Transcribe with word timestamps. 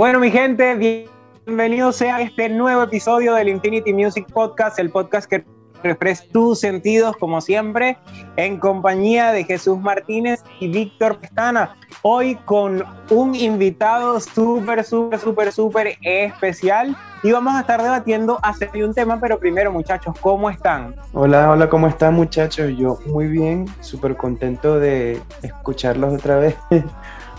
Bueno, 0.00 0.18
mi 0.18 0.30
gente, 0.30 1.06
bienvenidos 1.44 2.00
a 2.00 2.22
este 2.22 2.48
nuevo 2.48 2.84
episodio 2.84 3.34
del 3.34 3.50
Infinity 3.50 3.92
Music 3.92 4.26
Podcast, 4.32 4.78
el 4.78 4.88
podcast 4.88 5.28
que 5.28 5.44
refresca 5.82 6.26
tus 6.32 6.60
sentidos, 6.60 7.14
como 7.18 7.42
siempre, 7.42 7.98
en 8.36 8.56
compañía 8.56 9.30
de 9.30 9.44
Jesús 9.44 9.78
Martínez 9.78 10.42
y 10.58 10.68
Víctor 10.68 11.18
Pestana. 11.18 11.76
Hoy 12.00 12.36
con 12.46 12.82
un 13.10 13.34
invitado 13.34 14.18
súper, 14.20 14.84
súper, 14.84 15.18
súper, 15.18 15.52
súper 15.52 15.98
especial. 16.00 16.96
Y 17.22 17.32
vamos 17.32 17.54
a 17.54 17.60
estar 17.60 17.82
debatiendo 17.82 18.38
acerca 18.42 18.78
de 18.78 18.86
un 18.86 18.94
tema, 18.94 19.20
pero 19.20 19.38
primero, 19.38 19.70
muchachos, 19.70 20.14
¿cómo 20.22 20.48
están? 20.48 20.96
Hola, 21.12 21.50
hola, 21.50 21.68
¿cómo 21.68 21.86
están, 21.86 22.14
muchachos? 22.14 22.72
Yo 22.78 22.98
muy 23.04 23.26
bien, 23.26 23.66
súper 23.80 24.16
contento 24.16 24.80
de 24.80 25.20
escucharlos 25.42 26.14
otra 26.14 26.38
vez. 26.38 26.56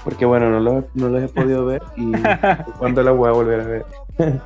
porque 0.03 0.25
bueno, 0.25 0.49
no 0.49 0.59
los, 0.59 0.85
no 0.93 1.09
los 1.09 1.23
he 1.23 1.27
podido 1.27 1.65
ver 1.65 1.81
y 1.95 2.11
cuándo 2.79 3.03
los 3.03 3.17
voy 3.17 3.29
a 3.29 3.31
volver 3.33 3.61
a 3.61 3.65
ver. 3.65 3.85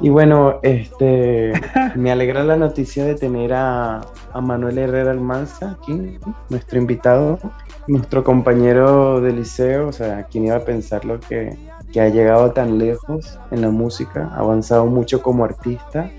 y 0.00 0.08
bueno, 0.08 0.58
este, 0.62 1.52
me 1.94 2.10
alegra 2.10 2.44
la 2.44 2.56
noticia 2.56 3.04
de 3.04 3.14
tener 3.14 3.52
a, 3.52 4.00
a, 4.32 4.40
Manuel 4.40 4.78
Herrera 4.78 5.10
Almanza 5.10 5.76
aquí, 5.80 6.18
nuestro 6.48 6.78
invitado, 6.78 7.38
nuestro 7.86 8.24
compañero 8.24 9.20
de 9.20 9.32
liceo, 9.32 9.88
o 9.88 9.92
sea, 9.92 10.24
quien 10.24 10.46
iba 10.46 10.56
a 10.56 10.64
pensarlo 10.64 11.18
que, 11.20 11.56
que 11.92 12.00
ha 12.00 12.08
llegado 12.08 12.52
tan 12.52 12.78
lejos 12.78 13.38
en 13.50 13.62
la 13.62 13.70
música, 13.70 14.30
ha 14.34 14.40
avanzado 14.40 14.86
mucho 14.86 15.22
como 15.22 15.44
artista. 15.44 16.10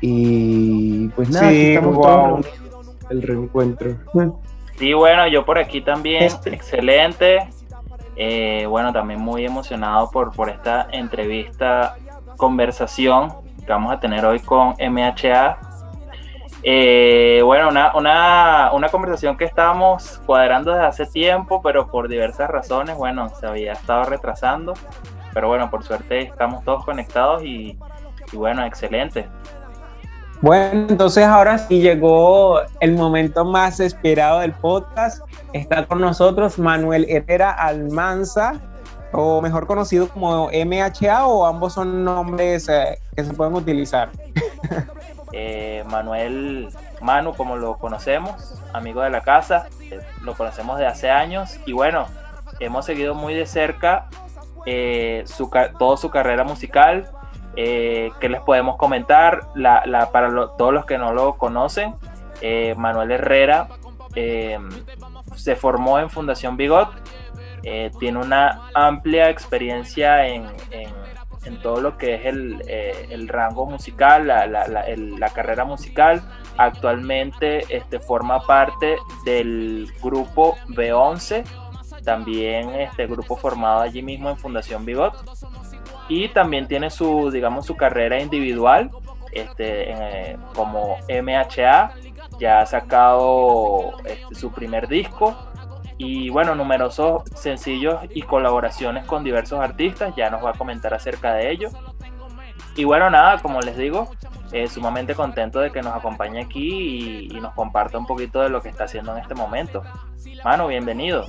Y 0.00 1.08
pues 1.08 1.30
nada, 1.30 1.48
aquí 1.48 1.72
estamos 1.72 2.00
todos 2.00 2.46
el 3.10 3.22
reencuentro. 3.22 3.96
Sí, 4.78 4.92
bueno, 4.92 5.26
yo 5.28 5.44
por 5.44 5.58
aquí 5.58 5.80
también, 5.80 6.30
excelente. 6.44 7.38
Eh, 8.16 8.66
bueno, 8.68 8.92
también 8.92 9.20
muy 9.20 9.44
emocionado 9.44 10.10
por, 10.10 10.32
por 10.32 10.48
esta 10.48 10.88
entrevista, 10.92 11.96
conversación 12.36 13.32
que 13.64 13.72
vamos 13.72 13.92
a 13.92 14.00
tener 14.00 14.24
hoy 14.24 14.40
con 14.40 14.74
MHA. 14.78 15.58
Eh, 16.62 17.42
bueno, 17.44 17.68
una, 17.68 17.94
una, 17.94 18.70
una, 18.72 18.88
conversación 18.88 19.36
que 19.36 19.44
estábamos 19.44 20.22
cuadrando 20.24 20.72
desde 20.72 20.86
hace 20.86 21.06
tiempo, 21.06 21.60
pero 21.60 21.90
por 21.90 22.08
diversas 22.08 22.48
razones, 22.48 22.96
bueno, 22.96 23.28
se 23.28 23.46
había 23.46 23.72
estado 23.72 24.04
retrasando. 24.04 24.74
Pero 25.34 25.48
bueno, 25.48 25.68
por 25.68 25.82
suerte 25.82 26.20
estamos 26.20 26.64
todos 26.64 26.84
conectados 26.84 27.42
y, 27.42 27.76
y 28.32 28.36
bueno, 28.36 28.64
excelente. 28.64 29.28
Bueno, 30.40 30.86
entonces 30.88 31.24
ahora 31.24 31.58
sí 31.58 31.80
llegó 31.80 32.60
el 32.80 32.94
momento 32.94 33.44
más 33.44 33.80
esperado 33.80 34.40
del 34.40 34.52
podcast. 34.52 35.22
Está 35.52 35.86
con 35.86 36.00
nosotros 36.00 36.58
Manuel 36.58 37.06
Herrera 37.08 37.52
Almanza, 37.52 38.60
o 39.12 39.40
mejor 39.40 39.66
conocido 39.66 40.08
como 40.08 40.48
MHA, 40.48 41.26
o 41.26 41.46
ambos 41.46 41.74
son 41.74 42.04
nombres 42.04 42.68
eh, 42.68 42.98
que 43.16 43.24
se 43.24 43.32
pueden 43.32 43.54
utilizar. 43.54 44.10
Eh, 45.36 45.82
Manuel 45.90 46.68
Manu, 47.00 47.34
como 47.34 47.56
lo 47.56 47.76
conocemos, 47.76 48.54
amigo 48.72 49.02
de 49.02 49.10
la 49.10 49.22
casa, 49.22 49.66
eh, 49.90 50.00
lo 50.22 50.34
conocemos 50.34 50.78
de 50.78 50.86
hace 50.86 51.10
años 51.10 51.58
y 51.66 51.72
bueno, 51.72 52.06
hemos 52.60 52.86
seguido 52.86 53.16
muy 53.16 53.34
de 53.34 53.44
cerca 53.44 54.06
su, 55.24 55.50
toda 55.76 55.96
su 55.96 56.08
carrera 56.10 56.44
musical, 56.44 57.10
eh, 57.56 58.10
¿Qué 58.20 58.28
les 58.28 58.40
podemos 58.40 58.76
comentar? 58.76 59.48
La, 59.54 60.08
para 60.12 60.28
todos 60.56 60.72
los 60.72 60.84
que 60.86 60.98
no 60.98 61.12
lo 61.12 61.36
conocen, 61.36 61.94
eh, 62.40 62.74
Manuel 62.76 63.12
Herrera 63.12 63.68
eh, 64.14 64.58
se 65.36 65.56
formó 65.56 65.98
en 65.98 66.10
Fundación 66.10 66.56
Bigot, 66.56 66.90
tiene 67.98 68.18
una 68.18 68.68
amplia 68.74 69.30
experiencia 69.30 70.26
en, 70.26 70.44
todo 71.62 71.80
lo 71.80 71.96
que 71.96 72.14
es 72.14 72.26
el, 72.26 73.28
rango 73.28 73.66
musical, 73.66 74.26
la, 74.26 75.30
carrera 75.34 75.64
musical. 75.64 76.22
Actualmente 76.56 77.64
este, 77.68 77.98
forma 77.98 78.40
parte 78.40 78.96
del 79.24 79.92
grupo 80.02 80.56
B11, 80.68 81.44
también 82.04 82.74
este 82.74 83.06
grupo 83.06 83.36
formado 83.36 83.80
allí 83.80 84.02
mismo 84.02 84.30
en 84.30 84.36
Fundación 84.36 84.84
Bigot 84.84 85.14
y 86.08 86.28
también 86.28 86.68
tiene 86.68 86.90
su, 86.90 87.30
digamos, 87.30 87.66
su 87.66 87.76
carrera 87.76 88.20
individual 88.20 88.90
este, 89.32 89.90
eh, 89.90 90.36
como 90.54 90.96
MHA, 91.08 91.92
ya 92.38 92.60
ha 92.60 92.66
sacado 92.66 93.96
este, 94.04 94.34
su 94.34 94.52
primer 94.52 94.88
disco 94.88 95.36
y 95.98 96.28
bueno, 96.30 96.54
numerosos 96.54 97.22
sencillos 97.34 98.00
y 98.10 98.22
colaboraciones 98.22 99.04
con 99.06 99.24
diversos 99.24 99.60
artistas, 99.60 100.14
ya 100.16 100.30
nos 100.30 100.44
va 100.44 100.50
a 100.50 100.54
comentar 100.54 100.94
acerca 100.94 101.34
de 101.34 101.50
ello. 101.50 101.70
Y 102.76 102.84
bueno, 102.84 103.08
nada, 103.10 103.38
como 103.40 103.60
les 103.60 103.76
digo, 103.76 104.10
eh, 104.50 104.66
sumamente 104.66 105.14
contento 105.14 105.60
de 105.60 105.70
que 105.70 105.82
nos 105.82 105.94
acompañe 105.94 106.40
aquí 106.40 107.28
y, 107.30 107.36
y, 107.36 107.40
nos 107.40 107.54
comparta 107.54 107.98
un 107.98 108.06
poquito 108.06 108.40
de 108.40 108.48
lo 108.48 108.60
que 108.60 108.68
está 108.68 108.84
haciendo 108.84 109.12
en 109.16 109.22
este 109.22 109.34
momento. 109.34 109.82
Mano, 110.44 110.66
bienvenido. 110.66 111.26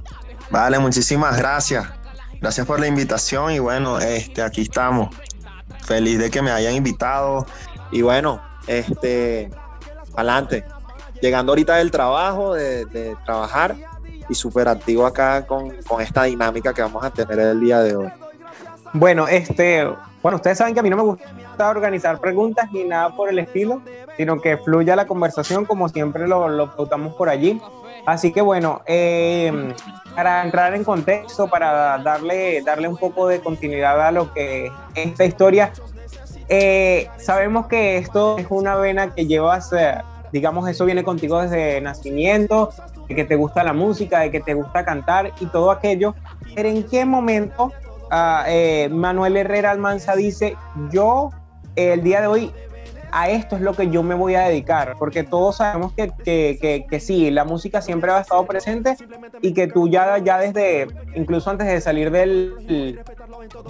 Vale, 0.50 0.80
muchísimas 0.80 1.38
gracias. 1.38 2.05
Gracias 2.42 2.66
por 2.66 2.80
la 2.80 2.88
invitación 2.88 3.52
y 3.52 3.60
bueno, 3.60 4.00
este, 4.00 4.42
aquí 4.42 4.62
estamos. 4.62 5.16
Feliz 5.84 6.20
de 6.20 6.32
que 6.32 6.42
me 6.42 6.52
hayan 6.52 6.74
invitado 6.74 7.46
y 7.92 8.02
bueno, 8.02 8.42
este, 8.68 9.50
adelante. 10.16 10.64
Llegando 11.22 11.52
ahorita 11.52 11.76
del 11.76 11.92
trabajo, 11.92 12.54
de, 12.54 13.16
trabajar 13.26 13.76
y 14.28 14.36
súper 14.36 14.68
activo 14.68 15.06
acá 15.06 15.46
con, 15.46 15.72
con 15.88 16.02
esta 16.02 16.24
dinámica 16.24 16.74
que 16.74 16.82
vamos 16.82 17.04
a 17.04 17.12
tener 17.12 17.40
el 17.40 17.60
día 17.60 17.80
de 17.82 17.96
hoy. 17.96 18.10
Bueno, 18.94 19.28
este, 19.28 19.88
bueno, 20.26 20.38
ustedes 20.38 20.58
saben 20.58 20.74
que 20.74 20.80
a 20.80 20.82
mí 20.82 20.90
no 20.90 20.98
me 20.98 21.04
gusta 21.04 21.70
organizar 21.70 22.20
preguntas 22.20 22.72
ni 22.72 22.84
nada 22.84 23.16
por 23.16 23.30
el 23.30 23.38
estilo, 23.38 23.84
sino 24.18 24.42
que 24.42 24.58
fluya 24.58 24.96
la 24.96 25.06
conversación 25.06 25.66
como 25.66 25.88
siempre 25.88 26.28
lo, 26.28 26.50
lo 26.50 26.76
por 27.16 27.30
allí. 27.30 27.62
Así 28.08 28.32
que 28.32 28.42
bueno, 28.42 28.82
eh, 28.88 29.72
para 30.16 30.44
entrar 30.44 30.74
en 30.74 30.84
contexto, 30.84 31.48
para 31.48 32.00
darle, 32.00 32.64
darle 32.64 32.88
un 32.88 32.98
poco 32.98 33.28
de 33.28 33.40
continuidad 33.40 34.02
a 34.02 34.12
lo 34.12 34.34
que 34.34 34.66
es 34.66 34.72
esta 34.96 35.26
historia, 35.26 35.72
eh, 36.50 37.08
sabemos 37.18 37.68
que 37.68 37.98
esto 37.98 38.40
es 38.40 38.48
una 38.50 38.76
vena 38.78 39.14
que 39.14 39.28
llevas, 39.28 39.72
eh, 39.74 39.94
digamos, 40.32 40.68
eso 40.68 40.86
viene 40.86 41.04
contigo 41.04 41.40
desde 41.40 41.82
nacimiento, 41.82 42.72
de 43.08 43.14
que 43.14 43.26
te 43.26 43.36
gusta 43.36 43.64
la 43.64 43.74
música, 43.74 44.22
de 44.22 44.32
que 44.32 44.40
te 44.40 44.56
gusta 44.56 44.84
cantar 44.84 45.34
y 45.40 45.46
todo 45.46 45.70
aquello. 45.70 46.16
Pero 46.56 46.68
¿en 46.70 46.82
qué 46.82 47.06
momento 47.06 47.72
Ah, 48.12 48.46
eh, 48.48 48.90
Manuel 48.92 49.38
Herrera 49.38 49.72
Almanza 49.72 50.16
dice, 50.16 50.56
yo 50.92 51.32
el 51.76 52.04
día 52.04 52.22
de 52.22 52.28
hoy 52.28 52.52
a 53.12 53.30
esto 53.30 53.56
es 53.56 53.62
lo 53.62 53.74
que 53.74 53.90
yo 53.90 54.04
me 54.04 54.14
voy 54.14 54.36
a 54.36 54.42
dedicar, 54.42 54.96
porque 55.00 55.24
todos 55.24 55.58
sabemos 55.58 55.94
que, 55.94 56.12
que, 56.24 56.86
que, 56.90 57.00
sí, 57.00 57.32
la 57.32 57.46
música 57.46 57.82
siempre 57.82 58.12
ha 58.12 58.20
estado 58.20 58.46
presente 58.46 58.98
y 59.42 59.54
que 59.54 59.68
tú 59.68 59.88
ya, 59.88 60.18
ya 60.18 60.38
desde, 60.38 60.88
incluso 61.16 61.50
antes 61.50 61.68
de 61.68 61.80
salir 61.80 62.12
del 62.12 63.02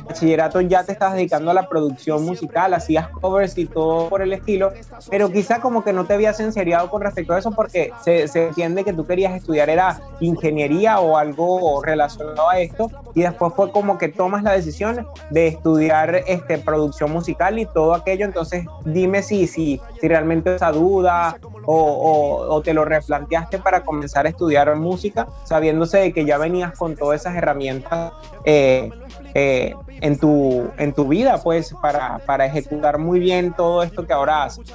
bachillerato 0.05 0.61
ya 0.61 0.83
te 0.83 0.91
estás 0.91 1.13
dedicando 1.13 1.51
a 1.51 1.53
la 1.53 1.67
producción 1.67 2.23
musical, 2.25 2.73
hacías 2.73 3.09
covers 3.09 3.57
y 3.57 3.65
todo 3.65 4.09
por 4.09 4.21
el 4.21 4.33
estilo, 4.33 4.71
pero 5.09 5.31
quizá 5.31 5.61
como 5.61 5.83
que 5.83 5.93
no 5.93 6.05
te 6.05 6.13
habías 6.13 6.39
enseriado 6.39 6.89
con 6.89 7.01
respecto 7.01 7.33
a 7.33 7.39
eso 7.39 7.51
porque 7.51 7.91
se, 8.03 8.25
entiende 8.35 8.83
que 8.83 8.93
tú 8.93 9.05
querías 9.05 9.33
estudiar 9.33 9.69
era 9.69 9.99
ingeniería 10.19 10.99
o 10.99 11.17
algo 11.17 11.81
relacionado 11.83 12.49
a 12.49 12.59
esto 12.59 12.89
y 13.13 13.21
después 13.21 13.53
fue 13.55 13.71
como 13.71 13.97
que 13.97 14.09
tomas 14.09 14.43
la 14.43 14.51
decisión 14.51 15.07
de 15.29 15.47
estudiar 15.47 16.23
este, 16.27 16.57
producción 16.57 17.11
musical 17.11 17.59
y 17.59 17.65
todo 17.65 17.93
aquello, 17.93 18.25
entonces 18.25 18.65
dime 18.85 19.21
si 19.21 19.45
si, 19.47 19.81
si, 19.99 20.07
realmente 20.07 20.55
esa 20.55 20.71
duda 20.71 21.37
o, 21.65 22.45
o, 22.49 22.61
te 22.61 22.73
lo 22.73 22.85
replanteaste 22.85 23.59
para 23.59 23.83
comenzar 23.83 24.25
a 24.25 24.29
estudiar 24.29 24.73
música, 24.75 25.27
sabiéndose 25.43 25.97
de 25.97 26.13
que 26.13 26.25
ya 26.25 26.37
venías 26.37 26.77
con 26.77 26.95
todas 26.95 27.21
esas 27.21 27.35
herramientas 27.35 28.13
eh, 28.45 28.89
eh, 29.35 29.75
en, 30.01 30.17
tu, 30.17 30.71
en 30.77 30.93
tu 30.93 31.09
vida, 31.09 31.41
pues, 31.43 31.75
para, 31.81 32.19
para 32.19 32.45
ejecutar 32.45 32.97
muy 32.97 33.19
bien 33.19 33.53
todo 33.53 33.83
esto 33.83 34.07
que 34.07 34.13
ahora 34.13 34.45
haces. 34.45 34.73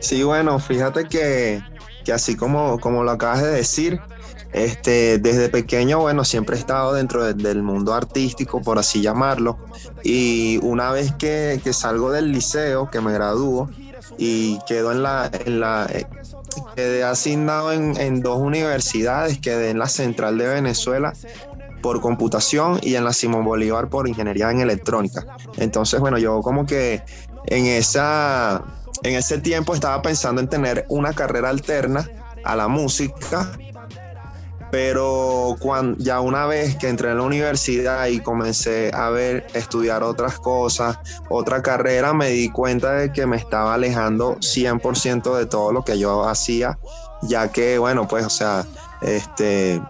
Sí, 0.00 0.22
bueno, 0.22 0.58
fíjate 0.58 1.04
que, 1.04 1.60
que 2.02 2.12
así 2.12 2.34
como, 2.34 2.80
como 2.80 3.04
lo 3.04 3.10
acabas 3.10 3.42
de 3.42 3.50
decir, 3.50 4.00
este, 4.54 5.18
desde 5.18 5.50
pequeño, 5.50 6.00
bueno, 6.00 6.24
siempre 6.24 6.56
he 6.56 6.58
estado 6.58 6.94
dentro 6.94 7.34
del 7.34 7.62
mundo 7.62 7.92
artístico, 7.92 8.62
por 8.62 8.78
así 8.78 9.02
llamarlo. 9.02 9.58
Y 10.02 10.58
una 10.62 10.90
vez 10.90 11.12
que, 11.12 11.60
que 11.62 11.74
salgo 11.74 12.10
del 12.10 12.32
liceo, 12.32 12.90
que 12.90 13.02
me 13.02 13.12
gradúo 13.12 13.68
y 14.16 14.58
quedo 14.66 14.92
en 14.92 15.02
la, 15.02 15.30
en 15.44 15.60
la 15.60 15.86
eh, 15.92 16.06
quedé 16.74 17.04
asignado 17.04 17.72
en, 17.72 17.98
en, 17.98 18.22
dos 18.22 18.38
universidades, 18.38 19.38
quedé 19.38 19.70
en 19.70 19.78
la 19.78 19.88
Central 19.88 20.38
de 20.38 20.46
Venezuela 20.46 21.12
por 21.80 22.00
computación 22.00 22.80
y 22.82 22.94
en 22.94 23.04
la 23.04 23.12
Simón 23.12 23.44
Bolívar 23.44 23.88
por 23.88 24.08
ingeniería 24.08 24.50
en 24.50 24.60
electrónica. 24.60 25.36
Entonces, 25.56 26.00
bueno, 26.00 26.18
yo 26.18 26.40
como 26.40 26.66
que 26.66 27.02
en 27.46 27.66
esa 27.66 28.62
en 29.02 29.14
ese 29.14 29.38
tiempo 29.38 29.74
estaba 29.74 30.02
pensando 30.02 30.40
en 30.40 30.48
tener 30.48 30.84
una 30.88 31.12
carrera 31.12 31.50
alterna 31.50 32.08
a 32.44 32.56
la 32.56 32.68
música 32.68 33.52
pero 34.70 35.56
cuando, 35.60 35.96
ya 35.98 36.20
una 36.20 36.46
vez 36.46 36.76
que 36.76 36.88
entré 36.88 37.10
en 37.10 37.18
la 37.18 37.22
universidad 37.22 38.06
y 38.06 38.20
comencé 38.20 38.90
a 38.94 39.08
ver, 39.10 39.46
estudiar 39.54 40.02
otras 40.02 40.38
cosas, 40.38 40.98
otra 41.30 41.62
carrera, 41.62 42.12
me 42.12 42.28
di 42.30 42.50
cuenta 42.50 42.92
de 42.92 43.12
que 43.12 43.26
me 43.26 43.36
estaba 43.36 43.74
alejando 43.74 44.36
100% 44.36 45.36
de 45.36 45.46
todo 45.46 45.72
lo 45.72 45.84
que 45.84 45.98
yo 45.98 46.28
hacía, 46.28 46.78
ya 47.22 47.50
que, 47.50 47.78
bueno, 47.78 48.06
pues, 48.08 48.26
o 48.26 48.30
sea, 48.30 48.66
este, 49.00 49.80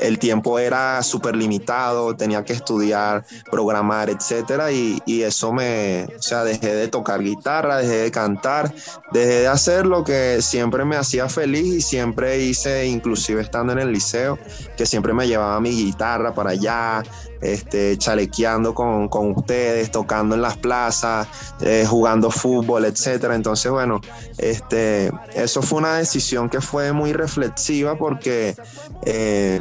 el 0.00 0.18
tiempo 0.18 0.58
era 0.58 1.02
súper 1.02 1.36
limitado, 1.36 2.16
tenía 2.16 2.44
que 2.44 2.52
estudiar, 2.52 3.24
programar, 3.50 4.10
etcétera, 4.10 4.70
y, 4.72 5.00
eso 5.06 5.52
me, 5.52 6.04
o 6.04 6.22
sea, 6.22 6.44
dejé 6.44 6.74
de 6.74 6.88
tocar 6.88 7.22
guitarra, 7.22 7.78
dejé 7.78 8.02
de 8.02 8.10
cantar, 8.10 8.74
dejé 9.12 9.40
de 9.40 9.48
hacer 9.48 9.86
lo 9.86 10.04
que 10.04 10.42
siempre 10.42 10.84
me 10.84 10.96
hacía 10.96 11.28
feliz 11.28 11.74
y 11.74 11.80
siempre 11.80 12.40
hice, 12.40 12.86
inclusive 12.86 13.40
estando 13.40 13.72
en 13.72 13.78
el 13.78 13.92
liceo, 13.92 14.38
que 14.76 14.86
siempre 14.86 15.12
me 15.12 15.26
llevaba 15.26 15.60
mi 15.60 15.70
guitarra 15.70 16.34
para 16.34 16.50
allá, 16.50 17.02
este, 17.40 17.96
chalequeando 17.98 18.74
con, 18.74 19.08
ustedes, 19.36 19.90
tocando 19.90 20.34
en 20.34 20.42
las 20.42 20.56
plazas, 20.56 21.28
eh, 21.60 21.84
jugando 21.88 22.30
fútbol, 22.30 22.84
etcétera. 22.84 23.34
Entonces, 23.34 23.70
bueno, 23.70 24.00
este, 24.38 25.12
eso 25.34 25.62
fue 25.62 25.78
una 25.78 25.96
decisión 25.96 26.48
que 26.48 26.60
fue 26.60 26.92
muy 26.92 27.12
reflexiva 27.12 27.96
porque 27.96 28.56
eh, 29.04 29.60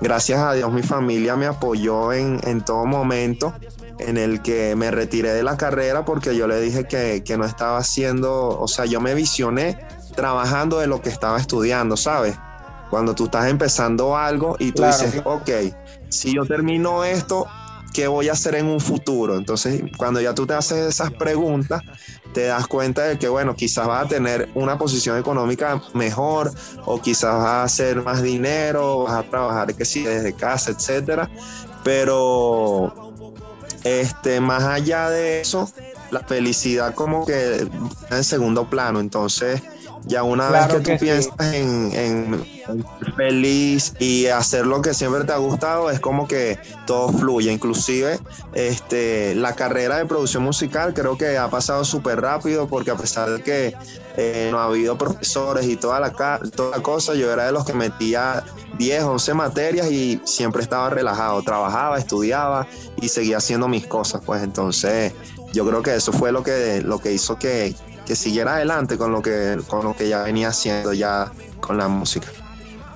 gracias 0.00 0.40
a 0.40 0.52
Dios 0.52 0.72
mi 0.72 0.82
familia 0.82 1.36
me 1.36 1.46
apoyó 1.46 2.12
en, 2.12 2.40
todo 2.64 2.84
momento 2.86 3.54
en 3.98 4.18
el 4.18 4.42
que 4.42 4.76
me 4.76 4.90
retiré 4.90 5.32
de 5.32 5.42
la 5.42 5.56
carrera 5.56 6.04
porque 6.04 6.36
yo 6.36 6.46
le 6.46 6.60
dije 6.60 6.84
que, 6.84 7.22
que 7.24 7.36
no 7.38 7.44
estaba 7.44 7.78
haciendo, 7.78 8.60
o 8.60 8.68
sea, 8.68 8.84
yo 8.84 9.00
me 9.00 9.14
visioné 9.14 9.78
trabajando 10.14 10.78
de 10.78 10.88
lo 10.88 11.00
que 11.00 11.08
estaba 11.08 11.38
estudiando, 11.38 11.96
¿sabes? 11.96 12.36
Cuando 12.90 13.14
tú 13.14 13.26
estás 13.26 13.48
empezando 13.48 14.16
algo 14.16 14.56
y 14.58 14.72
tú 14.72 14.84
dices, 14.84 15.20
ok, 15.24 15.50
si 16.08 16.34
yo 16.34 16.44
termino 16.44 17.04
esto, 17.04 17.46
¿qué 17.92 18.08
voy 18.08 18.28
a 18.28 18.32
hacer 18.32 18.56
en 18.56 18.66
un 18.66 18.80
futuro? 18.80 19.36
Entonces, 19.36 19.82
cuando 19.96 20.20
ya 20.20 20.34
tú 20.34 20.46
te 20.46 20.54
haces 20.54 20.86
esas 20.86 21.12
preguntas, 21.12 21.82
te 22.32 22.44
das 22.44 22.66
cuenta 22.66 23.04
de 23.04 23.18
que, 23.18 23.28
bueno, 23.28 23.54
quizás 23.54 23.86
vas 23.86 24.04
a 24.04 24.08
tener 24.08 24.50
una 24.54 24.76
posición 24.76 25.18
económica 25.18 25.80
mejor 25.94 26.52
o 26.84 27.00
quizás 27.00 27.34
vas 27.34 27.46
a 27.46 27.62
hacer 27.64 28.02
más 28.02 28.22
dinero, 28.22 29.04
vas 29.04 29.14
a 29.14 29.22
trabajar, 29.22 29.74
que 29.74 29.84
sí, 29.84 30.02
desde 30.02 30.34
casa, 30.34 30.72
etcétera. 30.72 31.30
Pero, 31.82 33.12
este, 33.84 34.40
más 34.40 34.64
allá 34.64 35.08
de 35.08 35.40
eso, 35.40 35.70
la 36.10 36.20
felicidad 36.20 36.94
como 36.94 37.24
que 37.24 37.66
en 38.10 38.24
segundo 38.24 38.68
plano. 38.68 39.00
Entonces, 39.00 39.62
ya 40.06 40.22
una 40.22 40.48
vez 40.50 40.66
que, 40.68 40.80
tú 40.80 40.90
piensas 40.98 41.52
en, 41.52 41.90
en, 41.92 42.44
feliz 43.16 43.92
y 43.98 44.26
hacer 44.26 44.66
lo 44.66 44.80
que 44.80 44.94
siempre 44.94 45.24
te 45.24 45.32
ha 45.32 45.36
gustado, 45.36 45.90
es 45.90 45.98
como 45.98 46.28
que 46.28 46.58
todo 46.86 47.08
fluye. 47.08 47.50
Inclusive 47.50 48.20
este, 48.54 49.34
la 49.34 49.54
carrera 49.54 49.96
de 49.98 50.06
producción 50.06 50.44
musical 50.44 50.94
creo 50.94 51.18
que 51.18 51.36
ha 51.36 51.48
pasado 51.50 51.84
súper 51.84 52.20
rápido 52.20 52.68
porque 52.68 52.92
a 52.92 52.96
pesar 52.96 53.30
de 53.30 53.42
que 53.42 53.74
eh, 54.16 54.48
no 54.52 54.60
ha 54.60 54.64
habido 54.64 54.96
profesores 54.96 55.66
y 55.66 55.76
toda 55.76 55.98
la, 55.98 56.12
toda 56.12 56.76
la 56.76 56.82
cosa, 56.82 57.14
yo 57.14 57.32
era 57.32 57.46
de 57.46 57.52
los 57.52 57.64
que 57.64 57.72
metía 57.72 58.44
10, 58.78 59.02
11 59.02 59.34
materias 59.34 59.90
y 59.90 60.20
siempre 60.24 60.62
estaba 60.62 60.88
relajado. 60.88 61.42
Trabajaba, 61.42 61.98
estudiaba 61.98 62.66
y 63.00 63.08
seguía 63.08 63.38
haciendo 63.38 63.66
mis 63.66 63.86
cosas. 63.86 64.22
Pues 64.24 64.42
entonces 64.42 65.12
yo 65.52 65.66
creo 65.66 65.82
que 65.82 65.96
eso 65.96 66.12
fue 66.12 66.30
lo 66.30 66.44
que, 66.44 66.80
lo 66.82 67.00
que 67.00 67.12
hizo 67.12 67.38
que, 67.38 67.74
que 68.06 68.14
siguiera 68.14 68.54
adelante 68.54 68.96
con 68.96 69.12
lo 69.12 69.20
que, 69.20 69.58
con 69.66 69.84
lo 69.84 69.94
que 69.94 70.08
ya 70.08 70.22
venía 70.22 70.48
haciendo 70.48 70.92
ya 70.92 71.30
con 71.60 71.76
la 71.76 71.88
música. 71.88 72.28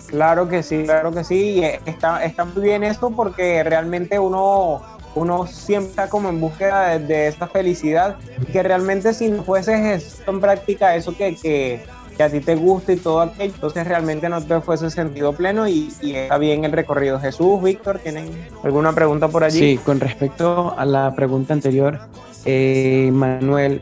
Claro 0.06 0.48
que 0.48 0.62
sí, 0.62 0.84
claro 0.84 1.12
que 1.12 1.24
sí. 1.24 1.60
Y 1.60 1.64
está, 1.64 2.24
está 2.24 2.44
muy 2.44 2.62
bien 2.62 2.82
esto 2.82 3.10
porque 3.10 3.62
realmente 3.62 4.18
uno, 4.18 4.82
uno 5.14 5.46
siempre 5.46 5.90
está 5.90 6.08
como 6.08 6.28
en 6.28 6.40
búsqueda 6.40 6.98
de, 6.98 7.28
esa 7.28 7.46
felicidad. 7.46 8.16
Que 8.52 8.62
realmente 8.62 9.14
si 9.14 9.28
no 9.28 9.44
fueses 9.44 10.04
esto 10.04 10.30
en 10.30 10.40
práctica, 10.40 10.96
eso 10.96 11.16
que, 11.16 11.36
que, 11.36 11.82
a 12.20 12.28
ti 12.28 12.40
te 12.40 12.54
gusta 12.54 12.92
y 12.92 12.96
todo 12.96 13.22
aquello, 13.22 13.54
entonces 13.54 13.86
realmente 13.86 14.28
no 14.28 14.44
te 14.44 14.60
fuese 14.60 14.90
sentido 14.90 15.32
pleno 15.32 15.66
y, 15.66 15.90
y, 16.02 16.14
está 16.14 16.36
bien 16.36 16.66
el 16.66 16.72
recorrido. 16.72 17.18
Jesús, 17.18 17.62
Víctor, 17.62 17.98
¿tienen 17.98 18.28
alguna 18.62 18.92
pregunta 18.92 19.28
por 19.28 19.42
allí? 19.42 19.58
Sí, 19.58 19.78
con 19.78 20.00
respecto 20.00 20.74
a 20.76 20.84
la 20.84 21.14
pregunta 21.14 21.54
anterior, 21.54 21.98
eh, 22.44 23.08
Manuel, 23.10 23.80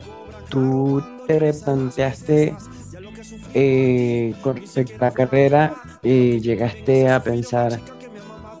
tú 0.49 1.01
te 1.27 1.53
planteaste 1.53 2.55
eh, 3.53 4.33
con 4.41 4.57
respecto 4.57 4.95
a 4.99 5.09
la 5.09 5.11
carrera, 5.11 5.75
y 6.01 6.39
llegaste 6.39 7.09
a 7.09 7.21
pensar, 7.21 7.79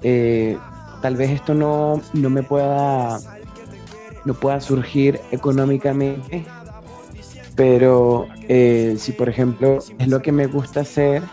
eh, 0.03 0.57
tal 1.01 1.15
vez 1.15 1.31
esto 1.31 1.53
no, 1.53 2.01
no 2.13 2.29
me 2.29 2.43
pueda, 2.43 3.19
no 4.25 4.33
pueda 4.33 4.59
surgir 4.61 5.19
económicamente, 5.31 6.45
pero 7.55 8.27
eh, 8.47 8.95
si 8.97 9.11
por 9.11 9.29
ejemplo 9.29 9.79
es 9.97 10.07
lo 10.07 10.21
que 10.21 10.31
me 10.31 10.47
gusta 10.47 10.81
hacer, 10.81 11.23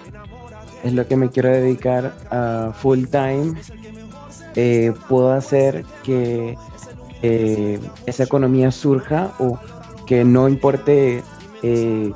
es 0.84 0.92
lo 0.92 1.06
que 1.06 1.16
me 1.16 1.30
quiero 1.30 1.50
dedicar 1.50 2.14
a 2.30 2.72
full 2.74 3.04
time, 3.06 3.54
puedo 5.08 5.32
hacer 5.32 5.84
que 6.02 6.56
esa 8.06 8.22
economía 8.22 8.70
surja 8.70 9.32
o 9.38 9.58
que 10.06 10.24
no 10.24 10.48
importe 10.48 11.22
eh, 11.62 12.12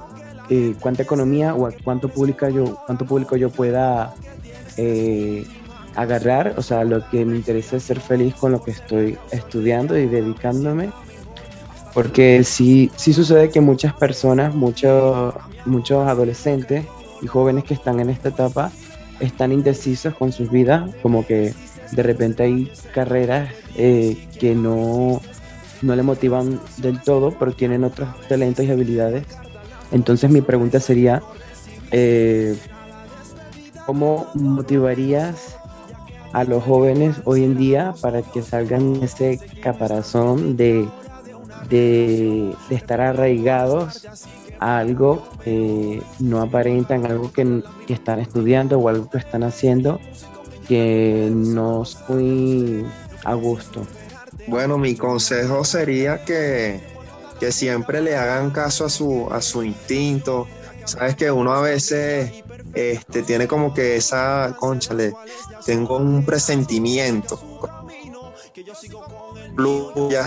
eh, 0.48 0.74
cuánta 0.80 1.02
economía 1.02 1.54
o 1.54 1.68
cuánto, 1.84 2.08
público 2.08 2.48
yo, 2.48 2.76
cuánto 2.86 3.04
público 3.04 3.36
yo 3.36 3.50
pueda 3.50 4.14
eh, 4.76 5.44
agarrar, 5.96 6.54
o 6.56 6.62
sea, 6.62 6.84
lo 6.84 7.08
que 7.10 7.24
me 7.24 7.36
interesa 7.36 7.76
es 7.76 7.82
ser 7.82 8.00
feliz 8.00 8.34
con 8.34 8.52
lo 8.52 8.62
que 8.62 8.70
estoy 8.70 9.18
estudiando 9.32 9.98
y 9.98 10.06
dedicándome, 10.06 10.90
porque 11.92 12.44
sí, 12.44 12.90
sí 12.96 13.12
sucede 13.12 13.50
que 13.50 13.60
muchas 13.60 13.92
personas, 13.94 14.54
muchos, 14.54 15.34
muchos 15.66 16.06
adolescentes 16.06 16.86
y 17.20 17.26
jóvenes 17.26 17.64
que 17.64 17.74
están 17.74 18.00
en 18.00 18.10
esta 18.10 18.28
etapa 18.30 18.70
están 19.18 19.52
indecisos 19.52 20.14
con 20.14 20.32
sus 20.32 20.50
vidas, 20.50 20.90
como 21.02 21.26
que 21.26 21.52
de 21.92 22.02
repente 22.02 22.44
hay 22.44 22.72
carreras 22.94 23.52
que 23.76 24.54
no 24.54 25.20
no 25.82 25.96
le 25.96 26.02
motivan 26.02 26.60
del 26.78 27.00
todo, 27.02 27.32
pero 27.38 27.52
tienen 27.52 27.84
otros 27.84 28.08
talentos 28.28 28.64
y 28.64 28.70
habilidades. 28.70 29.24
Entonces 29.92 30.30
mi 30.30 30.40
pregunta 30.40 30.80
sería, 30.80 31.22
eh, 31.90 32.56
¿cómo 33.86 34.28
motivarías 34.34 35.56
a 36.32 36.44
los 36.44 36.62
jóvenes 36.62 37.16
hoy 37.24 37.44
en 37.44 37.56
día 37.56 37.94
para 38.00 38.22
que 38.22 38.42
salgan 38.42 39.02
ese 39.02 39.40
caparazón 39.62 40.56
de, 40.56 40.88
de, 41.68 42.54
estar 42.70 43.00
arraigados 43.00 44.06
a 44.60 44.78
algo 44.78 45.26
que 45.42 46.02
no 46.20 46.40
aparentan, 46.40 47.06
algo 47.06 47.32
que, 47.32 47.62
que, 47.86 47.94
están 47.94 48.20
estudiando 48.20 48.78
o 48.78 48.88
algo 48.88 49.10
que 49.10 49.18
están 49.18 49.42
haciendo 49.42 49.98
que 50.68 51.28
no 51.32 51.82
es 51.82 51.98
muy 52.08 52.84
a 53.24 53.34
gusto? 53.34 53.84
Bueno, 54.46 54.78
mi 54.78 54.96
consejo 54.96 55.64
sería 55.64 56.24
que, 56.24 56.80
siempre 57.50 58.00
le 58.00 58.16
hagan 58.16 58.50
caso 58.50 58.84
a 58.84 58.90
su, 58.90 59.28
a 59.30 59.40
su 59.40 59.62
instinto. 59.62 60.46
Sabes 60.84 61.16
que 61.16 61.30
uno 61.30 61.52
a 61.52 61.62
veces 61.62 62.42
este, 62.74 63.22
tiene 63.22 63.46
como 63.46 63.72
que 63.72 63.96
esa, 63.96 64.54
conchale, 64.58 65.14
tengo 65.64 65.96
un 65.96 66.24
presentimiento. 66.24 67.40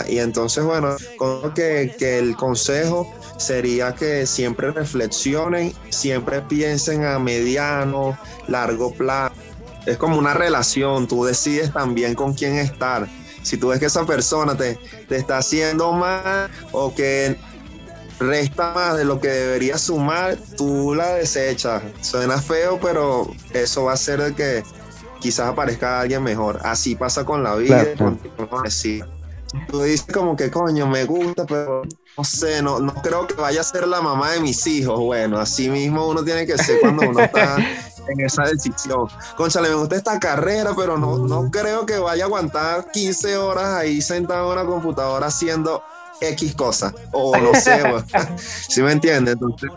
Y 0.08 0.17
entonces, 0.20 0.63
bueno, 0.63 0.96
como 1.17 1.53
que, 1.53 1.96
que 1.98 2.20
el 2.20 2.36
consejo 2.36 3.12
sería 3.38 3.93
que 3.96 4.25
siempre 4.25 4.72
reflexionen, 4.72 5.74
siempre 5.89 6.41
piensen 6.41 7.05
a 7.05 7.20
mediano, 7.20 8.17
largo 8.48 8.93
plazo. 8.93 9.36
Es 9.86 9.98
como 9.98 10.17
una 10.17 10.34
relación, 10.34 11.08
tú 11.08 11.25
decides 11.25 11.74
también 11.74 12.15
con 12.15 12.34
quién 12.34 12.58
estar 12.58 13.08
si 13.43 13.57
tú 13.57 13.67
ves 13.67 13.79
que 13.79 13.85
esa 13.85 14.05
persona 14.05 14.57
te, 14.57 14.79
te 15.07 15.17
está 15.17 15.38
haciendo 15.38 15.91
mal 15.93 16.50
o 16.71 16.93
que 16.95 17.38
resta 18.19 18.73
más 18.73 18.97
de 18.97 19.05
lo 19.05 19.19
que 19.19 19.27
debería 19.27 19.77
sumar, 19.77 20.38
tú 20.57 20.95
la 20.95 21.15
desechas. 21.15 21.83
Suena 22.01 22.41
feo, 22.41 22.79
pero 22.81 23.29
eso 23.53 23.85
va 23.85 23.91
a 23.91 23.93
hacer 23.95 24.21
de 24.21 24.33
que 24.33 24.63
quizás 25.19 25.47
aparezca 25.47 26.01
alguien 26.01 26.23
mejor. 26.23 26.59
Así 26.63 26.95
pasa 26.95 27.25
con 27.25 27.43
la 27.43 27.55
vida. 27.55 27.85
Tú 29.69 29.83
dices 29.83 30.07
como 30.12 30.35
que 30.35 30.50
coño, 30.50 30.88
me 30.88 31.05
gusta, 31.05 31.45
pero 31.45 31.83
no 32.17 32.23
sé, 32.23 32.62
no, 32.63 32.79
no 32.79 32.93
creo 32.95 33.27
que 33.27 33.35
vaya 33.35 33.62
a 33.62 33.63
ser 33.63 33.88
la 33.88 34.01
mamá 34.01 34.31
de 34.31 34.39
mis 34.39 34.65
hijos. 34.65 35.00
Bueno, 35.00 35.39
así 35.39 35.69
mismo 35.69 36.07
uno 36.07 36.23
tiene 36.23 36.47
que 36.47 36.57
ser 36.57 36.79
cuando 36.79 37.09
uno 37.09 37.19
está 37.19 37.57
en 38.07 38.19
esa 38.22 38.43
decisión. 38.43 39.07
Conchale, 39.36 39.69
me 39.69 39.75
gusta 39.75 39.95
esta 39.95 40.19
carrera, 40.19 40.72
pero 40.75 40.98
no, 40.98 41.17
no 41.17 41.50
creo 41.51 41.86
que 41.86 41.98
vaya 41.98 42.24
a 42.24 42.27
aguantar 42.27 42.91
15 42.91 43.38
horas 43.38 43.75
ahí 43.75 44.01
sentado 44.01 44.51
en 44.51 44.60
una 44.60 44.69
computadora 44.69 45.27
haciendo 45.27 45.83
X 46.22 46.55
cosas, 46.55 46.93
o 47.12 47.36
no 47.38 47.53
sé, 47.53 47.81
si 48.69 48.81
me 48.83 48.91
entiendes? 48.91 49.33
Entonces, 49.33 49.69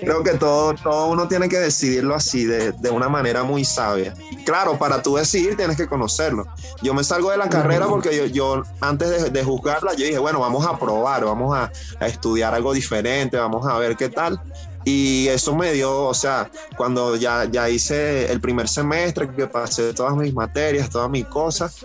creo 0.00 0.22
que 0.22 0.32
todo, 0.32 0.74
todo 0.74 1.06
uno 1.08 1.28
tiene 1.28 1.48
que 1.48 1.58
decidirlo 1.58 2.14
así, 2.14 2.44
de, 2.44 2.72
de, 2.72 2.90
una 2.90 3.08
manera 3.08 3.42
muy 3.42 3.64
sabia. 3.64 4.14
Claro, 4.44 4.78
para 4.78 5.02
tú 5.02 5.16
decidir 5.16 5.56
tienes 5.56 5.76
que 5.76 5.86
conocerlo. 5.86 6.46
Yo 6.82 6.94
me 6.94 7.04
salgo 7.04 7.30
de 7.30 7.36
la 7.36 7.48
carrera 7.48 7.86
porque 7.86 8.16
yo, 8.16 8.26
yo 8.26 8.62
antes 8.80 9.10
de, 9.10 9.30
de 9.30 9.44
juzgarla, 9.44 9.92
yo 9.94 10.04
dije, 10.04 10.18
bueno, 10.18 10.40
vamos 10.40 10.66
a 10.66 10.78
probar, 10.78 11.24
vamos 11.24 11.56
a, 11.56 11.70
a 12.00 12.06
estudiar 12.06 12.54
algo 12.54 12.72
diferente, 12.72 13.36
vamos 13.36 13.66
a 13.66 13.76
ver 13.78 13.96
qué 13.96 14.08
tal. 14.08 14.40
Y 14.84 15.28
eso 15.28 15.54
me 15.54 15.72
dio, 15.72 16.04
o 16.04 16.14
sea, 16.14 16.50
cuando 16.76 17.16
ya, 17.16 17.44
ya 17.44 17.68
hice 17.68 18.30
el 18.32 18.40
primer 18.40 18.68
semestre, 18.68 19.28
que 19.30 19.46
pasé 19.46 19.94
todas 19.94 20.16
mis 20.16 20.34
materias, 20.34 20.90
todas 20.90 21.08
mis 21.08 21.26
cosas, 21.26 21.84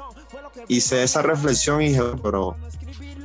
hice 0.68 1.04
esa 1.04 1.22
reflexión 1.22 1.82
y 1.82 1.90
dije, 1.90 2.02
pero 2.24 2.56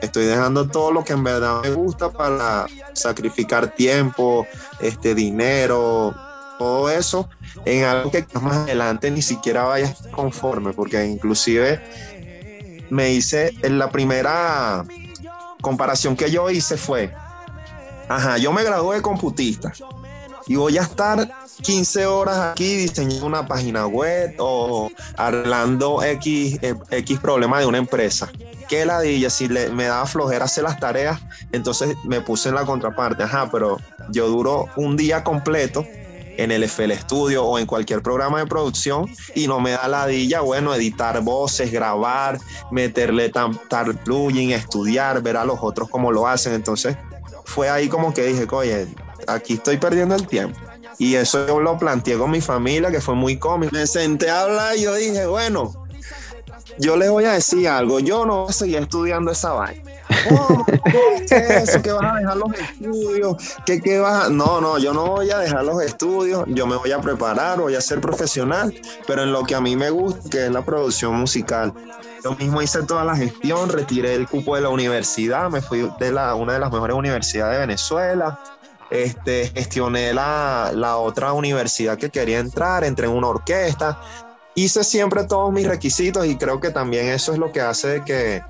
estoy 0.01 0.27
dejando 0.27 0.69
todo 0.69 0.93
lo 0.93 1.05
que 1.05 1.13
en 1.13 1.25
verdad 1.25 1.63
me 1.63 1.71
gusta 1.71 2.11
para 2.11 2.67
sacrificar 2.93 3.75
tiempo, 3.75 4.47
este 4.81 5.15
dinero, 5.15 6.15
todo 6.59 6.91
eso 6.91 7.29
en 7.65 7.85
algo 7.85 8.11
que 8.11 8.27
más 8.41 8.57
adelante 8.59 9.11
ni 9.11 9.23
siquiera 9.23 9.65
vaya 9.65 9.95
conforme, 10.11 10.73
porque 10.73 11.05
inclusive 11.07 11.81
me 12.91 13.13
hice 13.13 13.53
en 13.63 13.79
la 13.79 13.91
primera 13.91 14.85
comparación 15.61 16.17
que 16.17 16.31
yo 16.31 16.51
hice 16.51 16.77
fue, 16.77 17.15
ajá, 18.17 18.39
yo 18.39 18.53
me 18.53 18.63
gradué 18.63 18.97
de 18.97 19.03
computista. 19.03 19.73
Y 20.47 20.57
voy 20.57 20.77
a 20.77 20.83
estar 20.83 21.31
15 21.63 22.07
horas 22.07 22.39
aquí 22.39 22.75
diseñando 22.75 23.27
una 23.27 23.47
página 23.47 23.87
web 23.87 24.35
o 24.39 24.91
arreglando 25.17 26.03
X, 26.03 26.59
eh, 26.63 26.75
X 26.91 27.19
problema 27.21 27.61
de 27.61 27.67
una 27.67 27.79
empresa. 27.79 28.31
Qué 28.69 28.85
ladilla, 28.85 29.31
si 29.31 29.49
le, 29.49 29.71
me 29.71 29.85
daba 29.85 30.07
flojera 30.07 30.47
hacer 30.47 30.65
las 30.65 30.81
tareas, 30.81 31.21
entonces 31.53 31.97
me 32.05 32.21
puse 32.21 32.49
en 32.49 32.57
la 32.57 32.65
contraparte, 32.65 33.23
ajá, 33.23 33.51
pero 33.51 33.79
yo 34.11 34.29
duro 34.29 34.67
un 34.77 34.97
día 34.97 35.23
completo 35.23 35.87
en 36.37 36.51
el 36.51 36.65
FL 36.65 36.93
Studio 36.93 37.45
o 37.45 37.59
en 37.59 37.67
cualquier 37.67 38.03
programa 38.03 38.39
de 38.39 38.47
producción 38.47 39.09
y 39.35 39.47
no 39.47 39.61
me 39.61 39.73
da 39.73 39.87
ladilla, 39.89 40.41
bueno, 40.41 40.75
editar 40.75 41.21
voces, 41.21 41.71
grabar, 41.71 42.39
meterle 42.71 43.31
tal 43.31 43.97
plugin, 43.97 44.53
estudiar, 44.53 45.23
ver 45.23 45.37
a 45.37 45.45
los 45.45 45.59
otros 45.61 45.89
cómo 45.89 46.11
lo 46.11 46.27
hacen. 46.27 46.55
Entonces 46.55 46.97
fue 47.53 47.69
ahí 47.69 47.89
como 47.89 48.15
que 48.15 48.23
dije, 48.25 48.47
oye, 48.51 48.89
aquí 49.27 49.55
estoy 49.55 49.77
perdiendo 49.77 50.15
el 50.15 50.27
tiempo. 50.27 50.59
Y 50.99 51.17
eso 51.17 51.47
yo 51.47 51.61
lo 51.61 51.77
planteé 51.79 52.17
con 52.17 52.31
mi 52.31 52.41
familia, 52.41 52.91
que 52.91 53.01
fue 53.01 53.15
muy 53.15 53.39
cómico. 53.39 53.75
Me 53.75 53.87
senté 53.87 54.31
a 54.31 54.43
hablar 54.43 54.77
y 54.77 54.83
yo 54.83 54.95
dije, 54.95 55.27
bueno, 55.27 55.73
yo 56.79 56.97
les 56.97 57.11
voy 57.11 57.25
a 57.25 57.33
decir 57.33 57.69
algo, 57.69 58.01
yo 58.01 58.25
no 58.25 58.43
voy 58.43 58.51
a 58.51 58.53
seguir 58.53 58.79
estudiando 58.79 59.31
esa 59.31 59.53
vaina. 59.53 59.92
Oh, 60.31 60.65
eso? 61.31 61.83
¿Que 61.83 61.93
vas 61.93 62.15
a 62.15 62.19
dejar 62.19 62.37
los 62.37 62.53
estudios? 62.53 63.37
¿Qué, 63.67 63.81
qué 63.81 63.99
vas 63.99 64.27
a... 64.27 64.29
No, 64.29 64.61
no, 64.61 64.79
yo 64.79 64.93
no 64.93 65.07
voy 65.07 65.31
a 65.31 65.39
dejar 65.39 65.65
los 65.65 65.83
estudios, 65.83 66.45
yo 66.49 66.67
me 66.67 66.77
voy 66.77 66.93
a 66.93 67.01
preparar, 67.01 67.61
voy 67.61 67.75
a 67.75 67.81
ser 67.81 68.01
profesional, 68.01 68.75
pero 69.07 69.23
en 69.23 69.33
lo 69.33 69.45
que 69.45 69.55
a 69.55 69.61
mí 69.61 69.77
me 69.77 69.91
gusta, 69.91 70.29
que 70.31 70.47
es 70.47 70.51
la 70.51 70.65
producción 70.65 71.15
musical. 71.15 71.73
Yo 72.25 72.35
mismo 72.37 72.63
hice 72.63 72.83
toda 72.83 73.05
la 73.05 73.17
gestión, 73.17 73.69
retiré 73.69 74.15
el 74.15 74.29
cupo 74.29 74.55
de 74.55 74.63
la 74.63 74.69
universidad, 74.69 75.51
me 75.51 75.61
fui 75.61 75.91
de 75.99 76.13
la, 76.13 76.35
una 76.35 76.55
de 76.55 76.61
las 76.61 76.73
mejores 76.73 76.97
universidades 76.97 77.55
de 77.55 77.61
Venezuela, 77.67 78.39
este, 78.91 79.49
gestioné 79.49 80.13
la, 80.13 80.71
la, 80.75 80.99
otra 80.99 81.33
universidad 81.33 81.99
que 81.99 82.11
quería 82.11 82.39
entrar, 82.39 82.85
entré 82.85 83.07
en 83.07 83.13
una 83.13 83.29
orquesta, 83.29 84.01
hice 84.55 84.85
siempre 84.85 85.25
todos 85.25 85.53
mis 85.53 85.67
requisitos 85.67 86.27
y 86.27 86.37
creo 86.37 86.61
que 86.61 86.71
también 86.71 87.07
eso 87.07 87.33
es 87.33 87.39
lo 87.39 87.51
que 87.51 87.61
hace 87.61 88.03
que 88.05 88.43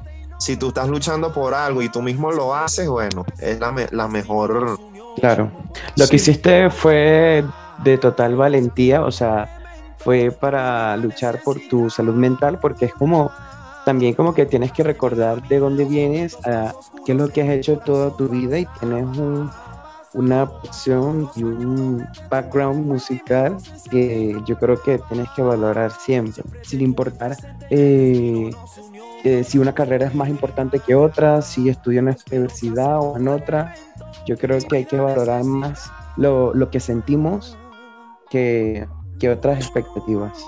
si 0.42 0.56
tú 0.56 0.68
estás 0.68 0.88
luchando 0.88 1.32
por 1.32 1.54
algo 1.54 1.82
y 1.82 1.88
tú 1.88 2.02
mismo 2.02 2.32
lo 2.32 2.52
haces, 2.52 2.88
bueno, 2.88 3.24
es 3.38 3.60
la, 3.60 3.72
la 3.92 4.08
mejor. 4.08 4.76
Claro. 5.16 5.52
Lo 5.96 6.04
sí. 6.04 6.10
que 6.10 6.16
hiciste 6.16 6.68
fue 6.68 7.44
de 7.84 7.98
total 7.98 8.34
valentía, 8.34 9.02
o 9.02 9.12
sea, 9.12 9.48
fue 9.98 10.32
para 10.32 10.96
luchar 10.96 11.40
por 11.44 11.60
tu 11.68 11.88
salud 11.90 12.14
mental, 12.14 12.58
porque 12.60 12.86
es 12.86 12.94
como 12.94 13.30
también 13.84 14.14
como 14.14 14.34
que 14.34 14.44
tienes 14.46 14.72
que 14.72 14.82
recordar 14.82 15.46
de 15.46 15.60
dónde 15.60 15.84
vienes, 15.84 16.36
a 16.44 16.74
qué 17.06 17.12
es 17.12 17.18
lo 17.18 17.28
que 17.28 17.42
has 17.42 17.50
hecho 17.50 17.78
toda 17.78 18.16
tu 18.16 18.28
vida 18.28 18.58
y 18.58 18.66
tienes 18.80 19.16
un, 19.16 19.48
una 20.14 20.42
opción 20.42 21.30
y 21.36 21.44
un 21.44 22.04
background 22.28 22.84
musical 22.84 23.56
que 23.90 24.36
yo 24.44 24.58
creo 24.58 24.80
que 24.82 24.98
tienes 25.08 25.28
que 25.36 25.42
valorar 25.42 25.92
siempre, 25.92 26.42
sin 26.62 26.80
importar 26.80 27.36
eh, 27.70 28.50
eh, 29.24 29.44
si 29.44 29.58
una 29.58 29.72
carrera 29.72 30.06
es 30.06 30.14
más 30.14 30.28
importante 30.28 30.80
que 30.80 30.94
otra, 30.94 31.42
si 31.42 31.68
estudio 31.68 32.00
en 32.00 32.08
esta 32.08 32.30
universidad 32.32 32.98
o 33.00 33.16
en 33.16 33.28
otra. 33.28 33.74
Yo 34.26 34.36
creo 34.36 34.58
que 34.58 34.78
hay 34.78 34.84
que 34.84 34.96
valorar 34.96 35.44
más 35.44 35.90
lo, 36.16 36.52
lo 36.54 36.70
que 36.70 36.80
sentimos 36.80 37.56
que, 38.30 38.86
que, 39.18 39.30
otras 39.30 39.58
expectativas. 39.58 40.44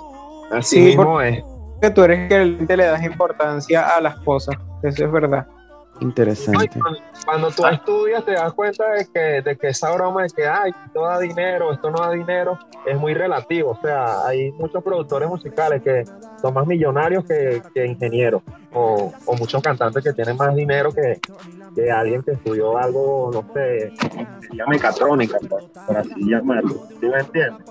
Así 0.50 0.76
sí, 0.76 0.82
mismo 0.82 1.20
es. 1.20 1.42
Que 1.80 1.90
tú 1.90 2.02
eres 2.02 2.28
que 2.28 2.76
le 2.76 2.84
das 2.84 3.04
importancia 3.04 3.96
a 3.96 4.00
las 4.00 4.16
cosas, 4.20 4.56
eso 4.82 5.04
es 5.04 5.12
verdad. 5.12 5.46
Interesante. 6.00 6.80
Cuando 7.24 7.50
tú 7.50 7.66
estudias 7.66 8.24
te 8.24 8.32
das 8.32 8.52
cuenta 8.52 8.84
de 8.92 9.06
que, 9.06 9.42
de 9.42 9.56
que 9.56 9.68
esa 9.68 9.92
broma 9.92 10.24
de 10.24 10.30
que 10.30 10.46
ay, 10.46 10.72
esto 10.86 11.02
da 11.02 11.18
dinero, 11.18 11.72
esto 11.72 11.90
no 11.90 11.98
da 11.98 12.10
dinero, 12.10 12.58
es 12.84 12.98
muy 12.98 13.14
relativo. 13.14 13.70
O 13.70 13.80
sea, 13.80 14.26
hay 14.26 14.50
muchos 14.52 14.82
productores 14.82 15.28
musicales 15.28 15.82
que 15.82 16.04
son 16.40 16.52
más 16.52 16.66
millonarios 16.66 17.24
que, 17.24 17.62
que 17.72 17.86
ingenieros, 17.86 18.42
o, 18.72 19.12
o, 19.24 19.36
muchos 19.36 19.62
cantantes 19.62 20.02
que 20.02 20.12
tienen 20.12 20.36
más 20.36 20.54
dinero 20.54 20.92
que, 20.92 21.20
que 21.74 21.90
alguien 21.90 22.22
que 22.22 22.32
estudió 22.32 22.76
algo, 22.76 23.30
no 23.32 23.44
sé, 23.54 23.92
mecatrónica, 24.66 25.38
por, 25.48 25.70
por 25.70 25.96
así 25.96 26.10
llamarlo. 26.18 26.86
¿Sí 27.00 27.06
me 27.06 27.18
entiendes? 27.18 27.64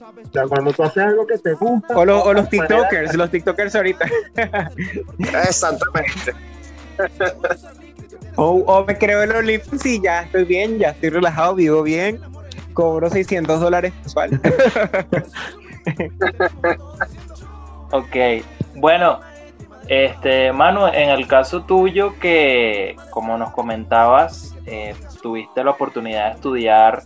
O 0.00 0.32
sea, 0.32 0.46
cuando 0.46 0.72
tú 0.72 0.82
haces 0.82 1.04
algo 1.04 1.26
que 1.26 1.38
te 1.38 1.54
gusta. 1.54 1.96
O, 1.96 2.04
lo, 2.04 2.22
o 2.22 2.32
los 2.32 2.48
TikTokers, 2.48 2.92
manera... 2.92 3.12
los 3.16 3.30
TikTokers 3.30 3.74
ahorita. 3.76 4.06
Exactamente. 5.18 6.34
O, 8.36 8.50
o, 8.50 8.84
me 8.84 8.96
creo 8.96 9.26
los 9.26 9.44
lips 9.44 9.84
y 9.84 10.00
ya 10.00 10.22
estoy 10.22 10.44
bien, 10.44 10.78
ya 10.78 10.90
estoy 10.90 11.10
relajado, 11.10 11.54
vivo 11.54 11.82
bien, 11.82 12.20
cobro 12.72 13.10
600 13.10 13.60
dólares 13.60 13.92
mensual. 14.00 14.40
ok, 17.92 18.16
bueno, 18.76 19.20
este, 19.88 20.52
Manu, 20.52 20.86
en 20.86 21.10
el 21.10 21.26
caso 21.26 21.62
tuyo 21.62 22.18
que, 22.20 22.96
como 23.10 23.36
nos 23.38 23.50
comentabas, 23.50 24.54
eh, 24.66 24.94
tuviste 25.22 25.64
la 25.64 25.70
oportunidad 25.70 26.26
de 26.26 26.34
estudiar 26.34 27.02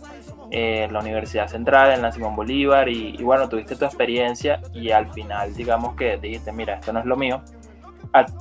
eh, 0.51 0.83
en 0.83 0.93
la 0.93 0.99
Universidad 0.99 1.47
Central, 1.47 1.93
en 1.93 2.01
la 2.01 2.11
Simón 2.11 2.35
Bolívar, 2.35 2.89
y 2.89 3.17
bueno, 3.23 3.49
tuviste 3.49 3.75
tu 3.75 3.85
experiencia 3.85 4.61
y 4.73 4.91
al 4.91 5.11
final 5.13 5.53
digamos 5.55 5.95
que 5.95 6.17
dijiste, 6.17 6.51
mira, 6.51 6.75
esto 6.75 6.93
no 6.93 6.99
es 6.99 7.05
lo 7.05 7.15
mío 7.15 7.41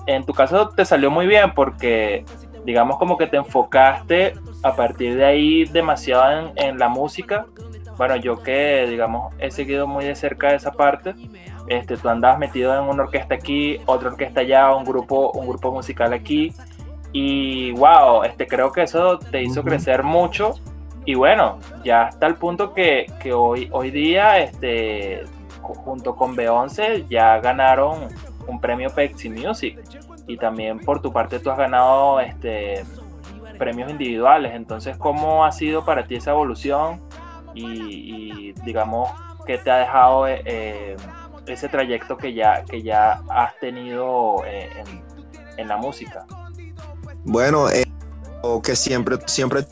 en 0.06 0.24
tu 0.24 0.32
caso 0.32 0.68
te 0.70 0.84
salió 0.84 1.10
muy 1.10 1.26
bien 1.26 1.52
porque 1.54 2.24
digamos 2.64 2.98
como 2.98 3.16
que 3.16 3.26
te 3.26 3.36
enfocaste 3.36 4.34
a 4.62 4.74
partir 4.74 5.16
de 5.16 5.24
ahí 5.24 5.64
demasiado 5.64 6.50
en, 6.50 6.52
en, 6.56 6.78
la 6.78 6.88
música. 6.88 7.46
Bueno, 7.96 8.16
yo 8.16 8.42
que 8.42 8.86
digamos 8.88 9.34
he 9.38 9.50
seguido 9.50 9.86
muy 9.86 10.04
de 10.04 10.14
cerca 10.14 10.54
esa 10.54 10.72
parte, 10.72 11.14
este, 11.68 11.96
tú 11.96 12.08
andabas 12.08 12.38
metido 12.38 12.74
en 12.74 12.88
una 12.88 13.04
orquesta 13.04 13.34
aquí, 13.34 13.78
otra 13.86 14.10
orquesta 14.10 14.40
allá, 14.40 14.74
un 14.74 14.84
grupo, 14.84 15.30
un 15.32 15.46
grupo 15.46 15.72
musical 15.72 16.12
aquí 16.12 16.52
y 17.12 17.72
wow, 17.72 18.24
este, 18.24 18.46
creo 18.46 18.72
que 18.72 18.82
eso 18.82 19.18
te 19.18 19.42
hizo 19.42 19.60
uh 19.60 19.62
-huh. 19.62 19.68
crecer 19.68 20.02
mucho 20.02 20.54
y 21.04 21.14
bueno, 21.14 21.58
ya 21.84 22.04
hasta 22.04 22.26
el 22.26 22.36
punto 22.36 22.72
que, 22.72 23.06
que 23.20 23.32
hoy, 23.32 23.68
hoy 23.72 23.90
día 23.90 24.38
este, 24.38 25.24
junto 25.60 26.14
con 26.16 26.36
Beyoncé 26.36 27.04
ya 27.08 27.38
ganaron 27.40 28.08
un 28.46 28.60
premio 28.60 28.90
Pepsi 28.90 29.30
Music. 29.30 29.78
Y 30.26 30.36
también 30.36 30.78
por 30.78 31.00
tu 31.02 31.12
parte 31.12 31.38
tú 31.38 31.50
has 31.50 31.58
ganado 31.58 32.20
este 32.20 32.84
premios 33.58 33.90
individuales. 33.90 34.54
Entonces 34.54 34.96
cómo 34.96 35.44
ha 35.44 35.52
sido 35.52 35.84
para 35.84 36.06
ti 36.06 36.16
esa 36.16 36.30
evolución 36.30 37.00
y, 37.54 38.50
y 38.50 38.52
digamos 38.64 39.10
que 39.44 39.58
te 39.58 39.70
ha 39.70 39.78
dejado 39.78 40.26
eh, 40.28 40.96
ese 41.46 41.68
trayecto 41.68 42.16
que 42.16 42.34
ya 42.34 42.64
que 42.64 42.82
ya 42.82 43.22
has 43.28 43.58
tenido 43.58 44.44
eh, 44.46 44.70
en, 44.76 45.02
en, 45.58 45.68
la 45.68 45.76
música 45.76 46.24
bueno 47.24 47.68
eh, 47.70 47.84
que 48.62 48.76
siempre 48.76 49.18
siempre 49.26 49.66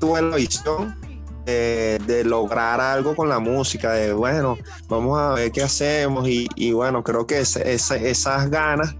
tuve 0.00 0.22
la 0.22 0.36
visión 0.36 0.96
de, 1.44 2.22
lograr 2.24 2.80
algo 2.80 3.16
con 3.16 3.28
la 3.28 3.38
música, 3.38 3.92
de 3.92 4.12
bueno, 4.12 4.58
vamos 4.88 5.18
a 5.18 5.34
ver 5.34 5.52
qué 5.52 5.62
hacemos 5.62 6.28
y, 6.28 6.72
bueno, 6.72 7.02
creo 7.02 7.26
que 7.26 7.40
ese, 7.40 7.74
esas 8.10 8.50
ganas 8.50 8.94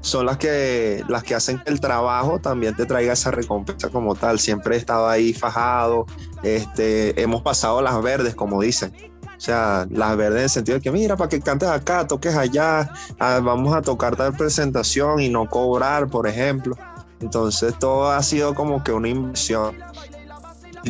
son 0.00 0.26
las 0.26 0.36
que, 0.36 1.02
las 1.08 1.24
que 1.24 1.34
hacen 1.34 1.58
que 1.58 1.70
el 1.70 1.80
trabajo 1.80 2.38
también 2.38 2.76
te 2.76 2.86
traiga 2.86 3.12
esa 3.12 3.32
recompensa 3.32 3.88
como 3.88 4.14
tal. 4.14 4.38
Siempre 4.38 4.76
he 4.76 4.78
estado 4.78 5.08
ahí 5.08 5.32
fajado, 5.32 6.06
este, 6.42 7.20
hemos 7.20 7.42
pasado 7.42 7.82
las 7.82 8.00
verdes, 8.02 8.34
como 8.34 8.62
dicen. 8.62 8.92
O 9.36 9.40
sea, 9.40 9.86
las 9.90 10.16
verdes 10.16 10.38
en 10.38 10.44
el 10.44 10.50
sentido 10.50 10.78
de 10.78 10.82
que, 10.82 10.92
mira, 10.92 11.16
para 11.16 11.28
que 11.28 11.40
cantes 11.40 11.68
acá, 11.68 12.06
toques 12.06 12.34
allá, 12.36 12.90
ah, 13.18 13.40
vamos 13.42 13.74
a 13.74 13.82
tocar 13.82 14.16
tal 14.16 14.34
presentación 14.34 15.20
y 15.20 15.28
no 15.28 15.46
cobrar, 15.48 16.08
por 16.08 16.26
ejemplo. 16.26 16.76
Entonces 17.20 17.78
todo 17.78 18.10
ha 18.10 18.22
sido 18.22 18.54
como 18.54 18.82
que 18.82 18.92
una 18.92 19.08
inversión. 19.08 19.76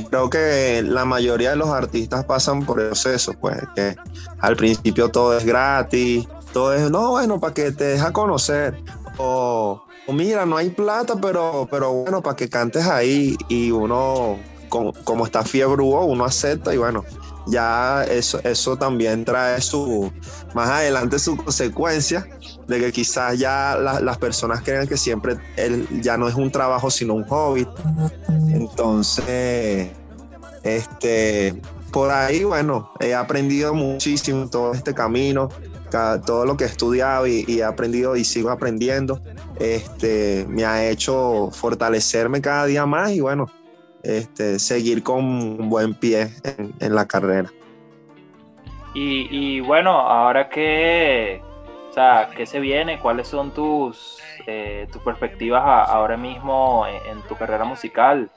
Creo 0.05 0.29
que 0.31 0.83
la 0.83 1.05
mayoría 1.05 1.51
de 1.51 1.57
los 1.57 1.69
artistas 1.69 2.25
pasan 2.25 2.65
por 2.65 2.81
eso, 2.81 3.33
pues, 3.41 3.57
que 3.75 3.97
al 4.41 4.57
principio 4.57 5.11
todo 5.11 5.37
es 5.37 5.45
gratis, 5.45 6.27
todo 6.53 6.75
es, 6.75 6.91
no, 6.91 7.11
bueno, 7.11 7.41
para 7.41 7.55
que 7.55 7.73
te 7.73 7.85
deja 7.85 8.13
conocer. 8.13 8.77
O, 9.19 9.83
mira, 10.09 10.45
no 10.45 10.57
hay 10.57 10.71
plata, 10.71 11.17
pero, 11.21 11.67
pero 11.71 11.93
bueno, 11.93 12.23
para 12.23 12.37
que 12.37 12.49
cantes 12.49 12.87
ahí 12.87 13.37
y 13.49 13.71
uno, 13.71 14.39
como, 14.69 14.93
como 15.05 15.25
está 15.25 15.43
fiebre, 15.43 15.83
uno 15.83 16.25
acepta 16.25 16.75
y 16.75 16.79
bueno, 16.79 17.05
ya 17.47 18.05
eso, 18.05 18.41
eso 18.43 18.77
también 18.77 19.25
trae 19.25 19.61
su, 19.61 20.13
más 20.55 20.69
adelante 20.69 21.19
su 21.19 21.37
consecuencia 21.37 22.29
de 22.67 22.81
que 22.81 22.93
quizás 22.93 23.39
ya 23.39 23.77
las 23.77 24.19
personas 24.19 24.63
crean 24.63 24.87
que 24.87 24.97
siempre 24.97 25.37
él 25.57 25.87
ya 26.01 26.17
no 26.17 26.29
es 26.29 26.35
un 26.35 26.51
trabajo 26.51 26.91
sino 26.91 27.15
un 27.15 27.25
hobby. 27.25 27.67
Entonces, 28.53 29.91
este, 30.63 31.61
por 31.93 32.11
ahí, 32.11 32.45
bueno, 32.45 32.91
he 33.01 33.15
aprendido 33.15 33.73
muchísimo 33.73 34.49
todo 34.51 34.73
este 34.73 34.95
camino, 34.95 35.49
todo 36.27 36.45
lo 36.45 36.57
que 36.57 36.65
he 36.65 36.67
estudiado 36.67 37.27
y, 37.27 37.45
he 37.49 37.65
aprendido 37.65 38.17
y 38.17 38.25
sigo 38.25 38.51
aprendiendo, 38.51 39.21
este, 39.59 40.47
me 40.49 40.65
ha 40.65 40.89
hecho 40.89 41.51
fortalecerme 41.53 42.41
cada 42.41 42.67
día 42.67 42.87
más 42.87 43.13
y 43.13 43.21
bueno, 43.21 43.47
este, 44.03 44.59
seguir 44.59 45.03
con 45.03 45.69
buen 45.69 45.95
pie 45.95 46.31
en, 46.81 46.95
la 46.95 47.07
carrera. 47.07 47.51
Y, 48.95 49.61
bueno, 49.61 49.91
ahora 49.91 50.49
que, 50.49 51.43
sea, 51.97 52.31
¿qué 52.37 52.47
se 52.47 52.61
viene? 52.61 52.99
¿Cuáles 52.99 53.29
son 53.29 53.53
tus, 53.53 54.19
eh, 54.47 54.87
tus 54.93 55.03
perspectivas 55.03 55.63
ahora 55.65 56.17
mismo 56.17 56.87
en, 56.87 57.23
tu 57.23 57.37
carrera 57.37 57.65
musical? 57.65 58.31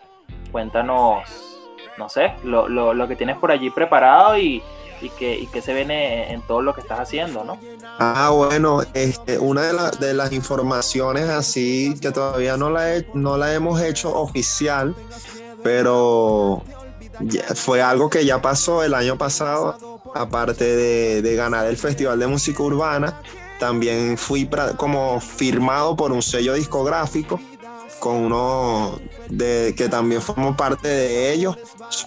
Cuéntanos, 0.51 1.59
no 1.97 2.09
sé, 2.09 2.33
lo, 2.43 2.67
lo, 2.67 3.07
que 3.07 3.15
tienes 3.15 3.37
por 3.37 3.51
allí 3.51 3.69
preparado 3.69 4.37
y, 4.37 4.63
y 5.01 5.09
que, 5.09 5.37
y 5.37 5.47
se 5.61 5.73
viene 5.73 6.31
en 6.31 6.41
todo 6.41 6.61
lo 6.61 6.73
que 6.73 6.81
estás 6.81 6.99
haciendo, 6.99 7.43
¿no? 7.43 7.59
Ah, 7.99 8.31
bueno, 8.33 8.81
este, 8.93 9.37
una 9.37 9.61
de, 9.61 9.97
de 9.99 10.13
las 10.13 10.31
informaciones 10.31 11.29
así 11.29 11.95
que 12.01 12.11
todavía 12.11 12.57
no 12.57 12.69
la, 12.69 13.03
no 13.13 13.37
la 13.37 13.53
hemos 13.53 13.81
hecho 13.81 14.15
oficial 14.15 14.95
pero 15.63 16.63
fue 17.55 17.81
algo 17.81 18.09
que 18.09 18.25
ya 18.25 18.41
pasó 18.41 18.83
el 18.83 18.93
año 18.93 19.17
pasado, 19.17 20.01
aparte 20.15 20.75
de, 21.21 21.35
ganar 21.35 21.65
el 21.67 21.77
Festival 21.77 22.19
de 22.19 22.27
Música 22.27 22.63
Urbana, 22.63 23.21
también 23.59 24.17
fui 24.17 24.49
como 24.77 25.19
firmado 25.19 25.95
por 25.95 26.11
un 26.11 26.21
sello 26.21 26.53
discográfico 26.53 27.39
con 27.99 28.15
uno 28.15 28.99
de, 29.29 29.73
que 29.77 29.89
también 29.89 30.21
formó 30.21 30.55
parte 30.55 30.87
de 30.87 31.33
ellos, 31.33 31.57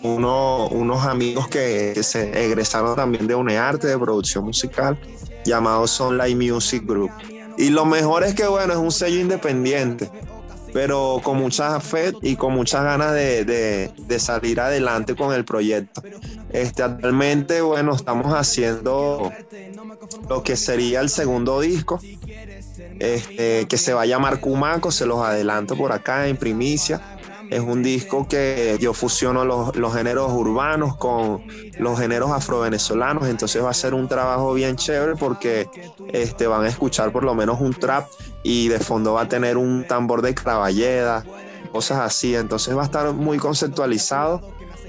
uno, 0.02 0.68
unos 0.68 1.04
amigos 1.06 1.48
que, 1.48 2.02
se 2.02 2.46
egresaron 2.46 2.96
también 2.96 3.26
de 3.26 3.34
UNEARTE, 3.34 3.88
de 3.88 3.98
producción 3.98 4.44
musical, 4.44 4.98
llamados 5.44 5.90
Sunlight 5.90 6.36
Music 6.36 6.84
Group. 6.86 7.10
Y 7.58 7.68
lo 7.68 7.84
mejor 7.84 8.24
es 8.24 8.34
que, 8.34 8.46
bueno, 8.46 8.72
es 8.72 8.78
un 8.78 8.90
sello 8.90 9.20
independiente 9.20 10.10
pero 10.72 11.20
con 11.22 11.36
mucha 11.36 11.78
fe 11.80 12.12
y 12.22 12.36
con 12.36 12.54
muchas 12.54 12.84
ganas 12.84 13.12
de, 13.12 14.18
salir 14.18 14.60
adelante 14.60 15.14
con 15.14 15.34
el 15.34 15.44
proyecto. 15.44 16.02
Este, 16.50 16.82
actualmente, 16.82 17.60
bueno, 17.60 17.94
estamos 17.94 18.32
haciendo 18.34 19.32
lo 20.28 20.42
que 20.42 20.56
sería 20.56 21.00
el 21.00 21.08
segundo 21.08 21.60
disco, 21.60 22.00
este, 22.98 23.66
que 23.66 23.78
se 23.78 23.92
va 23.92 24.02
a 24.02 24.06
llamar 24.06 24.40
Cumaco, 24.40 24.90
se 24.90 25.06
los 25.06 25.20
adelanto 25.20 25.76
por 25.76 25.92
acá 25.92 26.28
en 26.28 26.36
primicia. 26.36 27.11
Es 27.52 27.60
un 27.60 27.82
disco 27.82 28.26
que 28.26 28.78
yo 28.80 28.94
fusiono 28.94 29.44
los, 29.44 29.76
los 29.76 29.94
géneros 29.94 30.32
urbanos 30.32 30.96
con 30.96 31.42
los 31.78 32.00
géneros 32.00 32.30
afrovenezolanos, 32.30 33.28
entonces 33.28 33.62
va 33.62 33.68
a 33.68 33.74
ser 33.74 33.92
un 33.92 34.08
trabajo 34.08 34.54
bien 34.54 34.76
chévere 34.76 35.16
porque 35.16 35.68
este, 36.08 36.46
van 36.46 36.64
a 36.64 36.68
escuchar 36.68 37.12
por 37.12 37.24
lo 37.24 37.34
menos 37.34 37.60
un 37.60 37.74
trap 37.74 38.08
y 38.42 38.68
de 38.68 38.78
fondo 38.78 39.12
va 39.12 39.22
a 39.22 39.28
tener 39.28 39.58
un 39.58 39.86
tambor 39.86 40.22
de 40.22 40.34
cravalleda, 40.34 41.26
cosas 41.70 41.98
así, 41.98 42.34
entonces 42.34 42.74
va 42.74 42.82
a 42.82 42.84
estar 42.86 43.12
muy 43.12 43.36
conceptualizado 43.36 44.40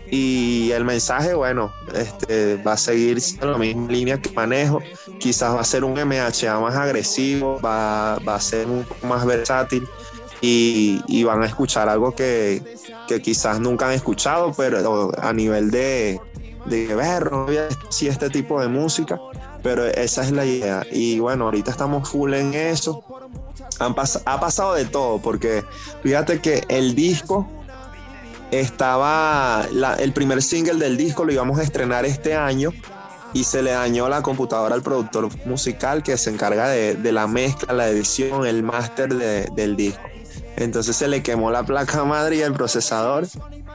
y 0.09 0.71
el 0.71 0.85
mensaje, 0.85 1.33
bueno, 1.33 1.73
este, 1.93 2.55
va 2.57 2.73
a 2.73 2.77
seguir 2.77 3.17
en 3.41 3.51
la 3.51 3.57
misma 3.57 3.91
línea 3.91 4.21
que 4.21 4.29
manejo. 4.31 4.79
Quizás 5.19 5.55
va 5.55 5.61
a 5.61 5.63
ser 5.63 5.83
un 5.83 5.93
MHA 5.93 6.59
más 6.59 6.75
agresivo, 6.75 7.59
va, 7.59 8.19
va 8.19 8.35
a 8.35 8.39
ser 8.39 8.67
un 8.67 8.83
poco 8.83 9.07
más 9.07 9.25
versátil 9.25 9.85
y, 10.45 11.23
van 11.23 11.41
a 11.41 11.45
escuchar 11.45 11.87
algo 11.87 12.13
que, 12.13 12.61
quizás 13.23 13.59
nunca 13.59 13.87
han 13.87 13.93
escuchado, 13.93 14.53
pero 14.55 15.11
a 15.17 15.31
nivel 15.31 15.71
de, 15.71 16.19
de 16.65 16.95
ver, 16.95 17.31
no 17.31 17.47
si 17.89 18.07
este 18.07 18.29
tipo 18.29 18.59
de 18.59 18.67
música, 18.67 19.19
pero 19.61 19.85
esa 19.85 20.23
es 20.23 20.31
la 20.31 20.45
idea. 20.45 20.85
Y 20.91 21.19
bueno, 21.19 21.45
ahorita 21.45 21.71
estamos 21.71 22.09
full 22.09 22.33
en 22.33 22.53
eso. 22.53 23.03
Han 23.79 23.95
ha 24.25 24.39
pasado 24.39 24.73
de 24.73 24.85
todo, 24.85 25.19
porque 25.19 25.63
fíjate 26.03 26.39
que 26.41 26.65
el 26.67 26.93
disco 26.93 27.47
estaba, 28.51 29.65
el 29.99 30.11
primer 30.11 30.41
single 30.41 30.75
del 30.75 30.97
disco 30.97 31.23
lo 31.23 31.31
íbamos 31.31 31.59
a 31.59 31.63
estrenar 31.63 32.05
este 32.05 32.35
año 32.35 32.71
y 33.31 33.45
se 33.45 33.63
le 33.63 33.71
dañó 33.71 34.09
la 34.09 34.21
computadora 34.21 34.75
al 34.75 34.83
productor 34.83 35.29
musical 35.45 36.03
que 36.03 36.17
se 36.17 36.29
encarga 36.29 36.67
de, 36.67 37.11
la 37.13 37.27
mezcla, 37.27 37.73
la 37.73 37.87
edición, 37.87 38.45
el 38.45 38.61
máster 38.61 39.13
del 39.13 39.75
disco. 39.77 40.01
Entonces 40.57 40.95
se 40.95 41.07
le 41.07 41.23
quemó 41.23 41.51
la 41.51 41.63
placa 41.63 42.03
madre 42.03 42.37
y 42.37 42.41
el 42.41 42.53
procesador. 42.53 43.27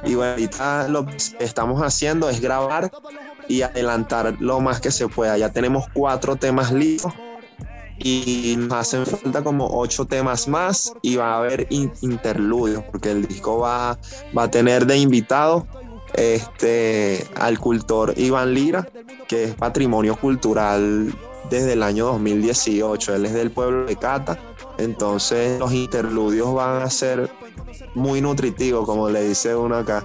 Y 0.04 0.14
bueno, 0.14 0.32
ahorita 0.32 0.88
lo 0.88 1.06
que 1.06 1.16
estamos 1.40 1.82
haciendo 1.82 2.30
es 2.30 2.40
grabar 2.40 2.90
y 3.48 3.62
adelantar 3.62 4.36
lo 4.40 4.60
más 4.60 4.80
que 4.80 4.90
se 4.90 5.08
pueda. 5.08 5.36
Ya 5.36 5.52
tenemos 5.52 5.86
cuatro 5.92 6.36
temas 6.36 6.72
listos 6.72 7.12
y 7.98 8.54
nos 8.56 8.72
hacen 8.72 9.06
falta 9.06 9.42
como 9.42 9.66
ocho 9.80 10.04
temas 10.04 10.46
más 10.46 10.92
y 11.02 11.16
va 11.16 11.34
a 11.34 11.38
haber 11.38 11.66
interludios 11.70 12.84
porque 12.84 13.10
el 13.10 13.26
disco 13.26 13.58
va, 13.58 13.98
va 14.36 14.44
a 14.44 14.50
tener 14.50 14.86
de 14.86 14.98
invitado 14.98 15.66
este, 16.14 17.26
al 17.36 17.58
cultor 17.58 18.14
Iván 18.16 18.54
Lira, 18.54 18.88
que 19.26 19.44
es 19.44 19.54
patrimonio 19.54 20.16
cultural 20.16 21.12
desde 21.50 21.74
el 21.74 21.82
año 21.82 22.06
2018. 22.06 23.14
Él 23.14 23.26
es 23.26 23.34
del 23.34 23.50
pueblo 23.50 23.86
de 23.86 23.96
Cata 23.96 24.38
entonces 24.78 25.58
los 25.58 25.72
interludios 25.72 26.54
van 26.54 26.82
a 26.82 26.88
ser 26.88 27.30
muy 27.94 28.20
nutritivos, 28.20 28.86
como 28.86 29.10
le 29.10 29.28
dice 29.28 29.54
uno 29.54 29.76
acá, 29.76 30.04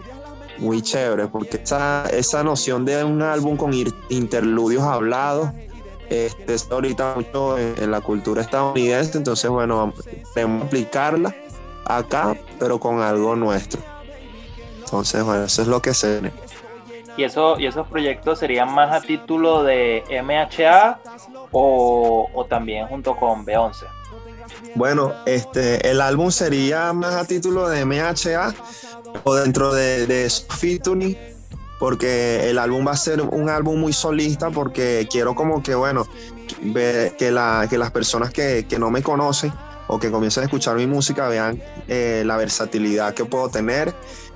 muy 0.58 0.82
chévere, 0.82 1.28
porque 1.28 1.62
esa, 1.64 2.06
esa 2.10 2.44
noción 2.44 2.84
de 2.84 3.04
un 3.04 3.22
álbum 3.22 3.56
con 3.56 3.72
interludios 4.10 4.84
hablados 4.84 5.52
este, 6.10 6.56
está 6.56 6.76
ahorita 6.76 7.16
mucho 7.16 7.58
en, 7.58 7.92
la 7.92 8.02
cultura 8.02 8.42
estadounidense, 8.42 9.18
entonces 9.18 9.50
bueno, 9.50 9.94
podemos 10.34 10.64
aplicarla 10.64 11.36
acá, 11.86 12.36
pero 12.60 12.80
con 12.80 13.00
algo 13.00 13.36
nuestro. 13.36 13.80
Entonces, 14.80 15.24
bueno, 15.24 15.46
eso 15.46 15.62
es 15.62 15.68
lo 15.68 15.82
que 15.82 15.94
se 15.94 16.32
¿Y, 17.18 17.24
eso, 17.24 17.60
¿Y 17.60 17.68
esos 17.68 17.88
proyectos 17.88 18.40
serían 18.40 18.74
más 18.74 18.92
a 18.92 19.02
título 19.02 19.64
de 19.64 20.04
MHA 20.24 21.00
o, 21.52 22.46
también 22.50 22.88
junto 22.88 23.16
con 23.16 23.46
B11? 23.46 23.86
Bueno, 24.76 25.14
este, 25.26 25.90
el 25.90 26.02
álbum 26.02 26.32
sería 26.32 26.92
más 26.94 27.16
a 27.16 27.26
título 27.26 27.70
de 27.70 27.86
MHA 27.86 28.54
o 29.24 29.36
dentro 29.36 29.74
de, 29.74 30.08
de 30.08 30.30
featuring, 30.30 31.18
porque 31.80 32.50
el 32.50 32.58
álbum 32.58 32.88
va 32.88 32.92
a 32.92 32.98
ser 32.98 33.22
un 33.22 33.50
álbum 33.50 33.80
muy 33.80 33.94
solista, 33.94 34.50
porque 34.50 35.08
quiero 35.12 35.36
como 35.36 35.62
que, 35.62 35.76
bueno, 35.76 36.08
que, 37.18 37.32
la, 37.32 37.68
que 37.70 37.78
las 37.78 37.92
personas 37.92 38.32
que, 38.32 38.66
no 38.80 38.90
me 38.90 39.04
conocen 39.04 39.54
o 39.88 40.00
que 40.00 40.10
comiencen 40.10 40.44
a 40.44 40.46
escuchar 40.46 40.76
mi 40.78 40.88
música 40.88 41.28
vean 41.28 41.62
eh, 41.88 42.24
la 42.26 42.38
versatilidad 42.38 43.14
que 43.14 43.26
puedo 43.26 43.50
tener. 43.50 43.94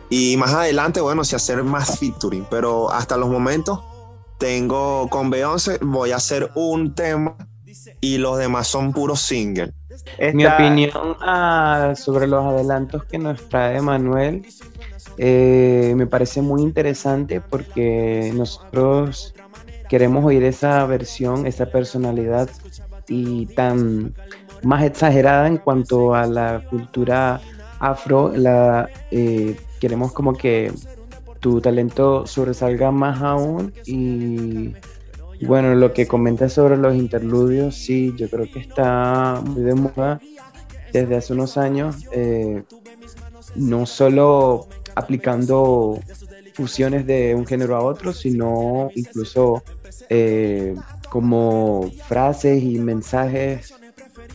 Y 0.09 0.37
más 0.37 0.53
adelante, 0.53 1.01
bueno, 1.01 1.23
si 1.23 1.35
hacer 1.35 1.63
más 1.63 1.99
featuring, 1.99 2.45
pero 2.49 2.91
hasta 2.91 3.17
los 3.17 3.29
momentos 3.29 3.81
tengo 4.37 5.09
con 5.09 5.29
Beyoncé, 5.29 5.79
voy 5.81 6.11
a 6.11 6.17
hacer 6.17 6.51
un 6.55 6.93
tema 6.95 7.35
y 7.99 8.17
los 8.17 8.37
demás 8.37 8.67
son 8.67 8.93
puros 8.93 9.21
singles. 9.21 9.73
Mi 10.33 10.45
opinión 10.45 11.17
ah, 11.21 11.93
sobre 11.95 12.27
los 12.27 12.45
adelantos 12.45 13.03
que 13.05 13.17
nos 13.17 13.49
trae 13.49 13.81
Manuel 13.81 14.45
eh, 15.17 15.93
me 15.97 16.05
parece 16.05 16.41
muy 16.41 16.61
interesante 16.61 17.41
porque 17.41 18.31
nosotros 18.35 19.33
queremos 19.89 20.23
oír 20.23 20.43
esa 20.43 20.85
versión, 20.85 21.47
esa 21.47 21.65
personalidad 21.65 22.49
y 23.07 23.47
tan 23.47 24.13
más 24.63 24.83
exagerada 24.83 25.47
en 25.47 25.57
cuanto 25.57 26.13
a 26.13 26.27
la 26.27 26.63
cultura 26.69 27.41
afro, 27.79 28.31
la, 28.35 28.89
eh, 29.11 29.55
queremos 29.79 30.11
como 30.13 30.33
que 30.33 30.71
tu 31.39 31.61
talento 31.61 32.25
sobresalga 32.25 32.91
más 32.91 33.21
aún 33.21 33.73
y 33.85 34.73
bueno, 35.45 35.75
lo 35.75 35.93
que 35.93 36.07
comentas 36.07 36.53
sobre 36.53 36.77
los 36.77 36.95
interludios, 36.95 37.75
sí, 37.75 38.13
yo 38.17 38.29
creo 38.29 38.51
que 38.51 38.59
está 38.59 39.41
muy 39.45 39.61
de 39.61 39.75
moda. 39.75 40.19
Desde 40.91 41.17
hace 41.17 41.33
unos 41.33 41.57
años, 41.57 42.07
eh, 42.11 42.63
no 43.55 43.85
solo 43.85 44.67
aplicando 44.95 45.99
fusiones 46.53 47.05
de 47.05 47.35
un 47.35 47.45
género 47.45 47.75
a 47.75 47.81
otro, 47.81 48.13
sino 48.13 48.89
incluso 48.95 49.63
eh, 50.09 50.75
como 51.09 51.91
frases 52.07 52.63
y 52.63 52.79
mensajes, 52.79 53.73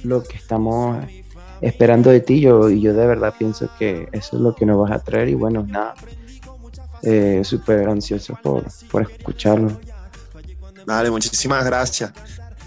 lo 0.05 0.23
que 0.23 0.37
estamos 0.37 1.05
esperando 1.63 2.11
de 2.11 2.21
ti. 2.21 2.41
Yo, 2.41 2.69
y 2.69 2.81
yo 2.81 2.93
de 2.93 3.07
verdad 3.07 3.35
pienso 3.39 3.71
que 3.79 4.09
eso 4.13 4.37
es 4.37 4.43
lo 4.43 4.55
que 4.55 4.67
nos 4.67 4.79
vas 4.79 4.93
a 4.93 4.99
traer 4.99 5.31
y 5.31 5.35
bueno, 5.35 5.65
nada, 5.67 5.95
eh, 7.03 7.41
súper 7.45 7.89
ansioso 7.89 8.39
por, 8.43 8.65
por 8.91 9.03
escucharlo. 9.03 9.81
Dale, 10.85 11.11
muchísimas 11.11 11.65
gracias. 11.65 12.13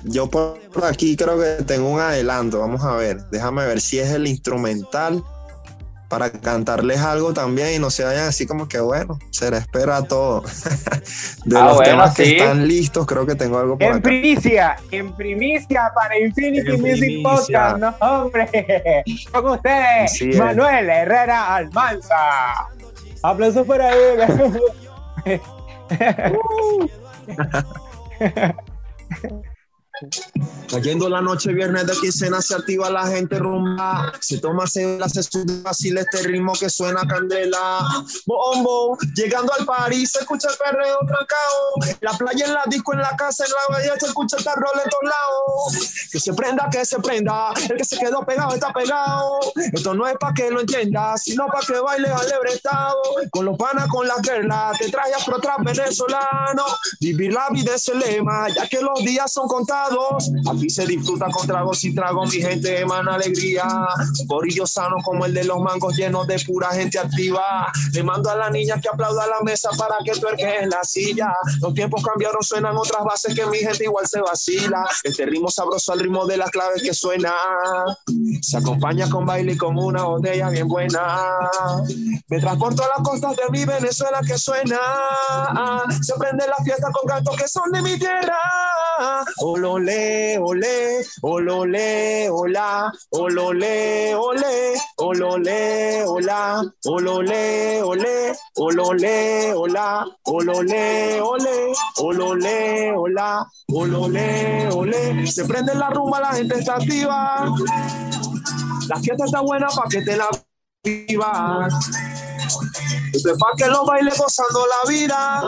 Yo 0.03 0.29
por 0.29 0.59
aquí 0.83 1.15
creo 1.15 1.39
que 1.39 1.63
tengo 1.63 1.89
un 1.89 1.99
adelanto. 1.99 2.59
Vamos 2.59 2.83
a 2.83 2.95
ver. 2.95 3.25
Déjame 3.29 3.65
ver 3.65 3.81
si 3.81 3.99
es 3.99 4.11
el 4.11 4.27
instrumental 4.27 5.23
para 6.07 6.31
cantarles 6.31 6.99
algo 6.99 7.33
también 7.33 7.73
y 7.75 7.79
no 7.79 7.89
se 7.89 8.03
vayan 8.03 8.27
así 8.27 8.45
como 8.45 8.67
que 8.67 8.79
bueno, 8.79 9.17
se 9.31 9.49
le 9.51 9.57
espera 9.57 10.01
todo. 10.03 10.41
de 11.45 11.57
Ah, 11.57 11.65
los 11.65 11.75
bueno, 11.75 11.83
temas 11.83 12.15
que 12.15 12.37
están 12.37 12.67
listos, 12.67 13.05
creo 13.05 13.25
que 13.25 13.35
tengo 13.35 13.57
algo 13.57 13.77
por 13.77 13.83
En 13.87 13.93
acá. 13.93 14.01
primicia, 14.01 14.75
en 14.91 15.13
primicia 15.13 15.91
para 15.95 16.19
Infinity 16.19 16.69
En 16.71 16.81
Music 16.81 16.99
primicia. 16.99 17.35
Podcast, 17.35 17.77
no 17.77 17.95
hombre. 17.99 19.03
Con 19.31 19.49
ustedes. 19.49 20.37
Manuel 20.37 20.89
Herrera 20.89 21.55
Almanza. 21.55 22.15
Aplausos 23.23 23.65
para 23.65 23.91
él. 23.93 24.19
Cayendo 30.69 31.07
la 31.07 31.21
noche 31.21 31.53
viernes 31.53 31.85
de 31.85 31.93
quincena 31.93 32.41
se 32.41 32.55
activa 32.55 32.89
la 32.89 33.07
gente 33.07 33.37
rumba. 33.37 34.11
Se 34.19 34.39
toma, 34.39 34.65
la 34.97 35.07
se 35.07 35.23
fácil 35.63 35.97
este 35.97 36.23
ritmo 36.23 36.53
que 36.53 36.69
suena 36.69 37.07
candela. 37.07 38.03
Bombo, 38.25 38.97
llegando 39.15 39.53
al 39.57 39.65
París 39.65 40.11
se 40.11 40.19
escucha 40.19 40.49
el 40.49 40.57
perreo 40.57 40.97
trancao. 41.07 41.95
La 42.01 42.11
playa 42.17 42.45
en 42.45 42.53
la 42.53 42.63
disco, 42.67 42.93
en 42.93 42.99
la 42.99 43.15
casa, 43.15 43.45
en 43.45 43.51
la 43.51 43.75
bahía 43.75 43.93
se 43.99 44.07
escucha 44.07 44.37
el 44.37 44.43
terror 44.43 44.71
en 44.83 44.89
todos 44.89 45.03
lados. 45.03 46.09
Que 46.11 46.19
se 46.19 46.33
prenda, 46.33 46.69
que 46.71 46.85
se 46.85 46.99
prenda. 46.99 47.53
El 47.69 47.77
que 47.77 47.85
se 47.85 47.97
quedó 47.97 48.25
pegado 48.25 48.53
está 48.53 48.73
pegado. 48.73 49.39
Esto 49.71 49.93
no 49.93 50.07
es 50.07 50.15
pa' 50.19 50.33
que 50.33 50.49
lo 50.49 50.61
entiendas, 50.61 51.23
sino 51.23 51.45
pa' 51.47 51.61
que 51.65 51.79
baile 51.79 52.09
alebrestado. 52.09 53.01
Con 53.29 53.45
los 53.45 53.57
panas, 53.57 53.87
con 53.87 54.07
la 54.07 54.15
guerra, 54.21 54.71
te 54.77 54.89
trae 54.89 55.13
afro 55.13 55.39
trap 55.39 55.63
venezolano. 55.63 56.65
Vivir 56.99 57.33
la 57.33 57.49
vida 57.51 57.75
es 57.75 57.87
el 57.87 57.99
lema, 57.99 58.49
ya 58.49 58.67
que 58.67 58.81
los 58.81 58.99
días 58.99 59.31
son 59.31 59.47
contados. 59.47 59.84
Aquí 60.49 60.69
se 60.69 60.85
disfruta 60.85 61.27
con 61.31 61.47
tragos 61.47 61.83
y 61.83 61.93
tragos, 61.93 62.33
mi 62.33 62.41
gente 62.41 62.79
emana 62.79 63.15
alegría. 63.15 63.65
Corillo 64.27 64.65
sano 64.65 64.97
como 65.03 65.25
el 65.25 65.33
de 65.33 65.43
los 65.43 65.59
mangos 65.59 65.95
llenos 65.95 66.27
de 66.27 66.39
pura 66.39 66.69
gente 66.71 66.99
activa. 66.99 67.71
Le 67.93 68.03
mando 68.03 68.29
a 68.29 68.35
la 68.35 68.49
niña 68.49 68.79
que 68.81 68.89
aplauda 68.89 69.27
la 69.27 69.41
mesa 69.43 69.69
para 69.77 69.95
que 70.03 70.11
tuerque 70.19 70.59
en 70.61 70.69
la 70.69 70.83
silla. 70.83 71.33
Los 71.61 71.73
tiempos 71.73 72.03
cambiaron, 72.03 72.41
suenan 72.41 72.75
otras 72.77 73.03
bases 73.03 73.35
que 73.35 73.45
mi 73.45 73.59
gente 73.59 73.83
igual 73.83 74.07
se 74.07 74.21
vacila. 74.21 74.85
Este 75.03 75.25
ritmo 75.25 75.49
sabroso 75.49 75.93
al 75.93 75.99
ritmo 75.99 76.25
de 76.25 76.37
las 76.37 76.49
claves 76.49 76.81
que 76.81 76.93
suena. 76.93 77.33
Se 78.41 78.57
acompaña 78.57 79.09
con 79.09 79.25
baile 79.25 79.53
y 79.53 79.57
con 79.57 79.77
una 79.77 80.03
botella 80.03 80.49
bien 80.49 80.67
buena. 80.67 81.29
Me 82.27 82.39
transporto 82.39 82.83
a 82.83 82.87
las 82.87 83.07
costas 83.07 83.35
de 83.35 83.43
mi 83.51 83.65
Venezuela 83.65 84.21
que 84.25 84.37
suena. 84.37 84.79
Se 86.01 86.13
prende 86.15 86.45
la 86.47 86.63
fiesta 86.63 86.91
con 86.91 87.07
cantos 87.07 87.35
que 87.35 87.47
son 87.47 87.71
de 87.71 87.81
mi 87.81 87.97
tierra. 87.97 88.39
Olole, 89.75 90.37
ole, 90.39 91.03
olole, 91.21 92.29
hola, 92.29 92.91
olole, 93.11 94.15
ole, 94.15 94.73
olole, 94.99 96.05
hola, 96.07 96.63
olole, 96.85 97.83
ole, 97.83 98.33
olole, 98.55 99.53
hola, 99.53 100.05
olole, 100.27 101.21
ole, 101.21 101.73
olole, 101.97 102.93
hola, 102.95 103.45
olole, 103.73 104.69
ole. 104.71 105.27
Se 105.27 105.43
prende 105.43 105.75
la 105.75 105.89
rumba, 105.89 106.21
la 106.21 106.31
gente 106.31 106.57
está 106.57 106.75
activa. 106.75 107.53
La 108.87 108.95
fiesta 109.01 109.25
está 109.25 109.41
buena 109.41 109.67
pa' 109.67 109.89
que 109.89 110.01
te 110.03 110.15
la 110.15 110.29
vivas. 110.85 112.14
Esto 113.13 113.31
es 113.31 113.37
pa' 113.37 113.53
que 113.57 113.67
lo 113.67 113.85
baile 113.85 114.11
gozando 114.17 114.65
la 114.67 114.89
vida. 114.89 115.41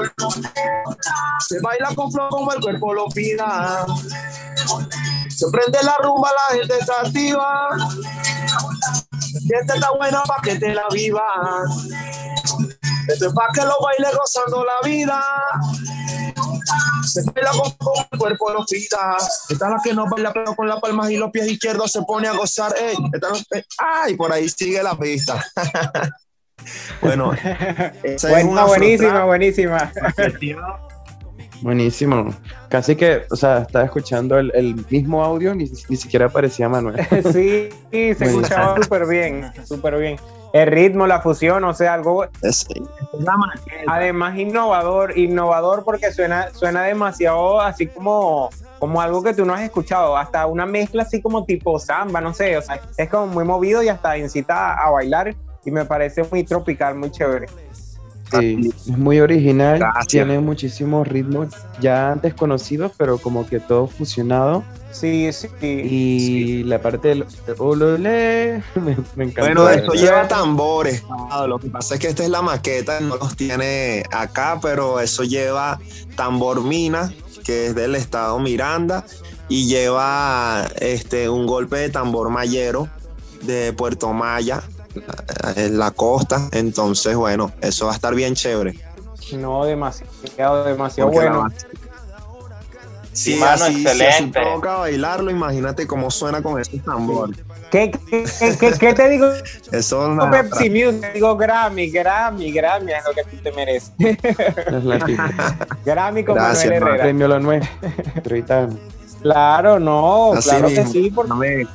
Se 1.47 1.59
baila 1.61 1.93
con 1.95 2.11
flow 2.11 2.29
como 2.29 2.53
el 2.53 2.61
cuerpo 2.61 2.93
lo 2.93 3.07
pida. 3.09 3.85
Se 5.29 5.45
prende 5.51 5.83
la 5.83 5.97
rumba, 6.01 6.31
la 6.31 6.57
gente 6.57 6.77
está 6.79 7.01
activa. 7.01 7.69
La 7.73 9.41
fiesta 9.41 9.75
está 9.75 9.91
buena 9.97 10.23
pa' 10.23 10.41
que 10.41 10.55
te 10.57 10.73
la 10.73 10.87
vivas. 10.91 11.87
Esto 13.07 13.27
es 13.27 13.33
pa' 13.33 13.47
que 13.53 13.61
lo 13.61 13.75
baile 13.81 14.07
gozando 14.17 14.65
la 14.65 14.87
vida. 14.87 15.23
Se 17.05 17.21
baila 17.23 17.51
con 17.51 17.71
como 17.73 18.07
el 18.11 18.19
cuerpo 18.19 18.53
lo 18.53 18.65
pida. 18.65 19.17
Esta 19.49 19.65
es 19.65 19.71
la 19.71 19.81
que 19.83 19.93
no 19.93 20.09
baila, 20.09 20.33
pero 20.33 20.55
con 20.55 20.67
las 20.67 20.79
palmas 20.79 21.09
y 21.11 21.17
los 21.17 21.31
pies 21.31 21.47
izquierdos 21.47 21.91
se 21.91 22.01
pone 22.03 22.27
a 22.27 22.33
gozar. 22.33 22.73
Ey, 22.77 22.97
esta 23.13 23.27
ay, 23.77 24.15
por 24.15 24.31
ahí 24.31 24.49
sigue 24.49 24.81
la 24.81 24.97
pista. 24.97 25.45
bueno, 27.01 27.33
esa 28.03 28.27
es 28.27 28.29
Buena, 28.29 28.49
una 28.49 28.63
buenísima, 28.65 29.25
buenísima. 29.25 29.91
Buenísimo. 31.61 32.35
Casi 32.69 32.95
que, 32.95 33.23
o 33.31 33.35
sea, 33.35 33.59
estaba 33.59 33.85
escuchando 33.85 34.37
el, 34.37 34.51
el 34.53 34.75
mismo 34.91 35.23
audio, 35.23 35.55
ni, 35.55 35.63
ni 35.89 35.95
siquiera 35.95 36.29
parecía 36.29 36.69
Manuel. 36.69 36.95
Sí, 37.33 37.69
se 37.91 38.25
escuchaba 38.25 38.75
súper 38.83 39.07
bien, 39.07 39.51
súper 39.65 39.97
bien. 39.97 40.17
El 40.53 40.67
ritmo, 40.67 41.07
la 41.07 41.19
fusión, 41.21 41.63
o 41.63 41.73
sea, 41.73 41.93
algo 41.95 42.25
es- 42.43 42.67
además 43.87 44.37
innovador, 44.37 45.17
innovador 45.17 45.83
porque 45.83 46.11
suena, 46.11 46.49
suena 46.53 46.83
demasiado 46.83 47.59
así 47.59 47.87
como, 47.87 48.49
como 48.79 49.01
algo 49.01 49.23
que 49.23 49.33
tú 49.33 49.45
no 49.45 49.53
has 49.53 49.61
escuchado, 49.61 50.15
hasta 50.15 50.45
una 50.45 50.65
mezcla 50.65 51.03
así 51.03 51.21
como 51.21 51.43
tipo 51.43 51.79
samba, 51.79 52.21
no 52.21 52.33
sé, 52.33 52.55
o 52.57 52.61
sea, 52.61 52.79
es 52.97 53.09
como 53.09 53.27
muy 53.27 53.43
movido 53.45 53.81
y 53.83 53.89
hasta 53.89 54.17
incita 54.17 54.73
a 54.75 54.89
bailar 54.91 55.35
y 55.67 55.71
me 55.71 55.83
parece 55.83 56.23
muy 56.23 56.45
tropical, 56.45 56.95
muy 56.95 57.11
chévere. 57.11 57.47
Sí, 58.31 58.73
es 58.75 58.87
muy 58.87 59.19
original, 59.19 59.79
Gracias. 59.79 60.07
tiene 60.07 60.39
muchísimos 60.39 61.05
ritmos 61.07 61.49
ya 61.81 62.11
antes 62.11 62.33
conocidos, 62.33 62.93
pero 62.97 63.17
como 63.17 63.45
que 63.45 63.59
todo 63.59 63.87
fusionado. 63.87 64.63
Sí, 64.91 65.29
sí, 65.33 65.49
sí. 65.59 65.67
Y 65.67 66.63
la 66.63 66.81
parte 66.81 67.09
del 67.09 67.25
ololé, 67.57 68.63
me, 68.75 68.97
me 69.17 69.25
encanta. 69.25 69.41
Bueno, 69.41 69.69
esto 69.69 69.91
lleva 69.91 70.25
tambores. 70.27 71.03
Lo 71.47 71.59
que 71.59 71.69
pasa 71.69 71.95
es 71.95 71.99
que 71.99 72.07
esta 72.07 72.23
es 72.23 72.29
la 72.29 72.41
maqueta, 72.41 73.01
no 73.01 73.17
los 73.17 73.35
tiene 73.35 74.03
acá, 74.11 74.59
pero 74.61 75.01
eso 75.01 75.23
lleva 75.23 75.79
tambor 76.15 76.63
mina, 76.63 77.11
que 77.43 77.67
es 77.67 77.75
del 77.75 77.95
estado 77.95 78.39
Miranda, 78.39 79.05
y 79.49 79.67
lleva 79.67 80.65
este 80.79 81.29
un 81.29 81.45
golpe 81.45 81.75
de 81.75 81.89
tambor 81.89 82.29
mayero 82.29 82.87
de 83.41 83.73
Puerto 83.73 84.11
Maya, 84.13 84.63
en 85.55 85.77
la 85.79 85.91
costa. 85.91 86.49
Entonces, 86.51 87.15
bueno, 87.15 87.51
eso 87.61 87.85
va 87.85 87.91
a 87.93 87.95
estar 87.95 88.13
bien 88.15 88.35
chévere. 88.35 88.79
No, 89.33 89.65
demasiado, 89.65 90.63
demasiado 90.63 91.11
Porque 91.11 91.29
bueno. 91.29 91.47
Sí, 93.11 93.35
Mano, 93.37 93.65
así, 93.65 93.77
si 93.81 93.87
así 93.87 94.03
excelente. 94.03 94.39
toca 94.43 94.75
bailarlo, 94.75 95.31
imagínate 95.31 95.87
cómo 95.87 96.11
suena 96.11 96.43
con 96.43 96.61
ese 96.61 96.77
tambor. 96.79 97.31
¿Qué, 97.71 97.89
qué, 98.11 98.25
qué- 98.39 98.57
qué- 98.59 98.73
qué 98.79 98.93
te 98.93 99.09
digo? 99.09 99.27
Eso 99.71 100.03
es 100.03 100.09
una- 100.09 100.29
Pepsi 100.29 100.69
Music, 100.69 101.13
digo 101.15 101.35
Grammy, 101.35 101.89
Grammy, 101.89 102.51
Grammy 102.51 102.91
es 102.91 103.03
lo 103.05 103.13
que 103.13 103.23
tú 103.23 103.37
te 103.41 103.51
mereces. 103.53 103.91
Grammy 105.85 106.23
con 106.23 106.35
Gracias, 106.35 106.65
Manuel. 106.65 106.83
Herrera. 106.83 107.03
premio 107.03 107.27
la 107.27 107.39
nueva. 107.39 107.67
Troitano. 108.23 108.77
Claro, 109.21 109.79
no, 109.79 110.33
Así 110.33 110.49
claro 110.49 110.67
que 110.67 110.75
mismo. 110.81 110.91
sí, 110.91 111.11
porque, 111.13 111.67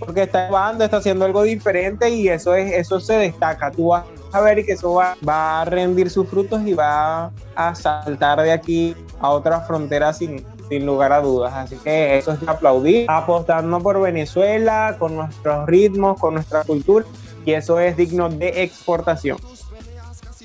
porque 0.00 0.22
está 0.22 0.46
innovando, 0.46 0.84
está 0.84 0.96
haciendo 0.96 1.26
algo 1.26 1.42
diferente 1.42 2.10
y 2.10 2.28
eso 2.28 2.54
es, 2.54 2.72
eso 2.72 2.98
se 2.98 3.14
destaca. 3.14 3.70
Tú 3.70 3.88
vas 3.88 4.04
a 4.32 4.40
ver 4.40 4.64
que 4.64 4.72
eso 4.72 4.94
va, 4.94 5.16
va 5.26 5.60
a 5.60 5.64
rendir 5.66 6.10
sus 6.10 6.28
frutos 6.28 6.62
y 6.64 6.74
va 6.74 7.30
a 7.54 7.74
saltar 7.74 8.40
de 8.42 8.50
aquí 8.50 8.96
a 9.20 9.30
otras 9.30 9.66
fronteras 9.66 10.18
sin, 10.18 10.44
sin 10.68 10.86
lugar 10.86 11.12
a 11.12 11.20
dudas. 11.20 11.52
Así 11.54 11.76
que 11.76 12.18
eso 12.18 12.32
es 12.32 12.40
de 12.40 12.50
aplaudir, 12.50 13.06
apostando 13.08 13.78
por 13.80 14.00
Venezuela, 14.00 14.96
con 14.98 15.16
nuestros 15.16 15.66
ritmos, 15.66 16.18
con 16.18 16.34
nuestra 16.34 16.64
cultura, 16.64 17.04
y 17.44 17.52
eso 17.52 17.78
es 17.78 17.96
digno 17.96 18.28
de 18.28 18.62
exportación. 18.62 19.38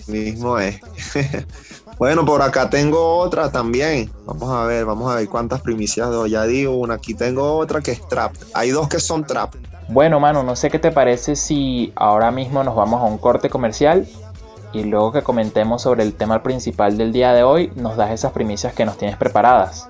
Mismo 0.07 0.59
es. 0.59 0.79
bueno, 1.97 2.25
por 2.25 2.41
acá 2.41 2.69
tengo 2.69 3.17
otra 3.17 3.51
también. 3.51 4.11
Vamos 4.25 4.49
a 4.49 4.65
ver, 4.65 4.85
vamos 4.85 5.11
a 5.11 5.15
ver 5.15 5.29
cuántas 5.29 5.61
primicias 5.61 6.09
doy. 6.09 6.31
Ya 6.31 6.43
digo 6.45 6.75
una, 6.75 6.95
aquí 6.95 7.13
tengo 7.13 7.57
otra 7.57 7.81
que 7.81 7.91
es 7.91 8.07
trap. 8.07 8.33
Hay 8.53 8.71
dos 8.71 8.89
que 8.89 8.99
son 8.99 9.25
trap. 9.25 9.53
Bueno, 9.87 10.19
mano, 10.19 10.43
no 10.43 10.55
sé 10.55 10.69
qué 10.69 10.79
te 10.79 10.91
parece 10.91 11.35
si 11.35 11.93
ahora 11.95 12.31
mismo 12.31 12.63
nos 12.63 12.75
vamos 12.75 13.01
a 13.01 13.05
un 13.05 13.17
corte 13.17 13.49
comercial 13.49 14.07
y 14.73 14.83
luego 14.83 15.13
que 15.13 15.21
comentemos 15.21 15.83
sobre 15.83 16.03
el 16.03 16.13
tema 16.15 16.43
principal 16.43 16.97
del 16.97 17.13
día 17.13 17.33
de 17.33 17.43
hoy, 17.43 17.71
nos 17.75 17.95
das 17.95 18.11
esas 18.11 18.33
primicias 18.33 18.73
que 18.73 18.83
nos 18.83 18.97
tienes 18.97 19.15
preparadas. 19.15 19.87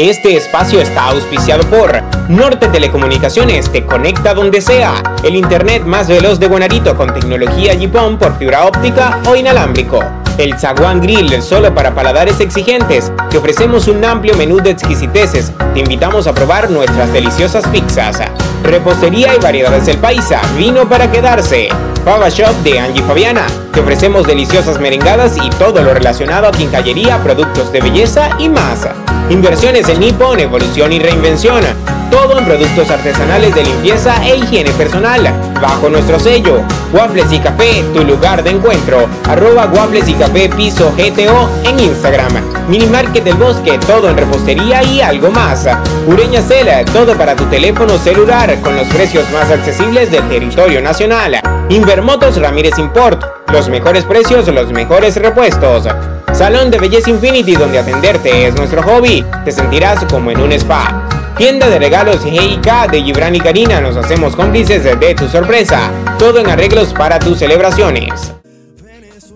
Este 0.00 0.34
espacio 0.34 0.80
está 0.80 1.08
auspiciado 1.08 1.62
por 1.64 1.92
Norte 2.30 2.68
Telecomunicaciones, 2.68 3.70
te 3.70 3.84
conecta 3.84 4.32
donde 4.32 4.62
sea. 4.62 4.94
El 5.22 5.36
internet 5.36 5.82
más 5.84 6.08
veloz 6.08 6.40
de 6.40 6.46
Guanarito 6.46 6.96
con 6.96 7.12
tecnología 7.12 7.74
GPON 7.74 8.16
por 8.16 8.38
fibra 8.38 8.64
óptica 8.64 9.20
o 9.28 9.36
inalámbrico. 9.36 10.02
El 10.38 10.58
Zaguán 10.58 11.02
Grill, 11.02 11.42
solo 11.42 11.74
para 11.74 11.94
paladares 11.94 12.40
exigentes. 12.40 13.12
Te 13.28 13.36
ofrecemos 13.36 13.88
un 13.88 14.02
amplio 14.02 14.34
menú 14.38 14.56
de 14.56 14.70
exquisiteces. 14.70 15.52
Te 15.74 15.80
invitamos 15.80 16.26
a 16.26 16.32
probar 16.32 16.70
nuestras 16.70 17.12
deliciosas 17.12 17.68
pizzas. 17.68 18.22
Repostería 18.62 19.36
y 19.36 19.38
variedades 19.38 19.84
del 19.84 19.98
paisa, 19.98 20.40
vino 20.56 20.88
para 20.88 21.12
quedarse. 21.12 21.68
Fava 22.06 22.30
Shop 22.30 22.54
de 22.64 22.80
Angie 22.80 23.02
Fabiana. 23.02 23.46
Te 23.74 23.80
ofrecemos 23.80 24.26
deliciosas 24.26 24.80
merengadas 24.80 25.36
y 25.36 25.50
todo 25.50 25.82
lo 25.82 25.92
relacionado 25.92 26.46
a 26.46 26.52
quincallería, 26.52 27.22
productos 27.22 27.70
de 27.70 27.82
belleza 27.82 28.30
y 28.38 28.48
más. 28.48 28.88
Inversiones 29.30 29.88
en 29.88 30.00
Nippon, 30.00 30.40
evolución 30.40 30.92
y 30.92 30.98
reinvención. 30.98 31.62
Todo 32.10 32.36
en 32.36 32.44
productos 32.44 32.90
artesanales 32.90 33.54
de 33.54 33.62
limpieza 33.62 34.26
e 34.26 34.36
higiene 34.36 34.72
personal. 34.72 35.22
Bajo 35.62 35.88
nuestro 35.88 36.18
sello. 36.18 36.62
Waffles 36.92 37.30
y 37.30 37.38
Café, 37.38 37.84
tu 37.94 38.04
lugar 38.04 38.42
de 38.42 38.50
encuentro. 38.50 39.08
Arroba 39.28 39.70
Waffles 39.72 40.08
y 40.08 40.14
Café 40.14 40.48
Piso 40.48 40.92
GTO 40.96 41.48
en 41.64 41.78
Instagram. 41.78 42.32
Mini 42.68 42.86
Market 42.86 43.22
del 43.22 43.34
Bosque, 43.34 43.78
todo 43.86 44.10
en 44.10 44.16
repostería 44.16 44.82
y 44.82 45.00
algo 45.00 45.30
más. 45.30 45.64
Ureña 46.08 46.42
Cela, 46.42 46.84
todo 46.86 47.16
para 47.16 47.36
tu 47.36 47.44
teléfono 47.44 47.98
celular 47.98 48.60
con 48.62 48.74
los 48.74 48.88
precios 48.88 49.30
más 49.30 49.48
accesibles 49.48 50.10
del 50.10 50.28
territorio 50.28 50.82
nacional. 50.82 51.40
Invermotos 51.70 52.36
Ramírez 52.36 52.76
Import, 52.80 53.22
los 53.52 53.68
mejores 53.68 54.04
precios, 54.04 54.48
los 54.48 54.72
mejores 54.72 55.14
repuestos. 55.14 55.86
Salón 56.32 56.68
de 56.68 56.80
Belleza 56.80 57.10
Infinity 57.10 57.54
donde 57.54 57.78
atenderte 57.78 58.48
es 58.48 58.56
nuestro 58.56 58.82
hobby, 58.82 59.24
te 59.44 59.52
sentirás 59.52 60.04
como 60.06 60.32
en 60.32 60.40
un 60.40 60.50
spa. 60.50 61.08
Tienda 61.36 61.68
de 61.68 61.78
regalos 61.78 62.24
GIK 62.24 62.90
de 62.90 63.02
Gibran 63.02 63.36
y 63.36 63.40
Karina, 63.40 63.80
nos 63.80 63.96
hacemos 63.96 64.34
cómplices 64.34 64.82
de 64.82 65.14
tu 65.14 65.28
sorpresa. 65.28 65.92
Todo 66.18 66.40
en 66.40 66.50
arreglos 66.50 66.92
para 66.92 67.20
tus 67.20 67.38
celebraciones. 67.38 68.34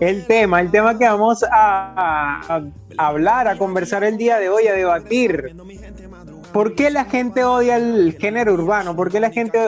El 0.01 0.25
tema, 0.25 0.59
el 0.59 0.69
tema 0.69 0.97
que 0.97 1.05
vamos 1.05 1.41
a, 1.49 2.41
a 2.49 2.61
hablar, 2.97 3.47
a 3.47 3.57
conversar 3.57 4.03
el 4.03 4.17
día 4.17 4.39
de 4.39 4.49
hoy, 4.49 4.67
a 4.67 4.73
debatir. 4.73 5.55
¿Por 6.55 6.73
qué 6.73 6.89
la 6.89 7.03
gente 7.03 7.43
odia 7.43 7.75
el 7.75 8.15
género 8.17 8.53
urbano? 8.53 8.95
¿Por 8.95 9.11
qué 9.11 9.19
la 9.19 9.29
gente 9.29 9.59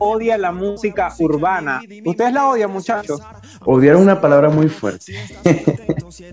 odia 0.00 0.36
la 0.36 0.50
música 0.50 1.14
urbana? 1.20 1.80
¿Ustedes 2.04 2.32
la 2.32 2.48
odian, 2.48 2.68
muchachos? 2.68 3.20
Odiar 3.64 3.94
una 3.94 4.20
palabra 4.20 4.48
muy 4.48 4.68
fuerte. 4.68 5.14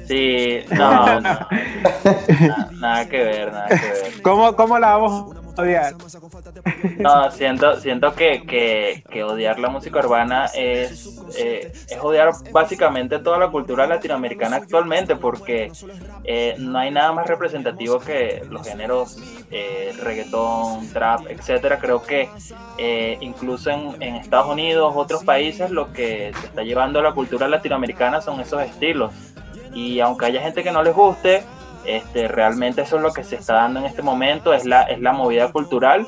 Sí, 0.08 0.62
no, 0.72 1.22
no. 1.22 1.48
nada 2.80 3.08
que 3.08 3.24
ver, 3.24 3.52
nada 3.52 3.67
que 3.67 3.76
ver. 3.76 4.22
¿Cómo, 4.24 4.56
cómo 4.56 4.80
la 4.80 4.98
vamos 4.98 5.36
odiar? 5.60 5.93
No, 6.98 7.32
siento, 7.32 7.80
siento 7.80 8.13
que, 8.13 8.43
que, 8.45 9.04
que 9.10 9.24
odiar 9.24 9.60
la 9.60 9.69
música 9.69 10.00
urbana 10.00 10.45
es, 10.54 11.19
eh, 11.38 11.72
es 11.72 11.98
odiar 12.02 12.32
básicamente 12.52 13.19
toda 13.19 13.38
la 13.38 13.50
cultura 13.50 13.88
latinoamericana 13.88 14.58
actualmente, 14.58 15.15
porque 15.15 15.72
eh, 16.24 16.56
no 16.58 16.80
hay 16.80 16.91
nada 16.91 17.12
más 17.12 17.28
representativo 17.28 18.00
que 18.00 18.43
los 18.50 18.67
géneros 18.67 19.17
eh, 19.52 19.93
reggaetón, 20.02 20.88
trap, 20.93 21.28
etcétera. 21.30 21.80
Creo 21.80 22.02
que 22.02 22.30
eh, 22.78 23.17
incluso 23.22 23.69
en, 23.69 24.02
en 24.02 24.15
Estados 24.15 24.48
Unidos, 24.48 24.93
otros 24.95 25.24
países, 25.24 25.72
lo 25.72 25.91
que 25.93 26.32
se 26.39 26.48
está 26.48 26.63
llevando 26.63 27.00
a 27.00 27.04
la 27.04 27.13
cultura 27.13 27.48
latinoamericana 27.48 28.22
son 28.22 28.39
esos 28.39 28.62
estilos. 28.62 29.13
Y 29.74 30.00
aunque 30.00 30.26
haya 30.26 30.41
gente 30.41 30.63
que 30.63 30.72
no 30.72 30.82
les 30.82 30.95
guste, 30.95 31.43
este, 31.86 32.28
realmente 32.28 32.82
eso 32.82 32.98
es 32.98 33.02
lo 33.02 33.13
que 33.13 33.24
se 33.24 33.36
está 33.36 33.56
dando 33.56 33.80
en 33.80 33.86
este 33.86 34.02
momento, 34.02 34.54
es 34.54 34.65
la, 34.65 34.84
es 34.84 35.00
la 35.00 35.13
movida 35.13 35.52
cultural 35.52 36.08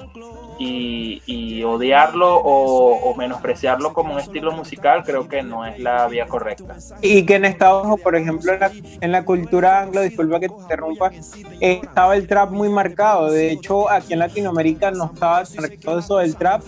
y, 0.59 1.21
y 1.25 1.63
odiarlo 1.63 2.35
o, 2.35 2.95
o 2.95 3.15
menospreciarlo 3.15 3.93
como 3.93 4.13
un 4.13 4.19
estilo 4.19 4.51
musical 4.51 5.03
creo 5.03 5.27
que 5.27 5.41
no 5.41 5.65
es 5.65 5.79
la 5.79 6.07
vía 6.07 6.27
correcta. 6.27 6.75
Y 7.01 7.25
que 7.25 7.35
en 7.35 7.45
Estados 7.45 7.99
por 8.01 8.15
ejemplo, 8.15 8.53
en 8.53 8.59
la, 8.59 8.71
en 9.01 9.11
la 9.11 9.25
cultura 9.25 9.81
anglo, 9.81 10.01
disculpa 10.01 10.39
que 10.39 10.49
te 10.49 10.55
interrumpa, 10.55 11.11
estaba 11.59 12.15
el 12.15 12.27
trap 12.27 12.51
muy 12.51 12.69
marcado. 12.69 13.31
De 13.31 13.51
hecho, 13.51 13.89
aquí 13.89 14.13
en 14.13 14.19
Latinoamérica 14.19 14.91
no 14.91 15.05
estaba 15.05 15.43
marcado 15.57 15.99
eso 15.99 16.17
del 16.17 16.35
trap, 16.35 16.61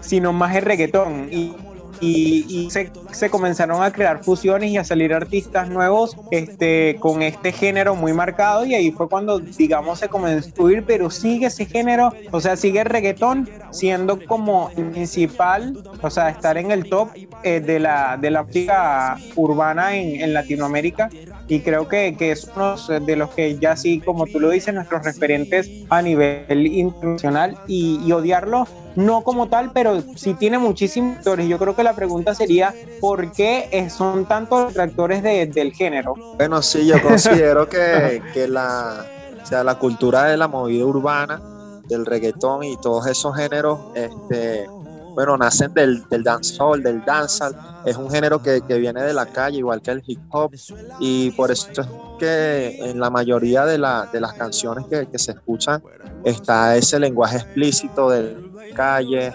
sino 0.00 0.32
más 0.32 0.56
el 0.56 0.62
reggaetón. 0.62 1.28
Y, 1.30 1.54
y, 2.00 2.44
y 2.48 2.70
se, 2.70 3.30
comenzaron 3.30 3.82
a 3.82 3.92
crear 3.92 4.24
fusiones 4.24 4.70
y 4.70 4.78
a 4.78 4.84
salir 4.84 5.12
artistas 5.12 5.68
nuevos 5.68 6.16
este, 6.30 6.96
con 6.98 7.22
este 7.22 7.52
género 7.52 7.94
muy 7.94 8.12
marcado. 8.12 8.64
Y 8.64 8.74
ahí 8.74 8.90
fue 8.90 9.08
cuando, 9.08 9.38
digamos, 9.38 9.98
se 9.98 10.08
comenzó 10.08 10.46
a 10.46 10.48
incluir, 10.48 10.84
pero 10.86 11.10
sigue 11.10 11.46
ese 11.46 11.66
género, 11.66 12.12
o 12.30 12.40
sea, 12.40 12.56
sigue 12.56 12.80
el 12.80 12.86
reggaetón 12.86 13.48
siendo 13.70 14.24
como 14.26 14.70
principal, 14.70 15.82
o 16.00 16.10
sea, 16.10 16.30
estar 16.30 16.56
en 16.56 16.70
el 16.70 16.88
top 16.88 17.10
eh, 17.42 17.60
de, 17.60 17.78
la, 17.78 18.16
de 18.16 18.30
la 18.30 18.42
música 18.42 19.16
urbana 19.36 19.96
en, 19.96 20.20
en 20.20 20.34
Latinoamérica 20.34 21.10
y 21.50 21.60
creo 21.60 21.88
que, 21.88 22.16
que 22.16 22.30
es 22.30 22.48
uno 22.54 22.76
de 23.00 23.16
los 23.16 23.30
que 23.30 23.58
ya 23.58 23.76
sí, 23.76 24.00
como 24.00 24.24
tú 24.26 24.38
lo 24.38 24.50
dices, 24.50 24.72
nuestros 24.72 25.04
referentes 25.04 25.68
a 25.88 26.00
nivel 26.00 26.66
internacional 26.66 27.58
y, 27.66 28.00
y 28.06 28.12
odiarlo, 28.12 28.68
no 28.94 29.22
como 29.22 29.48
tal, 29.48 29.72
pero 29.72 30.00
sí 30.14 30.34
tiene 30.34 30.58
muchísimos 30.58 31.18
actores. 31.18 31.48
Yo 31.48 31.58
creo 31.58 31.74
que 31.74 31.82
la 31.82 31.94
pregunta 31.94 32.34
sería, 32.36 32.72
¿por 33.00 33.32
qué 33.32 33.88
son 33.90 34.26
tantos 34.26 34.68
detractores 34.68 35.24
de, 35.24 35.46
del 35.46 35.72
género? 35.72 36.14
Bueno, 36.36 36.62
sí, 36.62 36.86
yo 36.86 37.02
considero 37.02 37.68
que, 37.68 38.22
que 38.32 38.46
la, 38.46 39.04
o 39.42 39.46
sea, 39.46 39.64
la 39.64 39.74
cultura 39.74 40.24
de 40.24 40.36
la 40.36 40.46
movida 40.46 40.84
urbana, 40.84 41.42
del 41.88 42.06
reggaetón 42.06 42.62
y 42.62 42.76
todos 42.76 43.08
esos 43.08 43.36
géneros, 43.36 43.80
este, 43.96 44.66
bueno, 45.14 45.36
nacen 45.36 45.72
del, 45.74 46.06
del 46.08 46.22
dancehall, 46.22 46.82
del 46.82 47.04
dancehall. 47.04 47.56
Es 47.84 47.96
un 47.96 48.10
género 48.10 48.42
que, 48.42 48.60
que, 48.62 48.78
viene 48.78 49.02
de 49.02 49.12
la 49.12 49.26
calle, 49.26 49.58
igual 49.58 49.80
que 49.82 49.90
el 49.90 50.02
hip 50.06 50.20
hop, 50.30 50.52
y 50.98 51.30
por 51.32 51.50
eso 51.50 51.68
es 51.70 51.86
que 52.18 52.78
en 52.90 53.00
la 53.00 53.10
mayoría 53.10 53.64
de, 53.64 53.78
la, 53.78 54.08
de 54.12 54.20
las 54.20 54.34
canciones 54.34 54.86
que, 54.86 55.06
que, 55.06 55.18
se 55.18 55.32
escuchan 55.32 55.82
está 56.24 56.76
ese 56.76 56.98
lenguaje 56.98 57.38
explícito 57.38 58.10
de 58.10 58.36
calle, 58.74 59.32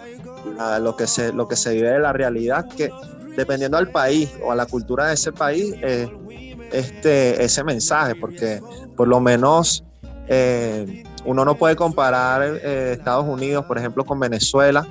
lo, 0.79 0.95
que 0.95 1.07
se, 1.07 1.33
lo 1.33 1.47
que 1.47 1.55
se 1.55 1.73
vive 1.73 1.89
de 1.89 1.99
la 1.99 2.13
realidad, 2.13 2.67
que 2.67 2.91
dependiendo 3.35 3.77
al 3.77 3.89
país 3.89 4.31
o 4.43 4.51
a 4.51 4.55
la 4.55 4.65
cultura 4.65 5.07
de 5.07 5.15
ese 5.15 5.31
país, 5.31 5.73
eh, 5.81 6.09
este, 6.71 7.43
ese 7.43 7.63
mensaje, 7.63 8.15
porque 8.15 8.61
por 8.95 9.07
lo 9.07 9.19
menos 9.19 9.83
eh, 10.27 11.03
uno 11.25 11.45
no 11.45 11.55
puede 11.55 11.75
comparar 11.75 12.43
eh, 12.43 12.93
Estados 12.93 13.25
Unidos, 13.25 13.65
por 13.65 13.77
ejemplo, 13.77 14.05
con 14.05 14.19
Venezuela, 14.19 14.87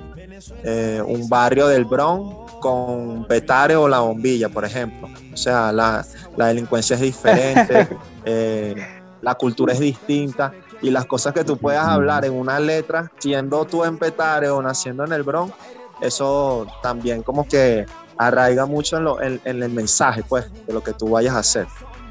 eh, 0.63 1.03
un 1.07 1.29
barrio 1.29 1.67
del 1.69 1.85
Bronx 1.85 2.53
con 2.61 3.27
Petare 3.27 3.77
o 3.77 3.89
La 3.89 4.01
Bombilla, 4.01 4.49
por 4.49 4.65
ejemplo. 4.65 5.09
O 5.33 5.37
sea, 5.37 5.73
la, 5.73 6.05
la 6.37 6.47
delincuencia 6.49 6.95
es 6.95 7.03
diferente, 7.03 7.89
eh, 8.25 8.75
la 9.21 9.35
cultura 9.35 9.73
es 9.73 9.81
distinta 9.81 10.53
y 10.83 10.91
las 10.91 11.07
cosas 11.07 11.33
que 11.33 11.45
tú 11.45 11.57
puedas 11.57 11.87
hablar 11.87 12.25
en 12.25 12.35
una 12.35 12.61
letra, 12.61 13.11
siendo 13.19 13.65
tú 13.65 13.85
en 13.85 13.99
Petare 13.99 14.51
o 14.51 14.61
naciendo 14.61 15.05
en 15.05 15.13
el 15.13 15.23
Bronx, 15.23 15.55
eso 16.01 16.67
también 16.83 17.23
como 17.23 17.47
que 17.49 17.87
arraiga 18.19 18.67
mucho 18.67 18.99
en, 18.99 19.05
lo, 19.05 19.23
en, 19.23 19.41
en 19.45 19.63
el 19.63 19.71
mensaje, 19.71 20.23
pues, 20.29 20.47
de 20.67 20.73
lo 20.73 20.83
que 20.83 20.93
tú 20.93 21.09
vayas 21.11 21.35
a 21.35 21.39
hacer. 21.39 21.67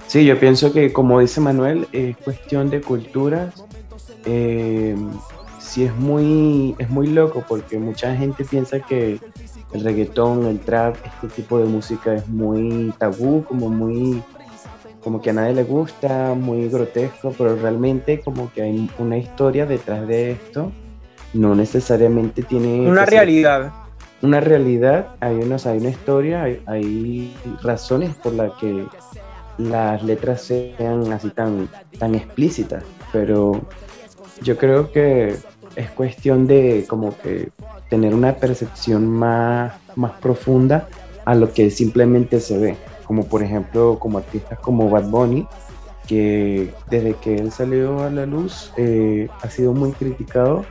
Sí, 0.07 0.25
yo 0.25 0.39
pienso 0.39 0.71
que, 0.71 0.91
como 0.91 1.19
dice 1.19 1.39
Manuel, 1.39 1.87
es 1.91 2.17
cuestión 2.17 2.69
de 2.69 2.81
culturas. 2.81 3.53
Eh, 4.25 4.95
sí 5.73 5.85
es 5.85 5.95
muy, 5.95 6.75
es 6.77 6.87
muy 6.87 7.07
loco 7.07 7.43
porque 7.47 7.79
mucha 7.79 8.15
gente 8.15 8.45
piensa 8.45 8.79
que 8.79 9.19
el 9.73 9.83
reggaetón, 9.83 10.45
el 10.45 10.59
trap, 10.59 10.95
este 11.03 11.41
tipo 11.41 11.57
de 11.57 11.65
música 11.65 12.13
es 12.13 12.27
muy 12.27 12.93
tabú, 12.99 13.43
como 13.43 13.69
muy, 13.69 14.21
como 15.03 15.19
que 15.19 15.31
a 15.31 15.33
nadie 15.33 15.55
le 15.55 15.63
gusta, 15.63 16.35
muy 16.35 16.69
grotesco, 16.69 17.33
pero 17.35 17.55
realmente 17.55 18.19
como 18.19 18.53
que 18.53 18.61
hay 18.61 18.87
una 18.99 19.17
historia 19.17 19.65
detrás 19.65 20.07
de 20.07 20.33
esto, 20.33 20.71
no 21.33 21.55
necesariamente 21.55 22.43
tiene... 22.43 22.87
Una 22.87 23.07
realidad. 23.07 23.73
Una 24.21 24.41
realidad, 24.41 25.15
hay, 25.21 25.37
unos, 25.37 25.65
hay 25.65 25.79
una 25.79 25.89
historia, 25.89 26.43
hay, 26.43 26.61
hay 26.67 27.35
razones 27.63 28.13
por 28.13 28.33
las 28.33 28.51
que 28.59 28.85
las 29.57 30.03
letras 30.03 30.43
sean 30.43 31.11
así 31.11 31.31
tan, 31.31 31.67
tan 31.97 32.13
explícitas, 32.13 32.83
pero 33.11 33.59
yo 34.43 34.55
creo 34.55 34.91
que 34.91 35.35
es 35.75 35.89
cuestión 35.91 36.47
de 36.47 36.85
como 36.87 37.17
que 37.17 37.49
tener 37.89 38.13
una 38.13 38.35
percepción 38.35 39.07
más, 39.07 39.73
más 39.95 40.11
profunda 40.13 40.87
a 41.25 41.35
lo 41.35 41.53
que 41.53 41.69
simplemente 41.69 42.39
se 42.39 42.57
ve, 42.57 42.77
como 43.05 43.25
por 43.25 43.43
ejemplo 43.43 43.97
como 43.99 44.17
artistas 44.17 44.59
como 44.59 44.89
Bad 44.89 45.09
Bunny, 45.09 45.47
que 46.07 46.73
desde 46.89 47.13
que 47.15 47.35
él 47.35 47.51
salió 47.51 48.03
a 48.03 48.09
la 48.09 48.25
luz 48.25 48.71
eh, 48.77 49.29
ha 49.41 49.49
sido 49.49 49.73
muy 49.73 49.91
criticado 49.91 50.65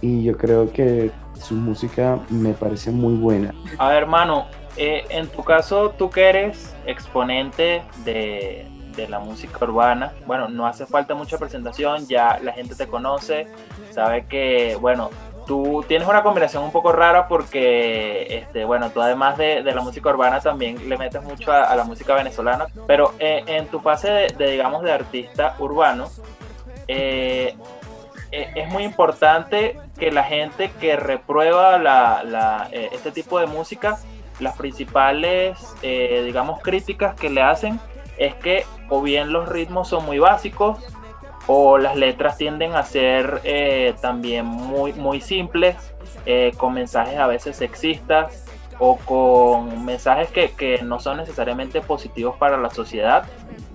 y 0.00 0.22
yo 0.22 0.36
creo 0.36 0.72
que 0.72 1.10
su 1.40 1.54
música 1.54 2.18
me 2.28 2.52
parece 2.52 2.90
muy 2.90 3.14
buena. 3.14 3.54
A 3.78 3.88
ver, 3.88 4.02
hermano, 4.02 4.46
eh, 4.76 5.04
en 5.08 5.28
tu 5.28 5.42
caso, 5.42 5.90
tú 5.96 6.10
que 6.10 6.28
eres 6.28 6.74
exponente 6.86 7.82
de, 8.04 8.66
de 8.98 9.08
la 9.08 9.20
música 9.20 9.58
urbana, 9.64 10.12
bueno, 10.26 10.48
no 10.48 10.66
hace 10.66 10.84
falta 10.84 11.14
mucha 11.14 11.38
presentación, 11.38 12.06
ya 12.08 12.38
la 12.42 12.52
gente 12.52 12.74
te 12.74 12.88
conoce, 12.88 13.46
sabe 13.92 14.26
que, 14.26 14.76
bueno, 14.80 15.10
tú 15.46 15.84
tienes 15.88 16.06
una 16.06 16.22
combinación 16.22 16.62
un 16.64 16.72
poco 16.72 16.92
rara 16.92 17.26
porque, 17.28 18.26
este, 18.28 18.64
bueno, 18.64 18.90
tú 18.90 19.00
además 19.00 19.38
de, 19.38 19.62
de 19.62 19.74
la 19.74 19.80
música 19.80 20.10
urbana 20.10 20.40
también 20.40 20.88
le 20.88 20.98
metes 20.98 21.22
mucho 21.22 21.52
a, 21.52 21.74
la 21.74 21.84
música 21.84 22.14
venezolana, 22.14 22.66
pero 22.86 23.14
eh, 23.18 23.44
en 23.46 23.66
tu 23.68 23.80
fase 23.80 24.10
de, 24.36 24.50
digamos, 24.50 24.82
de 24.82 24.92
artista 24.92 25.54
urbano, 25.58 26.10
eh, 26.88 27.56
eh, 28.32 28.52
es 28.56 28.68
muy 28.68 28.82
importante 28.82 29.78
que 29.98 30.10
la 30.10 30.24
gente 30.24 30.70
que 30.80 30.96
reprueba 30.96 31.78
la, 31.78 32.68
este 32.72 33.10
tipo 33.12 33.38
de 33.38 33.46
música, 33.46 33.98
las 34.40 34.56
principales, 34.56 35.58
digamos, 35.80 36.60
críticas 36.60 37.14
que 37.14 37.30
le 37.30 37.40
hacen 37.42 37.80
es 38.18 38.34
que 38.34 38.64
o 38.88 39.00
bien 39.02 39.32
los 39.32 39.48
ritmos 39.48 39.88
son 39.88 40.04
muy 40.04 40.18
básicos 40.18 40.78
o 41.46 41.78
las 41.78 41.96
letras 41.96 42.36
tienden 42.36 42.74
a 42.74 42.82
ser 42.82 43.40
eh, 43.44 43.94
también 44.02 44.44
muy, 44.44 44.92
muy 44.92 45.20
simples, 45.20 45.76
eh, 46.26 46.52
con 46.58 46.74
mensajes 46.74 47.18
a 47.18 47.26
veces 47.26 47.56
sexistas 47.56 48.44
o 48.78 48.96
con 48.96 49.84
mensajes 49.84 50.30
que, 50.30 50.50
que, 50.50 50.82
no 50.82 51.00
son 51.00 51.16
necesariamente 51.16 51.80
positivos 51.80 52.36
para 52.36 52.58
la 52.58 52.70
sociedad. 52.70 53.24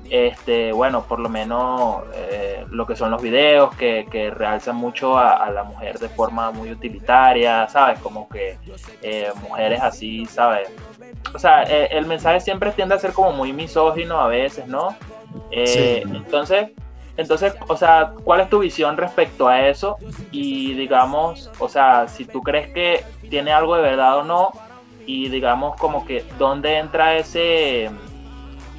Este, 0.10 0.72
bueno, 0.74 1.04
por 1.06 1.20
lo 1.20 1.30
menos 1.30 2.04
eh, 2.14 2.66
lo 2.70 2.86
que 2.86 2.96
son 2.96 3.12
los 3.12 3.22
videos 3.22 3.76
que, 3.76 4.06
que 4.12 4.30
realzan 4.30 4.76
mucho 4.76 5.18
a, 5.18 5.32
a, 5.32 5.50
la 5.50 5.64
mujer 5.64 5.98
de 5.98 6.10
forma 6.10 6.52
muy 6.52 6.72
utilitaria, 6.72 7.68
¿sabes? 7.68 8.00
Como 8.00 8.28
que 8.30 8.58
eh, 9.02 9.32
mujeres 9.42 9.82
así, 9.82 10.26
¿sabes? 10.26 10.70
O 11.34 11.40
sea, 11.40 11.64
eh, 11.64 11.90
el 11.92 12.06
mensaje 12.06 12.42
siempre 12.42 12.72
tiende 12.72 12.96
a 12.96 13.00
ser 13.00 13.14
como 13.14 13.32
muy 13.32 13.54
misógino 13.54 14.20
a 14.20 14.28
veces, 14.28 14.68
¿no? 14.68 14.96
Sí. 15.52 16.04
Entonces, 16.06 16.70
entonces, 17.16 17.54
o 17.68 17.78
sea, 17.78 18.14
¿cuál 18.24 18.42
es 18.42 18.50
tu 18.50 18.60
visión 18.60 18.98
respecto 18.98 19.48
a 19.48 19.68
eso? 19.68 19.98
Y 20.32 20.74
digamos, 20.74 21.50
o 21.60 21.70
sea, 21.70 22.08
si 22.08 22.26
tú 22.26 22.42
crees 22.42 22.70
que 22.70 23.04
tiene 23.30 23.52
algo 23.52 23.76
de 23.76 23.84
verdad 23.84 24.18
o 24.18 24.24
no, 24.24 24.52
y 25.06 25.30
digamos 25.30 25.76
como 25.78 26.06
que 26.06 26.24
dónde 26.38 26.78
entra 26.78 27.18
ese 27.18 27.90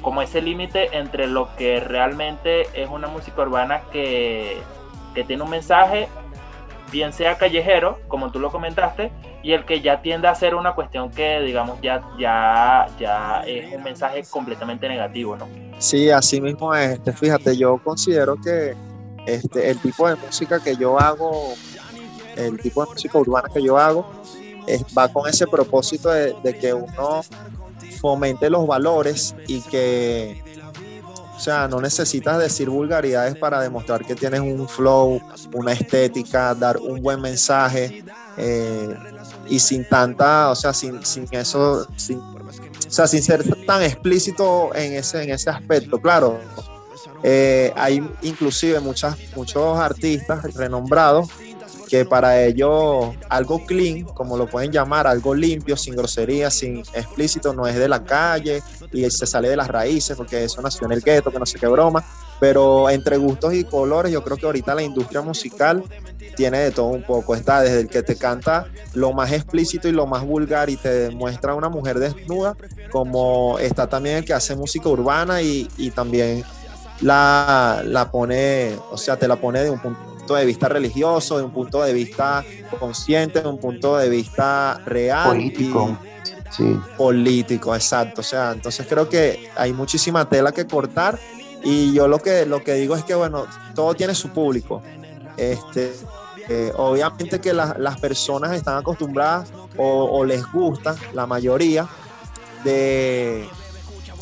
como 0.05 0.21
ese 0.21 0.39
límite 0.39 0.95
entre 0.95 1.25
lo 1.25 1.49
que 1.55 1.79
realmente 1.79 2.67
es 2.79 2.87
una 2.91 3.07
música 3.07 3.41
urbana 3.41 3.81
que, 3.91 4.61
que 5.15 5.23
tiene 5.23 5.41
un 5.41 5.49
mensaje, 5.49 6.07
bien 6.91 7.11
sea 7.11 7.39
callejero, 7.39 7.97
como 8.07 8.31
tú 8.31 8.39
lo 8.39 8.51
comentaste, 8.51 9.11
y 9.41 9.53
el 9.53 9.65
que 9.65 9.81
ya 9.81 10.03
tiende 10.03 10.27
a 10.27 10.35
ser 10.35 10.53
una 10.53 10.75
cuestión 10.75 11.09
que, 11.09 11.39
digamos, 11.39 11.81
ya, 11.81 12.03
ya, 12.19 12.85
ya 12.99 13.41
es 13.47 13.75
un 13.75 13.81
mensaje 13.81 14.23
completamente 14.29 14.87
negativo, 14.87 15.37
¿no? 15.37 15.47
Sí, 15.79 16.11
así 16.11 16.39
mismo 16.39 16.75
es. 16.75 16.91
Este, 16.91 17.11
fíjate, 17.11 17.57
yo 17.57 17.79
considero 17.79 18.35
que 18.39 18.75
este, 19.25 19.71
el 19.71 19.79
tipo 19.79 20.07
de 20.07 20.17
música 20.17 20.59
que 20.59 20.75
yo 20.75 20.99
hago, 20.99 21.55
el 22.35 22.59
tipo 22.59 22.85
de 22.85 22.91
música 22.91 23.17
urbana 23.17 23.49
que 23.51 23.63
yo 23.63 23.75
hago, 23.79 24.07
va 24.95 25.07
con 25.07 25.27
ese 25.27 25.47
propósito 25.47 26.11
de 26.11 26.59
que 26.61 26.75
uno 26.75 27.23
fomente 27.95 28.49
los 28.49 28.67
valores 28.67 29.35
y 29.47 29.61
que, 29.61 30.43
o 31.35 31.39
sea, 31.39 31.67
no 31.67 31.81
necesitas 31.81 32.39
decir 32.39 32.69
vulgaridades 32.69 33.35
para 33.35 33.61
demostrar 33.61 34.05
que 34.05 34.15
tienes 34.15 34.41
un 34.41 34.67
flow, 34.67 35.21
una 35.53 35.73
estética, 35.73 36.53
dar 36.55 36.77
un 36.77 37.01
buen 37.01 37.21
mensaje 37.21 38.03
eh, 38.37 38.95
y 39.47 39.59
sin 39.59 39.87
tanta, 39.87 40.49
o 40.49 40.55
sea, 40.55 40.73
sin, 40.73 41.03
sin 41.05 41.27
eso, 41.31 41.87
sin, 41.95 42.19
o 42.19 42.89
sea, 42.89 43.07
sin 43.07 43.23
ser 43.23 43.43
tan 43.65 43.81
explícito 43.81 44.73
en 44.75 44.93
ese, 44.93 45.23
en 45.23 45.31
ese 45.31 45.49
aspecto, 45.49 45.99
claro. 45.99 46.39
Eh, 47.23 47.73
hay 47.75 48.07
inclusive 48.21 48.79
muchas, 48.79 49.17
muchos 49.35 49.79
artistas 49.79 50.43
renombrados 50.53 51.29
para 52.03 52.43
ellos 52.43 53.15
algo 53.29 53.65
clean, 53.65 54.03
como 54.03 54.35
lo 54.37 54.47
pueden 54.47 54.71
llamar, 54.71 55.07
algo 55.07 55.33
limpio, 55.33 55.77
sin 55.77 55.95
grosería, 55.95 56.49
sin 56.49 56.79
explícito, 56.93 57.53
no 57.53 57.67
es 57.67 57.75
de 57.75 57.87
la 57.87 58.03
calle 58.03 58.61
y 58.91 59.09
se 59.09 59.25
sale 59.25 59.49
de 59.49 59.55
las 59.55 59.67
raíces 59.67 60.17
porque 60.17 60.43
eso 60.43 60.61
nació 60.61 60.87
en 60.87 60.93
el 60.93 61.01
gueto, 61.01 61.31
que 61.31 61.39
no 61.39 61.45
sé 61.45 61.59
qué 61.59 61.67
broma. 61.67 62.03
Pero 62.39 62.89
entre 62.89 63.15
gustos 63.17 63.53
y 63.53 63.63
colores, 63.63 64.11
yo 64.11 64.23
creo 64.23 64.35
que 64.35 64.45
ahorita 64.45 64.75
la 64.75 64.83
industria 64.83 65.21
musical 65.21 65.83
tiene 66.35 66.59
de 66.59 66.71
todo 66.71 66.87
un 66.87 67.03
poco. 67.03 67.35
Está 67.35 67.61
desde 67.61 67.81
el 67.81 67.87
que 67.87 68.03
te 68.03 68.17
canta 68.17 68.67
lo 68.93 69.13
más 69.13 69.31
explícito 69.31 69.87
y 69.87 69.91
lo 69.91 70.05
más 70.05 70.25
vulgar 70.25 70.69
y 70.69 70.75
te 70.75 71.11
muestra 71.11 71.53
a 71.53 71.55
una 71.55 71.69
mujer 71.69 71.99
desnuda, 71.99 72.57
como 72.91 73.57
está 73.59 73.87
también 73.87 74.17
el 74.17 74.25
que 74.25 74.33
hace 74.33 74.55
música 74.55 74.89
urbana 74.89 75.41
y, 75.41 75.69
y 75.77 75.91
también 75.91 76.43
la, 77.01 77.81
la 77.85 78.11
pone, 78.11 78.75
o 78.91 78.97
sea, 78.97 79.17
te 79.17 79.27
la 79.27 79.35
pone 79.37 79.61
de 79.61 79.69
un 79.69 79.79
punto 79.79 80.14
de 80.33 80.45
vista 80.45 80.67
religioso, 80.69 81.37
de 81.37 81.43
un 81.43 81.51
punto 81.51 81.83
de 81.83 81.93
vista 81.93 82.43
consciente, 82.79 83.41
de 83.41 83.47
un 83.47 83.59
punto 83.59 83.97
de 83.97 84.09
vista 84.09 84.81
real. 84.85 85.27
Político. 85.27 85.99
Y 86.01 86.53
sí. 86.55 86.79
Político, 86.97 87.75
exacto. 87.75 88.21
O 88.21 88.23
sea, 88.23 88.53
entonces 88.53 88.87
creo 88.89 89.07
que 89.07 89.51
hay 89.55 89.73
muchísima 89.73 90.27
tela 90.27 90.51
que 90.51 90.65
cortar 90.65 91.19
y 91.63 91.93
yo 91.93 92.07
lo 92.07 92.19
que, 92.19 92.45
lo 92.45 92.63
que 92.63 92.73
digo 92.75 92.95
es 92.95 93.03
que, 93.03 93.13
bueno, 93.13 93.45
todo 93.75 93.93
tiene 93.93 94.15
su 94.15 94.29
público. 94.29 94.81
Este, 95.37 95.93
eh, 96.47 96.71
obviamente 96.77 97.41
que 97.41 97.53
la, 97.53 97.75
las 97.77 97.99
personas 97.99 98.53
están 98.53 98.77
acostumbradas 98.77 99.49
o, 99.77 100.05
o 100.05 100.23
les 100.23 100.43
gusta, 100.51 100.95
la 101.13 101.25
mayoría, 101.25 101.87
de, 102.63 103.47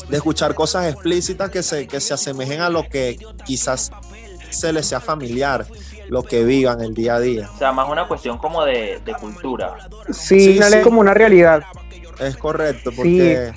de 0.08 0.16
escuchar 0.16 0.54
cosas 0.54 0.86
explícitas 0.86 1.50
que 1.50 1.62
se, 1.62 1.86
que 1.86 2.00
se 2.00 2.14
asemejen 2.14 2.60
a 2.60 2.70
lo 2.70 2.88
que 2.88 3.18
quizás 3.44 3.90
se 4.50 4.72
les 4.72 4.86
sea 4.86 5.00
familiar 5.00 5.66
lo 6.08 6.22
que 6.22 6.44
vivan 6.44 6.80
el 6.80 6.94
día 6.94 7.16
a 7.16 7.20
día. 7.20 7.50
O 7.54 7.58
sea, 7.58 7.72
más 7.72 7.88
una 7.88 8.06
cuestión 8.06 8.38
como 8.38 8.64
de, 8.64 9.00
de 9.04 9.14
cultura. 9.14 9.76
Sí, 10.10 10.58
sí, 10.58 10.60
sí, 10.62 10.80
como 10.82 11.00
una 11.00 11.14
realidad. 11.14 11.62
Es 12.18 12.36
correcto, 12.36 12.90
porque 12.94 13.52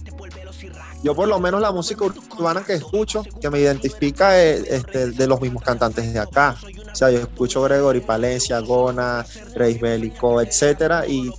sí. 0.57 0.67
yo 1.03 1.15
por 1.15 1.27
lo 1.27 1.39
menos 1.39 1.61
la 1.61 1.71
música 1.71 2.05
urbana 2.05 2.63
que 2.65 2.73
escucho, 2.73 3.23
que 3.39 3.49
me 3.49 3.59
identifica 3.59 4.41
es 4.41 4.63
este, 4.67 5.11
de 5.11 5.27
los 5.27 5.39
mismos 5.41 5.63
cantantes 5.63 6.11
de 6.11 6.19
acá. 6.19 6.55
O 6.91 6.95
sea, 6.95 7.11
yo 7.11 7.19
escucho 7.19 7.61
Gregory 7.61 8.01
Palencia, 8.01 8.59
Gona, 8.59 9.25
Reis 9.55 9.79
Bélico, 9.79 10.41
etcétera, 10.41 11.05
y 11.05 11.31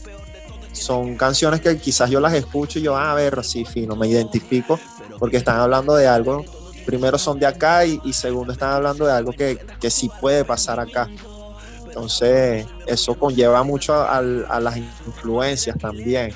son 0.72 1.16
canciones 1.16 1.60
que 1.60 1.76
quizás 1.78 2.08
yo 2.08 2.20
las 2.20 2.34
escucho 2.34 2.78
y 2.78 2.82
yo, 2.82 2.96
ah, 2.96 3.10
a 3.10 3.14
ver, 3.14 3.42
sí, 3.44 3.64
fino, 3.64 3.96
me 3.96 4.06
identifico, 4.06 4.78
porque 5.18 5.38
están 5.38 5.58
hablando 5.58 5.96
de 5.96 6.06
algo 6.06 6.44
primero 6.88 7.18
son 7.18 7.38
de 7.38 7.44
acá 7.44 7.84
y, 7.84 8.00
y 8.02 8.14
segundo 8.14 8.50
están 8.50 8.72
hablando 8.72 9.04
de 9.04 9.12
algo 9.12 9.30
que, 9.32 9.58
que, 9.78 9.90
sí 9.90 10.10
puede 10.22 10.42
pasar 10.42 10.80
acá. 10.80 11.06
Entonces, 11.86 12.66
eso 12.86 13.12
conlleva 13.12 13.62
mucho 13.62 13.92
a, 13.92 14.16
a, 14.16 14.58
las 14.58 14.78
influencias 14.78 15.76
también. 15.76 16.32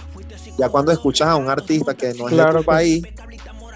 Ya 0.59 0.69
cuando 0.69 0.93
escuchas 0.93 1.29
a 1.29 1.37
un 1.37 1.49
artista 1.49 1.95
que 1.95 2.13
no 2.13 2.29
es 2.29 2.35
claro, 2.35 2.53
de 2.53 2.59
tu 2.59 2.65
país, 2.67 3.03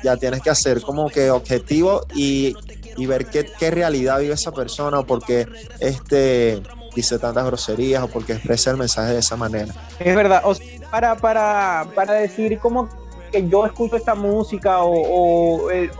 ya 0.05 0.19
tienes 0.19 0.43
que 0.43 0.51
hacer 0.51 0.83
como 0.83 1.09
que 1.09 1.31
objetivo 1.31 2.05
y, 2.15 2.55
y 2.99 3.07
ver 3.07 3.25
qué, 3.25 3.51
qué, 3.59 3.71
realidad 3.71 4.21
vive 4.21 4.35
esa 4.35 4.53
persona 4.53 4.99
o 4.99 5.07
por 5.07 5.25
qué 5.25 5.47
este, 5.81 6.61
dice 6.95 7.19
tantas 7.19 7.47
groserías 7.47 8.03
o 8.03 8.09
por 8.09 8.27
qué 8.27 8.35
expresa 8.35 8.71
el 8.71 8.77
mensaje 8.77 9.15
de 9.15 9.21
esa 9.21 9.37
manera. 9.37 9.73
Es 9.99 10.15
verdad, 10.15 10.43
o 10.45 10.55
sea, 10.55 10.67
para, 10.91 11.17
para, 11.17 11.87
para 11.95 12.13
decir 12.13 12.59
como 12.59 12.91
que 13.33 13.49
yo 13.49 13.65
escucho 13.65 13.97
esta 13.97 14.15
música 14.15 14.83
o, 14.83 14.93
o, 14.93 15.71
eh, 15.71 15.91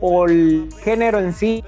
o 0.00 0.26
el 0.26 0.68
género 0.82 1.18
en 1.18 1.32
sí, 1.32 1.64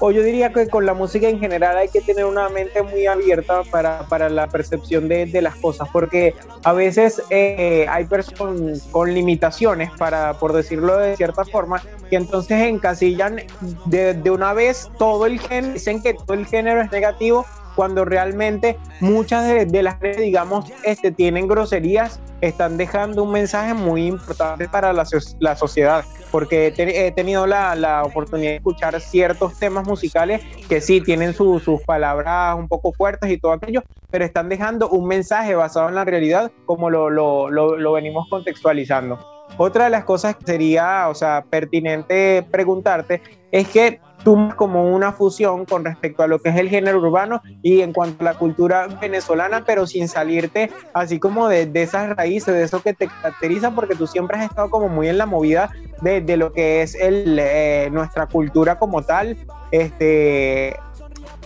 o 0.00 0.10
yo 0.10 0.22
diría 0.22 0.52
que 0.52 0.68
con 0.68 0.86
la 0.86 0.94
música 0.94 1.28
en 1.28 1.40
general 1.40 1.76
hay 1.76 1.88
que 1.88 2.00
tener 2.00 2.24
una 2.24 2.48
mente 2.48 2.82
muy 2.82 3.06
abierta 3.06 3.62
para, 3.64 4.06
para 4.06 4.28
la 4.28 4.46
percepción 4.46 5.08
de, 5.08 5.26
de, 5.26 5.42
las 5.42 5.56
cosas, 5.56 5.88
porque 5.92 6.34
a 6.62 6.72
veces 6.72 7.22
eh, 7.30 7.86
hay 7.88 8.04
personas 8.04 8.82
con 8.90 9.12
limitaciones, 9.12 9.90
para, 9.98 10.34
por 10.34 10.52
decirlo 10.52 10.96
de 10.98 11.16
cierta 11.16 11.44
forma, 11.44 11.82
que 12.10 12.16
entonces 12.16 12.62
encasillan 12.62 13.42
de, 13.86 14.14
de 14.14 14.30
una 14.30 14.52
vez 14.52 14.88
todo 14.98 15.26
el 15.26 15.40
género, 15.40 15.74
dicen 15.74 16.00
que 16.02 16.14
todo 16.14 16.34
el 16.34 16.46
género 16.46 16.80
es 16.80 16.92
negativo, 16.92 17.44
cuando 17.78 18.04
realmente 18.04 18.76
muchas 18.98 19.46
de, 19.46 19.64
de 19.64 19.84
las 19.84 20.00
redes, 20.00 20.16
digamos, 20.16 20.64
este, 20.82 21.12
tienen 21.12 21.46
groserías, 21.46 22.20
están 22.40 22.76
dejando 22.76 23.22
un 23.22 23.30
mensaje 23.30 23.72
muy 23.72 24.04
importante 24.08 24.68
para 24.68 24.92
la, 24.92 25.06
la 25.38 25.54
sociedad, 25.54 26.04
porque 26.32 26.66
he, 26.66 26.70
te, 26.72 27.06
he 27.06 27.12
tenido 27.12 27.46
la, 27.46 27.76
la, 27.76 28.02
oportunidad 28.02 28.50
de 28.50 28.56
escuchar 28.56 29.00
ciertos 29.00 29.56
temas 29.60 29.86
musicales 29.86 30.42
que 30.68 30.80
sí 30.80 31.00
tienen 31.00 31.34
su, 31.34 31.60
sus 31.60 31.80
palabras 31.84 32.56
un 32.58 32.66
poco 32.66 32.92
fuertes 32.92 33.30
y 33.30 33.38
todo 33.38 33.52
aquello, 33.52 33.84
pero 34.10 34.24
están 34.24 34.48
dejando 34.48 34.88
un 34.88 35.06
mensaje 35.06 35.54
basado 35.54 35.88
en 35.88 35.94
la 35.94 36.04
realidad 36.04 36.50
como 36.66 36.90
lo, 36.90 37.10
lo, 37.10 37.48
lo, 37.48 37.76
lo 37.76 37.92
venimos 37.92 38.26
contextualizando. 38.28 39.20
otra 39.56 39.84
de 39.84 39.90
las 39.90 40.02
cosas 40.02 40.34
que 40.34 40.46
sería, 40.46 41.08
o 41.08 41.14
sea, 41.14 41.44
pertinente 41.48 42.44
preguntarte 42.50 43.22
es 43.52 43.68
que 43.68 44.00
tú 44.24 44.48
como 44.56 44.92
una 44.92 45.12
fusión 45.12 45.64
con 45.64 45.84
respecto 45.84 46.22
a 46.22 46.26
lo 46.26 46.38
que 46.38 46.50
es 46.50 46.56
el 46.56 46.68
género 46.68 46.98
urbano 46.98 47.42
y 47.62 47.80
en 47.80 47.92
cuanto 47.92 48.22
a 48.22 48.32
la 48.32 48.34
cultura 48.34 48.86
venezolana, 49.00 49.64
pero 49.64 49.86
sin 49.86 50.08
salirte 50.08 50.70
así 50.92 51.18
como 51.18 51.48
de, 51.48 51.66
de 51.66 51.82
esas 51.82 52.16
raíces, 52.16 52.54
de 52.54 52.62
eso 52.62 52.82
que 52.82 52.94
te 52.94 53.08
caracteriza, 53.08 53.70
porque 53.70 53.94
tú 53.94 54.06
siempre 54.06 54.38
has 54.38 54.44
estado 54.44 54.70
como 54.70 54.88
muy 54.88 55.08
en 55.08 55.18
la 55.18 55.26
movida 55.26 55.70
de, 56.00 56.20
de 56.20 56.36
lo 56.36 56.52
que 56.52 56.82
es 56.82 56.94
el, 56.94 57.38
eh, 57.38 57.88
nuestra 57.92 58.26
cultura 58.26 58.78
como 58.78 59.02
tal, 59.02 59.36
este, 59.70 60.76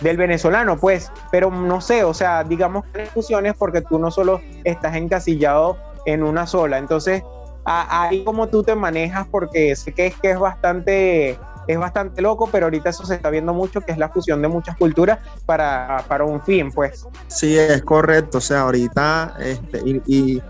del 0.01 0.17
venezolano, 0.17 0.77
pues, 0.77 1.11
pero 1.31 1.51
no 1.51 1.81
sé, 1.81 2.03
o 2.03 2.13
sea, 2.13 2.43
digamos 2.43 2.85
que 2.85 3.05
fusiones 3.05 3.53
porque 3.57 3.81
tú 3.81 3.99
no 3.99 4.11
solo 4.11 4.41
estás 4.63 4.95
encasillado 4.95 5.77
en 6.05 6.23
una 6.23 6.47
sola, 6.47 6.77
entonces 6.77 7.23
ahí 7.65 8.23
como 8.25 8.47
tú 8.47 8.63
te 8.63 8.75
manejas 8.75 9.25
porque 9.31 9.73
sé 9.75 9.93
que 9.93 10.07
es 10.07 10.15
que 10.17 10.31
es 10.31 10.39
bastante 10.39 11.39
es 11.67 11.77
bastante 11.77 12.21
loco, 12.21 12.49
pero 12.51 12.65
ahorita 12.65 12.89
eso 12.89 13.05
se 13.05 13.15
está 13.15 13.29
viendo 13.29 13.53
mucho, 13.53 13.81
que 13.81 13.91
es 13.91 13.97
la 13.97 14.09
fusión 14.09 14.41
de 14.41 14.47
muchas 14.47 14.77
culturas 14.77 15.19
para, 15.45 16.03
para 16.07 16.23
un 16.23 16.41
fin, 16.41 16.71
pues. 16.71 17.05
Sí, 17.27 17.57
es 17.57 17.83
correcto, 17.83 18.39
o 18.39 18.41
sea, 18.41 18.61
ahorita, 18.61 19.35
este, 19.39 19.81
y, 20.05 20.41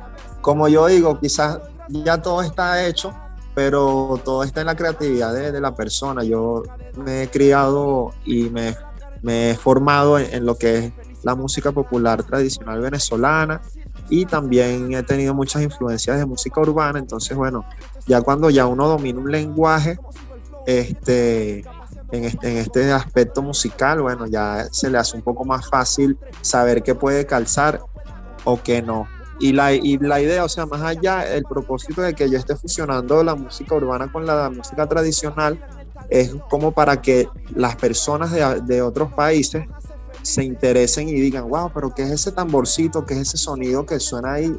como 0.41 0.67
yo 0.67 0.87
digo, 0.87 1.19
quizás 1.19 1.59
ya 1.89 2.21
todo 2.21 2.41
está 2.41 2.85
hecho, 2.85 3.13
pero 3.55 4.19
todo 4.23 4.43
está 4.43 4.61
en 4.61 4.67
la 4.67 4.75
creatividad 4.75 5.33
de, 5.33 5.61
la 5.61 5.75
persona. 5.75 6.23
Yo 6.23 6.63
me 6.97 7.23
he 7.23 7.27
criado 7.29 8.11
y 8.25 8.49
me, 8.49 8.75
me 9.21 9.51
he 9.51 9.55
formado 9.55 10.17
en, 10.19 10.45
lo 10.45 10.55
que 10.55 10.77
es 10.77 10.93
la 11.23 11.35
música 11.35 11.71
popular 11.71 12.23
tradicional 12.23 12.81
venezolana 12.81 13.61
y 14.09 14.25
también 14.25 14.93
he 14.93 15.03
tenido 15.03 15.33
muchas 15.33 15.61
influencias 15.61 16.17
de 16.17 16.25
música 16.25 16.59
urbana, 16.59 16.99
entonces 16.99 17.37
bueno, 17.37 17.65
ya 18.05 18.21
cuando 18.21 18.49
ya 18.49 18.65
uno 18.65 18.87
domina 18.87 19.19
un 19.19 19.31
lenguaje, 19.31 19.97
este, 20.65 21.59
en 22.11 22.25
este, 22.25 22.51
en 22.51 22.57
este 22.57 22.91
aspecto 22.91 23.41
musical, 23.41 24.01
bueno, 24.01 24.27
ya 24.27 24.67
se 24.71 24.89
le 24.89 24.97
hace 24.97 25.15
un 25.15 25.23
poco 25.23 25.45
más 25.45 25.67
fácil 25.67 26.17
saber 26.41 26.83
qué 26.83 26.95
puede 26.95 27.25
calzar 27.25 27.81
o 28.43 28.61
qué 28.61 28.81
no. 28.81 29.07
Y 29.39 29.51
la, 29.51 29.73
y 29.73 29.97
la 29.97 30.21
idea, 30.21 30.43
o 30.43 30.49
sea, 30.49 30.65
más 30.65 30.81
allá, 30.81 31.27
el 31.33 31.43
propósito 31.43 32.01
de 32.01 32.13
que 32.13 32.29
yo 32.29 32.37
esté 32.37 32.55
fusionando 32.55 33.23
la 33.23 33.35
música 33.35 33.75
urbana 33.75 34.11
con 34.11 34.25
la 34.25 34.49
música 34.49 34.87
tradicional 34.87 35.59
es 36.09 36.35
como 36.49 36.71
para 36.71 37.01
que 37.01 37.27
las 37.55 37.75
personas 37.75 38.31
de, 38.31 38.61
de 38.61 38.81
otros 38.81 39.11
países 39.13 39.65
se 40.21 40.43
interesen 40.43 41.09
y 41.09 41.13
digan, 41.13 41.49
wow, 41.49 41.71
pero 41.73 41.93
¿qué 41.93 42.03
es 42.03 42.11
ese 42.11 42.31
tamborcito? 42.31 43.05
¿Qué 43.05 43.15
es 43.15 43.21
ese 43.21 43.37
sonido 43.37 43.85
que 43.85 43.99
suena 43.99 44.33
ahí? 44.33 44.55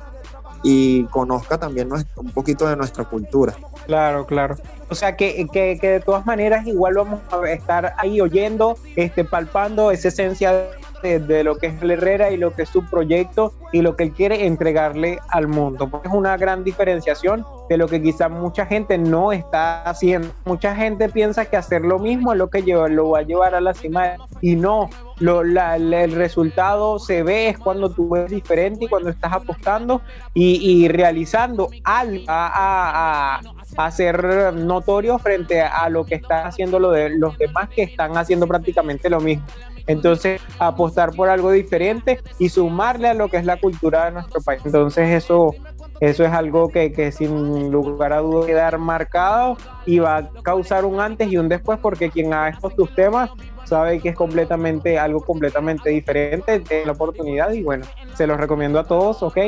Y 0.65 1.05
conozca 1.05 1.59
también 1.59 1.91
un 1.93 2.31
poquito 2.31 2.67
de 2.67 2.75
nuestra 2.75 3.05
cultura. 3.05 3.55
Claro, 3.87 4.27
claro. 4.27 4.57
O 4.89 4.95
sea 4.95 5.17
que, 5.17 5.47
que, 5.53 5.79
que, 5.79 5.89
de 5.89 6.01
todas 6.01 6.25
maneras 6.25 6.67
igual 6.67 6.95
vamos 6.95 7.21
a 7.31 7.51
estar 7.51 7.95
ahí 7.99 8.21
oyendo, 8.21 8.77
este, 8.97 9.25
palpando 9.25 9.91
esa 9.91 10.09
esencia 10.09 10.71
de, 11.03 11.45
lo 11.45 11.57
que 11.57 11.67
es 11.67 11.83
Herrera 11.83 12.31
y 12.31 12.37
lo 12.37 12.53
que 12.53 12.63
es 12.63 12.69
su 12.69 12.85
proyecto 12.87 13.53
y 13.73 13.83
lo 13.83 13.97
que 13.97 14.05
él 14.05 14.13
quiere 14.13 14.47
entregarle 14.47 15.19
al 15.29 15.49
mundo. 15.49 15.91
Es 16.05 16.11
una 16.13 16.37
gran 16.37 16.65
diferenciación 16.65 17.45
de 17.69 17.77
lo 17.77 17.89
que 17.89 18.03
quizá 18.03 18.29
mucha 18.29 18.67
gente 18.67 18.99
no 18.99 19.33
está 19.33 19.83
haciendo. 19.83 20.29
Mucha 20.45 20.75
gente 20.75 21.09
piensa 21.09 21.45
que 21.45 21.57
hacer 21.57 21.83
lo 21.83 21.99
mismo 21.99 22.33
es 22.33 22.39
lo 22.39 22.49
que 22.49 22.63
lo 22.63 23.11
va 23.11 23.21
a 23.21 23.23
llevar 23.23 23.55
a 23.55 23.61
la 23.61 23.75
cima 23.75 24.17
y 24.41 24.57
no. 24.57 24.91
Lo, 25.21 25.43
el 25.43 26.13
resultado 26.13 26.99
se 26.99 27.23
ve 27.23 27.49
es 27.49 27.59
cuando 27.59 27.89
tú 27.89 28.09
ves 28.09 28.31
diferente 28.31 28.87
y 28.87 28.89
cuando 28.89 29.11
estás 29.11 29.33
apostando 29.33 30.01
y, 30.35 30.89
realizando 30.89 31.69
algo 31.85 32.25
a, 32.29 33.41
a, 33.77 33.91
ser 33.91 34.53
notorio 34.55 35.19
frente 35.19 35.61
a 35.63 35.89
lo 35.89 36.05
que 36.05 36.17
están 36.17 36.47
haciendo 36.47 36.79
lo 36.79 36.91
de, 36.91 37.11
los 37.11 37.39
demás 37.39 37.69
que 37.69 37.83
están 37.83 38.17
haciendo 38.17 38.47
prácticamente 38.47 39.09
lo 39.09 39.21
mismo. 39.21 39.45
Entonces, 39.87 40.41
apostar 40.59 41.13
por 41.13 41.29
algo 41.29 41.51
diferente 41.51 42.21
y 42.39 42.49
sumarle 42.49 43.09
a 43.09 43.15
lo 43.15 43.29
que 43.29 43.37
es 43.37 43.45
la 43.45 43.59
cultura 43.59 44.07
de 44.07 44.13
nuestro 44.13 44.41
país. 44.41 44.63
Entonces, 44.65 45.11
eso, 45.11 45.55
eso 46.01 46.25
es 46.25 46.33
algo 46.33 46.69
que, 46.69 46.93
que 46.93 47.13
sin 47.13 47.71
lugar 47.71 48.13
a 48.13 48.19
dudas 48.19 48.47
quedar 48.47 48.79
marcado 48.79 49.57
y 49.87 49.99
va 49.99 50.17
a 50.17 50.31
causar 50.43 50.85
un 50.85 51.01
antes 51.01 51.31
y 51.31 51.37
un 51.37 51.49
después 51.49 51.79
porque 51.81 52.11
quien 52.11 52.33
haga 52.33 52.49
estos 52.51 52.75
tus 52.75 52.95
temas 52.95 53.31
sabe 53.65 54.01
que 54.01 54.11
es 54.11 54.17
completamente 54.17 54.99
algo 54.99 55.21
completamente 55.21 55.91
diferente, 55.91 56.61
tiene 56.61 56.87
la 56.87 56.93
oportunidad 56.93 57.51
y 57.53 57.63
bueno, 57.63 57.87
se 58.15 58.27
los 58.27 58.39
recomiendo 58.39 58.79
a 58.79 58.85
todos, 58.85 59.23
¿ok? 59.23 59.39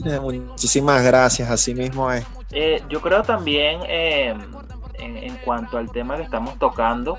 Muchísimas 0.22 1.04
gracias, 1.04 1.50
así 1.50 1.74
mismo 1.74 2.10
es. 2.10 2.26
Eh, 2.50 2.82
yo 2.88 3.00
creo 3.00 3.22
también 3.22 3.80
eh, 3.86 4.34
en, 4.94 5.16
en, 5.16 5.36
cuanto 5.44 5.78
al 5.78 5.90
tema 5.90 6.16
que 6.16 6.22
estamos 6.22 6.58
tocando, 6.58 7.18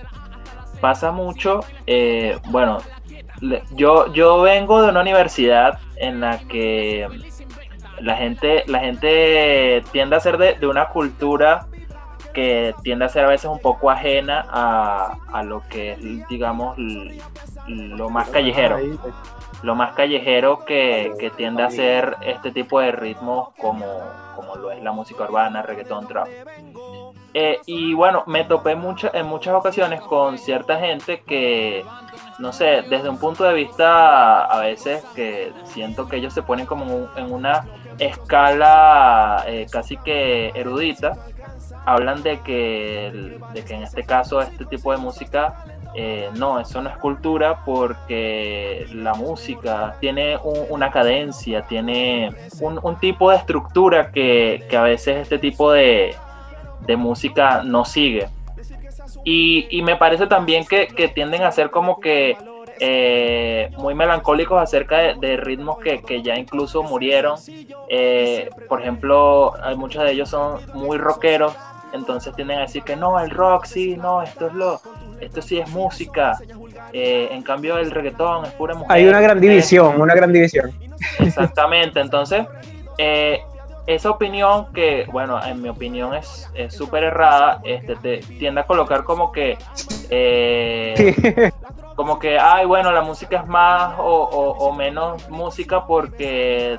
pasa 0.82 1.11
mucho, 1.11 1.61
eh, 1.88 2.38
bueno, 2.49 2.80
yo, 3.71 4.11
yo 4.13 4.41
vengo 4.41 4.82
de 4.82 4.89
una 4.89 5.01
universidad 5.01 5.80
en 5.95 6.19
la 6.19 6.39
que 6.39 7.07
la 8.01 8.15
gente, 8.15 8.63
la 8.67 8.80
gente 8.80 9.84
tiende 9.91 10.15
a 10.15 10.19
ser 10.19 10.38
de, 10.38 10.67
una 10.67 10.89
cultura 10.89 11.67
que 12.34 12.73
tiende 12.84 13.05
a 13.05 13.09
ser 13.09 13.25
a 13.25 13.30
veces 13.30 13.49
un 13.49 13.59
poco 13.59 13.89
ajena 13.89 14.45
a, 14.49 15.43
lo 15.43 15.63
que 15.69 15.93
es, 15.93 16.27
digamos, 16.30 16.77
lo 17.67 18.09
más 18.09 18.30
callejero. 18.30 18.77
Lo 19.61 19.75
más 19.75 19.93
callejero 19.93 20.63
que, 20.63 21.11
que 21.19 21.32
tiende 21.32 21.63
a 21.63 21.69
ser 21.69 22.15
este 22.21 22.51
tipo 22.51 22.80
de 22.80 22.93
ritmos 22.93 23.49
como, 23.57 23.86
como 24.36 24.55
lo 24.55 24.71
es 24.71 24.82
la 24.82 24.93
música 24.93 25.23
urbana, 25.23 25.61
reggaetón, 25.61 26.07
trap. 26.07 26.30
Eh, 27.34 27.59
y 27.67 27.93
bueno, 27.93 28.23
me 28.25 28.43
topé 28.43 28.75
mucho, 28.75 29.13
en 29.13 29.27
muchas 29.27 29.53
ocasiones 29.53 30.01
con 30.01 30.38
cierta 30.38 30.80
gente 30.80 31.21
que, 31.21 31.86
no 32.39 32.51
sé, 32.51 32.84
desde 32.89 33.09
un 33.09 33.19
punto 33.19 33.43
de 33.43 33.53
vista 33.53 34.45
a 34.45 34.59
veces 34.61 35.03
que 35.15 35.51
siento 35.65 36.07
que 36.07 36.17
ellos 36.17 36.34
se 36.34 36.41
ponen 36.41 36.65
como 36.65 37.07
en 37.15 37.32
una 37.32 37.67
escala 37.99 39.43
eh, 39.47 39.67
casi 39.71 39.97
que 39.97 40.49
erudita, 40.55 41.17
hablan 41.86 42.23
de 42.23 42.39
que, 42.39 43.39
de 43.53 43.63
que 43.63 43.75
en 43.75 43.84
este 43.84 44.03
caso 44.03 44.41
este 44.41 44.65
tipo 44.65 44.91
de 44.91 44.97
música 44.97 45.65
eh, 45.95 46.30
no, 46.36 46.59
eso 46.59 46.82
no 46.82 46.89
es 46.89 46.97
cultura 46.97 47.63
porque 47.63 48.88
la 48.93 49.13
música 49.13 49.97
tiene 49.99 50.38
una 50.69 50.91
cadencia, 50.91 51.63
tiene 51.63 52.32
un, 52.61 52.80
un, 52.82 52.95
tipo 52.99 53.32
de 53.32 53.38
estructura 53.38 54.11
que, 54.11 54.65
que 54.69 54.77
a 54.77 54.84
veces 54.84 55.17
este 55.17 55.39
tipo 55.39 55.71
de, 55.71 56.15
de 56.86 56.97
música 56.97 57.63
no 57.63 57.86
sigue. 57.86 58.27
Y, 59.23 59.82
me 59.84 59.95
parece 59.95 60.27
también 60.27 60.65
que, 60.65 60.88
tienden 61.13 61.43
a 61.43 61.51
ser 61.51 61.69
como 61.69 61.99
que 61.99 62.38
eh, 62.80 63.69
muy 63.77 63.93
melancólicos 63.93 64.61
acerca 64.61 65.13
de, 65.13 65.38
ritmos 65.38 65.77
que, 65.80 66.21
ya 66.21 66.36
incluso 66.36 66.84
murieron. 66.84 67.38
Eh, 67.89 68.49
por 68.67 68.82
ejemplo, 68.82 69.53
hay 69.61 69.75
muchos 69.75 70.03
de 70.03 70.11
ellos 70.11 70.30
son 70.30 70.59
muy 70.73 70.97
rockeros, 70.97 71.53
entonces 71.93 72.36
tienden 72.36 72.59
a 72.59 72.61
decir 72.61 72.84
que 72.84 72.95
no, 72.95 73.19
el 73.19 73.30
rock 73.30 73.65
sí, 73.65 73.97
no, 73.97 74.21
esto 74.21 74.47
es 74.47 74.53
lo, 74.53 74.82
esto 75.19 75.41
sí 75.41 75.59
es 75.59 75.69
música. 75.69 76.38
Eh, 76.93 77.30
en 77.32 77.43
cambio 77.43 77.77
el 77.77 77.91
reggaetón 77.91 78.45
es 78.45 78.51
pura 78.53 78.73
música 78.73 78.93
Hay 78.93 79.05
una 79.05 79.21
gran 79.21 79.39
división, 79.39 79.99
una 79.99 80.15
gran 80.15 80.32
división. 80.32 80.71
Exactamente, 81.19 81.99
entonces 81.99 82.45
esa 83.89 84.11
opinión 84.11 84.71
que, 84.71 85.07
bueno, 85.11 85.43
en 85.43 85.61
mi 85.61 85.69
opinión 85.69 86.13
es 86.13 86.47
súper 86.69 87.03
errada, 87.03 87.59
este, 87.63 87.95
te 87.95 88.17
tiende 88.17 88.61
a 88.61 88.67
colocar 88.67 89.03
como 89.03 89.31
que, 89.31 89.57
eh, 90.11 91.51
como 91.95 92.19
que, 92.19 92.37
ay, 92.37 92.65
bueno, 92.65 92.91
la 92.91 93.01
música 93.01 93.37
es 93.37 93.47
más 93.47 93.95
o, 93.97 94.71
menos 94.77 95.27
música 95.29 95.85
porque, 95.87 96.77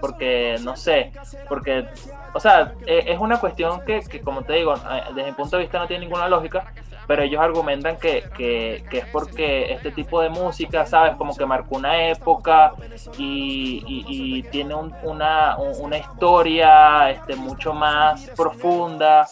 porque, 0.00 0.56
no 0.62 0.74
sé, 0.74 1.12
porque, 1.48 1.86
o 2.32 2.40
sea, 2.40 2.72
e, 2.86 3.12
es 3.12 3.18
una 3.20 3.38
cuestión 3.38 3.84
que, 3.84 4.00
que, 4.00 4.20
como 4.20 4.42
te 4.42 4.54
digo, 4.54 4.74
eh, 4.74 5.02
desde 5.14 5.30
mi 5.30 5.36
punto 5.36 5.56
de 5.56 5.64
vista 5.64 5.78
no 5.78 5.86
tiene 5.86 6.06
ninguna 6.06 6.28
lógica, 6.28 6.72
pero 7.08 7.22
ellos 7.22 7.40
argumentan 7.40 7.96
que, 7.96 8.22
que, 8.36 8.84
que, 8.90 8.98
es 8.98 9.06
porque 9.06 9.72
este 9.72 9.90
tipo 9.90 10.20
de 10.20 10.28
música, 10.28 10.84
¿sabes? 10.84 11.16
Como 11.16 11.34
que 11.34 11.46
marcó 11.46 11.76
una 11.76 12.10
época 12.10 12.74
y, 13.16 13.82
y, 13.86 14.42
tiene 14.50 14.74
una, 14.74 15.56
una, 15.56 15.98
historia 15.98 17.10
este, 17.10 17.34
mucho 17.34 17.72
más 17.72 18.28
profunda 18.36 19.26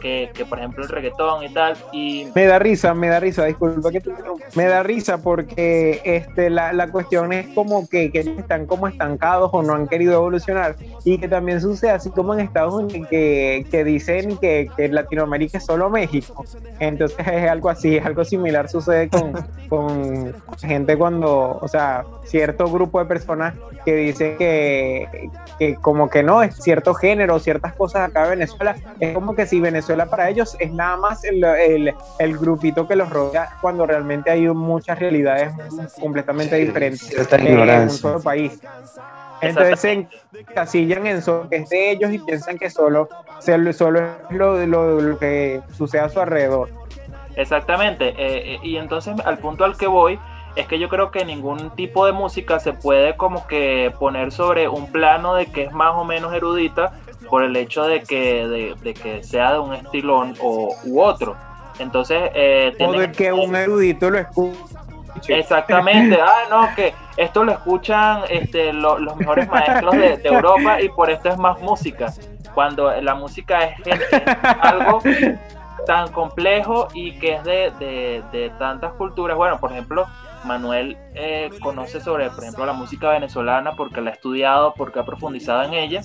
que, 0.00 0.30
que, 0.34 0.44
por 0.44 0.58
ejemplo, 0.58 0.84
el 0.84 0.90
reggaetón 0.90 1.44
y 1.44 1.48
tal. 1.48 1.74
Y... 1.90 2.28
Me 2.34 2.44
da 2.44 2.58
risa, 2.58 2.92
me 2.92 3.08
da 3.08 3.18
risa, 3.18 3.46
disculpa 3.46 3.90
que 3.90 4.02
te 4.02 4.10
Me 4.54 4.66
da 4.66 4.82
risa 4.82 5.22
porque 5.22 6.02
este, 6.04 6.50
la, 6.50 6.74
la 6.74 6.88
cuestión 6.88 7.32
es 7.32 7.46
como 7.54 7.88
que 7.88 8.10
están 8.12 8.66
como 8.66 8.88
estancados 8.88 9.48
o 9.54 9.62
no 9.62 9.72
han 9.74 9.88
querido 9.88 10.12
evolucionar 10.12 10.76
y 11.04 11.16
que 11.16 11.28
también 11.28 11.62
sucede 11.62 11.92
así 11.92 12.10
como 12.10 12.34
en 12.34 12.40
Estados 12.40 12.74
Unidos 12.74 13.08
que, 13.08 13.64
que 13.70 13.84
dicen 13.84 14.36
que, 14.36 14.68
que 14.76 14.88
Latinoamérica 14.88 15.56
es 15.56 15.64
solo 15.64 15.88
México. 15.88 16.44
Entonces 16.78 17.21
es 17.26 17.50
algo 17.50 17.70
así, 17.70 17.98
algo 17.98 18.24
similar 18.24 18.68
sucede 18.68 19.08
con, 19.08 19.32
con 19.68 20.34
gente 20.60 20.96
cuando, 20.96 21.58
o 21.60 21.68
sea, 21.68 22.04
cierto 22.24 22.70
grupo 22.70 22.98
de 22.98 23.06
personas 23.06 23.54
que 23.84 23.94
dicen 23.96 24.36
que, 24.36 25.30
que 25.58 25.74
como 25.76 26.08
que 26.08 26.22
no, 26.22 26.42
es 26.42 26.56
cierto 26.56 26.94
género, 26.94 27.38
ciertas 27.38 27.74
cosas 27.74 28.08
acá 28.08 28.24
en 28.24 28.30
Venezuela, 28.30 28.76
es 29.00 29.14
como 29.14 29.34
que 29.34 29.46
si 29.46 29.60
Venezuela 29.60 30.06
para 30.06 30.28
ellos 30.28 30.56
es 30.60 30.72
nada 30.72 30.96
más 30.96 31.24
el, 31.24 31.42
el, 31.44 31.94
el 32.18 32.38
grupito 32.38 32.86
que 32.86 32.96
los 32.96 33.10
rodea, 33.10 33.56
cuando 33.60 33.86
realmente 33.86 34.30
hay 34.30 34.46
muchas 34.48 34.98
realidades 34.98 35.52
completamente 36.00 36.56
diferentes 36.56 37.12
en 37.32 37.58
un 37.58 37.90
solo 37.90 38.20
país. 38.20 38.60
Entonces 39.40 39.80
se 39.80 40.06
encasillan 40.38 41.06
en 41.06 41.16
eso 41.16 41.48
que 41.50 41.56
es 41.56 41.68
de 41.68 41.90
ellos 41.90 42.12
y 42.12 42.18
piensan 42.20 42.56
que 42.58 42.70
solo, 42.70 43.08
solo 43.40 43.70
es 43.70 43.80
lo, 44.30 44.64
lo, 44.66 45.00
lo 45.00 45.18
que 45.18 45.60
sucede 45.76 46.02
a 46.02 46.08
su 46.08 46.20
alrededor. 46.20 46.68
Exactamente, 47.36 48.08
eh, 48.08 48.54
eh, 48.54 48.58
y 48.62 48.76
entonces 48.76 49.14
al 49.24 49.38
punto 49.38 49.64
al 49.64 49.76
que 49.76 49.86
voy 49.86 50.18
es 50.54 50.66
que 50.66 50.78
yo 50.78 50.88
creo 50.88 51.10
que 51.10 51.24
ningún 51.24 51.70
tipo 51.70 52.04
de 52.04 52.12
música 52.12 52.60
se 52.60 52.72
puede 52.74 53.16
como 53.16 53.46
que 53.46 53.92
poner 53.98 54.32
sobre 54.32 54.68
un 54.68 54.90
plano 54.92 55.34
de 55.34 55.46
que 55.46 55.64
es 55.64 55.72
más 55.72 55.94
o 55.94 56.04
menos 56.04 56.34
erudita 56.34 56.92
por 57.30 57.42
el 57.42 57.56
hecho 57.56 57.84
de 57.84 58.02
que, 58.02 58.76
de, 58.82 58.94
que 58.94 59.22
sea 59.22 59.54
de 59.54 59.58
un 59.58 59.72
estilón 59.72 60.34
o, 60.42 60.74
u 60.84 61.00
otro. 61.00 61.36
Entonces, 61.78 62.30
eh, 62.34 62.76
o 62.78 62.92
de 62.92 63.10
que 63.10 63.32
un 63.32 63.56
erudito 63.56 64.10
lo 64.10 64.18
escuche. 64.18 64.58
Exactamente, 65.28 66.18
ah, 66.22 66.42
no, 66.50 66.68
que 66.74 66.92
esto 67.16 67.44
lo 67.44 67.52
escuchan 67.52 68.22
este, 68.28 68.72
los 68.72 69.16
mejores 69.16 69.48
maestros 69.48 69.94
de, 69.94 70.20
Europa 70.24 70.80
y 70.80 70.88
por 70.90 71.10
esto 71.10 71.30
es 71.30 71.38
más 71.38 71.60
música. 71.60 72.12
Cuando 72.54 72.92
la 73.00 73.14
música 73.14 73.64
es 73.64 73.76
algo 74.60 75.00
tan 75.86 76.12
complejo 76.12 76.88
y 76.94 77.12
que 77.18 77.34
es 77.34 77.44
de, 77.44 78.22
de, 78.32 78.52
tantas 78.58 78.92
culturas. 78.94 79.36
Bueno, 79.36 79.58
por 79.58 79.72
ejemplo, 79.72 80.06
Manuel 80.44 80.96
eh, 81.14 81.50
conoce 81.62 82.00
sobre, 82.00 82.30
por 82.30 82.42
ejemplo, 82.42 82.66
la 82.66 82.72
música 82.72 83.10
venezolana 83.10 83.72
porque 83.76 84.00
la 84.00 84.10
ha 84.10 84.12
estudiado, 84.12 84.74
porque 84.74 85.00
ha 85.00 85.04
profundizado 85.04 85.62
en 85.62 85.74
ella. 85.74 86.02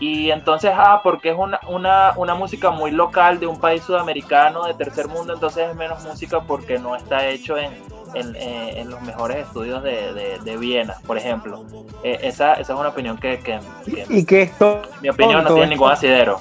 Y 0.00 0.30
entonces, 0.30 0.72
ah, 0.74 1.00
porque 1.02 1.30
es 1.30 1.36
una, 1.38 1.60
una, 1.68 2.12
una 2.16 2.34
música 2.34 2.70
muy 2.70 2.90
local 2.90 3.38
de 3.40 3.46
un 3.46 3.60
país 3.60 3.82
sudamericano, 3.82 4.64
de 4.64 4.74
tercer 4.74 5.08
mundo, 5.08 5.34
entonces 5.34 5.70
es 5.70 5.76
menos 5.76 6.02
música 6.04 6.40
porque 6.40 6.78
no 6.78 6.96
está 6.96 7.28
hecho 7.28 7.56
en, 7.56 7.72
en, 8.14 8.34
eh, 8.36 8.80
en 8.80 8.90
los 8.90 9.00
mejores 9.02 9.38
estudios 9.38 9.82
de, 9.82 10.38
de, 10.42 10.56
Viena, 10.56 10.96
por 11.06 11.16
ejemplo. 11.16 11.64
Eh, 12.02 12.18
esa, 12.22 12.54
esa, 12.54 12.72
es 12.72 12.78
una 12.78 12.88
opinión 12.88 13.16
que... 13.16 13.38
que, 13.38 13.60
y 14.08 14.24
que 14.24 14.42
esto... 14.42 14.82
Mi 15.00 15.08
opinión 15.08 15.44
no 15.44 15.54
tiene 15.54 15.68
ningún 15.68 15.90
asidero. 15.90 16.40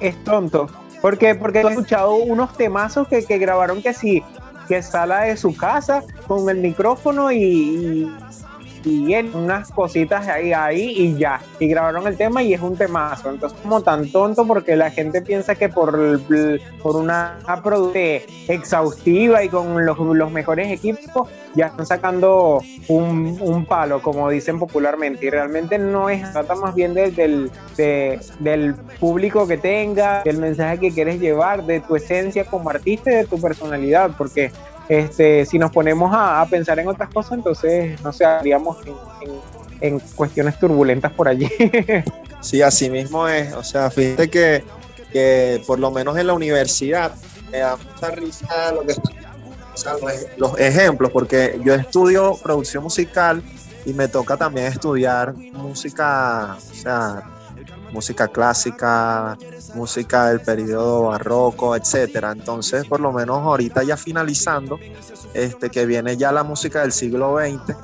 Es 0.00 0.22
tonto 0.24 0.68
porque, 1.02 1.34
porque 1.34 1.60
he 1.60 1.68
escuchado 1.68 2.14
unos 2.14 2.56
temazos 2.56 3.08
que, 3.08 3.24
que 3.24 3.36
grabaron 3.36 3.82
que 3.82 3.92
sí, 3.92 4.22
que 4.68 4.82
sala 4.82 5.22
de 5.24 5.36
su 5.36 5.54
casa 5.54 6.02
con 6.26 6.48
el 6.48 6.58
micrófono 6.58 7.30
y, 7.30 7.42
y 7.42 8.12
en 8.84 9.34
unas 9.34 9.70
cositas 9.70 10.28
ahí, 10.28 10.52
ahí 10.52 10.94
y 10.96 11.16
ya. 11.16 11.40
Y 11.58 11.68
grabaron 11.68 12.06
el 12.06 12.16
tema 12.16 12.42
y 12.42 12.54
es 12.54 12.60
un 12.60 12.76
temazo. 12.76 13.30
Entonces, 13.30 13.58
como 13.62 13.82
tan 13.82 14.10
tonto 14.10 14.46
porque 14.46 14.76
la 14.76 14.90
gente 14.90 15.22
piensa 15.22 15.54
que 15.54 15.68
por, 15.68 16.20
por 16.82 16.96
una 16.96 17.38
producción 17.62 17.92
exhaustiva 18.48 19.44
y 19.44 19.48
con 19.48 19.84
los, 19.84 19.98
los, 19.98 20.32
mejores 20.32 20.70
equipos 20.70 21.28
ya 21.54 21.66
están 21.66 21.84
sacando 21.86 22.62
un, 22.88 23.36
un, 23.40 23.66
palo, 23.66 24.00
como 24.00 24.30
dicen 24.30 24.58
popularmente. 24.58 25.26
Y 25.26 25.30
realmente 25.30 25.78
no 25.78 26.08
es, 26.08 26.32
trata 26.32 26.54
más 26.54 26.74
bien 26.74 26.94
del, 26.94 27.14
del, 27.14 28.20
del 28.38 28.74
público 28.98 29.46
que 29.46 29.58
tenga, 29.58 30.22
del 30.22 30.38
mensaje 30.38 30.78
que 30.78 30.90
quieres 30.90 31.20
llevar, 31.20 31.64
de 31.64 31.80
tu 31.80 31.96
esencia 31.96 32.44
como 32.44 32.70
artista 32.70 33.12
y 33.12 33.16
de 33.16 33.24
tu 33.26 33.40
personalidad, 33.40 34.12
porque 34.16 34.50
este, 34.98 35.46
si 35.46 35.58
nos 35.58 35.70
ponemos 35.70 36.10
a, 36.14 36.46
pensar 36.50 36.78
en 36.78 36.88
otras 36.88 37.08
cosas, 37.10 37.32
entonces 37.32 38.00
no 38.02 38.12
sé, 38.12 38.24
haríamos 38.24 38.78
en, 39.80 39.98
cuestiones 40.14 40.58
turbulentas 40.58 41.12
por 41.12 41.28
allí. 41.28 41.48
sí, 42.40 42.62
así 42.62 42.88
mismo 42.90 43.26
es. 43.26 43.52
O 43.54 43.64
sea, 43.64 43.90
fíjate 43.90 44.30
que, 44.30 44.64
que, 45.12 45.62
por 45.66 45.78
lo 45.78 45.90
menos 45.90 46.16
en 46.16 46.26
la 46.26 46.34
universidad 46.34 47.12
me 47.50 47.58
da 47.58 47.76
mucha 47.76 48.10
risa 48.10 48.72
lo 48.72 48.82
que 48.82 48.94
los 50.36 50.58
ejemplos, 50.58 51.10
porque 51.10 51.58
yo 51.64 51.74
estudio 51.74 52.36
producción 52.42 52.82
musical 52.82 53.42
y 53.84 53.92
me 53.92 54.08
toca 54.08 54.36
también 54.36 54.66
estudiar 54.66 55.34
música, 55.34 56.56
o 56.56 56.74
sea, 56.74 57.22
música 57.92 58.28
clásica, 58.28 59.36
música 59.74 60.28
del 60.28 60.40
periodo 60.40 61.02
barroco, 61.08 61.76
etcétera. 61.76 62.32
Entonces, 62.32 62.86
por 62.86 63.00
lo 63.00 63.12
menos 63.12 63.38
ahorita 63.38 63.82
ya 63.82 63.96
finalizando, 63.96 64.78
este, 65.34 65.70
que 65.70 65.86
viene 65.86 66.16
ya 66.16 66.32
la 66.32 66.42
música 66.42 66.80
del 66.80 66.92
siglo 66.92 67.38
XX, 67.38 67.76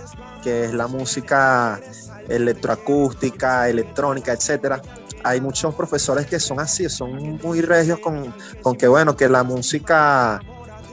que 0.42 0.64
es 0.64 0.74
la 0.74 0.86
música 0.86 1.80
electroacústica, 2.28 3.68
electrónica, 3.68 4.32
etcétera. 4.32 4.80
Hay 5.24 5.40
muchos 5.40 5.74
profesores 5.74 6.26
que 6.26 6.38
son 6.38 6.60
así, 6.60 6.88
son 6.88 7.38
muy 7.42 7.60
regios 7.60 7.98
con, 7.98 8.34
con 8.62 8.76
que, 8.76 8.88
bueno, 8.88 9.16
que 9.16 9.28
la 9.28 9.42
música 9.42 10.40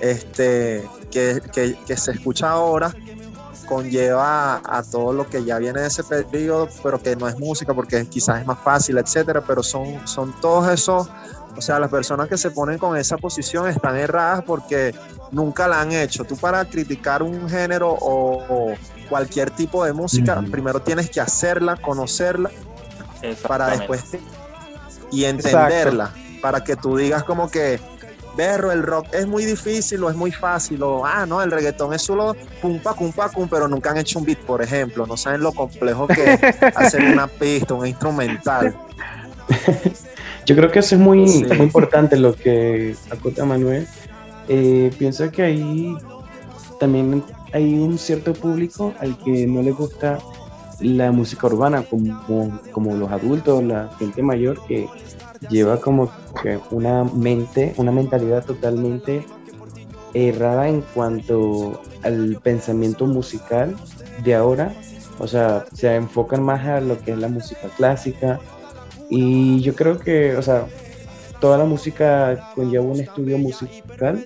este, 0.02 0.84
que, 1.12 1.42
que, 1.54 1.78
que 1.86 1.98
se 1.98 2.12
escucha 2.12 2.50
ahora 2.50 2.94
conlleva 3.66 4.62
a, 4.64 4.84
todo 4.84 5.14
lo 5.14 5.30
que 5.30 5.44
ya 5.44 5.58
viene 5.58 5.82
de 5.82 5.88
ese 5.88 6.04
periodo, 6.04 6.70
pero 6.84 7.02
que 7.02 7.16
no 7.16 7.28
es 7.28 7.38
música 7.40 7.74
porque 7.74 8.06
quizás 8.08 8.42
es 8.42 8.46
más 8.46 8.60
fácil, 8.60 8.98
etcétera, 8.98 9.42
pero 9.46 9.64
son, 9.64 10.08
son 10.08 10.34
todos 10.40 10.72
esos, 10.72 11.10
o 11.56 11.62
sea, 11.62 11.80
las 11.80 11.90
personas 11.90 12.28
que 12.28 12.38
se 12.38 12.52
ponen 12.52 12.78
con 12.78 12.98
esa 12.98 13.18
posición 13.18 13.68
están 13.68 13.98
erradas 13.98 14.44
porque 14.44 14.94
nunca 15.32 15.68
la 15.68 15.82
han 15.82 15.92
hecho. 15.92 16.24
Tú 16.24 16.38
para 16.38 16.66
criticar 16.66 17.24
un 17.24 17.50
género 17.50 17.96
o, 18.00 18.74
cualquier 19.10 19.52
tipo 19.52 19.86
de 19.86 19.94
música, 19.94 20.44
primero 20.50 20.82
tienes 20.82 21.10
que 21.10 21.22
hacerla, 21.22 21.76
conocerla, 21.76 22.50
para 23.48 23.68
después 23.68 24.04
y 25.12 25.26
entenderla, 25.26 26.12
para 26.42 26.64
que 26.64 26.76
tú 26.76 26.98
digas 26.98 27.24
como 27.24 27.50
que 27.50 27.80
berro, 28.36 28.72
el 28.72 28.84
rock 28.84 29.08
es 29.14 29.28
muy 29.28 29.46
difícil 29.46 30.04
o 30.04 30.10
es 30.10 30.16
muy 30.16 30.32
fácil, 30.32 30.82
o 30.84 31.06
ah, 31.06 31.26
no, 31.26 31.42
el 31.42 31.52
reggaetón 31.52 31.94
es 31.94 32.02
solo 32.02 32.36
pum 32.62 32.80
pa, 32.80 32.94
pum 32.94 33.12
pa, 33.12 33.30
pum, 33.30 33.48
pero 33.50 33.68
nunca 33.68 33.92
han 33.92 33.98
hecho 33.98 34.20
un 34.20 34.26
beat, 34.26 34.40
por 34.40 34.62
ejemplo, 34.62 35.06
no 35.06 35.18
saben 35.18 35.42
lo 35.42 35.52
complejo 35.52 36.08
que 36.08 36.34
es 36.34 36.40
hacer 36.76 37.04
una 37.04 37.28
pista, 37.28 37.74
un 37.74 37.88
instrumental. 37.88 38.76
Yo 40.46 40.56
creo 40.56 40.72
que 40.72 40.80
eso 40.80 40.96
es 40.96 41.02
muy, 41.02 41.46
muy 41.48 41.58
importante 41.58 42.18
lo 42.18 42.36
que 42.36 42.96
acota 43.10 43.46
Manuel. 43.46 43.88
Eh, 44.48 44.92
pienso 44.98 45.32
que 45.32 45.42
ahí 45.42 45.96
también 46.80 47.24
hay 47.52 47.74
un 47.74 47.98
cierto 47.98 48.34
público 48.34 48.94
al 49.00 49.18
que 49.18 49.48
no 49.48 49.62
le 49.62 49.72
gusta 49.72 50.20
la 50.82 51.12
música 51.12 51.48
urbana, 51.48 51.84
como, 51.84 52.60
como 52.72 52.96
los 52.96 53.12
adultos, 53.12 53.64
la 53.64 53.90
gente 53.98 54.22
mayor, 54.22 54.60
que 54.68 54.88
lleva 55.50 55.80
como 55.80 56.12
que 56.42 56.60
una 56.72 57.04
mente, 57.04 57.74
una 57.78 57.92
mentalidad 57.92 58.46
totalmente 58.46 59.26
errada 60.14 60.70
en 60.70 60.82
cuanto 60.82 61.82
al 62.04 62.40
pensamiento 62.42 63.06
musical 63.06 63.76
de 64.24 64.36
ahora. 64.36 64.74
O 65.20 65.28
sea, 65.28 65.66
se 65.74 65.96
enfocan 65.96 66.44
más 66.44 66.66
a 66.66 66.82
lo 66.82 67.00
que 67.00 67.12
es 67.12 67.18
la 67.18 67.28
música 67.28 67.70
clásica. 67.78 68.40
Y 69.10 69.62
yo 69.62 69.76
creo 69.76 70.00
que, 70.00 70.36
o 70.36 70.42
sea, 70.42 70.68
toda 71.40 71.58
la 71.58 71.66
música 71.66 72.52
conlleva 72.56 72.86
un 72.86 73.00
estudio 73.00 73.38
musical. 73.38 74.26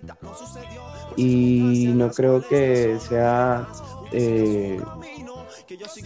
Y 1.16 1.92
no 1.96 2.12
creo 2.12 2.48
que 2.48 2.98
sea 3.00 3.68
eh, 4.12 4.80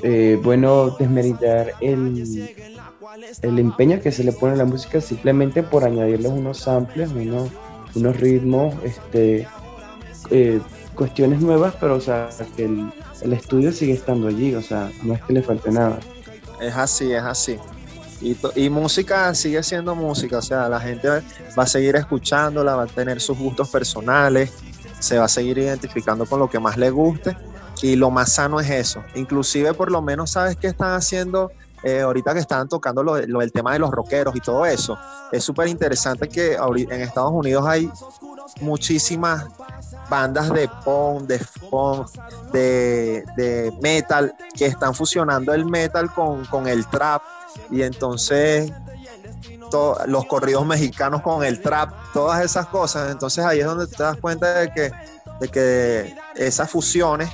eh, 0.02 0.40
bueno 0.42 0.92
desmeritar 0.92 1.74
el, 1.80 2.50
el 3.42 3.60
empeño 3.60 4.00
que 4.02 4.12
se 4.12 4.24
le 4.24 4.32
pone 4.32 4.54
a 4.54 4.58
la 4.58 4.66
música 4.66 5.02
simplemente 5.02 5.64
por 5.64 5.84
añadirles 5.84 6.32
unos 6.32 6.60
samples, 6.60 7.12
unos, 7.12 7.50
unos 7.96 8.18
ritmos, 8.18 8.76
este, 8.84 9.48
eh, 10.30 10.62
cuestiones 10.96 11.42
nuevas, 11.42 11.76
pero 11.80 11.96
o 11.96 12.02
sea, 12.02 12.30
el, 12.58 12.92
el, 13.22 13.34
estudio 13.34 13.72
sigue 13.72 13.94
estando 13.94 14.28
allí, 14.28 14.54
o 14.56 14.62
sea, 14.62 14.92
no 15.04 15.14
es 15.14 15.22
que 15.24 15.34
le 15.34 15.42
falte 15.42 15.72
nada. 15.72 16.00
Es 16.62 16.76
así, 16.76 17.12
es 17.12 17.24
así. 17.24 17.58
Y, 18.22 18.38
y 18.56 18.70
música 18.70 19.34
sigue 19.36 19.62
siendo 19.64 19.96
música, 19.96 20.38
o 20.38 20.42
sea, 20.42 20.70
la 20.70 20.80
gente 20.80 21.10
va 21.10 21.64
a 21.64 21.68
seguir 21.68 21.96
escuchándola, 21.96 22.76
va 22.76 22.84
a 22.84 22.88
tener 22.88 23.20
sus 23.20 23.38
gustos 23.38 23.70
personales, 23.70 24.54
se 25.00 25.18
va 25.18 25.26
a 25.26 25.30
seguir 25.30 25.58
identificando 25.58 26.26
con 26.26 26.40
lo 26.40 26.50
que 26.50 26.60
más 26.60 26.78
le 26.78 26.90
guste 26.90 27.36
y 27.82 27.98
lo 27.98 28.10
más 28.10 28.32
sano 28.32 28.62
es 28.62 28.70
eso. 28.70 29.04
Inclusive 29.16 29.74
por 29.74 29.92
lo 29.92 30.02
menos 30.02 30.32
sabes 30.32 30.56
que 30.56 30.68
están 30.68 30.94
haciendo 30.94 31.52
eh, 31.84 32.02
ahorita 32.02 32.34
que 32.34 32.40
estaban 32.40 32.68
tocando 32.68 33.04
lo, 33.04 33.18
el 33.18 33.52
tema 33.52 33.74
de 33.74 33.80
los 33.80 33.92
rockeros 33.92 34.36
y 34.36 34.40
todo 34.40 34.66
eso, 34.66 34.98
es 35.32 35.44
súper 35.44 35.68
interesante 35.68 36.30
que 36.30 36.56
en 36.56 37.02
Estados 37.02 37.32
Unidos 37.32 37.66
hay 37.68 37.90
muchísimas 38.62 39.46
bandas 40.10 40.52
de 40.54 40.70
punk, 40.84 41.24
de 41.24 41.40
funk, 41.40 42.08
de, 42.52 43.24
de 43.36 43.74
metal, 43.82 44.36
que 44.56 44.66
están 44.66 44.94
fusionando 44.94 45.54
el 45.54 45.66
metal 45.66 46.14
con, 46.14 46.46
con 46.46 46.68
el 46.68 46.88
trap 46.88 47.22
y 47.70 47.82
entonces 47.82 48.72
los 50.06 50.26
corridos 50.26 50.66
mexicanos 50.66 51.22
con 51.22 51.44
el 51.44 51.62
trap, 51.62 51.92
todas 52.14 52.44
esas 52.44 52.68
cosas. 52.68 53.12
Entonces 53.12 53.44
ahí 53.44 53.60
es 53.60 53.66
donde 53.66 53.88
te 53.88 54.04
das 54.04 54.18
cuenta 54.18 54.60
de 54.60 54.72
que, 54.72 54.92
de 55.40 55.48
que 55.48 56.16
esas 56.36 56.70
fusiones 56.70 57.30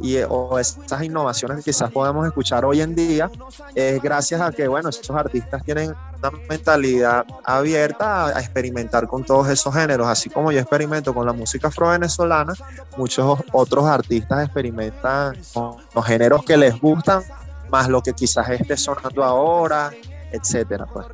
y, 0.00 0.18
o 0.28 0.58
esas 0.58 1.02
innovaciones 1.02 1.58
que 1.58 1.64
quizás 1.64 1.90
podemos 1.90 2.26
escuchar 2.26 2.64
hoy 2.64 2.80
en 2.80 2.94
día 2.94 3.30
es 3.74 4.02
gracias 4.02 4.40
a 4.40 4.50
que, 4.50 4.66
bueno, 4.66 4.88
esos 4.88 5.10
artistas 5.10 5.62
tienen 5.64 5.94
una 6.18 6.30
mentalidad 6.48 7.24
abierta 7.44 8.26
a, 8.26 8.40
experimentar 8.40 9.06
con 9.06 9.24
todos 9.24 9.48
esos 9.48 9.74
géneros, 9.74 10.06
así 10.08 10.30
como 10.30 10.50
yo 10.52 10.60
experimento 10.60 11.14
con 11.14 11.26
la 11.26 11.32
música 11.32 11.68
afro-venezolana, 11.68 12.54
muchos 12.96 13.38
otros 13.52 13.84
artistas 13.86 14.44
experimentan 14.44 15.36
con 15.52 15.76
los 15.94 16.04
géneros 16.04 16.44
que 16.44 16.56
les 16.56 16.78
gustan, 16.80 17.22
más 17.70 17.88
lo 17.88 18.02
que 18.02 18.12
quizás 18.12 18.48
esté 18.50 18.76
sonando 18.76 19.22
ahora, 19.22 19.90
etcétera. 20.32 20.86
Pues. 20.86 21.06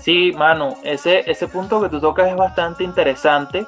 Sí, 0.00 0.32
Manu, 0.36 0.76
ese, 0.84 1.28
ese 1.30 1.48
punto 1.48 1.80
que 1.82 1.88
tú 1.88 2.00
tocas 2.00 2.28
es 2.28 2.36
bastante 2.36 2.84
interesante 2.84 3.66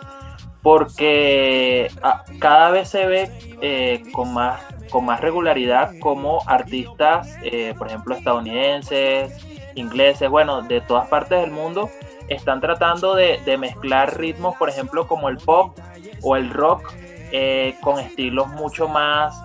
porque 0.63 1.91
ah, 2.03 2.25
cada 2.39 2.71
vez 2.71 2.89
se 2.89 3.07
ve 3.07 3.31
eh, 3.61 4.03
con, 4.13 4.35
más, 4.35 4.61
con 4.91 5.05
más 5.05 5.21
regularidad 5.21 5.93
como 6.01 6.43
artistas, 6.47 7.29
eh, 7.43 7.75
por 7.79 7.87
ejemplo, 7.87 8.15
estadounidenses, 8.15 9.33
ingleses, 9.75 10.29
bueno, 10.29 10.63
de 10.63 10.81
todas 10.81 11.09
partes 11.09 11.41
del 11.41 11.51
mundo, 11.51 11.89
están 12.29 12.61
tratando 12.61 13.15
de, 13.15 13.41
mezclar 13.59 14.19
ritmos, 14.19 14.57
por 14.57 14.69
ejemplo, 14.69 15.07
como 15.09 15.29
el 15.29 15.39
pop 15.39 15.77
o 16.23 16.37
el 16.37 16.51
rock, 16.51 16.93
eh, 17.33 17.77
con 17.81 17.99
estilos 17.99 18.49
mucho 18.49 18.89
más 18.89 19.43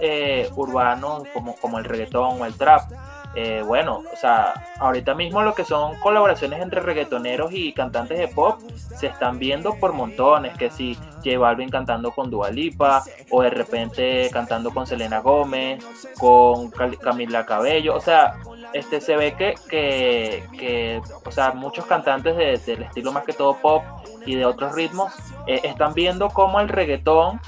urbanos, 0.56 1.24
como, 1.34 1.56
como 1.56 1.80
el 1.80 1.86
reggaetón 1.86 2.42
o 2.42 2.46
el 2.46 2.56
trap. 2.56 2.92
Eh, 3.38 3.62
bueno, 3.66 4.02
o 4.14 4.16
sea, 4.16 4.54
ahorita 4.80 5.14
mismo 5.14 5.42
lo 5.42 5.54
que 5.54 5.66
son 5.66 6.00
colaboraciones 6.00 6.62
entre 6.62 6.80
reggaetoneros 6.80 7.52
y 7.52 7.74
cantantes 7.74 8.18
de 8.18 8.30
pop 8.30 8.62
se 8.76 9.08
están 9.08 9.40
viendo 9.40 9.76
por 9.76 9.92
montones, 9.92 10.58
que 10.58 10.70
si 10.70 10.96
J 11.24 11.38
Balvin 11.38 11.68
cantando 11.68 12.12
con 12.12 12.30
Dua 12.30 12.50
Lipa 12.50 13.04
o 13.30 13.42
de 13.42 13.50
repente 13.50 14.30
cantando 14.32 14.74
con 14.74 14.88
Selena 14.88 15.20
Gómez, 15.20 15.84
con 16.18 16.72
Camila 16.72 17.46
Cabello, 17.46 17.96
o 17.96 18.00
sea, 18.00 18.38
este 18.72 19.02
se 19.02 19.18
ve 19.18 19.34
que, 19.34 19.56
que, 19.70 21.02
o 21.26 21.32
sea, 21.32 21.52
muchos 21.52 21.86
cantantes 21.86 22.38
del 22.66 22.84
estilo 22.84 23.12
más 23.12 23.26
que 23.26 23.34
todo 23.34 23.58
pop 23.58 23.84
y 24.26 24.36
de 24.36 24.46
otros 24.46 24.74
ritmos 24.74 25.12
eh, 25.46 25.60
están 25.64 25.94
viendo 25.94 26.30
cómo 26.30 26.62
el 26.62 26.70
reggaetón 26.70 27.42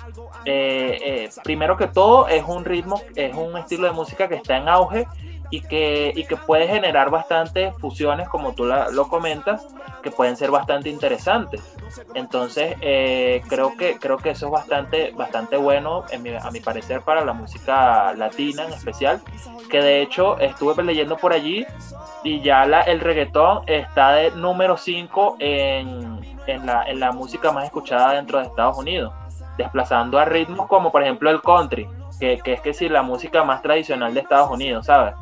eh, 0.43 1.29
primero 1.43 1.77
que 1.77 1.87
todo 1.87 2.27
es 2.27 2.43
un 2.45 2.65
ritmo, 2.65 3.01
es 3.15 3.33
un 3.35 3.57
estilo 3.57 3.87
de 3.87 3.93
música 3.93 4.27
que 4.27 4.35
está 4.35 4.57
en 4.57 4.67
auge 4.67 5.07
y 5.49 5.61
que, 5.61 6.11
y 6.15 6.25
que 6.25 6.35
puede 6.35 6.67
generar 6.67 7.09
bastantes 7.09 7.73
fusiones, 7.77 8.27
como 8.29 8.53
tú 8.53 8.65
lo 8.65 9.07
comentas, 9.07 9.65
que 10.01 10.11
pueden 10.11 10.35
ser 10.35 10.51
bastante 10.51 10.89
interesantes. 10.89 11.61
Entonces, 12.13 12.75
eh, 12.81 13.41
creo, 13.47 13.75
que, 13.77 13.97
creo 13.97 14.17
que 14.17 14.31
eso 14.31 14.47
es 14.47 14.51
bastante, 14.51 15.11
bastante 15.11 15.57
bueno, 15.57 16.03
a 16.41 16.51
mi 16.51 16.59
parecer, 16.59 17.01
para 17.01 17.23
la 17.23 17.33
música 17.33 18.13
latina 18.13 18.65
en 18.65 18.73
especial, 18.73 19.21
que 19.69 19.81
de 19.81 20.01
hecho 20.01 20.39
estuve 20.39 20.83
leyendo 20.83 21.17
por 21.17 21.33
allí 21.33 21.65
y 22.23 22.41
ya 22.41 22.65
la, 22.65 22.81
el 22.81 22.99
reggaetón 22.99 23.63
está 23.67 24.13
de 24.13 24.31
número 24.31 24.77
5 24.77 25.37
en, 25.39 26.37
en, 26.47 26.65
la, 26.65 26.83
en 26.83 26.99
la 26.99 27.11
música 27.11 27.51
más 27.51 27.65
escuchada 27.65 28.13
dentro 28.13 28.39
de 28.39 28.45
Estados 28.45 28.77
Unidos, 28.77 29.13
desplazando 29.57 30.19
a 30.19 30.25
ritmos 30.25 30.67
como 30.67 30.91
por 30.91 31.03
ejemplo 31.03 31.29
el 31.29 31.41
country, 31.41 31.87
que, 32.19 32.39
que 32.43 32.53
es 32.53 32.61
que 32.61 32.73
sí, 32.73 32.89
la 32.89 33.01
música 33.01 33.43
más 33.43 33.61
tradicional 33.61 34.13
de 34.13 34.21
Estados 34.21 34.49
Unidos, 34.51 34.85
¿sabes? 34.85 35.13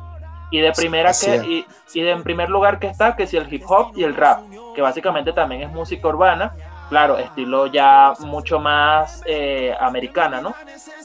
Y 0.52 0.60
de 0.60 0.72
primera 0.72 1.12
que, 1.12 1.66
y, 1.93 2.02
de 2.02 2.12
en 2.12 2.24
primer 2.24 2.50
lugar 2.50 2.80
que 2.80 2.88
está, 2.88 3.16
que 3.16 3.28
si 3.28 3.38
el 3.38 3.52
hip 3.52 3.64
hop 3.68 3.93
y 3.96 4.04
el 4.04 4.16
rap, 4.16 4.41
que 4.76 4.82
básicamente 4.82 5.34
también 5.34 5.64
es 5.64 5.72
música 5.72 6.08
urbana, 6.08 6.54
claro, 6.89 7.18
estilo 7.18 7.68
ya 7.68 8.14
mucho 8.20 8.60
más 8.60 9.22
eh, 9.26 9.76
americana, 9.80 10.41
¿no? 10.41 10.54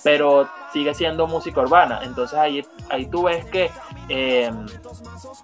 Pero 0.03 0.49
sigue 0.73 0.95
siendo 0.95 1.27
música 1.27 1.61
urbana. 1.61 2.01
Entonces 2.03 2.39
ahí, 2.39 2.67
ahí 2.91 3.07
tú 3.07 3.25
ves 3.25 3.45
que 3.47 3.71
eh, 4.09 4.53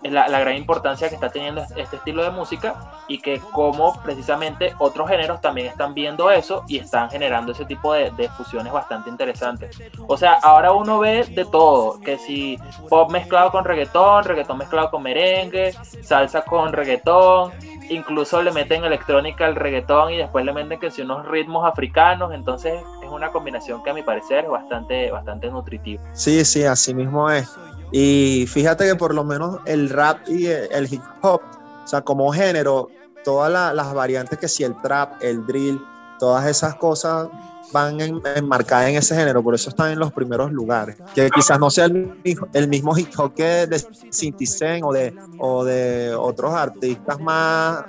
la, 0.03 0.38
gran 0.38 0.57
importancia 0.57 1.09
que 1.09 1.14
está 1.14 1.30
teniendo 1.30 1.62
este 1.76 1.97
estilo 1.97 2.22
de 2.22 2.30
música 2.30 2.74
y 3.09 3.18
que 3.18 3.40
como 3.40 4.01
precisamente 4.03 4.74
otros 4.78 5.09
géneros 5.09 5.40
también 5.40 5.68
están 5.68 5.94
viendo 5.94 6.30
eso 6.30 6.64
y 6.68 6.78
están 6.78 7.11
generando 7.11 7.53
ese 7.53 7.64
tipo 7.64 7.92
de, 7.92 8.11
de, 8.12 8.28
fusiones 8.28 8.72
bastante 8.72 9.11
interesantes. 9.11 9.78
O 10.07 10.16
sea, 10.16 10.34
ahora 10.42 10.72
uno 10.72 10.99
ve 10.99 11.24
de 11.24 11.44
todo, 11.44 12.01
que 12.01 12.18
si 12.18 12.59
pop 12.88 13.11
mezclado 13.11 13.51
con 13.51 13.64
reggaetón, 13.64 14.24
reggaetón 14.24 14.59
mezclado 14.59 14.90
con 14.90 15.03
merengue, 15.03 15.72
salsa 16.03 16.42
con 16.42 16.72
reggaetón, 16.72 17.53
incluso 17.90 18.42
le 18.42 18.53
meten 18.53 18.84
electrónica 18.84 19.47
al 19.47 19.55
reggaetón 19.55 20.12
y 20.12 20.16
después 20.16 20.44
le 20.44 20.53
meten 20.53 20.78
que 20.78 20.90
si 20.90 21.03
unos 21.03 21.26
ritmos 21.26 21.66
africanos, 21.66 22.32
entonces 22.32 22.82
es 23.03 23.11
una 23.11 23.30
combinación 23.30 23.82
que 23.82 23.90
a 23.90 23.94
mi 23.94 24.03
parecer 24.03 24.44
es 24.44 24.51
bastante, 24.51 25.11
bastante 25.11 25.51
nutritiva. 25.51 26.03
Sí, 26.12 26.44
sí, 26.44 26.64
así 26.64 26.94
mismo 26.94 27.30
es. 27.30 27.57
Y 27.93 28.47
fíjate 28.49 28.87
que 28.87 28.97
por 28.97 29.14
lo 29.14 29.24
menos 29.24 29.61
el 29.64 29.89
rap 29.91 30.28
y 30.28 30.47
el 30.47 30.93
hip 30.93 31.03
hop, 31.22 31.41
o 31.84 31.87
sea, 31.87 32.03
como 32.03 32.32
género, 32.32 32.89
todas 33.24 33.74
las 33.74 33.95
variantes 33.95 34.39
que 34.39 34.49
si 34.49 34.64
el 34.64 34.80
trap, 34.82 35.22
el 35.22 35.47
drill, 35.47 35.80
todas 36.18 36.47
esas 36.47 36.74
cosas 36.76 37.28
van 37.72 37.99
enmarcadas 38.01 38.89
en 38.89 38.97
ese 38.97 39.14
género, 39.14 39.43
por 39.43 39.55
eso 39.55 39.70
están 39.70 39.91
en 39.91 39.99
los 39.99 40.12
primeros 40.12 40.53
lugares. 40.53 40.97
Que 41.14 41.30
quizás 41.30 41.59
no 41.59 41.70
sea 41.70 41.87
el, 41.87 42.14
el 42.53 42.68
mismo 42.68 42.97
hip 42.97 43.09
hop 43.18 43.34
que 43.34 43.66
de 43.66 43.84
Cinti 44.12 44.45
o 44.82 44.93
de, 44.93 45.14
o 45.39 45.64
de 45.64 46.14
otros 46.14 46.53
artistas 46.55 47.20
más, 47.20 47.84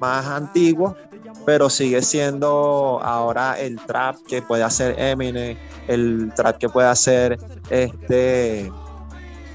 más 0.00 0.26
antiguos, 0.26 0.94
pero 1.46 1.70
sigue 1.70 2.02
siendo 2.02 3.00
ahora 3.02 3.58
el 3.58 3.80
trap 3.86 4.16
que 4.26 4.42
puede 4.42 4.62
hacer 4.62 4.98
Eminem, 4.98 5.56
el 5.88 6.32
trap 6.34 6.58
que 6.58 6.68
puede 6.68 6.88
hacer 6.88 7.38
este 7.70 8.70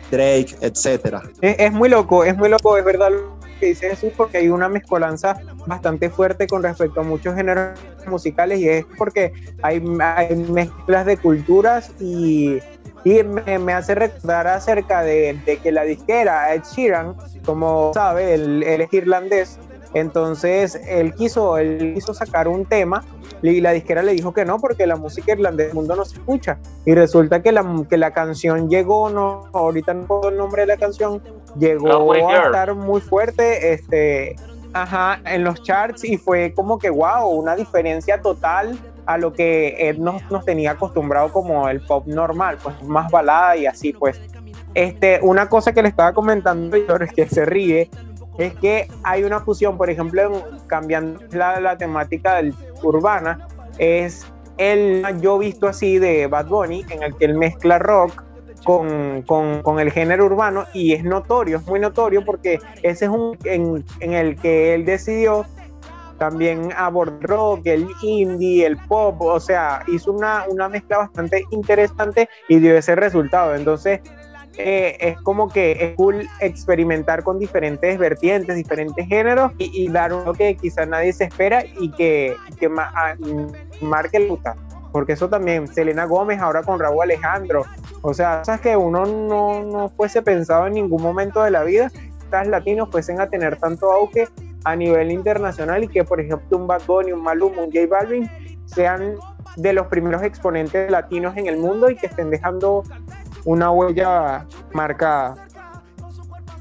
Drake, 0.10 0.56
etcétera. 0.62 1.24
Es, 1.42 1.72
muy 1.72 1.90
loco, 1.90 2.24
es 2.24 2.36
muy 2.38 2.50
loco, 2.50 2.78
es 2.78 2.86
verdad 2.86 3.12
lo 3.12 3.40
que 3.60 3.68
dice 3.68 3.90
Jesús, 3.90 4.12
porque 4.16 4.38
hay 4.38 4.50
una 4.50 4.70
mezcolanza 4.70 5.40
bastante 5.68 6.10
fuerte 6.10 6.48
con 6.48 6.64
respecto 6.64 7.02
a 7.02 7.04
muchos 7.04 7.36
géneros 7.36 7.80
musicales 8.08 8.60
y 8.60 8.70
es 8.70 8.86
porque 8.98 9.34
hay, 9.62 9.82
mezclas 9.82 11.06
de 11.06 11.18
culturas 11.18 11.92
y, 12.00 12.60
y 13.04 13.24
me, 13.24 13.74
hace 13.74 13.96
recordar 13.96 14.48
acerca 14.48 15.04
de, 15.04 15.40
que 15.62 15.72
la 15.72 15.84
disquera 15.84 16.54
Ed 16.54 16.64
Sheeran, 16.64 17.16
como 17.46 17.92
sabe, 17.94 18.34
él, 18.34 18.64
él 18.64 18.82
es 18.82 18.94
irlandés, 18.94 19.60
entonces 19.94 20.80
él 20.88 21.14
quiso, 21.16 21.58
él 21.58 21.94
quiso 21.96 22.14
sacar 22.14 22.48
un 22.48 22.66
tema 22.66 23.04
y 23.42 23.62
la 23.62 23.72
disquera 23.72 24.04
le 24.04 24.14
dijo 24.14 24.34
que 24.34 24.46
no 24.46 24.60
porque 24.60 24.86
la 24.86 24.96
música 24.96 25.32
irlandesa 25.32 25.68
del 25.68 25.76
mundo 25.76 25.96
no 25.96 26.06
se 26.06 26.18
escucha. 26.18 26.58
Y 26.86 26.94
resulta 26.94 27.42
que 27.42 27.52
la, 27.52 27.66
que 27.90 27.98
la 27.98 28.12
canción 28.12 28.70
llegó, 28.70 29.10
no, 29.10 29.46
ahorita 29.54 29.94
no 29.94 30.06
puedo 30.06 30.30
el 30.30 30.38
nombre 30.38 30.64
de 30.64 30.68
la 30.68 30.78
canción, 30.78 31.22
llegó 31.58 32.14
a 32.14 32.46
estar 32.46 32.76
muy 32.76 33.02
fuerte 33.02 33.74
este, 33.74 34.36
ajá, 34.74 35.22
en 35.26 35.44
los 35.44 35.62
charts 35.64 36.04
y 36.04 36.18
fue 36.18 36.54
como 36.54 36.78
que 36.78 36.90
wow, 36.90 37.28
una 37.30 37.56
diferencia 37.56 38.22
total 38.22 38.78
a 39.06 39.18
lo 39.18 39.34
que 39.34 39.90
él 39.90 40.04
nos, 40.04 40.30
nos 40.30 40.46
tenía 40.46 40.72
acostumbrado 40.72 41.32
como 41.32 41.68
el 41.68 41.82
pop 41.82 42.06
normal, 42.06 42.58
pues 42.62 42.82
más 42.84 43.10
balada 43.12 43.58
y 43.58 43.66
así 43.66 43.94
pues. 43.94 44.20
Este, 44.76 45.20
una 45.24 45.50
cosa 45.50 45.74
que 45.74 45.82
le 45.82 45.90
estaba 45.90 46.14
comentando 46.14 46.78
yo 46.88 46.96
es 46.98 47.12
que 47.12 47.28
se 47.28 47.44
ríe 47.46 47.90
es 48.40 48.54
que 48.56 48.88
hay 49.04 49.24
una 49.24 49.40
fusión, 49.42 49.78
por 49.78 49.90
ejemplo, 49.90 50.44
cambiando 50.68 51.20
la, 51.32 51.78
temática 51.78 52.36
del 52.36 52.54
urbana, 52.84 53.48
es 53.78 54.26
el 54.58 55.04
yo 55.22 55.38
visto 55.38 55.68
así 55.68 56.00
de 56.00 56.28
Bad 56.28 56.48
Bunny, 56.48 56.86
en 56.90 57.04
el 57.04 57.16
que 57.16 57.26
él 57.26 57.36
mezcla 57.36 57.80
rock 57.80 58.24
con, 58.64 59.24
con, 59.24 59.80
el 59.80 59.92
género 59.92 60.26
urbano 60.26 60.66
y 60.74 60.94
es 60.94 61.04
notorio, 61.04 61.58
es 61.58 61.68
muy 61.68 61.80
notorio 61.80 62.26
porque 62.26 62.60
ese 62.84 63.06
es 63.06 63.12
un 63.12 63.38
en, 63.46 63.86
en 64.02 64.14
el 64.14 64.36
que 64.36 64.74
él 64.74 64.86
decidió 64.86 65.46
también 66.20 66.70
abordar 66.78 67.22
rock, 67.22 67.62
el 67.66 67.88
indie, 68.04 68.68
el 68.68 68.78
pop, 68.78 69.20
o 69.22 69.40
sea, 69.40 69.84
hizo 69.88 70.12
una, 70.12 70.44
una 70.50 70.70
mezcla 70.70 71.00
bastante 71.00 71.46
interesante 71.50 72.30
y 72.48 72.60
dio 72.60 72.78
ese 72.78 72.96
resultado. 72.96 73.56
Entonces, 73.56 74.02
eh, 74.62 74.98
es 75.00 75.22
como 75.22 75.48
que 75.48 75.72
es 75.72 75.96
cool 75.96 76.28
experimentar 76.42 77.24
con 77.24 77.40
diferentes 77.40 77.98
vertientes, 77.98 78.58
diferentes 78.58 79.08
géneros 79.08 79.54
y, 79.58 79.88
dar 79.90 80.12
uno 80.12 80.34
que 80.34 80.58
quizás 80.58 80.86
nadie 80.86 81.14
se 81.14 81.24
espera 81.24 81.64
y 81.80 81.92
que, 81.92 82.36
que 82.60 82.70
ah, 82.78 83.16
marque 83.80 84.18
el 84.18 84.28
puta. 84.28 84.58
Porque 84.92 85.14
eso 85.14 85.30
también, 85.30 85.68
Selena 85.68 86.04
Gómez 86.04 86.42
ahora 86.42 86.64
con 86.64 86.78
Raúl 86.78 87.04
Alejandro, 87.04 87.64
o 88.02 88.14
sea, 88.14 88.40
cosas 88.40 88.60
que 88.60 88.76
uno 88.76 89.06
no, 89.06 89.64
no 89.64 89.90
fuese 89.90 90.22
pensado 90.22 90.68
en 90.68 90.74
ningún 90.74 91.02
momento 91.02 91.42
de 91.42 91.52
la 91.52 91.64
vida, 91.64 91.90
estas 92.20 92.48
latinos 92.48 92.90
fuesen 92.92 93.22
a 93.22 93.30
tener 93.30 93.56
tanto 93.56 93.90
auge 93.92 94.28
a 94.66 94.76
nivel 94.76 95.10
internacional 95.10 95.86
y 95.86 95.88
que 95.88 96.04
por 96.04 96.20
ejemplo 96.20 96.58
un 96.58 96.68
Bad 96.68 96.82
Bunny, 96.86 97.14
un 97.14 97.24
Maluma, 97.24 97.62
un 97.62 97.72
J 97.72 97.88
Balvin 97.90 98.30
sean 98.66 99.16
de 99.56 99.74
los 99.74 99.88
primeros 99.88 100.22
exponentes 100.24 100.92
latinos 100.92 101.38
en 101.38 101.48
el 101.48 101.58
mundo 101.58 101.90
y 101.90 101.96
que 101.96 102.08
estén 102.08 102.30
dejando 102.30 102.84
una 103.46 103.72
huella 103.72 104.46
marcada. 104.74 105.36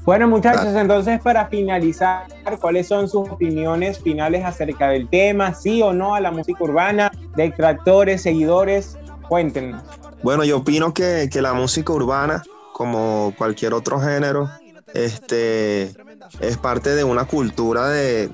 Bueno, 0.05 0.27
muchachos, 0.27 0.73
entonces 0.73 1.21
para 1.21 1.47
finalizar, 1.47 2.25
¿cuáles 2.59 2.87
son 2.87 3.07
sus 3.07 3.29
opiniones 3.29 3.99
finales 3.99 4.43
acerca 4.43 4.89
del 4.89 5.07
tema? 5.07 5.53
¿Sí 5.53 5.83
o 5.83 5.93
no 5.93 6.15
a 6.15 6.19
la 6.19 6.31
música 6.31 6.63
urbana? 6.63 7.11
¿Detractores, 7.35 8.23
seguidores? 8.23 8.97
Cuéntenos. 9.27 9.83
Bueno, 10.23 10.43
yo 10.43 10.57
opino 10.57 10.93
que, 10.93 11.29
que 11.31 11.41
la 11.41 11.53
música 11.53 11.93
urbana, 11.93 12.41
como 12.73 13.33
cualquier 13.37 13.73
otro 13.73 13.99
género, 13.99 14.49
este, 14.93 15.93
es 16.39 16.57
parte 16.57 16.95
de 16.95 17.03
una 17.03 17.25
cultura 17.25 17.89
de, 17.89 18.29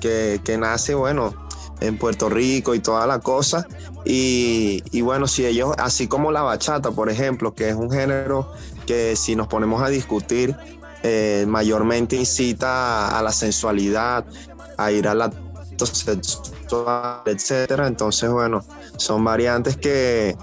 que, 0.00 0.40
que 0.44 0.56
nace, 0.56 0.94
bueno, 0.94 1.34
en 1.80 1.98
Puerto 1.98 2.28
Rico 2.28 2.74
y 2.74 2.80
toda 2.80 3.06
la 3.06 3.20
cosa. 3.20 3.66
Y, 4.04 4.82
y, 4.90 5.00
bueno, 5.00 5.26
si 5.26 5.46
ellos, 5.46 5.74
así 5.78 6.08
como 6.08 6.32
la 6.32 6.42
bachata, 6.42 6.90
por 6.90 7.10
ejemplo, 7.10 7.54
que 7.54 7.68
es 7.68 7.74
un 7.74 7.90
género 7.90 8.52
que 8.86 9.16
si 9.16 9.36
nos 9.36 9.48
ponemos 9.48 9.82
a 9.82 9.88
discutir, 9.88 10.56
eh, 11.02 11.44
mayormente 11.46 12.16
incita 12.16 13.16
a, 13.16 13.22
la 13.22 13.30
sensualidad, 13.30 14.24
a 14.76 14.90
ir 14.90 15.06
a 15.06 15.14
la 15.14 15.30
sexual, 15.76 17.22
etcétera. 17.26 17.86
Entonces, 17.86 18.30
bueno, 18.30 18.64
son 18.96 19.22
variantes 19.22 19.76
que, 19.76 20.36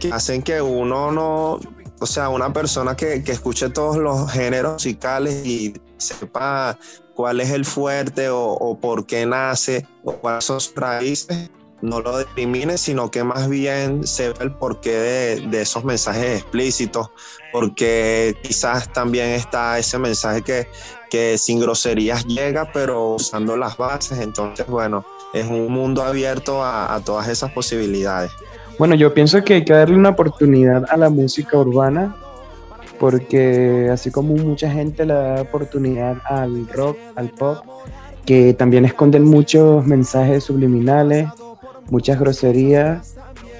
que, 0.00 0.12
hacen 0.12 0.42
que 0.42 0.60
uno 0.60 1.12
no, 1.12 1.60
o 2.00 2.06
sea, 2.06 2.30
una 2.30 2.52
persona 2.52 2.96
que, 2.96 3.22
que, 3.22 3.32
escuche 3.32 3.68
todos 3.68 3.98
los 3.98 4.30
géneros 4.32 4.74
musicales 4.74 5.46
y 5.46 5.74
sepa 5.98 6.76
cuál 7.14 7.40
es 7.40 7.50
el 7.50 7.64
fuerte 7.64 8.28
o, 8.30 8.78
por 8.80 9.06
qué 9.06 9.26
nace 9.26 9.86
o 10.04 10.12
cuáles 10.12 10.44
son 10.44 10.60
sus 10.60 10.74
raíces, 10.74 11.50
no 11.80 12.00
lo 12.00 12.18
discrimine, 12.18 12.78
sino 12.78 13.10
que 13.10 13.24
más 13.24 13.48
bien 13.48 14.06
sepa 14.06 14.44
el 14.44 14.52
porqué 14.52 14.92
de, 14.92 15.40
de, 15.48 15.62
esos 15.62 15.84
mensajes 15.84 16.40
explícitos, 16.40 17.10
porque 17.52 18.36
quizás 18.42 18.92
también 18.92 19.30
está 19.30 19.78
ese 19.78 19.98
mensaje 19.98 20.42
que, 20.42 20.68
que 21.10 21.36
sin 21.38 21.60
groserías 21.60 22.24
llega, 22.24 22.70
pero 22.72 23.14
usando 23.14 23.56
las 23.56 23.76
bases, 23.76 24.20
entonces 24.20 24.66
bueno, 24.66 25.04
es 25.34 25.46
un 25.46 25.72
mundo 25.72 26.02
abierto 26.02 26.62
a, 26.62 26.94
a 26.94 27.00
todas 27.00 27.28
esas 27.28 27.50
posibilidades. 27.50 28.30
Bueno, 28.78 28.94
yo 28.94 29.12
pienso 29.12 29.42
que 29.44 29.54
hay 29.54 29.64
que 29.64 29.72
darle 29.72 29.96
una 29.96 30.10
oportunidad 30.10 30.84
a 30.88 30.96
la 30.96 31.10
música 31.10 31.58
urbana, 31.58 32.16
porque 33.02 33.88
así 33.92 34.12
como 34.12 34.36
mucha 34.36 34.70
gente 34.70 35.04
le 35.04 35.12
da 35.12 35.42
oportunidad 35.42 36.18
al 36.24 36.68
rock, 36.68 36.96
al 37.16 37.30
pop, 37.30 37.58
que 38.24 38.54
también 38.54 38.84
esconden 38.84 39.24
muchos 39.24 39.84
mensajes 39.84 40.44
subliminales, 40.44 41.26
muchas 41.90 42.20
groserías. 42.20 43.16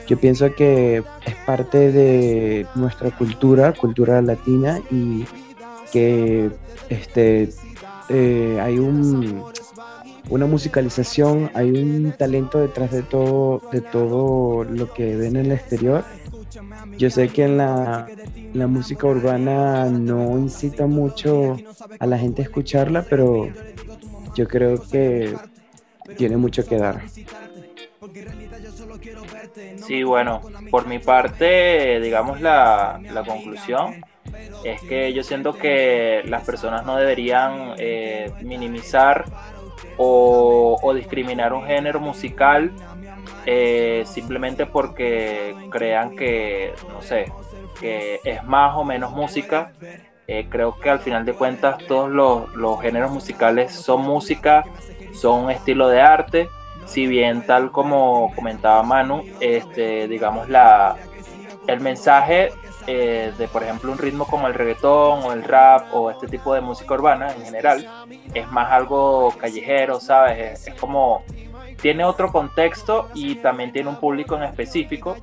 Yo 0.06 0.16
pienso 0.16 0.54
que 0.54 1.02
es 1.26 1.34
parte 1.44 1.90
de 1.90 2.68
nuestra 2.76 3.10
cultura, 3.10 3.72
cultura 3.72 4.22
latina, 4.22 4.80
y 4.92 5.24
que 5.90 6.48
este, 6.88 7.48
eh, 8.10 8.60
hay 8.62 8.78
un, 8.78 9.42
una 10.30 10.46
musicalización, 10.46 11.50
hay 11.54 11.68
un 11.68 12.14
talento 12.16 12.60
detrás 12.60 12.92
de 12.92 13.02
todo, 13.02 13.60
de 13.72 13.80
todo 13.80 14.62
lo 14.62 14.94
que 14.94 15.16
ven 15.16 15.34
en 15.34 15.46
el 15.46 15.52
exterior. 15.52 16.04
Yo 16.98 17.10
sé 17.10 17.28
que 17.28 17.44
en 17.44 17.56
la, 17.58 18.08
la 18.52 18.66
música 18.66 19.06
urbana 19.06 19.86
no 19.86 20.38
incita 20.38 20.86
mucho 20.86 21.56
a 21.98 22.06
la 22.06 22.18
gente 22.18 22.42
a 22.42 22.44
escucharla, 22.44 23.02
pero 23.08 23.48
yo 24.34 24.48
creo 24.48 24.82
que 24.82 25.34
tiene 26.16 26.36
mucho 26.36 26.66
que 26.66 26.78
dar. 26.78 27.02
Sí, 29.76 30.02
bueno, 30.02 30.40
por 30.70 30.86
mi 30.86 30.98
parte, 30.98 32.00
digamos 32.00 32.40
la, 32.40 33.00
la, 33.12 33.24
conclusión 33.24 34.04
es 34.64 34.80
que 34.82 35.12
yo 35.12 35.22
siento 35.22 35.52
que 35.54 36.22
las 36.26 36.44
personas 36.44 36.84
no 36.84 36.96
deberían 36.96 37.74
eh, 37.78 38.30
minimizar 38.42 39.24
o, 39.96 40.78
o, 40.80 40.94
discriminar 40.94 41.52
un 41.52 41.64
género 41.64 42.00
musical 42.00 42.72
eh, 43.46 44.04
simplemente 44.06 44.66
porque 44.66 45.54
crean 45.70 46.16
que, 46.16 46.74
no 46.88 47.02
sé, 47.02 47.32
que 47.80 48.20
es 48.24 48.44
más 48.44 48.76
o 48.76 48.84
menos 48.84 49.12
música. 49.12 49.72
Eh, 50.28 50.46
creo 50.48 50.78
que 50.78 50.88
al 50.88 51.00
final 51.00 51.24
de 51.24 51.34
cuentas 51.34 51.78
todos 51.88 52.08
los, 52.08 52.54
los 52.54 52.80
géneros 52.80 53.10
musicales 53.10 53.72
son 53.72 54.02
música, 54.02 54.64
son 55.12 55.44
un 55.44 55.50
estilo 55.50 55.88
de 55.88 56.00
arte 56.00 56.48
si 56.86 57.06
bien 57.06 57.46
tal 57.46 57.70
como 57.70 58.32
comentaba 58.34 58.82
Manu, 58.82 59.24
este, 59.40 60.08
digamos 60.08 60.48
la, 60.48 60.96
el 61.66 61.80
mensaje 61.80 62.50
eh, 62.86 63.32
de 63.38 63.48
por 63.48 63.62
ejemplo 63.62 63.92
un 63.92 63.98
ritmo 63.98 64.26
como 64.26 64.48
el 64.48 64.54
reggaetón 64.54 65.22
o 65.24 65.32
el 65.32 65.44
rap 65.44 65.94
o 65.94 66.10
este 66.10 66.26
tipo 66.26 66.52
de 66.54 66.60
música 66.60 66.94
urbana 66.94 67.32
en 67.32 67.44
general 67.44 67.88
es 68.34 68.50
más 68.50 68.72
algo 68.72 69.32
callejero, 69.38 70.00
¿sabes? 70.00 70.60
Es, 70.60 70.68
es 70.68 70.74
como 70.74 71.22
tiene 71.82 72.04
otro 72.04 72.30
contexto 72.30 73.10
y 73.12 73.34
también 73.34 73.72
tiene 73.72 73.88
un 73.88 73.96
público 73.96 74.36
en 74.36 74.44
específico. 74.44 75.16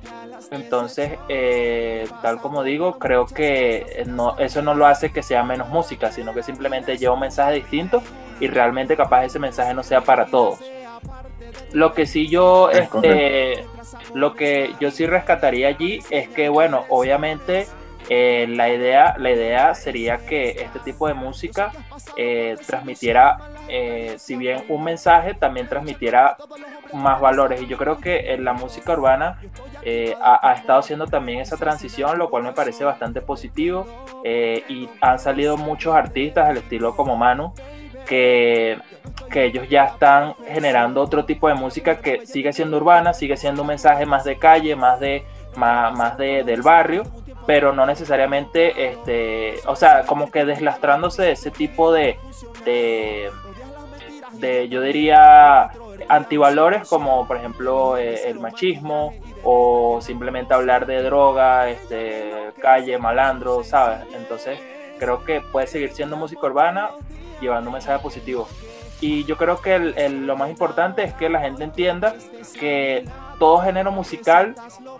Entonces, 0.50 1.18
eh, 1.30 2.06
tal 2.20 2.38
como 2.38 2.62
digo, 2.62 2.98
creo 2.98 3.24
que 3.24 4.04
no, 4.06 4.36
eso 4.38 4.60
no 4.60 4.74
lo 4.74 4.86
hace 4.86 5.10
que 5.10 5.22
sea 5.22 5.42
menos 5.42 5.70
música, 5.70 6.12
sino 6.12 6.34
que 6.34 6.42
simplemente 6.42 6.98
lleva 6.98 7.14
un 7.14 7.20
mensaje 7.20 7.54
distinto 7.54 8.02
y 8.40 8.46
realmente 8.46 8.94
capaz 8.94 9.24
ese 9.24 9.38
mensaje 9.38 9.72
no 9.72 9.82
sea 9.82 10.02
para 10.02 10.26
todos. 10.26 10.60
Lo 11.72 11.94
que 11.94 12.04
sí 12.04 12.28
yo, 12.28 12.70
este, 12.70 13.64
lo 14.12 14.34
que 14.34 14.74
yo 14.80 14.90
sí 14.90 15.06
rescataría 15.06 15.68
allí 15.68 16.00
es 16.10 16.28
que, 16.28 16.50
bueno, 16.50 16.84
obviamente 16.90 17.68
eh, 18.08 18.46
la, 18.48 18.68
idea, 18.68 19.14
la 19.18 19.30
idea 19.30 19.74
sería 19.74 20.18
que 20.18 20.50
este 20.50 20.78
tipo 20.80 21.06
de 21.06 21.14
música 21.14 21.72
eh, 22.16 22.56
transmitiera, 22.66 23.38
eh, 23.68 24.16
si 24.18 24.36
bien 24.36 24.64
un 24.68 24.82
mensaje, 24.82 25.34
también 25.34 25.68
transmitiera 25.68 26.36
más 26.92 27.20
valores. 27.20 27.62
Y 27.62 27.66
yo 27.66 27.76
creo 27.76 27.98
que 27.98 28.36
la 28.40 28.52
música 28.52 28.92
urbana 28.92 29.40
ha, 30.22 30.54
estado 30.54 30.80
haciendo 30.80 31.06
también 31.06 31.40
esa 31.40 31.56
transición, 31.56 32.18
lo 32.18 32.30
cual 32.30 32.42
me 32.42 32.52
parece 32.52 32.84
bastante 32.84 33.20
positivo. 33.20 33.86
Y 34.24 34.88
han 35.00 35.18
salido 35.18 35.56
muchos 35.56 35.94
artistas 35.94 36.48
al 36.48 36.56
estilo 36.56 36.96
como 36.96 37.16
Manu, 37.16 37.54
que, 38.06 38.78
que, 39.30 39.44
ellos 39.44 39.68
ya 39.68 39.84
están 39.84 40.34
generando 40.48 41.00
otro 41.00 41.24
tipo 41.24 41.46
de 41.46 41.54
música 41.54 42.00
que 42.00 42.26
sigue 42.26 42.52
siendo 42.52 42.78
urbana, 42.78 43.14
sigue 43.14 43.36
siendo 43.36 43.62
un 43.62 43.68
mensaje 43.68 44.04
más 44.04 44.24
de 44.24 44.36
calle, 44.36 44.74
más 44.74 44.98
de 44.98 45.24
más, 45.56 45.96
más 45.96 46.16
de, 46.16 46.44
del 46.44 46.62
barrio, 46.62 47.04
pero 47.50 47.72
no 47.72 47.84
necesariamente, 47.84 48.90
este, 48.90 49.56
o 49.66 49.74
sea, 49.74 50.06
como 50.06 50.30
que 50.30 50.44
deslastrándose 50.44 51.22
de 51.22 51.32
ese 51.32 51.50
tipo 51.50 51.92
de, 51.92 52.16
de, 52.64 54.68
yo 54.68 54.80
diría, 54.80 55.72
antivalores 56.08 56.88
como 56.88 57.26
por 57.26 57.38
ejemplo 57.38 57.96
eh, 57.96 58.28
el 58.28 58.38
machismo 58.38 59.14
o 59.42 59.98
simplemente 60.00 60.54
hablar 60.54 60.86
de 60.86 61.02
droga, 61.02 61.68
este, 61.68 62.52
calle, 62.62 62.98
malandro, 62.98 63.64
¿sabes? 63.64 64.06
Entonces 64.14 64.60
creo 65.00 65.24
que 65.24 65.40
puede 65.40 65.66
seguir 65.66 65.90
siendo 65.90 66.16
música 66.16 66.46
urbana 66.46 66.90
llevando 67.40 67.70
un 67.70 67.74
mensaje 67.74 68.00
positivo. 68.00 68.46
Y 69.00 69.24
yo 69.24 69.36
creo 69.36 69.60
que 69.60 69.76
lo 70.08 70.36
más 70.36 70.50
importante 70.50 71.02
es 71.02 71.14
que 71.14 71.28
la 71.28 71.40
gente 71.40 71.64
entienda 71.64 72.14
que 72.60 73.08
todo 73.40 73.58
género 73.58 73.90
musical, 73.90 74.54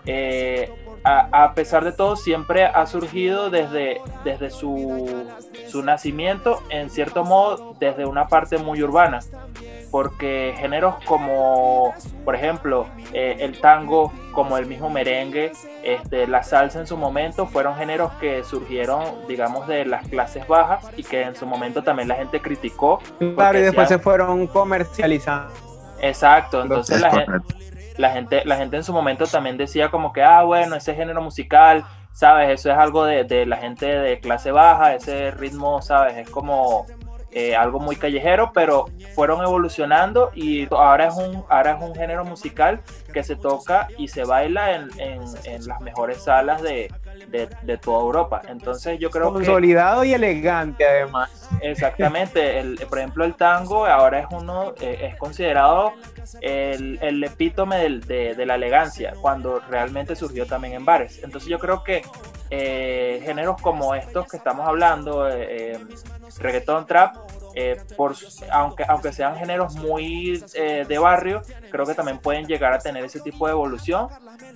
eh, 0.05 0.69
a, 1.05 1.43
a, 1.43 1.53
pesar 1.53 1.85
de 1.85 1.93
todo, 1.93 2.17
siempre 2.17 2.65
ha 2.65 2.85
surgido 2.85 3.49
desde, 3.49 4.01
desde 4.25 4.49
su, 4.49 5.25
su 5.69 5.81
nacimiento, 5.81 6.61
en 6.69 6.89
cierto 6.89 7.23
modo, 7.23 7.75
desde 7.79 8.05
una 8.05 8.27
parte 8.27 8.57
muy 8.57 8.83
urbana 8.83 9.21
porque 9.91 10.55
géneros 10.57 10.95
como, 11.05 11.93
por 12.23 12.33
ejemplo, 12.33 12.87
eh, 13.13 13.35
el 13.39 13.59
tango, 13.59 14.11
como 14.31 14.57
el 14.57 14.65
mismo 14.65 14.89
merengue, 14.89 15.51
este, 15.83 16.25
la 16.27 16.43
salsa 16.43 16.79
en 16.79 16.87
su 16.87 16.95
momento, 16.95 17.45
fueron 17.45 17.75
géneros 17.75 18.13
que 18.13 18.43
surgieron, 18.45 19.03
digamos, 19.27 19.67
de 19.67 19.85
las 19.85 20.07
clases 20.07 20.47
bajas 20.47 20.89
y 20.95 21.03
que 21.03 21.21
en 21.23 21.35
su 21.35 21.45
momento 21.45 21.83
también 21.83 22.07
la 22.07 22.15
gente 22.15 22.41
criticó. 22.41 22.99
Claro, 23.35 23.59
y 23.59 23.63
después 23.63 23.89
se 23.89 23.99
fueron 23.99 24.47
comercializando. 24.47 25.53
Exacto, 25.99 26.63
entonces 26.63 27.01
la 27.01 27.11
gente, 27.11 27.31
la 27.97 28.11
gente, 28.11 28.43
la 28.45 28.57
gente 28.57 28.77
en 28.77 28.83
su 28.83 28.93
momento 28.93 29.25
también 29.25 29.57
decía 29.57 29.89
como 29.89 30.13
que, 30.13 30.23
ah, 30.23 30.43
bueno, 30.43 30.75
ese 30.75 30.95
género 30.95 31.21
musical, 31.21 31.85
¿sabes? 32.13 32.49
Eso 32.49 32.71
es 32.71 32.77
algo 32.77 33.05
de, 33.05 33.23
de 33.23 33.45
la 33.45 33.57
gente 33.57 33.85
de 33.85 34.19
clase 34.19 34.51
baja, 34.51 34.95
ese 34.95 35.31
ritmo, 35.31 35.81
¿sabes? 35.81 36.17
Es 36.17 36.29
como 36.29 36.85
eh, 37.31 37.55
algo 37.55 37.79
muy 37.79 37.95
callejero, 37.95 38.51
pero 38.53 38.87
fueron 39.15 39.41
evolucionando 39.41 40.31
y 40.35 40.67
ahora 40.73 41.07
es 41.07 41.15
un, 41.15 41.45
ahora 41.49 41.77
es 41.77 41.81
un 41.81 41.95
género 41.95 42.25
musical 42.25 42.81
que 43.13 43.23
se 43.23 43.37
toca 43.37 43.87
y 43.97 44.09
se 44.09 44.25
baila 44.25 44.75
en, 44.75 44.89
en, 44.99 45.21
en 45.45 45.65
las 45.65 45.79
mejores 45.79 46.23
salas 46.23 46.61
de, 46.61 46.91
de, 47.27 47.49
de, 47.63 47.77
toda 47.77 48.01
Europa. 48.01 48.41
Entonces 48.47 48.99
yo 48.99 49.09
creo 49.09 49.31
Consolidado 49.31 50.01
que, 50.01 50.09
y 50.09 50.13
elegante 50.13 50.85
además. 50.85 51.49
Exactamente, 51.61 52.59
el, 52.59 52.77
por 52.89 52.99
ejemplo 52.99 53.25
el 53.25 53.35
tango 53.35 53.85
ahora 53.85 54.19
es 54.19 54.27
uno, 54.31 54.73
eh, 54.81 55.09
es 55.09 55.15
considerado 55.15 55.93
el, 56.41 56.99
el 57.01 57.23
epítome 57.23 57.77
del, 57.77 58.01
de, 58.01 58.35
de, 58.35 58.45
la 58.45 58.55
elegancia, 58.55 59.13
cuando 59.21 59.59
realmente 59.69 60.15
surgió 60.15 60.45
también 60.45 60.73
en 60.73 60.85
bares. 60.85 61.21
Entonces 61.23 61.49
yo 61.49 61.59
creo 61.59 61.83
que 61.83 62.03
eh, 62.49 63.21
géneros 63.23 63.61
como 63.61 63.95
estos 63.95 64.27
que 64.27 64.37
estamos 64.37 64.67
hablando, 64.67 65.27
eh, 65.29 65.79
reggaetón, 66.39 66.85
trap, 66.85 67.15
eh, 67.53 67.81
por, 67.97 68.15
aunque, 68.51 68.83
aunque 68.87 69.11
sean 69.11 69.35
géneros 69.35 69.75
muy 69.75 70.43
eh, 70.53 70.85
de 70.87 70.97
barrio, 70.97 71.41
creo 71.69 71.85
que 71.85 71.93
también 71.93 72.19
pueden 72.19 72.45
llegar 72.45 72.73
a 72.73 72.79
tener 72.79 73.03
ese 73.03 73.19
tipo 73.19 73.45
de 73.45 73.53
evolución, 73.53 74.07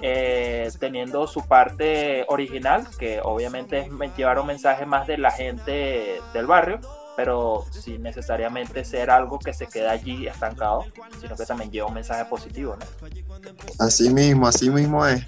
eh, 0.01 0.69
teniendo 0.79 1.27
su 1.27 1.45
parte 1.45 2.25
original, 2.29 2.87
que 2.97 3.19
obviamente 3.21 3.79
es 3.79 4.17
llevar 4.17 4.39
un 4.39 4.47
mensaje 4.47 4.85
más 4.85 5.07
de 5.07 5.17
la 5.17 5.31
gente 5.31 6.21
del 6.33 6.45
barrio, 6.47 6.79
pero 7.17 7.65
sin 7.71 8.03
necesariamente 8.03 8.83
ser 8.83 9.09
algo 9.09 9.39
que 9.39 9.53
se 9.53 9.67
queda 9.67 9.91
allí 9.91 10.27
estancado, 10.27 10.85
sino 11.19 11.35
que 11.35 11.45
también 11.45 11.71
lleva 11.71 11.87
un 11.87 11.93
mensaje 11.93 12.25
positivo. 12.25 12.77
¿no? 12.77 13.07
Así 13.79 14.09
mismo, 14.09 14.47
así 14.47 14.69
mismo 14.69 15.05
es. 15.05 15.23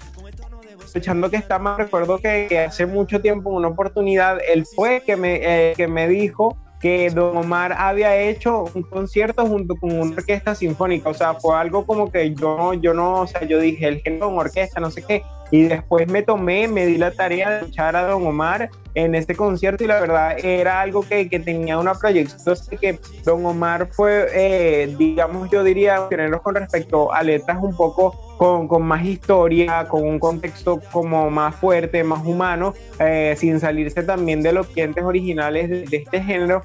Escuchando 0.84 1.30
que 1.30 1.36
está 1.36 1.58
más, 1.58 1.76
recuerdo 1.76 2.18
que 2.18 2.66
hace 2.66 2.86
mucho 2.86 3.20
tiempo, 3.20 3.50
una 3.50 3.68
oportunidad, 3.68 4.38
él 4.48 4.64
fue 4.64 5.02
que 5.04 5.16
me, 5.16 5.74
que 5.76 5.86
me 5.86 6.08
dijo 6.08 6.56
que 6.80 7.10
Don 7.10 7.36
Omar 7.36 7.72
había 7.72 8.16
hecho 8.16 8.64
un 8.74 8.82
concierto 8.82 9.44
junto 9.46 9.74
con 9.76 9.92
una 9.92 10.14
orquesta 10.14 10.54
sinfónica, 10.54 11.08
o 11.08 11.14
sea, 11.14 11.34
fue 11.34 11.56
algo 11.56 11.84
como 11.84 12.10
que 12.10 12.34
yo, 12.34 12.74
yo 12.74 12.94
no, 12.94 13.22
o 13.22 13.26
sea, 13.26 13.44
yo 13.44 13.58
dije, 13.58 13.88
el 13.88 14.00
género 14.00 14.30
de 14.30 14.36
orquesta, 14.36 14.80
no 14.80 14.90
sé 14.90 15.02
qué, 15.02 15.22
y 15.50 15.62
después 15.62 16.08
me 16.08 16.22
tomé, 16.22 16.68
me 16.68 16.86
di 16.86 16.98
la 16.98 17.10
tarea 17.10 17.50
de 17.50 17.58
escuchar 17.58 17.96
a 17.96 18.02
Don 18.02 18.26
Omar 18.26 18.70
en 18.94 19.14
este 19.14 19.34
concierto 19.34 19.84
y 19.84 19.86
la 19.86 20.00
verdad 20.00 20.36
era 20.44 20.80
algo 20.80 21.02
que, 21.02 21.28
que 21.28 21.38
tenía 21.38 21.78
una 21.78 21.94
proyección, 21.94 22.38
entonces 22.38 22.78
que 22.80 22.98
Don 23.24 23.44
Omar 23.46 23.88
fue, 23.92 24.26
eh, 24.34 24.94
digamos, 24.98 25.48
yo 25.50 25.62
diría, 25.62 26.08
tenerlos 26.08 26.42
con 26.42 26.56
respecto 26.56 27.12
a 27.12 27.22
letras 27.22 27.58
un 27.62 27.76
poco 27.76 28.36
con, 28.36 28.68
con, 28.68 28.82
más 28.82 29.04
historia, 29.04 29.86
con 29.88 30.04
un 30.04 30.18
contexto 30.18 30.80
como 30.92 31.30
más 31.30 31.54
fuerte, 31.56 32.02
más 32.04 32.24
humano, 32.24 32.74
eh, 32.98 33.34
sin 33.38 33.60
salirse 33.60 34.02
también 34.02 34.42
de 34.42 34.52
los 34.52 34.66
clientes 34.66 35.04
originales 35.04 35.70
de, 35.70 35.82
de 35.82 35.96
este 35.98 36.22
género, 36.22 36.62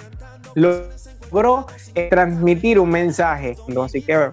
logró 0.55 1.67
eh, 1.95 2.07
transmitir 2.09 2.79
un 2.79 2.89
mensaje. 2.89 3.55
Así 3.83 4.01
que 4.01 4.29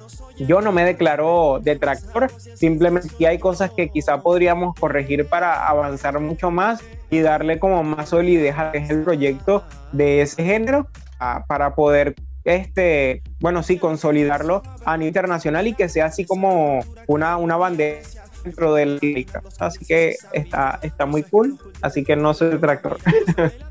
yo 0.47 0.61
no 0.61 0.73
me 0.73 0.85
declaro 0.85 1.61
detractor, 1.63 2.31
simplemente 2.55 3.27
hay 3.27 3.39
cosas 3.39 3.71
que 3.71 3.89
quizá 3.89 4.21
podríamos 4.21 4.75
corregir 4.79 5.27
para 5.27 5.67
avanzar 5.67 6.19
mucho 6.21 6.51
más 6.51 6.81
y 7.11 7.21
darle 7.21 7.59
como 7.59 7.83
más 7.83 8.11
solidez 8.11 8.57
a 8.57 8.71
el 8.71 9.03
proyecto 9.03 9.65
de 9.93 10.23
ese 10.23 10.45
género 10.45 10.87
a, 11.19 11.45
para 11.47 11.75
poder 11.75 12.15
este, 12.45 13.23
bueno, 13.41 13.63
sí, 13.63 13.79
consolidarlo 13.79 14.63
a 14.85 14.97
nivel 14.97 15.09
internacional 15.09 15.67
y 15.67 15.75
que 15.75 15.89
sea 15.89 16.07
así 16.07 16.25
como 16.25 16.81
una, 17.07 17.37
una 17.37 17.57
bandera 17.57 18.01
dentro 18.43 18.75
del 18.75 18.99
lírica. 19.01 19.43
Así 19.59 19.85
que 19.85 20.17
está, 20.33 20.79
está 20.83 21.05
muy 21.05 21.23
cool, 21.23 21.59
así 21.83 22.03
que 22.03 22.17
no 22.17 22.33
soy 22.33 22.51
detractor. 22.51 22.99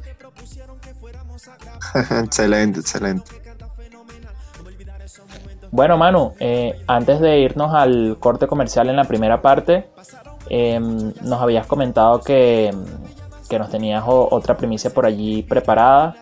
excelente, 2.23 2.79
excelente. 2.79 3.48
Bueno, 5.71 5.97
Manu, 5.97 6.33
eh, 6.39 6.81
antes 6.87 7.19
de 7.19 7.39
irnos 7.39 7.73
al 7.73 8.17
corte 8.19 8.47
comercial 8.47 8.89
en 8.89 8.95
la 8.95 9.03
primera 9.03 9.41
parte, 9.41 9.89
eh, 10.49 10.79
nos 10.79 11.41
habías 11.41 11.67
comentado 11.67 12.21
que, 12.21 12.73
que 13.49 13.59
nos 13.59 13.69
tenías 13.69 14.03
otra 14.07 14.55
primicia 14.55 14.91
por 14.91 15.05
allí 15.05 15.43
preparada. 15.43 16.15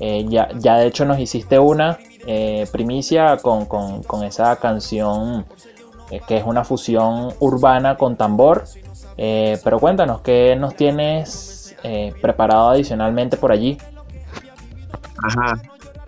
Eh, 0.00 0.24
ya, 0.28 0.48
ya, 0.58 0.78
de 0.78 0.86
hecho 0.86 1.04
nos 1.04 1.18
hiciste 1.18 1.58
una 1.58 1.98
eh, 2.26 2.66
primicia 2.72 3.36
con, 3.36 3.66
con, 3.66 4.02
con, 4.02 4.24
esa 4.24 4.56
canción 4.56 5.44
eh, 6.10 6.22
que 6.26 6.38
es 6.38 6.44
una 6.44 6.64
fusión 6.64 7.34
urbana 7.38 7.96
con 7.96 8.16
tambor. 8.16 8.64
pero 9.16 9.78
cuéntanos, 9.78 10.22
¿qué 10.22 10.56
nos 10.56 10.74
tienes 10.74 11.76
preparado 12.22 12.70
adicionalmente 12.70 13.36
por 13.36 13.52
allí? 13.52 13.76
Ajá. 15.22 15.60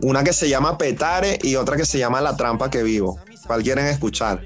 Una 0.02 0.24
que 0.24 0.32
se 0.32 0.48
llama 0.48 0.76
Petare 0.76 1.38
y 1.42 1.54
otra 1.54 1.76
que 1.76 1.84
se 1.84 1.98
llama 1.98 2.20
La 2.20 2.36
trampa 2.36 2.68
que 2.68 2.82
vivo. 2.82 3.20
¿Cuál 3.46 3.62
quieren 3.62 3.86
escuchar? 3.86 4.40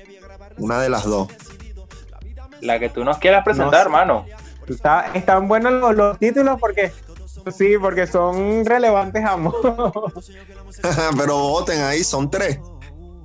Una 0.59 0.81
de 0.81 0.91
las 0.91 1.05
dos. 1.05 1.29
La 2.61 2.79
que 2.79 2.91
tú 2.91 3.05
nos 3.05 3.17
quieras 3.19 3.43
presentar, 3.43 3.73
no, 3.73 3.97
hermano. 3.97 4.27
Está, 4.69 5.13
están 5.15 5.49
buenos 5.49 5.73
los, 5.73 5.95
los, 5.95 6.19
títulos 6.19 6.61
porque 6.61 6.93
sí, 7.57 7.79
porque 7.81 8.07
son 8.07 8.67
relevantes 8.67 9.25
ambos. 9.25 9.55
Pero 11.17 11.39
voten 11.39 11.81
ahí, 11.83 12.05
son 12.05 12.31
tres. 12.31 12.59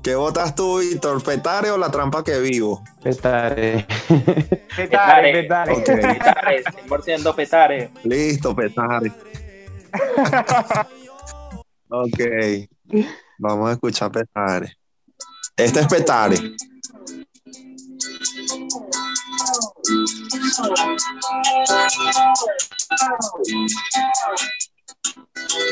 ¿Qué 0.01 0.15
votas 0.15 0.55
tú, 0.55 0.79
Víctor? 0.79 1.21
¿Petare 1.21 1.69
o 1.69 1.77
la 1.77 1.91
trampa 1.91 2.23
que 2.23 2.39
vivo? 2.39 2.81
Petare. 3.03 3.85
Petare, 4.75 5.33
petare. 5.33 5.73
Okay. 5.73 5.95
Petare, 5.95 6.63
100% 6.63 7.35
petare. 7.35 7.91
Listo, 8.03 8.55
petare. 8.55 9.11
ok. 11.91 12.19
Vamos 13.37 13.69
a 13.69 13.73
escuchar 13.73 14.11
petare. 14.11 14.77
Este 15.55 15.79
es 15.81 15.87
petare. 15.87 16.37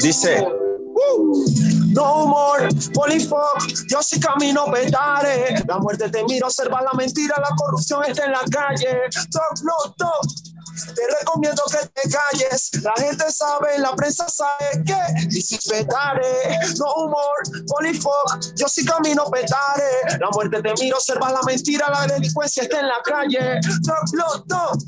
Dice, 0.01 0.45
uh, 0.45 1.45
no 1.93 2.26
more, 2.28 2.70
polifuck, 2.93 3.67
yo 3.88 4.01
sí 4.01 4.20
camino 4.20 4.65
petare. 4.72 5.63
La 5.67 5.78
muerte 5.80 6.09
te 6.09 6.24
mira, 6.26 6.47
observa 6.47 6.82
la 6.82 6.93
mentira, 6.93 7.36
la 7.38 7.55
corrupción 7.55 8.03
está 8.05 8.26
en 8.26 8.32
la 8.32 8.43
calle. 8.49 9.03
Talk, 9.32 9.61
no, 9.63 9.93
talk. 9.97 10.59
Te 10.95 11.01
recomiendo 11.19 11.63
que 11.71 11.88
te 11.88 12.09
calles. 12.09 12.71
La 12.82 12.93
gente 12.97 13.32
sabe, 13.32 13.77
la 13.80 13.95
prensa 13.95 14.27
sabe 14.30 14.84
que 14.86 15.27
dices 15.27 15.67
petare. 15.67 16.59
No 16.77 16.93
humor, 16.95 17.65
polifuck, 17.67 18.55
yo 18.55 18.67
sí 18.67 18.86
camino 18.86 19.25
petare. 19.25 20.17
La 20.19 20.30
muerte 20.32 20.61
te 20.61 20.73
mira, 20.82 20.97
observa 20.97 21.32
la 21.32 21.41
mentira, 21.43 21.89
la 21.89 22.07
delincuencia 22.07 22.63
está 22.63 22.80
en 22.80 22.88
la 22.88 23.01
calle. 23.03 23.59
Talk. 23.86 24.80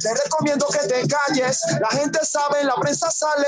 Te 0.00 0.14
recomiendo 0.14 0.66
que 0.66 0.86
te 0.86 1.06
calles. 1.06 1.60
La 1.80 1.88
gente 1.88 2.18
sabe, 2.24 2.64
la 2.64 2.74
prensa 2.74 3.10
sale. 3.10 3.46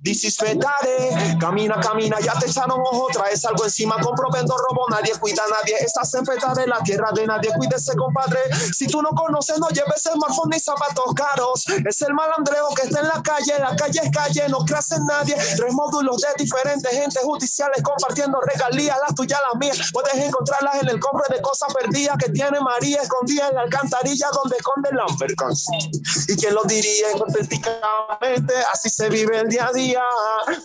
Dices 0.00 0.36
petare. 0.36 1.36
Camina, 1.40 1.80
camina, 1.80 2.18
ya 2.20 2.38
te 2.38 2.46
echaron 2.46 2.80
ojo. 2.80 3.08
Traes 3.12 3.44
algo 3.44 3.64
encima. 3.64 3.96
Compro, 4.00 4.28
vendo, 4.30 4.56
robo. 4.56 4.86
Nadie 4.90 5.12
cuida 5.18 5.42
a 5.44 5.48
nadie. 5.48 5.76
Estás 5.80 6.12
en 6.14 6.24
petare, 6.24 6.66
la 6.66 6.80
tierra 6.80 7.10
de 7.14 7.26
nadie. 7.26 7.52
Cuídese, 7.56 7.96
compadre. 7.96 8.40
Si 8.72 8.86
tú 8.86 9.02
no 9.02 9.10
conoces, 9.10 9.58
no 9.58 9.68
lleves 9.68 10.02
smartphone 10.02 10.50
ni 10.50 10.60
zapatos 10.60 11.14
caros. 11.18 11.64
Es 11.84 12.02
el 12.02 12.14
malandreo 12.14 12.68
que 12.76 12.82
está 12.86 13.00
en 13.00 13.08
la 13.08 13.22
calle. 13.22 13.58
La 13.58 13.74
calle 13.74 14.00
es 14.04 14.10
calle, 14.10 14.48
no 14.48 14.58
creas 14.64 14.92
en 14.92 15.04
nadie. 15.06 15.34
Tres 15.34 15.72
módulos 15.72 16.20
de 16.22 16.28
diferentes 16.44 16.90
gentes 16.90 17.22
judiciales 17.22 17.82
compartiendo 17.82 18.40
regalías, 18.40 18.96
las 19.06 19.14
tuyas, 19.14 19.40
las 19.50 19.58
mías. 19.58 19.90
Puedes 19.92 20.14
encontrarlas 20.14 20.82
en 20.82 20.88
el 20.88 21.00
compro 21.00 21.24
de 21.28 21.42
cosas 21.42 21.72
perdidas 21.74 22.16
que 22.18 22.30
tiene 22.30 22.60
María 22.60 23.02
escondida 23.02 23.48
en 23.48 23.54
la 23.56 23.62
alcantarilla 23.62 24.28
donde 24.32 24.56
esconde 24.56 24.90
la 24.92 25.06
mercancía. 25.18 25.90
Y 26.28 26.36
quién 26.36 26.54
lo 26.54 26.62
diría 26.64 27.12
hipotéticamente, 27.14 28.54
así 28.72 28.88
se 28.90 29.08
vive 29.08 29.40
el 29.40 29.48
día 29.48 29.66
a 29.66 29.72
día. 29.72 30.02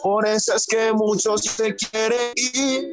Por 0.02 0.28
eso 0.28 0.54
es 0.54 0.66
que 0.68 0.94
muchos 0.94 1.42
se 1.42 1.76
quieren 1.76 2.34
ir. 2.36 2.88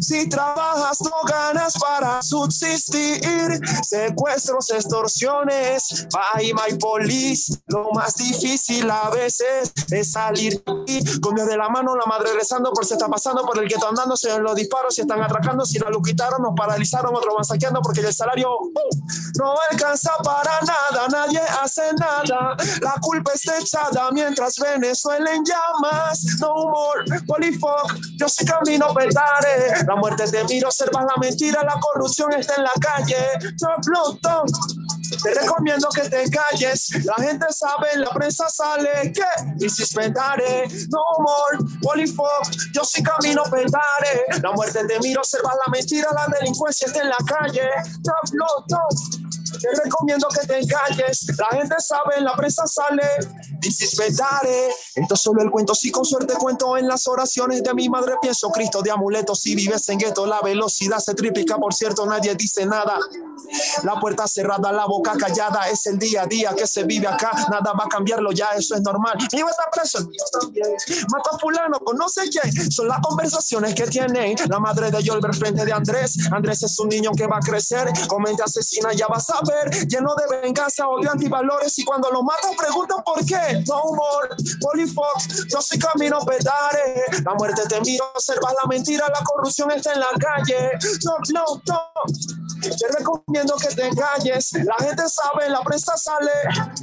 Si 0.00 0.28
trabajas, 0.28 1.00
no 1.02 1.16
ganas 1.28 1.74
para 1.78 2.22
subsistir. 2.22 3.60
Secuestros, 3.82 4.70
extorsiones, 4.70 6.06
bye 6.12 6.52
my 6.52 6.76
police. 7.06 7.58
Lo 7.68 7.90
más 7.92 8.16
difícil 8.16 8.90
a 8.90 9.10
veces 9.10 9.72
es 9.90 10.12
salir 10.12 10.62
con 10.64 11.34
Dios 11.34 11.46
de 11.46 11.56
la 11.56 11.68
mano, 11.68 11.94
la 11.96 12.06
madre 12.06 12.32
rezando 12.34 12.72
por 12.72 12.84
si 12.84 12.94
está 12.94 13.08
pasando 13.08 13.42
por 13.42 13.58
el 13.62 13.68
gueto 13.68 13.88
andando, 13.88 14.16
se 14.16 14.38
los 14.38 14.54
disparos, 14.54 14.94
si 14.94 15.02
están 15.02 15.22
atracando, 15.22 15.64
si 15.64 15.78
la 15.78 15.90
luz 15.90 16.02
quitaron, 16.04 16.42
nos 16.42 16.54
paralizaron, 16.56 17.14
otros 17.14 17.34
van 17.34 17.44
saqueando 17.44 17.80
porque 17.80 18.00
el 18.00 18.12
salario 18.12 18.50
uh, 18.58 18.72
no 19.38 19.54
alcanza 19.70 20.12
para 20.22 20.60
nada, 20.62 21.08
nadie 21.10 21.40
hace 21.62 21.92
nada. 21.94 22.56
La 22.80 22.94
culpa 23.00 23.32
está 23.34 23.58
echada 23.58 24.10
mientras 24.12 24.58
Venezuela 24.58 25.30
en 25.32 25.44
llamas. 25.44 26.24
No 26.40 26.54
humor, 26.54 27.04
polifuck, 27.26 27.94
yo 28.16 28.28
sí 28.28 28.44
camino 28.44 28.92
petare. 28.94 29.84
La 29.86 29.96
muerte 29.96 30.24
te 30.30 30.44
miro, 30.44 30.68
observas 30.68 31.04
la 31.04 31.20
mentira, 31.20 31.62
la 31.62 31.78
corrupción 31.80 32.32
está 32.32 32.54
en 32.56 32.64
la 32.64 32.72
calle. 32.80 33.16
Top, 33.58 34.20
top. 34.20 34.95
Te 35.22 35.34
recomiendo 35.34 35.88
que 35.94 36.08
te 36.08 36.30
calles. 36.30 36.90
La 37.04 37.14
gente 37.14 37.46
sabe, 37.50 37.96
la 37.96 38.10
prensa 38.10 38.48
sale 38.48 39.12
que 39.12 39.24
dices 39.56 39.92
petare. 39.92 40.68
No 40.90 41.00
humor, 41.18 41.80
polifuck, 41.82 42.50
yo 42.72 42.84
sí 42.84 43.02
camino 43.02 43.42
petare. 43.44 44.26
La 44.42 44.52
muerte 44.52 44.84
te 44.86 44.98
miro, 45.00 45.20
observas 45.20 45.54
la 45.66 45.72
mentira, 45.72 46.08
la 46.12 46.26
delincuencia 46.38 46.86
está 46.86 47.02
en 47.02 47.08
la 47.08 47.18
calle. 47.26 47.68
Top. 48.02 49.35
Te 49.60 49.68
recomiendo 49.84 50.28
que 50.28 50.46
te 50.46 50.66
calles. 50.66 51.26
La 51.38 51.58
gente 51.58 51.74
sabe, 51.78 52.20
la 52.20 52.34
prensa 52.34 52.66
sale. 52.66 53.02
Dices 53.60 53.96
petare. 53.96 54.70
Esto 54.94 55.14
es 55.14 55.20
solo 55.20 55.42
el 55.42 55.50
cuento. 55.50 55.74
Si 55.74 55.90
con 55.90 56.04
suerte 56.04 56.34
cuento 56.34 56.76
en 56.76 56.88
las 56.88 57.06
oraciones 57.06 57.62
de 57.62 57.74
mi 57.74 57.88
madre, 57.88 58.14
pienso 58.20 58.50
Cristo 58.50 58.82
de 58.82 58.90
amuletos. 58.90 59.40
Si 59.40 59.54
vives 59.54 59.88
en 59.88 59.98
gueto, 59.98 60.26
la 60.26 60.40
velocidad 60.40 60.98
se 60.98 61.14
triplica. 61.14 61.56
Por 61.56 61.74
cierto, 61.74 62.06
nadie 62.06 62.34
dice 62.34 62.66
nada. 62.66 62.98
La 63.84 64.00
puerta 64.00 64.26
cerrada, 64.26 64.72
la 64.72 64.86
boca 64.86 65.12
callada, 65.18 65.68
es 65.68 65.86
el 65.86 65.98
día 65.98 66.22
a 66.22 66.26
día 66.26 66.54
que 66.54 66.66
se 66.66 66.84
vive 66.84 67.06
acá. 67.06 67.30
Nada 67.50 67.72
va 67.72 67.84
a 67.84 67.88
cambiarlo 67.88 68.32
ya, 68.32 68.50
eso 68.50 68.74
es 68.74 68.82
normal. 68.82 69.16
Mi 69.32 69.38
hijo 69.38 69.48
está 69.48 69.64
preso. 69.70 69.98
Mata 71.10 71.30
a 71.32 71.38
fulano 71.38 71.78
con 71.80 71.96
no 71.96 72.08
sé 72.08 72.22
quién. 72.28 72.70
Son 72.70 72.88
las 72.88 73.00
conversaciones 73.00 73.74
que 73.74 73.86
tiene 73.86 74.34
la 74.48 74.58
madre 74.58 74.90
de 74.90 75.02
Yolber 75.02 75.34
frente 75.34 75.64
de 75.64 75.72
Andrés. 75.72 76.16
Andrés 76.32 76.62
es 76.62 76.78
un 76.78 76.88
niño 76.88 77.10
que 77.16 77.26
va 77.26 77.36
a 77.36 77.40
crecer, 77.40 77.88
con 78.08 78.22
mente 78.22 78.42
asesina, 78.42 78.92
ya 78.92 79.06
vas 79.06 79.28
a 79.30 79.35
ver. 79.44 79.88
Lleno 79.88 80.14
de 80.14 80.40
venganza, 80.40 80.88
odio, 80.88 81.10
antivalores. 81.10 81.78
Y 81.78 81.84
cuando 81.84 82.10
lo 82.10 82.22
matan, 82.22 82.54
preguntan 82.56 83.02
por 83.04 83.24
qué. 83.24 83.62
No 83.66 83.82
humor, 83.82 84.36
Polifox, 84.60 85.46
yo 85.48 85.60
soy 85.60 85.78
camino 85.78 86.18
pedare. 86.20 87.04
La 87.24 87.34
muerte 87.34 87.62
te 87.68 87.80
miro, 87.80 88.04
observas 88.14 88.54
la 88.62 88.68
mentira, 88.68 89.06
la 89.08 89.24
corrupción 89.24 89.70
está 89.70 89.92
en 89.92 90.00
la 90.00 90.10
calle. 90.18 90.70
No, 91.04 91.16
no, 91.32 91.62
no. 91.66 91.80
Te 92.60 92.88
recomiendo 92.98 93.56
que 93.56 93.68
te 93.68 93.90
calles. 93.90 94.52
La 94.52 94.74
gente 94.80 95.04
sabe, 95.08 95.48
la 95.48 95.60
prensa 95.60 95.96
sale. 95.96 96.30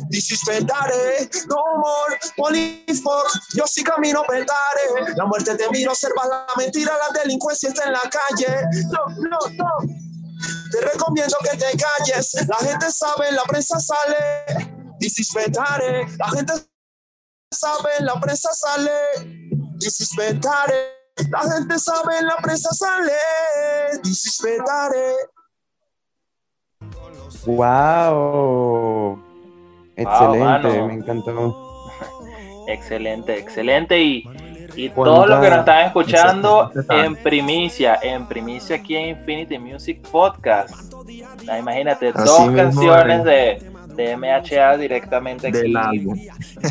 Disispetaré, 0.10 1.30
no 1.48 1.64
humor, 1.76 2.20
polifox. 2.38 3.40
Yo 3.56 3.66
sí 3.68 3.84
camino 3.84 4.24
pedare. 4.28 5.16
La 5.16 5.26
muerte 5.26 5.56
te 5.56 5.70
miro, 5.70 5.92
observas 5.92 6.28
la 6.28 6.46
mentira, 6.58 6.94
la 6.94 7.20
delincuencia 7.20 7.70
está 7.70 7.86
en 7.86 7.94
la 7.94 8.02
calle. 8.02 8.56
No, 8.92 9.30
no, 9.30 9.40
no. 9.58 10.13
Te 10.72 10.82
recomiendo 10.82 11.38
que 11.44 11.58
te 11.58 11.78
calles. 11.78 12.34
La 12.48 12.58
gente 12.58 12.92
sabe, 12.92 13.32
la 13.32 13.44
prensa 13.44 13.80
sale. 13.80 14.16
Disispetaré. 15.00 16.08
La 16.18 16.30
gente 16.30 16.54
sabe, 17.52 17.90
la 18.00 18.20
prensa 18.20 18.50
sale. 18.54 18.92
Disispetaré. 19.78 20.94
La 21.30 21.42
gente 21.42 21.78
sabe, 21.80 22.22
la 22.22 22.38
prensa 22.38 22.70
sale. 22.74 23.14
Disispetaré. 24.04 25.16
¡Wow! 27.46 29.22
Excelente, 29.96 30.84
me 30.84 30.94
encantó. 30.94 31.92
Excelente, 32.68 33.38
excelente. 33.38 34.02
Y, 34.02 34.24
y 34.76 34.90
todo 34.90 35.26
lo 35.26 35.42
que 35.42 35.50
nos 35.50 35.60
están 35.60 35.86
escuchando 35.88 36.72
en 36.90 37.16
primicia, 37.16 38.00
en 38.02 38.26
primicia 38.28 38.76
aquí 38.78 38.96
en 38.96 39.10
Infinity 39.10 39.58
Music 39.60 40.02
Podcast. 40.10 40.94
Imagínate, 41.60 42.12
Así 42.14 42.24
dos 42.26 42.52
canciones 42.56 43.20
es. 43.20 43.26
de, 43.26 43.73
de 43.96 44.18
MHA 44.18 44.78
directamente 44.78 45.48
aquí. 45.48 45.58
Del 45.60 45.78
álbum. 45.78 46.20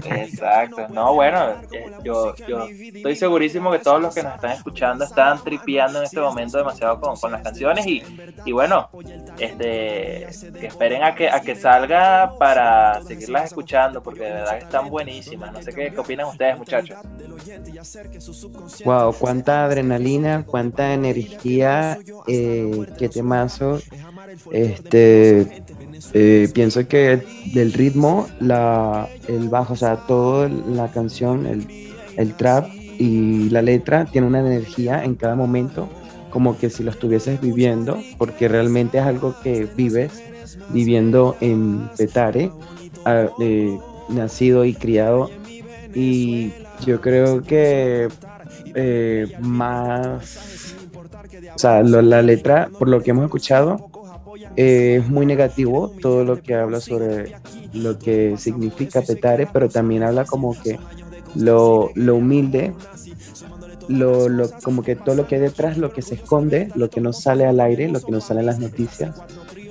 Exacto. 0.05 0.89
No, 0.89 1.15
bueno, 1.15 1.55
eh, 1.73 1.91
yo, 2.03 2.35
yo 2.49 2.67
estoy 2.67 3.17
segurísimo 3.17 3.71
que 3.71 3.79
todos 3.79 4.01
los 4.01 4.15
que 4.15 4.23
nos 4.23 4.35
están 4.35 4.53
escuchando 4.53 5.05
están 5.05 5.43
tripeando 5.43 5.99
en 5.99 6.05
este 6.05 6.21
momento 6.21 6.59
demasiado 6.59 7.01
con, 7.01 7.17
con 7.17 7.33
las 7.33 7.43
canciones 7.43 7.87
y, 7.87 8.03
y 8.45 8.53
bueno, 8.53 8.89
este, 9.39 10.29
que 10.59 10.67
esperen 10.67 11.03
a 11.03 11.15
que, 11.15 11.29
a 11.29 11.41
que 11.41 11.55
salga 11.55 12.33
para 12.39 13.03
seguirlas 13.03 13.47
escuchando 13.47 14.03
porque 14.03 14.25
de 14.25 14.33
verdad 14.33 14.59
que 14.59 14.65
están 14.65 14.89
buenísimas. 14.89 15.53
No 15.53 15.63
sé 15.63 15.73
qué, 15.73 15.91
qué 15.93 15.99
opinan 15.99 16.29
ustedes, 16.29 16.59
muchachos. 16.59 16.99
Wow, 18.85 19.15
cuánta 19.19 19.65
adrenalina, 19.65 20.45
cuánta 20.47 20.93
energía, 20.93 21.99
eh, 22.27 22.87
qué 22.99 23.09
temazo. 23.09 23.81
Este, 24.51 25.49
eh, 26.13 26.51
pienso 26.53 26.87
que 26.89 27.29
del 27.43 27.73
ritmo, 27.73 28.35
la, 28.39 29.13
el 29.27 29.49
bajo, 29.49 29.75
o 29.75 29.77
sea, 29.77 30.07
toda 30.07 30.49
la 30.49 30.91
canción, 30.91 31.47
el, 31.47 31.71
el 32.17 32.37
trap 32.37 32.75
y 32.99 33.49
la 33.51 33.63
letra 33.63 34.07
tiene 34.11 34.27
una 34.27 34.41
energía 34.41 35.05
en 35.05 35.15
cada 35.17 35.35
momento, 35.37 35.95
como 36.29 36.59
que 36.59 36.71
si 36.71 36.83
lo 36.83 36.91
estuvieses 36.91 37.41
viviendo, 37.41 38.07
porque 38.19 38.49
realmente 38.49 38.99
es 38.99 39.05
algo 39.05 39.39
que 39.39 39.67
vives 39.67 40.25
viviendo 40.69 41.37
en 41.41 41.91
Petare, 41.97 42.55
ah, 43.05 43.31
eh, 43.39 43.83
nacido 44.09 44.65
y 44.65 44.75
criado. 44.77 45.35
Y 45.95 46.55
yo 46.79 47.01
creo 47.01 47.43
que 47.43 48.09
eh, 48.75 49.29
más, 49.37 50.79
o 51.55 51.59
sea, 51.59 51.83
lo- 51.83 52.03
la 52.03 52.23
letra, 52.23 52.73
por 52.79 52.89
lo 52.89 53.03
que 53.03 53.11
hemos 53.11 53.25
escuchado, 53.25 53.83
eh, 54.57 55.01
es 55.03 55.09
muy 55.09 55.27
negativo 55.27 55.93
todo 56.01 56.25
lo 56.25 56.41
que 56.43 56.55
habla 56.55 56.81
sobre 56.81 57.35
lo 57.73 57.99
que 57.99 58.37
significa 58.39 59.03
Petare, 59.03 59.49
pero 59.53 59.69
también 59.69 60.03
habla 60.03 60.25
como 60.25 60.59
que 60.61 60.79
lo, 61.35 61.91
lo 61.95 62.17
humilde, 62.17 62.73
lo, 63.89 64.29
lo- 64.29 64.51
como 64.63 64.83
que 64.83 64.97
todo 64.97 65.15
lo 65.15 65.27
que 65.27 65.37
hay 65.37 65.41
detrás, 65.41 65.79
lo 65.79 65.93
que 65.93 66.03
se 66.03 66.15
esconde, 66.15 66.69
lo 66.75 66.89
que 66.91 67.01
no 67.01 67.13
sale 67.13 67.47
al 67.47 67.61
aire, 67.61 67.89
lo 67.89 68.01
que 68.01 68.13
no 68.13 68.21
sale 68.21 68.41
en 68.41 68.47
las 68.47 68.59
noticias, 68.59 69.15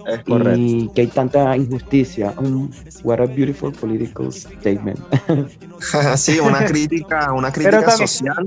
Es 0.08 0.24
correcto. 0.24 0.60
y 0.60 0.90
que 0.94 1.02
hay 1.02 1.08
tanta 1.08 1.56
injusticia. 1.56 2.34
Um, 2.38 2.70
what 3.04 3.20
a 3.22 3.26
beautiful 3.26 3.72
political 3.72 4.32
statement. 4.34 5.00
sí, 6.18 6.40
una 6.40 6.66
crítica, 6.66 7.32
una 7.34 7.52
crítica 7.52 7.82
también- 7.86 8.08
social. 8.08 8.46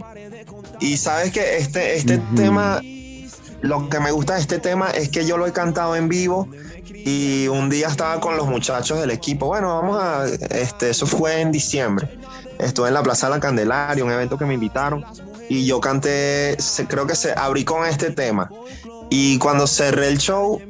Y 0.81 0.97
sabes 0.97 1.33
que 1.33 1.57
este, 1.59 1.97
este 1.97 2.17
Ujú. 2.19 2.35
tema, 2.35 2.81
lo 3.65 3.89
que 3.89 3.99
me 3.99 4.11
gusta 4.11 4.35
de 4.35 4.41
este 4.41 4.59
tema 4.59 4.91
es 4.91 5.09
que 5.09 5.25
yo 5.25 5.39
lo 5.39 5.47
he 5.47 5.53
cantado 5.53 5.97
en 5.97 6.07
vivo 6.07 6.49
y 6.87 7.49
un 7.49 7.71
día 7.71 7.89
estaba 7.89 8.21
con 8.21 8.37
los 8.37 8.47
muchachos 8.47 9.01
del 9.01 9.11
equipo. 9.11 9.47
Bueno, 9.47 9.81
vamos 9.81 10.03
a, 10.03 10.27
este, 10.51 10.91
eso 10.91 11.07
fue 11.07 11.41
en 11.41 11.51
diciembre. 11.51 12.19
Estuve 12.59 12.89
en 12.89 12.95
la 12.95 13.03
Plaza 13.03 13.29
de 13.29 13.37
la 13.37 13.41
Candelaria, 13.41 14.05
un 14.05 14.13
evento 14.13 14.37
que 14.37 14.45
me 14.45 14.53
invitaron 14.53 15.03
y 15.49 15.65
yo 15.65 15.81
canté, 15.81 16.59
creo 16.89 17.07
que 17.07 17.15
se 17.15 17.33
abrí 17.33 17.65
con 17.65 17.87
este 17.87 18.11
tema. 18.11 18.51
Y 19.11 19.39
cuando 19.39 19.67
cerré 19.67 20.09
el 20.09 20.19
show, 20.19 20.61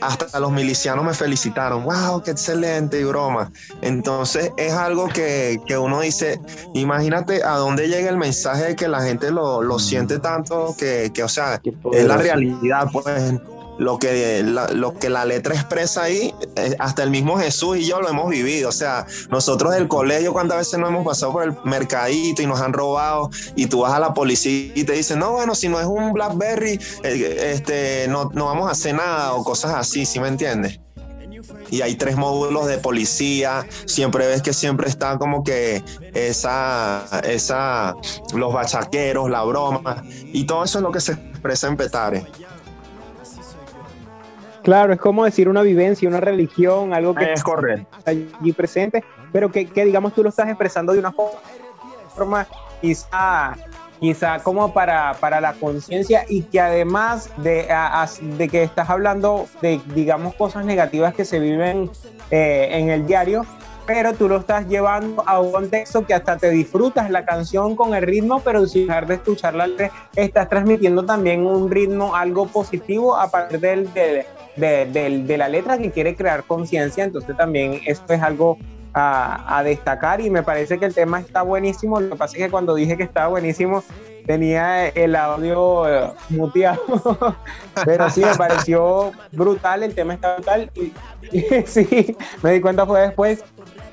hasta 0.00 0.40
los 0.40 0.52
milicianos 0.52 1.04
me 1.04 1.14
felicitaron. 1.14 1.84
¡Wow! 1.84 2.22
¡Qué 2.22 2.32
excelente! 2.32 3.00
Y 3.00 3.04
broma. 3.04 3.52
Entonces 3.82 4.52
es 4.56 4.72
algo 4.72 5.08
que, 5.08 5.60
que 5.66 5.78
uno 5.78 6.00
dice, 6.00 6.40
imagínate 6.74 7.42
a 7.42 7.56
dónde 7.56 7.88
llega 7.88 8.10
el 8.10 8.16
mensaje 8.16 8.64
de 8.64 8.76
que 8.76 8.88
la 8.88 9.02
gente 9.02 9.30
lo, 9.30 9.62
lo 9.62 9.78
siente 9.78 10.18
tanto 10.18 10.74
que, 10.78 11.10
que, 11.14 11.22
o 11.22 11.28
sea, 11.28 11.60
es 11.92 12.04
la 12.04 12.16
realidad, 12.16 12.88
pues 12.92 13.06
lo 13.78 13.98
que 13.98 14.42
la, 14.42 14.68
lo 14.68 14.94
que 14.94 15.10
la 15.10 15.24
letra 15.24 15.54
expresa 15.54 16.04
ahí, 16.04 16.34
eh, 16.56 16.76
hasta 16.78 17.02
el 17.02 17.10
mismo 17.10 17.38
Jesús 17.38 17.78
y 17.78 17.86
yo 17.86 18.00
lo 18.00 18.08
hemos 18.08 18.30
vivido. 18.30 18.68
O 18.68 18.72
sea, 18.72 19.06
nosotros 19.30 19.72
del 19.72 19.88
colegio, 19.88 20.32
cuántas 20.32 20.58
veces 20.58 20.78
no 20.78 20.88
hemos 20.88 21.04
pasado 21.04 21.32
por 21.32 21.44
el 21.44 21.56
mercadito 21.64 22.42
y 22.42 22.46
nos 22.46 22.60
han 22.60 22.72
robado, 22.72 23.30
y 23.56 23.66
tú 23.66 23.80
vas 23.80 23.92
a 23.92 23.98
la 23.98 24.14
policía 24.14 24.72
y 24.74 24.84
te 24.84 24.92
dicen, 24.92 25.18
no, 25.18 25.32
bueno, 25.32 25.54
si 25.54 25.68
no 25.68 25.80
es 25.80 25.86
un 25.86 26.12
Blackberry, 26.12 26.78
eh, 27.02 27.52
este, 27.52 28.06
no, 28.08 28.30
no 28.32 28.46
vamos 28.46 28.68
a 28.68 28.72
hacer 28.72 28.94
nada 28.94 29.34
o 29.34 29.44
cosas 29.44 29.72
así, 29.74 30.06
¿sí 30.06 30.20
me 30.20 30.28
entiendes? 30.28 30.80
y 31.70 31.82
hay 31.82 31.96
tres 31.96 32.16
módulos 32.16 32.66
de 32.66 32.78
policía, 32.78 33.66
siempre 33.84 34.26
ves 34.26 34.42
que 34.42 34.52
siempre 34.52 34.88
está 34.88 35.18
como 35.18 35.42
que 35.42 35.82
esa, 36.12 37.04
esa, 37.24 37.94
los 38.34 38.52
bachaqueros, 38.52 39.30
la 39.30 39.42
broma, 39.42 40.04
y 40.32 40.44
todo 40.44 40.64
eso 40.64 40.78
es 40.78 40.82
lo 40.82 40.92
que 40.92 41.00
se 41.00 41.12
expresa 41.12 41.68
en 41.68 41.76
Petare. 41.76 42.26
Claro, 44.64 44.92
es 44.94 44.98
como 44.98 45.24
decir 45.24 45.48
una 45.48 45.62
vivencia, 45.62 46.08
una 46.08 46.20
religión, 46.20 46.92
algo 46.94 47.14
que 47.14 47.32
Es 47.32 47.42
correcto. 47.44 47.86
está 47.98 48.10
allí 48.12 48.52
presente, 48.56 49.04
pero 49.30 49.52
que, 49.52 49.66
que, 49.66 49.84
digamos 49.84 50.14
tú 50.14 50.22
lo 50.22 50.30
estás 50.30 50.48
expresando 50.48 50.92
de 50.94 50.98
una 51.00 51.12
forma 52.14 52.46
quizá, 52.80 53.56
quizá 54.00 54.38
como 54.40 54.72
para, 54.72 55.14
para 55.20 55.40
la 55.40 55.52
conciencia 55.52 56.24
y 56.28 56.42
que 56.42 56.60
además 56.60 57.30
de, 57.38 57.70
a- 57.70 58.08
de 58.20 58.48
que 58.48 58.62
estás 58.62 58.88
hablando 58.88 59.46
de, 59.60 59.80
digamos, 59.94 60.34
cosas 60.34 60.64
negativas 60.64 61.14
que 61.14 61.24
se 61.26 61.38
viven 61.40 61.90
eh, 62.30 62.68
en 62.72 62.88
el 62.88 63.06
diario, 63.06 63.44
pero 63.86 64.14
tú 64.14 64.28
lo 64.30 64.38
estás 64.38 64.66
llevando 64.66 65.22
a 65.26 65.40
un 65.40 65.52
contexto 65.52 66.06
que 66.06 66.14
hasta 66.14 66.38
te 66.38 66.48
disfrutas 66.48 67.10
la 67.10 67.26
canción 67.26 67.76
con 67.76 67.94
el 67.94 68.02
ritmo, 68.02 68.40
pero 68.42 68.66
sin 68.66 68.86
dejar 68.86 69.06
de 69.06 69.16
escuchar 69.16 69.54
la 69.54 69.66
letra, 69.66 69.90
estás 70.16 70.48
transmitiendo 70.48 71.04
también 71.04 71.46
un 71.46 71.70
ritmo, 71.70 72.16
algo 72.16 72.46
positivo 72.46 73.14
a 73.14 73.30
partir 73.30 73.60
del, 73.60 73.92
del- 73.92 74.24
de, 74.56 74.86
de 75.26 75.38
la 75.38 75.48
letra 75.48 75.78
que 75.78 75.90
quiere 75.90 76.14
crear 76.14 76.44
conciencia, 76.44 77.04
entonces 77.04 77.36
también 77.36 77.80
esto 77.86 78.12
es 78.12 78.22
algo 78.22 78.58
a, 78.94 79.62
destacar 79.64 80.20
y 80.20 80.30
me 80.30 80.42
parece 80.42 80.78
que 80.78 80.86
el 80.86 80.94
tema 80.94 81.20
está 81.20 81.42
buenísimo, 81.42 82.00
lo 82.00 82.10
que 82.10 82.16
pasa 82.16 82.36
es 82.36 82.44
que 82.44 82.50
cuando 82.50 82.74
dije 82.74 82.96
que 82.96 83.02
estaba 83.02 83.28
buenísimo 83.28 83.82
tenía 84.26 84.88
el 84.88 85.16
audio 85.16 85.88
eh, 85.88 86.12
muteado, 86.30 86.80
pero 87.84 88.08
sí, 88.08 88.20
me 88.20 88.34
pareció 88.36 89.12
brutal, 89.32 89.82
el 89.82 89.94
tema 89.94 90.14
está 90.14 90.36
brutal 90.36 90.70
y, 90.74 91.40
sí, 91.66 92.16
me 92.42 92.52
di 92.52 92.60
cuenta 92.60 92.86
fue 92.86 93.00
después 93.00 93.44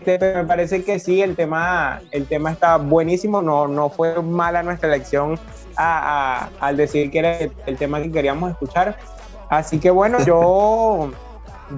me 0.06 0.46
parece 0.46 0.84
que 0.84 1.00
sí, 1.00 1.22
el 1.22 1.36
tema, 1.36 2.02
el 2.12 2.26
tema 2.26 2.52
está 2.52 2.78
buenísimo, 2.78 3.42
no, 3.42 3.68
no 3.68 3.90
fue 3.90 4.20
mala 4.22 4.64
nuestra 4.64 4.90
elección 4.90 5.40
a- 5.78 6.50
al 6.60 6.78
decir 6.78 7.12
que 7.12 7.20
era 7.20 7.38
el, 7.38 7.52
el 7.68 7.78
tema 7.78 8.02
que 8.02 8.12
queríamos 8.12 8.50
escuchar. 8.50 8.98
Así 9.52 9.80
que 9.80 9.92
bueno, 9.92 10.24
yo, 10.24 11.12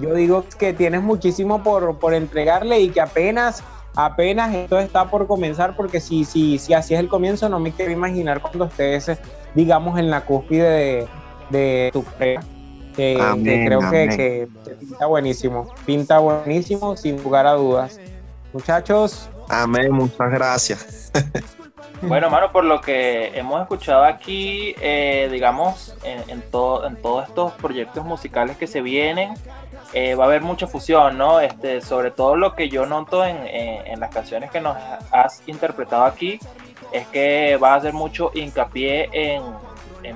yo 0.00 0.14
digo 0.14 0.44
que 0.60 0.72
tienes 0.72 1.02
muchísimo 1.02 1.60
por, 1.64 1.98
por 1.98 2.14
entregarle 2.14 2.78
y 2.78 2.90
que 2.90 3.00
apenas, 3.00 3.64
apenas 3.96 4.54
esto 4.54 4.78
está 4.78 5.10
por 5.10 5.26
comenzar, 5.26 5.74
porque 5.74 6.00
si, 6.00 6.24
si, 6.24 6.56
si 6.60 6.72
así 6.72 6.94
es 6.94 7.00
el 7.00 7.08
comienzo, 7.08 7.48
no 7.48 7.58
me 7.58 7.72
quiero 7.72 7.90
imaginar 7.90 8.40
cuando 8.40 8.66
estés, 8.66 9.18
digamos, 9.56 9.98
en 9.98 10.08
la 10.08 10.24
cúspide 10.24 10.70
de, 10.70 11.08
de 11.50 11.90
tu 11.92 12.04
carrera. 12.04 12.44
que, 12.94 13.16
creo 13.66 13.80
que, 13.90 14.48
pinta 14.78 15.06
buenísimo, 15.06 15.74
pinta 15.84 16.18
buenísimo 16.20 16.96
sin 16.96 17.20
lugar 17.24 17.48
a 17.48 17.54
dudas. 17.54 17.98
Muchachos. 18.52 19.28
Amén, 19.48 19.90
muchas 19.90 20.30
gracias. 20.30 21.10
Bueno, 22.06 22.28
mano, 22.28 22.52
por 22.52 22.64
lo 22.64 22.80
que 22.80 23.36
hemos 23.38 23.62
escuchado 23.62 24.04
aquí, 24.04 24.74
eh, 24.80 25.28
digamos, 25.32 25.96
en, 26.04 26.42
todo, 26.50 26.86
en 26.86 27.00
todos 27.00 27.28
estos 27.28 27.52
proyectos 27.54 28.04
musicales 28.04 28.56
que 28.56 28.66
se 28.66 28.82
vienen, 28.82 29.34
eh, 29.94 30.14
va 30.14 30.24
a 30.24 30.26
haber 30.26 30.42
mucha 30.42 30.66
fusión, 30.66 31.16
¿no? 31.16 31.40
Este, 31.40 31.80
sobre 31.80 32.10
todo 32.10 32.36
lo 32.36 32.54
que 32.54 32.68
yo 32.68 32.84
noto 32.84 33.24
en, 33.24 33.38
en, 33.46 34.00
las 34.00 34.12
canciones 34.12 34.50
que 34.50 34.60
nos 34.60 34.76
has 35.10 35.42
interpretado 35.46 36.04
aquí, 36.04 36.38
es 36.92 37.06
que 37.08 37.56
va 37.56 37.72
a 37.72 37.76
hacer 37.76 37.92
mucho 37.92 38.30
hincapié 38.34 39.08
en, 39.12 39.42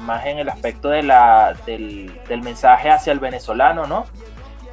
más 0.01 0.27
en 0.27 0.39
el 0.39 0.49
aspecto 0.49 0.91
de 0.91 1.03
la, 1.03 1.57
del, 1.65 2.13
mensaje 2.43 2.91
hacia 2.91 3.13
el 3.13 3.19
venezolano, 3.19 3.87
¿no? 3.87 4.05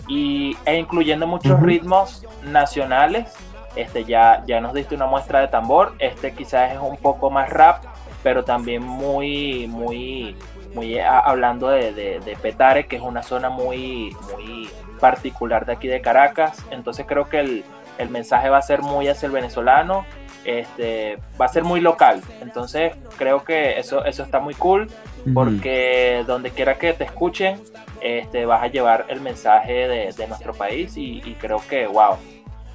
Y, 0.07 0.57
e 0.65 0.75
incluyendo 0.75 1.25
muchos 1.27 1.59
ritmos 1.61 2.25
nacionales 2.43 3.33
este 3.75 4.05
ya, 4.05 4.43
ya 4.45 4.61
nos 4.61 4.73
diste 4.73 4.95
una 4.95 5.05
muestra 5.05 5.41
de 5.41 5.47
tambor. 5.47 5.93
Este 5.99 6.33
quizás 6.33 6.73
es 6.73 6.79
un 6.79 6.97
poco 6.97 7.29
más 7.29 7.49
rap, 7.49 7.83
pero 8.23 8.43
también 8.43 8.83
muy, 8.83 9.67
muy, 9.67 10.35
muy 10.73 10.99
hablando 10.99 11.69
de, 11.69 12.37
Petare, 12.41 12.87
que 12.87 12.95
es 12.97 13.01
una 13.01 13.23
zona 13.23 13.49
muy, 13.49 14.15
muy 14.31 14.69
particular 14.99 15.65
de 15.65 15.73
aquí 15.73 15.87
de 15.87 16.01
Caracas. 16.01 16.63
Entonces 16.71 17.05
creo 17.07 17.29
que 17.29 17.39
el, 17.39 17.63
mensaje 18.09 18.49
va 18.49 18.57
a 18.57 18.61
ser 18.61 18.81
muy 18.81 19.07
hacia 19.07 19.27
el 19.27 19.31
venezolano. 19.31 20.05
Este, 20.43 21.17
va 21.41 21.45
a 21.45 21.49
ser 21.49 21.63
muy 21.63 21.81
local. 21.81 22.21
Entonces 22.41 22.93
creo 23.17 23.43
que 23.43 23.79
eso, 23.79 24.05
eso 24.05 24.23
está 24.23 24.39
muy 24.39 24.53
cool 24.53 24.87
porque 25.33 26.23
donde 26.27 26.51
quiera 26.51 26.77
que 26.77 26.93
te 26.93 27.03
escuchen, 27.03 27.59
este, 27.99 28.45
vas 28.45 28.61
a 28.61 28.67
llevar 28.67 29.05
el 29.09 29.21
mensaje 29.21 29.87
de, 29.87 30.27
nuestro 30.27 30.53
país 30.53 30.95
y, 30.97 31.21
y, 31.25 31.33
creo 31.33 31.59
que, 31.67 31.87
wow, 31.87 32.17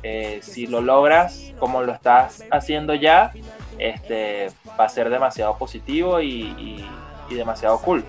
eh, 0.02 0.40
si 0.42 0.66
lo 0.66 0.80
logras 0.80 1.52
como 1.58 1.82
lo 1.82 1.92
estás 1.92 2.44
haciendo 2.50 2.94
ya, 2.94 3.32
este, 3.78 4.50
va 4.78 4.84
a 4.84 4.88
ser 4.88 5.10
demasiado 5.10 5.56
positivo 5.58 6.20
y, 6.20 6.86
demasiado 7.30 7.78
cool. 7.78 8.04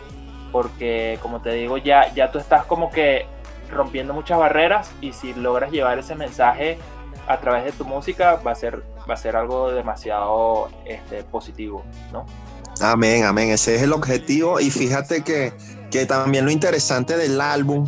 Porque 0.52 1.20
como 1.22 1.42
te 1.42 1.54
digo, 1.54 1.78
ya, 1.78 2.14
ya 2.14 2.32
tú 2.32 2.40
estás 2.40 2.66
como 2.66 2.90
que 2.90 3.26
rompiendo 3.70 4.14
muchas 4.14 4.38
barreras 4.38 4.92
y 5.00 5.14
si 5.14 5.34
logras 5.34 5.72
llevar 5.72 6.00
ese 6.00 6.16
mensaje 6.16 6.78
a 7.28 7.40
través 7.40 7.64
de 7.64 7.72
tu 7.72 7.86
música 7.86 8.36
va 8.36 8.52
a 8.52 8.56
ser, 8.56 8.84
va 9.10 9.14
a 9.14 9.18
ser 9.18 9.36
algo 9.36 9.72
demasiado 9.72 10.70
este, 10.86 11.24
positivo, 11.24 11.84
¿no? 12.12 12.26
Amén, 12.82 13.26
amén. 13.26 13.52
Ese 13.52 13.76
es 13.76 13.84
el 13.84 13.94
objetivo. 13.94 14.60
Y 14.60 14.72
fíjate 14.72 15.24
que, 15.24 15.54
que 15.92 16.06
también 16.06 16.46
lo 16.46 16.52
interesante 16.52 17.16
del 17.16 17.40
álbum 17.40 17.86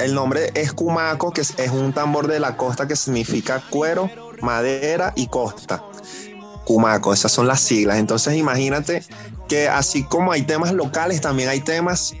el 0.00 0.14
nombre 0.14 0.50
es 0.54 0.72
Cumaco, 0.72 1.32
que 1.32 1.42
es, 1.42 1.54
un 1.72 1.92
tambor 1.92 2.26
de 2.26 2.40
la 2.40 2.56
costa 2.56 2.88
que 2.88 2.96
significa 2.96 3.62
cuero, 3.70 4.10
madera 4.40 5.12
y 5.16 5.26
costa. 5.28 5.82
Cumaco, 6.64 7.12
esas 7.12 7.32
son 7.32 7.46
las 7.46 7.60
siglas. 7.60 7.98
Entonces 7.98 8.34
imagínate 8.34 9.02
que 9.48 9.68
así 9.68 10.04
como 10.04 10.32
hay 10.32 10.42
temas 10.42 10.72
locales, 10.72 11.20
también 11.20 11.48
hay 11.48 11.60
temas 11.60 12.14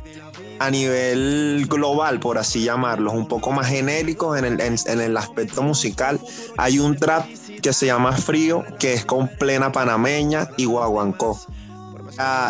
a 0.58 0.70
nivel 0.70 1.66
global, 1.68 2.20
por 2.20 2.36
así 2.36 2.64
llamarlos, 2.64 3.14
un 3.14 3.26
poco 3.26 3.50
más 3.50 3.68
genéricos 3.68 4.38
en 4.38 4.44
el, 4.44 4.60
en 4.60 5.00
el 5.00 5.16
aspecto 5.16 5.62
musical. 5.62 6.20
Hay 6.58 6.78
un 6.78 6.96
trap 6.96 7.26
que 7.62 7.72
se 7.72 7.86
llama 7.86 8.12
Frío, 8.16 8.64
que 8.78 8.92
es 8.92 9.04
con 9.04 9.28
plena 9.28 9.72
panameña 9.72 10.48
y 10.56 10.66
guaguancó. 10.66 11.40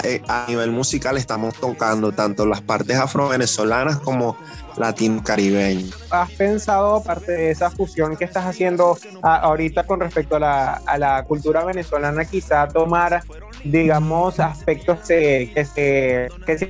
Eh, 0.05 0.23
a, 0.29 0.47
nivel 0.49 0.71
musical 0.71 1.17
estamos 1.17 1.55
tocando 1.55 2.13
tanto 2.13 2.47
las 2.47 2.61
partes 2.61 2.97
afro-venezolanas 2.97 3.99
como 3.99 4.37
latino-caribeño. 4.77 5.91
¿Has 6.11 6.31
pensado, 6.33 6.97
aparte 6.97 7.33
de 7.33 7.51
esa 7.51 7.71
fusión 7.71 8.17
que 8.17 8.25
estás 8.25 8.47
haciendo 8.47 8.99
ahorita 9.23 9.85
con 9.85 10.01
respecto 10.01 10.37
a 10.37 10.41
la, 10.41 10.73
a 10.87 10.99
la, 10.99 11.25
cultura 11.25 11.65
venezolana, 11.65 12.25
quizá 12.25 12.67
tomar, 12.69 13.23
digamos, 13.65 14.41
aspectos 14.41 15.01
que, 15.07 15.53
se, 15.75 16.29
que 16.47 16.59
se 16.59 16.67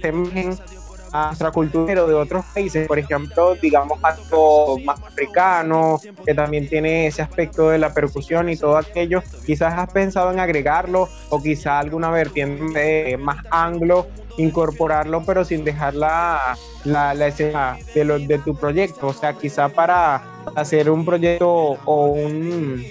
a 1.12 1.26
nuestra 1.26 1.50
cultura 1.50 1.94
de 1.94 2.14
otros 2.14 2.44
países, 2.54 2.86
por 2.86 2.98
ejemplo, 2.98 3.54
digamos 3.54 3.98
algo 4.02 4.78
más 4.80 5.00
africano, 5.02 6.00
que 6.24 6.34
también 6.34 6.68
tiene 6.68 7.06
ese 7.06 7.22
aspecto 7.22 7.70
de 7.70 7.78
la 7.78 7.92
percusión 7.92 8.48
y 8.48 8.56
todo 8.56 8.76
aquello, 8.76 9.22
quizás 9.44 9.74
has 9.76 9.90
pensado 9.92 10.30
en 10.32 10.40
agregarlo 10.40 11.08
o 11.30 11.42
quizá 11.42 11.78
alguna 11.78 12.10
vertiente 12.10 13.16
más 13.18 13.38
anglo, 13.50 14.06
incorporarlo, 14.36 15.24
pero 15.24 15.44
sin 15.44 15.64
dejar 15.64 15.94
la, 15.94 16.56
la, 16.84 17.26
escena 17.26 17.76
de, 17.94 18.04
lo, 18.04 18.18
de 18.18 18.38
tu 18.38 18.54
proyecto, 18.54 19.08
o 19.08 19.12
sea, 19.12 19.34
quizá 19.34 19.68
para 19.68 20.22
hacer 20.54 20.90
un 20.90 21.04
proyecto 21.04 21.48
o 21.48 22.06
un, 22.06 22.84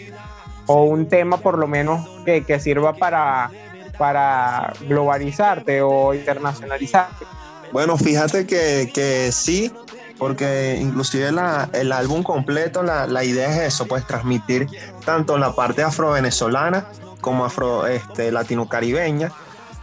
o 0.67 0.83
un 0.83 1.07
tema 1.07 1.37
por 1.37 1.57
lo 1.57 1.67
menos 1.67 2.07
que, 2.25 2.43
que 2.43 2.59
sirva 2.59 2.93
para, 2.93 3.49
para 3.97 4.73
globalizarte 4.87 5.81
o 5.81 6.13
internacionalizarte. 6.13 7.25
Bueno, 7.71 7.97
fíjate 7.97 8.45
que, 8.45 9.29
sí, 9.31 9.71
porque 10.17 10.77
inclusive 10.81 11.29
el 11.73 11.91
álbum 11.91 12.23
completo, 12.23 12.83
la, 12.83 13.23
idea 13.23 13.49
es 13.49 13.73
eso, 13.73 13.85
pues 13.85 14.05
transmitir 14.05 14.67
tanto 15.05 15.37
la 15.37 15.55
parte 15.55 15.83
afro-venezolana 15.83 16.85
como 17.21 17.45
afro 17.45 17.87
este, 17.87 18.31
latino-caribeña 18.31 19.31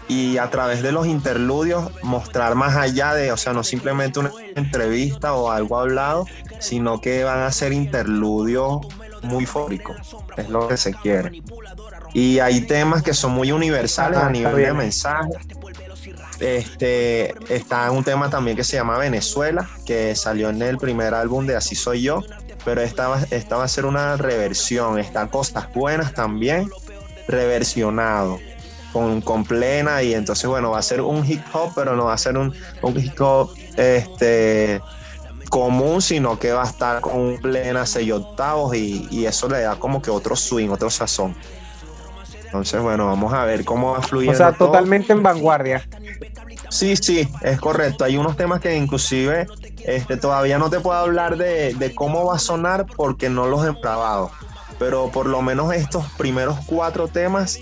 y 0.09 0.39
a 0.39 0.51
través 0.51 0.83
de 0.83 0.93
los 0.93 1.07
interludios 1.07 1.91
mostrar 2.03 2.55
más 2.55 2.77
allá 2.77 3.15
de, 3.15 3.33
o 3.33 3.37
sea, 3.37 3.53
no 3.53 3.65
simplemente 3.65 4.21
una 4.21 4.31
entrevista 4.55 5.35
o 5.35 5.51
algo 5.51 5.79
hablado, 5.79 6.27
sino 6.61 7.01
que 7.01 7.25
van 7.25 7.41
a 7.41 7.51
ser 7.53 7.73
interludios 7.73 8.87
muy 9.23 9.47
fóricos, 9.47 9.97
es 10.37 10.49
lo 10.49 10.69
que 10.69 10.77
se 10.77 10.95
quiere. 10.95 11.43
Y 12.15 12.39
hay 12.39 12.63
temas 12.63 13.03
que 13.03 13.15
son 13.15 13.33
muy 13.33 13.53
universales 13.53 14.19
a 14.21 14.31
nivel 14.31 14.57
de 14.57 14.73
mensaje 14.73 15.31
este, 16.41 17.35
está 17.55 17.91
un 17.91 18.05
tema 18.05 18.31
también 18.31 18.57
que 18.57 18.65
se 18.65 18.77
llama 18.77 18.99
Venezuela, 18.99 19.69
que 19.85 20.15
salió 20.15 20.51
en 20.51 20.61
el 20.63 20.79
primer 20.79 21.15
álbum 21.15 21.47
de 21.47 21.57
Así 21.57 21.75
Soy 21.75 22.03
Yo, 22.03 22.23
pero 22.65 22.83
esta 22.83 23.09
va, 23.09 23.65
a 23.65 23.69
ser 23.69 23.87
una 23.87 24.17
reversión. 24.17 24.99
Está 24.99 25.29
Costas 25.29 25.73
Buenas 25.73 26.13
también, 26.15 26.69
reversionado, 27.29 28.39
con, 28.93 29.21
con, 29.21 29.45
plena, 29.45 30.03
y 30.03 30.15
entonces, 30.15 30.47
bueno, 30.47 30.73
va 30.73 30.79
a 30.79 30.83
ser 30.83 31.01
un 31.01 31.25
hip 31.25 31.43
hop, 31.53 31.73
pero 31.75 31.97
no 31.97 32.07
va 32.07 32.15
a 32.15 32.19
ser 32.19 32.37
un, 32.37 32.53
un 32.83 32.99
hip 32.99 33.21
hop 33.21 33.55
este, 33.77 34.81
común, 35.49 36.03
sino 36.03 36.39
que 36.39 36.53
va 36.53 36.65
a 36.65 36.67
estar 36.67 37.01
con 37.01 37.39
plena 37.39 37.87
seis 37.87 38.13
octavos, 38.13 38.75
y, 38.77 39.07
y 39.11 39.27
eso 39.27 39.49
le 39.49 39.61
da 39.61 39.77
como 39.77 40.03
que 40.03 40.11
otro 40.11 40.37
swing, 40.37 40.69
otro 40.69 40.91
sazón. 40.91 41.35
Entonces, 42.47 42.81
bueno, 42.81 43.07
vamos 43.07 43.33
a 43.33 43.45
ver 43.45 43.65
cómo 43.65 43.93
va 43.93 43.99
a 43.99 44.03
fluir. 44.03 44.31
O 44.31 44.35
sea, 44.35 44.53
totalmente 44.53 45.13
en 45.13 45.23
vanguardia. 45.23 45.87
Sí, 46.71 46.97
sí, 46.97 47.29
es 47.43 47.61
correcto. 47.61 48.05
Hay 48.05 48.17
unos 48.17 48.37
temas 48.37 48.61
que 48.61 48.77
inclusive 48.77 49.47
este, 49.85 50.17
todavía 50.17 50.59
no 50.59 50.69
te 50.71 50.81
puedo 50.81 50.99
hablar 50.99 51.37
de, 51.37 51.93
cómo 51.95 52.25
va 52.27 52.37
a 52.37 52.39
sonar 52.39 52.87
porque 52.97 53.29
no 53.29 53.47
los 53.47 53.65
he 53.67 53.73
grabado. 53.81 54.31
Pero 54.79 55.11
por 55.11 55.27
lo 55.27 55.43
menos 55.43 55.73
estos 55.73 56.05
primeros 56.19 56.59
cuatro 56.67 57.09
temas, 57.09 57.59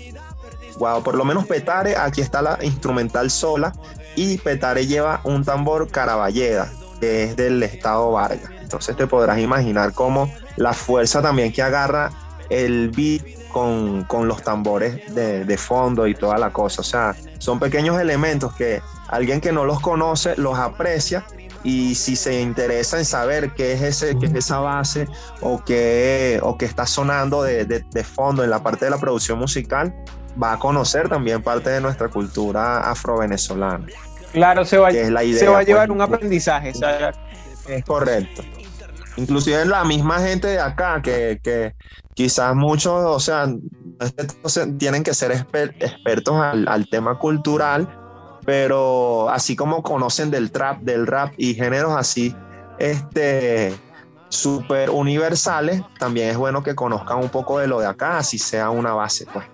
wow, 0.77 1.01
por 1.01 1.15
lo 1.15 1.23
menos 1.23 1.45
Petare, 1.45 1.95
aquí 1.95 2.21
está 2.21 2.41
la 2.41 2.57
instrumental 2.61 3.29
sola 3.31 3.73
y 4.15 4.37
Petare 4.37 4.85
lleva 4.85 5.21
un 5.23 5.45
tambor 5.45 5.89
caraballeda, 5.89 6.69
que 6.99 7.23
es 7.23 7.35
del 7.35 7.61
estado 7.63 8.11
Vargas. 8.11 8.51
Entonces 8.61 8.97
te 8.97 9.07
podrás 9.07 9.39
imaginar 9.39 9.93
cómo 9.93 10.29
la 10.57 10.73
fuerza 10.73 11.21
también 11.21 11.53
que 11.53 11.61
agarra 11.61 12.11
el 12.49 12.89
beat 12.89 13.23
con, 13.55 14.27
los 14.27 14.43
tambores 14.43 15.15
de, 15.15 15.57
fondo 15.57 16.07
y 16.07 16.13
toda 16.13 16.37
la 16.37 16.51
cosa. 16.51 16.81
O 16.81 16.83
sea, 16.83 17.15
son 17.37 17.57
pequeños 17.57 17.99
elementos 18.01 18.53
que 18.53 18.81
alguien 19.07 19.39
que 19.39 19.53
no 19.53 19.63
los 19.63 19.79
conoce 19.79 20.35
los 20.35 20.59
aprecia 20.59 21.25
y 21.63 21.95
si 21.95 22.17
se 22.17 22.41
interesa 22.41 22.97
en 22.97 23.05
saber 23.05 23.53
qué 23.53 23.71
es, 23.73 23.81
ese, 23.81 24.19
qué 24.19 24.25
es 24.25 24.33
esa 24.33 24.59
base 24.59 25.07
o 25.39 25.63
qué, 25.63 26.39
o 26.43 26.57
qué 26.57 26.65
está 26.65 26.85
sonando 26.85 27.43
de, 27.43 28.03
fondo 28.03 28.43
en 28.43 28.49
la 28.49 28.61
parte 28.61 28.85
de 28.85 28.91
la 28.91 28.97
producción 28.97 29.39
musical, 29.39 29.95
va 30.41 30.53
a 30.53 30.59
conocer 30.59 31.07
también 31.07 31.41
parte 31.41 31.69
de 31.69 31.79
nuestra 31.79 32.09
cultura 32.09 32.91
afro-venezolana. 32.91 33.85
Claro, 34.33 34.65
se 34.65 34.77
va, 34.77 34.91
se 34.91 35.11
va 35.11 35.21
a 35.21 35.53
pues, 35.53 35.65
llevar 35.65 35.91
un 35.91 36.01
aprendizaje. 36.01 36.73
Es 37.69 37.85
correcto. 37.85 38.43
Inclusive 39.17 39.65
la 39.65 39.83
misma 39.83 40.19
gente 40.19 40.47
de 40.47 40.59
acá 40.59 41.01
que, 41.01 41.39
que, 41.41 41.75
quizás 42.13 42.55
muchos, 42.55 42.93
o 42.93 43.19
sea, 43.19 43.47
tienen 44.77 45.03
que 45.03 45.13
ser 45.13 45.31
expertos 45.31 46.35
al, 46.35 46.87
tema 46.89 47.17
cultural, 47.17 47.87
pero 48.45 49.29
así 49.29 49.55
como 49.55 49.83
conocen 49.83 50.31
del 50.31 50.51
trap, 50.51 50.81
del 50.81 51.07
rap 51.07 51.33
y 51.37 51.53
géneros 51.53 51.93
así, 51.95 52.35
este, 52.77 53.73
súper 54.29 54.89
universales, 54.89 55.81
también 55.97 56.29
es 56.29 56.37
bueno 56.37 56.61
que 56.61 56.75
conozcan 56.75 57.19
un 57.19 57.29
poco 57.29 57.59
de 57.59 57.67
lo 57.67 57.79
de 57.79 57.87
acá, 57.87 58.17
así 58.17 58.37
sea 58.37 58.69
una 58.69 58.93
base, 58.93 59.25
pues. 59.31 59.45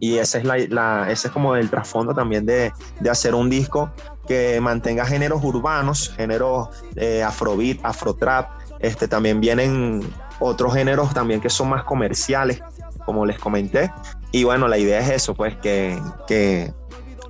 Y 0.00 0.18
ese 0.18 0.38
es, 0.38 0.44
la, 0.44 1.10
ese 1.10 1.28
es 1.28 1.32
como 1.32 1.56
el 1.56 1.70
trasfondo 1.70 2.12
también 2.12 2.44
de, 2.44 2.72
de 3.00 3.10
hacer 3.10 3.34
un 3.34 3.48
disco 3.48 3.90
que 4.26 4.60
mantenga 4.60 5.06
géneros 5.06 5.42
urbanos, 5.42 6.12
géneros 6.16 6.68
eh, 6.96 7.22
afrobeat, 7.22 7.78
afrotrap. 7.82 8.50
Este, 8.84 9.08
también 9.08 9.40
vienen 9.40 10.02
otros 10.40 10.74
géneros 10.74 11.14
también 11.14 11.40
que 11.40 11.48
son 11.48 11.70
más 11.70 11.84
comerciales, 11.84 12.60
como 13.06 13.24
les 13.24 13.38
comenté. 13.38 13.90
Y 14.30 14.44
bueno, 14.44 14.68
la 14.68 14.76
idea 14.76 15.00
es 15.00 15.08
eso, 15.08 15.34
pues 15.34 15.56
que, 15.56 15.98
que, 16.26 16.70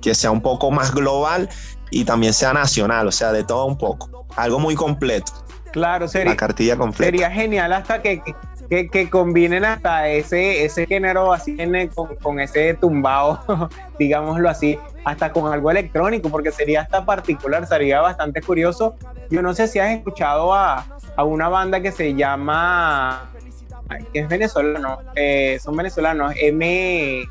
que 0.01 0.13
sea 0.13 0.31
un 0.31 0.41
poco 0.41 0.69
más 0.69 0.93
global 0.93 1.47
y 1.91 2.03
también 2.03 2.33
sea 2.33 2.51
nacional, 2.51 3.07
o 3.07 3.11
sea, 3.13 3.31
de 3.31 3.45
todo 3.45 3.65
un 3.67 3.77
poco. 3.77 4.25
Algo 4.35 4.59
muy 4.59 4.75
completo. 4.75 5.31
Claro, 5.71 6.09
sería, 6.09 6.31
la 6.31 6.37
cartilla 6.37 6.75
completa. 6.75 7.09
Sería 7.09 7.31
genial 7.31 7.71
hasta 7.71 8.01
que, 8.01 8.21
que, 8.69 8.89
que, 8.89 9.09
combinen 9.09 9.65
hasta 9.65 10.09
ese, 10.09 10.65
ese 10.65 10.85
género 10.85 11.33
así 11.33 11.57
con, 11.93 12.15
con 12.15 12.39
ese 12.39 12.73
tumbado, 12.73 13.69
digámoslo 13.99 14.49
así, 14.49 14.77
hasta 15.03 15.31
con 15.31 15.51
algo 15.51 15.71
electrónico, 15.71 16.29
porque 16.29 16.51
sería 16.51 16.81
hasta 16.81 17.05
particular, 17.05 17.65
sería 17.67 18.01
bastante 18.01 18.41
curioso. 18.41 18.95
Yo 19.29 19.41
no 19.41 19.53
sé 19.53 19.67
si 19.67 19.79
has 19.79 19.91
escuchado 19.91 20.53
a, 20.53 20.85
a 21.15 21.23
una 21.23 21.49
banda 21.49 21.81
que 21.81 21.91
se 21.91 22.13
llama, 22.13 23.31
que 24.13 24.19
es 24.19 24.27
venezolano, 24.27 24.99
eh, 25.15 25.59
son 25.61 25.75
venezolanos, 25.75 26.33
M... 26.37 27.23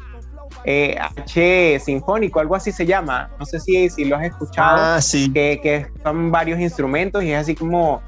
Eh, 0.67 0.97
H 0.99 1.81
sinfónico, 1.81 2.41
algo 2.41 2.57
así 2.57 2.73
se 2.73 2.87
llama. 2.87 3.29
No 3.39 3.45
sé 3.45 3.61
si, 3.61 3.91
si 3.91 4.07
lo 4.07 4.17
has 4.17 4.25
escuchado. 4.25 4.79
Ah, 4.81 5.01
sí. 5.03 5.31
Que, 5.31 5.61
que, 5.63 5.89
son 6.03 6.31
varios 6.31 6.59
instrumentos 6.59 7.23
y 7.23 7.33
es 7.33 7.41
así 7.41 7.55
como 7.55 8.01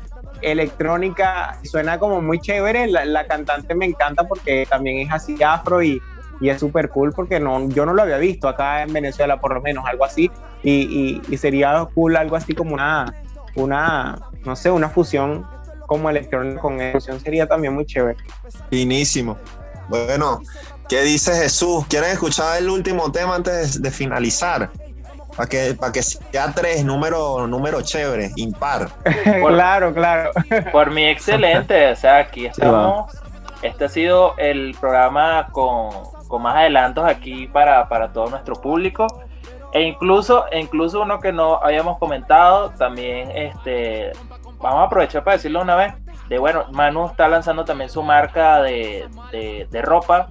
electrónica. 0.43 1.59
Suena 1.65 1.99
como 1.99 2.21
muy 2.21 2.41
chévere. 2.41 2.87
La, 2.87 3.05
la 3.05 3.27
cantante 3.27 3.75
me 3.75 3.87
encanta 3.87 4.25
porque 4.25 4.67
también 4.69 4.99
es 4.99 5.13
así 5.13 5.43
afro 5.43 5.83
y, 5.83 6.01
y 6.41 6.49
es 6.49 6.61
súper 6.61 6.91
cool 6.91 7.13
porque 7.13 7.41
no, 7.41 7.69
yo 7.69 7.87
no 7.87 7.95
lo 7.95 8.03
había 8.03 8.19
visto 8.19 8.49
acá 8.49 8.83
en 8.83 8.93
Venezuela, 8.93 9.41
por 9.41 9.55
lo 9.55 9.61
menos, 9.61 9.85
algo 9.87 10.05
así. 10.05 10.31
Y, 10.63 11.21
y, 11.29 11.37
sería 11.37 11.87
cool 11.95 12.17
algo 12.17 12.37
así 12.37 12.55
como 12.55 12.75
una, 12.75 13.15
una, 13.55 14.19
no 14.45 14.57
sé, 14.57 14.71
una 14.71 14.89
fusión 14.89 15.47
como 15.87 16.11
electrónica 16.11 16.61
con 16.61 16.81
emoción 16.81 17.21
sería 17.21 17.47
también 17.47 17.75
muy 17.75 17.87
chévere. 17.87 18.19
Finísimo. 18.71 19.39
Bueno, 19.89 20.43
¿qué 20.89 21.03
dice 21.03 21.33
Jesús? 21.35 21.87
¿Quieren 21.89 22.11
escuchar 22.11 22.59
el 22.59 22.69
último 22.69 23.13
tema 23.13 23.37
antes 23.37 23.81
de 23.81 23.91
finalizar? 23.91 24.71
Para 25.37 25.49
que, 25.49 25.75
para 25.75 25.93
que 25.93 26.03
sea 26.03 26.53
tres, 26.55 26.85
número, 26.85 27.47
número 27.47 27.83
chévere, 27.83 28.31
impar. 28.37 28.89
claro, 29.47 29.93
claro. 29.93 30.31
Por 30.73 30.91
mí, 30.91 31.05
excelente. 31.05 31.93
O 31.93 31.97
sea, 31.97 32.19
aquí 32.19 32.47
estamos. 32.47 33.13
Este 33.63 33.85
ha 33.85 33.89
sido 33.89 34.35
el 34.39 34.77
programa 34.81 35.49
con, 35.53 35.91
con 36.29 36.43
más 36.43 36.57
adelantos 36.57 37.05
aquí 37.05 37.47
para, 37.49 37.89
para 37.89 38.13
todo 38.13 38.31
nuestro 38.31 38.55
público. 38.55 39.07
E 39.73 39.83
incluso, 39.83 40.47
e 40.51 40.61
incluso 40.61 41.03
uno 41.03 41.21
que 41.21 41.33
no 41.33 41.57
habíamos 41.63 41.99
comentado, 41.99 42.71
también 42.71 43.31
este, 43.33 44.13
vamos 44.59 44.81
a 44.81 44.83
aprovechar 44.85 45.23
para 45.23 45.37
decirlo 45.37 45.61
una 45.61 45.77
vez, 45.77 45.95
de 46.29 46.39
bueno, 46.39 46.65
Manu 46.73 47.07
está 47.07 47.29
lanzando 47.29 47.65
también 47.65 47.91
su 47.91 48.03
marca 48.03 48.63
de, 48.63 49.07
de, 49.33 49.69
de 49.71 49.83
ropa, 49.83 50.29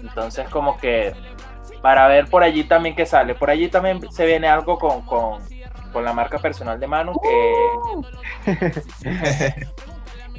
entonces 0.00 0.48
como 0.48 0.78
que 0.78 1.12
para 1.82 2.08
ver 2.08 2.26
por 2.26 2.42
allí 2.42 2.64
también 2.64 2.94
que 2.94 3.06
sale, 3.06 3.34
por 3.34 3.50
allí 3.50 3.68
también 3.68 4.00
se 4.10 4.26
viene 4.26 4.48
algo 4.48 4.78
con, 4.78 5.02
con, 5.02 5.40
con 5.92 6.04
la 6.04 6.12
marca 6.12 6.38
personal 6.38 6.78
de 6.78 6.86
Manu 6.86 7.12
que, 8.44 8.74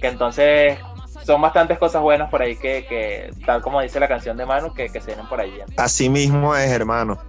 que 0.02 0.07
entonces 0.07 0.78
son 1.26 1.41
bastantes 1.41 1.78
cosas 1.78 2.02
buenas 2.02 2.30
por 2.30 2.41
ahí 2.41 2.56
que, 2.56 2.86
que, 2.88 3.32
tal 3.45 3.61
como 3.61 3.82
dice 3.82 3.99
la 3.99 4.07
canción 4.07 4.36
de 4.36 4.45
Manu, 4.45 4.74
que, 4.74 4.90
que 4.90 4.99
se 4.99 5.07
vienen 5.07 5.28
por 5.28 5.40
allí. 5.40 5.60
Así 5.78 6.10
mismo 6.10 6.56
es, 6.56 6.72
hermano. 6.72 7.20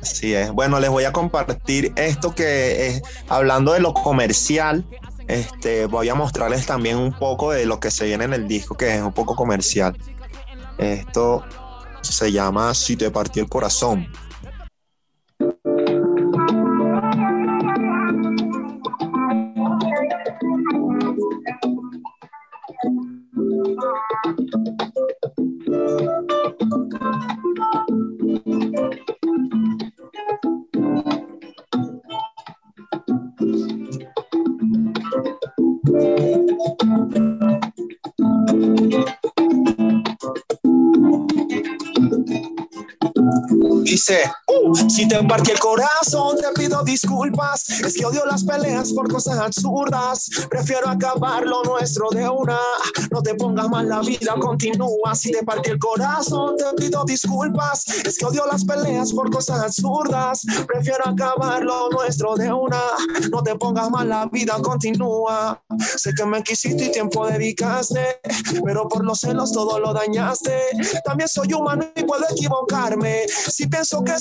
Así 0.00 0.34
es. 0.34 0.50
Bueno, 0.50 0.80
les 0.80 0.88
voy 0.88 1.04
a 1.04 1.12
compartir 1.12 1.92
esto 1.96 2.34
que 2.34 2.86
es, 2.86 3.02
hablando 3.28 3.72
de 3.74 3.80
lo 3.80 3.92
comercial, 3.92 4.86
este, 5.28 5.86
voy 5.86 6.08
a 6.08 6.14
mostrarles 6.14 6.66
también 6.66 6.96
un 6.96 7.12
poco 7.12 7.52
de 7.52 7.66
lo 7.66 7.80
que 7.80 7.90
se 7.90 8.06
viene 8.06 8.24
en 8.24 8.32
el 8.32 8.48
disco, 8.48 8.76
que 8.76 8.96
es 8.96 9.02
un 9.02 9.12
poco 9.12 9.36
comercial. 9.36 9.96
Esto 10.78 11.44
se 12.02 12.32
llama 12.32 12.74
Si 12.74 12.96
te 12.96 13.10
partió 13.10 13.42
el 13.42 13.48
corazón. 13.48 14.06
Dice, 43.90 44.22
si 44.88 45.08
te 45.08 45.22
partí 45.24 45.50
el 45.50 45.58
corazón, 45.58 46.36
te 46.36 46.48
pido 46.60 46.82
disculpas. 46.82 47.68
Es 47.68 47.94
que 47.96 48.04
odio 48.04 48.24
las 48.26 48.44
peleas 48.44 48.92
por 48.92 49.10
cosas 49.10 49.38
absurdas. 49.38 50.28
Prefiero 50.48 50.88
acabar 50.88 51.46
lo 51.46 51.62
nuestro 51.62 52.08
de 52.10 52.28
una. 52.28 52.58
No 53.10 53.22
te 53.22 53.34
pongas 53.34 53.68
mal, 53.68 53.88
la 53.88 54.00
vida 54.00 54.34
continúa. 54.40 55.14
Si 55.14 55.30
te 55.30 55.42
partí 55.42 55.70
el 55.70 55.78
corazón, 55.78 56.56
te 56.56 56.64
pido 56.76 57.04
disculpas. 57.04 57.86
Es 58.04 58.18
que 58.18 58.26
odio 58.26 58.44
las 58.46 58.64
peleas 58.64 59.12
por 59.12 59.30
cosas 59.30 59.60
absurdas. 59.62 60.44
Prefiero 60.66 61.06
acabar 61.08 61.62
lo 61.62 61.90
nuestro 61.90 62.34
de 62.36 62.52
una. 62.52 62.80
No 63.30 63.42
te 63.42 63.54
pongas 63.56 63.90
mal, 63.90 64.08
la 64.08 64.26
vida 64.26 64.56
continúa. 64.62 65.62
Sé 65.96 66.12
que 66.14 66.24
me 66.24 66.42
quisiste 66.42 66.86
y 66.86 66.92
tiempo 66.92 67.26
dedicaste, 67.26 68.20
pero 68.64 68.88
por 68.88 69.04
los 69.04 69.20
celos 69.20 69.52
todo 69.52 69.78
lo 69.78 69.92
dañaste. 69.92 70.58
También 71.04 71.28
soy 71.28 71.52
humano 71.52 71.86
y 71.94 72.04
puedo 72.04 72.24
equivocarme. 72.30 73.26
Si 73.28 73.66
pienso 73.66 74.02
que 74.02 74.18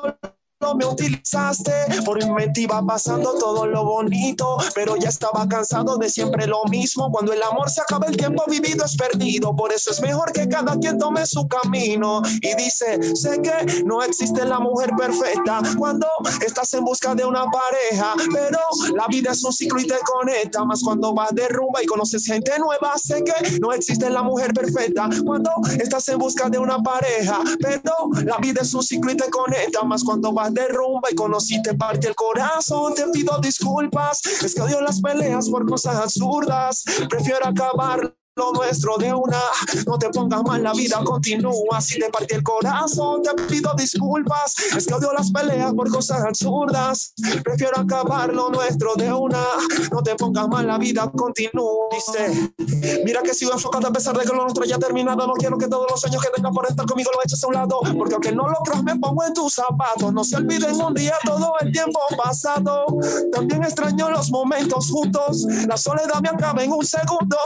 solo 0.00 0.31
me 0.74 0.86
utilizaste, 0.86 1.72
por 2.04 2.22
mi 2.22 2.30
mente 2.30 2.62
iba 2.62 2.80
pasando 2.86 3.34
todo 3.38 3.66
lo 3.66 3.84
bonito, 3.84 4.56
pero 4.74 4.96
ya 4.96 5.08
estaba 5.08 5.46
cansado 5.48 5.96
de 5.98 6.08
siempre 6.08 6.46
lo 6.46 6.64
mismo. 6.64 7.10
Cuando 7.10 7.32
el 7.32 7.42
amor 7.42 7.68
se 7.68 7.80
acaba, 7.80 8.06
el 8.06 8.16
tiempo 8.16 8.44
vivido 8.48 8.84
es 8.84 8.96
perdido. 8.96 9.54
Por 9.54 9.72
eso 9.72 9.90
es 9.90 10.00
mejor 10.00 10.32
que 10.32 10.48
cada 10.48 10.78
quien 10.78 10.98
tome 10.98 11.26
su 11.26 11.46
camino. 11.48 12.22
Y 12.40 12.54
dice: 12.54 13.14
Sé 13.14 13.40
que 13.42 13.82
no 13.84 14.02
existe 14.02 14.44
la 14.44 14.60
mujer 14.60 14.90
perfecta 14.96 15.60
cuando 15.76 16.06
estás 16.44 16.72
en 16.74 16.84
busca 16.84 17.14
de 17.14 17.24
una 17.24 17.44
pareja, 17.50 18.14
pero 18.32 18.60
la 18.94 19.06
vida 19.08 19.32
es 19.32 19.42
un 19.44 19.52
ciclo 19.52 19.80
y 19.80 19.86
te 19.86 19.98
conecta. 20.04 20.64
Más 20.64 20.82
cuando 20.82 21.12
vas 21.12 21.34
de 21.34 21.48
rumba 21.48 21.82
y 21.82 21.86
conoces 21.86 22.24
gente 22.24 22.52
nueva, 22.58 22.92
sé 22.96 23.22
que 23.24 23.58
no 23.58 23.72
existe 23.72 24.08
la 24.08 24.22
mujer 24.22 24.52
perfecta 24.54 25.08
cuando 25.24 25.50
estás 25.78 26.08
en 26.08 26.18
busca 26.18 26.48
de 26.48 26.58
una 26.58 26.78
pareja, 26.78 27.40
pero 27.60 27.92
la 28.24 28.38
vida 28.38 28.62
es 28.62 28.72
un 28.74 28.82
ciclo 28.82 29.12
y 29.12 29.16
te 29.16 29.28
conecta. 29.30 29.82
Más 29.82 30.04
cuando 30.04 30.32
vas 30.32 30.51
de 30.52 30.68
rumba 30.68 31.08
y 31.10 31.14
conociste 31.14 31.74
parte 31.74 32.08
el 32.08 32.14
corazón, 32.14 32.94
te 32.94 33.06
pido 33.08 33.38
disculpas. 33.40 34.20
Es 34.42 34.54
las 34.80 35.00
peleas 35.00 35.48
por 35.48 35.66
cosas 35.66 35.96
absurdas. 35.96 36.84
Prefiero 37.08 37.46
acabar 37.46 38.14
lo 38.34 38.52
nuestro 38.52 38.96
de 38.96 39.12
una. 39.12 39.40
No 39.86 39.98
te 39.98 40.08
pongas 40.10 40.42
mal, 40.42 40.62
la 40.62 40.72
vida 40.72 41.02
continúa. 41.04 41.80
Si 41.80 41.98
te 41.98 42.08
partí 42.10 42.34
el 42.34 42.42
corazón, 42.42 43.22
te 43.22 43.34
pido 43.44 43.72
disculpas. 43.76 44.54
Es 44.76 44.86
que 44.86 44.94
odio 44.94 45.12
las 45.12 45.30
peleas 45.30 45.72
por 45.74 45.90
cosas 45.90 46.22
absurdas. 46.24 47.12
Prefiero 47.44 47.78
acabar 47.78 48.32
lo 48.32 48.50
nuestro 48.50 48.94
de 48.94 49.12
una. 49.12 49.42
No 49.90 50.02
te 50.02 50.14
pongas 50.14 50.48
mal, 50.48 50.66
la 50.66 50.78
vida 50.78 51.10
continúa. 51.10 51.88
Dice, 51.90 52.54
mira 53.04 53.22
que 53.22 53.34
sigo 53.34 53.52
enfocado 53.52 53.88
a 53.88 53.92
pesar 53.92 54.16
de 54.16 54.24
que 54.24 54.34
lo 54.34 54.42
nuestro 54.42 54.64
ya 54.64 54.78
terminado. 54.78 55.26
No 55.26 55.34
quiero 55.34 55.58
que 55.58 55.68
todos 55.68 55.86
los 55.90 56.00
sueños 56.00 56.22
que 56.22 56.30
tengas 56.30 56.52
por 56.52 56.66
estar 56.66 56.86
conmigo 56.86 57.10
lo 57.14 57.22
eches 57.22 57.42
a 57.44 57.46
un 57.48 57.54
lado. 57.54 57.80
Porque 57.96 58.14
aunque 58.14 58.32
no 58.32 58.48
lo 58.48 58.56
creas, 58.64 58.82
me 58.82 58.98
pongo 58.98 59.24
en 59.24 59.34
tus 59.34 59.54
zapatos. 59.54 60.12
No 60.12 60.24
se 60.24 60.36
olviden 60.36 60.80
un 60.80 60.94
día 60.94 61.16
todo 61.24 61.52
el 61.60 61.70
tiempo 61.70 62.00
pasado. 62.22 62.86
También 63.32 63.62
extraño 63.62 64.10
los 64.10 64.30
momentos 64.30 64.90
juntos. 64.90 65.44
La 65.66 65.76
soledad 65.76 66.20
me 66.22 66.30
acaba 66.30 66.62
en 66.64 66.72
un 66.72 66.84
segundo. 66.84 67.36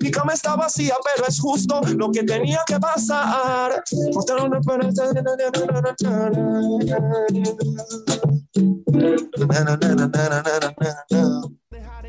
Mi 0.00 0.10
cama 0.10 0.35
está 0.36 0.54
vacía, 0.54 0.94
pero 1.14 1.26
es 1.26 1.40
justo 1.40 1.80
lo 1.96 2.10
que 2.10 2.22
tenía 2.22 2.60
que 2.66 2.78
pasar. 2.78 3.82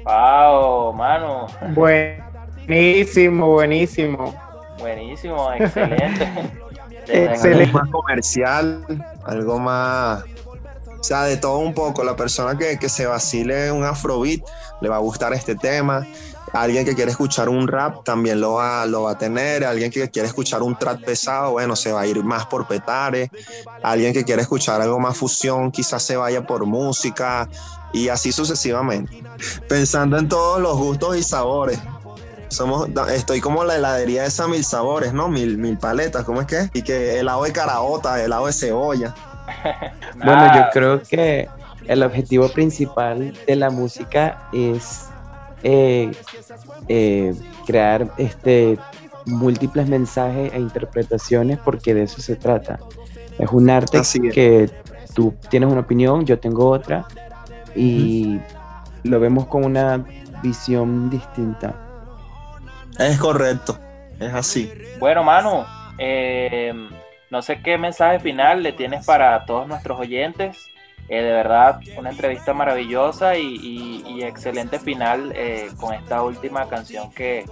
Wow, 0.06 0.94
mano. 0.94 1.48
Buenísimo, 1.74 3.48
buenísimo. 3.52 4.34
Buenísimo, 4.80 5.52
excelente. 5.54 6.28
Excelente. 7.10 7.64
Algo 7.64 7.80
más 7.80 7.90
comercial, 7.90 8.86
algo 9.26 9.60
más. 9.60 10.24
O 11.00 11.04
sea, 11.04 11.24
de 11.24 11.38
todo 11.38 11.60
un 11.60 11.74
poco. 11.74 12.04
La 12.04 12.18
persona 12.18 12.58
que, 12.58 12.78
que 12.78 12.90
se 12.90 13.06
vacile 13.06 13.72
un 13.72 13.86
afrobeat 13.86 14.42
le 14.82 14.90
va 14.90 14.98
a 14.98 15.00
gustar 15.00 15.32
este 15.34 15.56
tema. 15.56 16.06
Alguien 16.54 16.86
que 16.86 16.96
quiere 16.96 17.12
escuchar 17.12 17.50
un 17.50 17.68
rap 17.68 18.04
también 18.04 18.40
lo 18.40 18.54
va, 18.54 18.86
lo 18.86 19.04
va 19.04 19.12
a 19.12 19.18
tener. 19.18 19.66
Alguien 19.66 19.92
que 19.92 20.10
quiere 20.10 20.28
escuchar 20.28 20.62
un 20.64 20.78
trap 20.78 21.04
pesado, 21.04 21.52
bueno, 21.52 21.76
se 21.76 21.92
va 21.92 22.02
a 22.02 22.08
ir 22.08 22.24
más 22.24 22.46
por 22.46 22.68
petare. 22.68 23.32
Alguien 23.84 24.14
que 24.14 24.24
quiere 24.24 24.42
escuchar 24.42 24.82
algo 24.82 25.00
más 25.00 25.18
fusión, 25.18 25.72
quizás 25.72 26.04
se 26.04 26.16
vaya 26.16 26.46
por 26.46 26.66
música 26.66 27.50
y 27.94 28.10
así 28.10 28.32
sucesivamente. 28.32 29.24
Pensando 29.68 30.18
en 30.18 30.28
todos 30.30 30.62
los 30.62 30.78
gustos 30.78 31.18
y 31.18 31.24
sabores. 31.24 31.80
Somos, 32.50 32.88
estoy 33.12 33.42
como 33.42 33.66
la 33.66 33.76
heladería 33.76 34.22
de 34.22 34.30
esas 34.30 34.48
mil 34.48 34.64
sabores, 34.64 35.14
¿no? 35.14 35.28
Mil, 35.28 35.58
mil 35.58 35.78
paletas, 35.78 36.24
¿cómo 36.24 36.40
es 36.40 36.48
que? 36.48 36.70
Y 36.74 36.82
que 36.82 37.20
helado 37.20 37.44
de 37.44 37.52
caraota, 37.52 38.24
helado 38.24 38.48
de 38.48 38.54
cebolla. 38.54 39.14
bueno, 40.16 40.56
yo 40.56 40.62
creo 40.72 41.04
que 41.04 41.50
el 41.88 42.04
objetivo 42.04 42.48
principal 42.50 43.38
de 43.46 43.56
la 43.56 43.70
música 43.70 44.50
es 44.54 45.07
eh, 45.70 46.12
eh, 46.88 47.36
crear 47.66 48.10
este, 48.18 48.80
múltiples 49.26 49.86
mensajes 49.90 50.54
e 50.54 50.60
interpretaciones 50.60 51.60
porque 51.60 51.94
de 51.94 52.04
eso 52.04 52.22
se 52.22 52.38
trata. 52.38 52.80
Es 53.38 53.50
un 53.52 53.70
arte 53.70 54.02
que 54.34 54.70
tú 55.14 55.36
tienes 55.50 55.70
una 55.70 55.82
opinión, 55.82 56.26
yo 56.26 56.40
tengo 56.40 56.70
otra 56.70 57.06
y 57.76 58.40
lo 59.04 59.20
vemos 59.20 59.48
con 59.48 59.66
una 59.66 60.06
visión 60.42 61.10
distinta. 61.10 61.76
Es 62.98 63.18
correcto, 63.18 63.78
es 64.22 64.34
así. 64.34 64.72
Bueno, 65.02 65.22
Manu, 65.22 65.66
eh, 65.98 66.72
no 67.30 67.42
sé 67.42 67.62
qué 67.62 67.78
mensaje 67.78 68.22
final 68.22 68.64
le 68.64 68.72
tienes 68.72 69.06
para 69.06 69.44
todos 69.44 69.68
nuestros 69.68 70.00
oyentes 70.00 70.58
eh, 71.10 71.22
de 71.22 71.32
verdad, 71.32 71.80
una 71.98 72.10
entrevista 72.10 72.54
maravillosa 72.54 73.38
y, 73.38 74.22
excelente 74.22 74.78
final 74.78 75.32
eh, 75.36 75.72
con 75.78 75.94
esta 75.94 76.22
última 76.22 76.68
canción 76.68 77.12
que, 77.12 77.46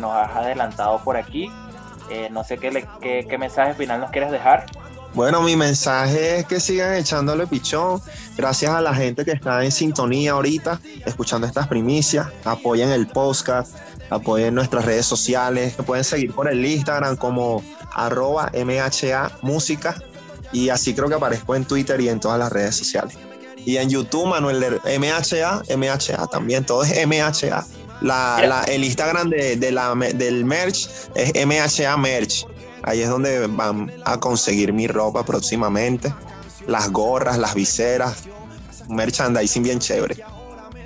nos 0.00 0.12
has 0.12 0.36
adelantado 0.36 1.02
por 1.02 1.16
aquí. 1.16 1.50
Eh, 2.10 2.28
no 2.30 2.44
sé 2.44 2.58
qué, 2.58 2.86
qué, 3.00 3.38
mensaje 3.38 3.74
final 3.74 4.00
nos 4.00 4.10
quieres 4.10 4.30
dejar. 4.30 4.66
Bueno, 5.14 5.42
mi 5.42 5.56
mensaje 5.56 6.38
es 6.38 6.46
que 6.46 6.60
sigan 6.60 6.94
echándole 6.94 7.46
pichón. 7.46 8.00
Gracias 8.36 8.70
a 8.72 8.80
la 8.80 8.94
gente 8.94 9.24
que 9.24 9.32
está 9.32 9.64
en 9.64 9.72
sintonía 9.72 10.32
ahorita, 10.32 10.80
escuchando 11.04 11.46
estas 11.46 11.66
primicias. 11.66 12.28
Apoyen 12.44 12.90
el 12.90 13.08
podcast, 13.08 13.76
apoyen 14.10 14.54
nuestras 14.54 14.84
redes 14.84 15.06
sociales. 15.06 15.74
pueden 15.84 16.04
seguir 16.04 16.32
por 16.32 16.48
el 16.48 16.64
Instagram 16.64 17.16
como 17.16 17.62
arroba 17.94 18.50
MHA 18.54 19.38
Música 19.42 19.96
y 20.52 20.68
así 20.68 20.94
creo 20.94 21.08
que 21.08 21.14
aparezco 21.14 21.54
en 21.54 21.64
Twitter 21.64 22.00
y 22.00 22.08
en 22.08 22.20
todas 22.20 22.38
las 22.38 22.52
redes 22.52 22.76
sociales. 22.76 23.16
Y 23.64 23.76
en 23.76 23.88
YouTube, 23.88 24.26
Manuel 24.26 24.80
MHA, 24.84 25.62
MHA 25.76 26.26
también, 26.28 26.64
todo 26.64 26.82
es 26.82 27.06
MHA. 27.06 27.64
La, 28.00 28.64
el 28.66 28.82
Instagram 28.82 29.30
de, 29.30 29.70
la, 29.70 29.94
del 29.94 30.44
merch 30.44 30.88
es 31.14 31.32
MHA 31.46 31.96
Merch. 31.96 32.46
Ahí 32.82 33.00
es 33.00 33.08
donde 33.08 33.46
van 33.46 33.92
a 34.04 34.18
conseguir 34.18 34.72
mi 34.72 34.88
ropa 34.88 35.24
próximamente. 35.24 36.12
Las 36.66 36.90
gorras, 36.90 37.38
las 37.38 37.54
viseras, 37.54 38.24
merchandising 38.88 39.62
bien 39.62 39.78
chévere. 39.78 40.16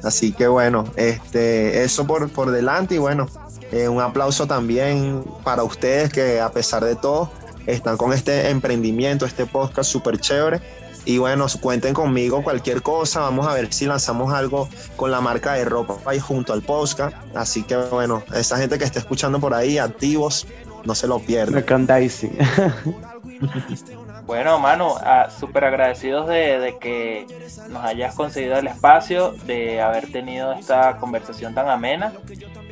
Así 0.02 0.32
que 0.32 0.46
bueno, 0.46 0.84
este, 0.96 1.82
eso 1.82 2.06
por, 2.06 2.30
por 2.30 2.50
delante 2.50 2.96
y 2.96 2.98
bueno, 2.98 3.26
eh, 3.72 3.88
un 3.88 4.00
aplauso 4.00 4.46
también 4.46 5.24
para 5.42 5.64
ustedes 5.64 6.12
que 6.12 6.40
a 6.40 6.50
pesar 6.50 6.84
de 6.84 6.96
todo 6.96 7.30
están 7.66 7.96
con 7.96 8.12
este 8.12 8.50
emprendimiento, 8.50 9.26
este 9.26 9.46
podcast 9.46 9.90
súper 9.90 10.18
chévere. 10.18 10.60
Y 11.04 11.18
bueno, 11.18 11.46
cuenten 11.60 11.94
conmigo 11.94 12.42
cualquier 12.42 12.82
cosa. 12.82 13.20
Vamos 13.20 13.46
a 13.46 13.54
ver 13.54 13.72
si 13.72 13.86
lanzamos 13.86 14.32
algo 14.32 14.68
con 14.96 15.12
la 15.12 15.20
marca 15.20 15.52
de 15.52 15.64
ropa 15.64 15.98
ahí 16.04 16.18
junto 16.18 16.52
al 16.52 16.62
podcast. 16.62 17.16
Así 17.34 17.62
que 17.62 17.76
bueno, 17.76 18.24
esa 18.34 18.58
gente 18.58 18.76
que 18.76 18.84
está 18.84 18.98
escuchando 18.98 19.38
por 19.38 19.54
ahí, 19.54 19.78
activos, 19.78 20.48
no 20.84 20.94
se 20.94 21.06
lo 21.06 21.20
pierdan. 21.20 21.54
Merchandising. 21.54 22.36
Bueno, 24.26 24.58
mano, 24.58 24.96
ah, 25.02 25.28
súper 25.30 25.64
agradecidos 25.64 26.26
de, 26.26 26.58
de, 26.58 26.78
que 26.78 27.26
nos 27.68 27.84
hayas 27.84 28.12
concedido 28.16 28.58
el 28.58 28.66
espacio, 28.66 29.36
de 29.46 29.80
haber 29.80 30.10
tenido 30.10 30.52
esta 30.52 30.96
conversación 30.96 31.54
tan 31.54 31.68
amena. 31.68 32.12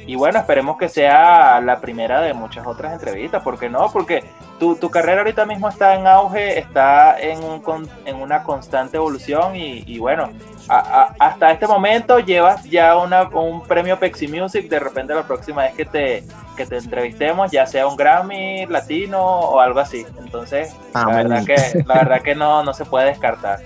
Y 0.06 0.16
bueno, 0.16 0.38
esperemos 0.38 0.76
que 0.76 0.88
sea 0.88 1.60
la 1.60 1.80
primera 1.80 2.20
de 2.20 2.34
muchas 2.34 2.66
otras 2.66 2.92
entrevistas, 2.92 3.42
¿por 3.42 3.58
qué 3.58 3.70
no? 3.70 3.90
Porque 3.90 4.22
tu, 4.58 4.76
tu 4.76 4.90
carrera 4.90 5.20
ahorita 5.20 5.46
mismo 5.46 5.68
está 5.68 5.94
en 5.94 6.06
auge, 6.06 6.58
está 6.58 7.18
en, 7.18 7.42
un, 7.42 7.88
en 8.04 8.16
una 8.16 8.42
constante 8.42 8.96
evolución 8.98 9.56
y, 9.56 9.98
bueno, 9.98 10.30
hasta 10.68 11.50
este 11.50 11.66
momento 11.66 12.18
llevas 12.18 12.64
ya 12.64 12.96
una, 12.96 13.24
un 13.28 13.62
premio 13.62 13.98
Pexi 13.98 14.28
Music, 14.28 14.68
de 14.68 14.78
repente 14.78 15.14
la 15.14 15.22
próxima 15.22 15.62
vez 15.62 15.74
que 15.74 15.84
te, 15.84 16.24
que 16.56 16.66
te 16.66 16.76
entrevistemos, 16.76 17.50
ya 17.50 17.66
sea 17.66 17.86
un 17.86 17.96
Grammy 17.96 18.66
latino 18.66 19.22
o 19.22 19.60
algo 19.60 19.80
así. 19.80 20.06
Entonces, 20.18 20.74
la 20.94 21.06
verdad 21.06 21.44
que, 21.44 21.84
la 21.86 21.94
verdad 21.94 22.22
que 22.22 22.34
no, 22.34 22.62
no 22.62 22.74
se 22.74 22.84
puede 22.84 23.06
descartar. 23.06 23.60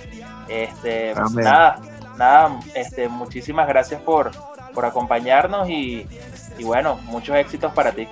Este, 0.48 1.14
nada, 1.34 1.78
nada, 2.16 2.60
este, 2.74 3.08
muchísimas 3.08 3.68
gracias 3.68 4.00
por, 4.00 4.30
por 4.78 4.86
acompañarnos 4.86 5.68
y, 5.68 6.06
y 6.56 6.62
bueno, 6.62 7.00
muchos 7.06 7.34
éxitos 7.34 7.72
para 7.72 7.90
ti. 7.90 8.06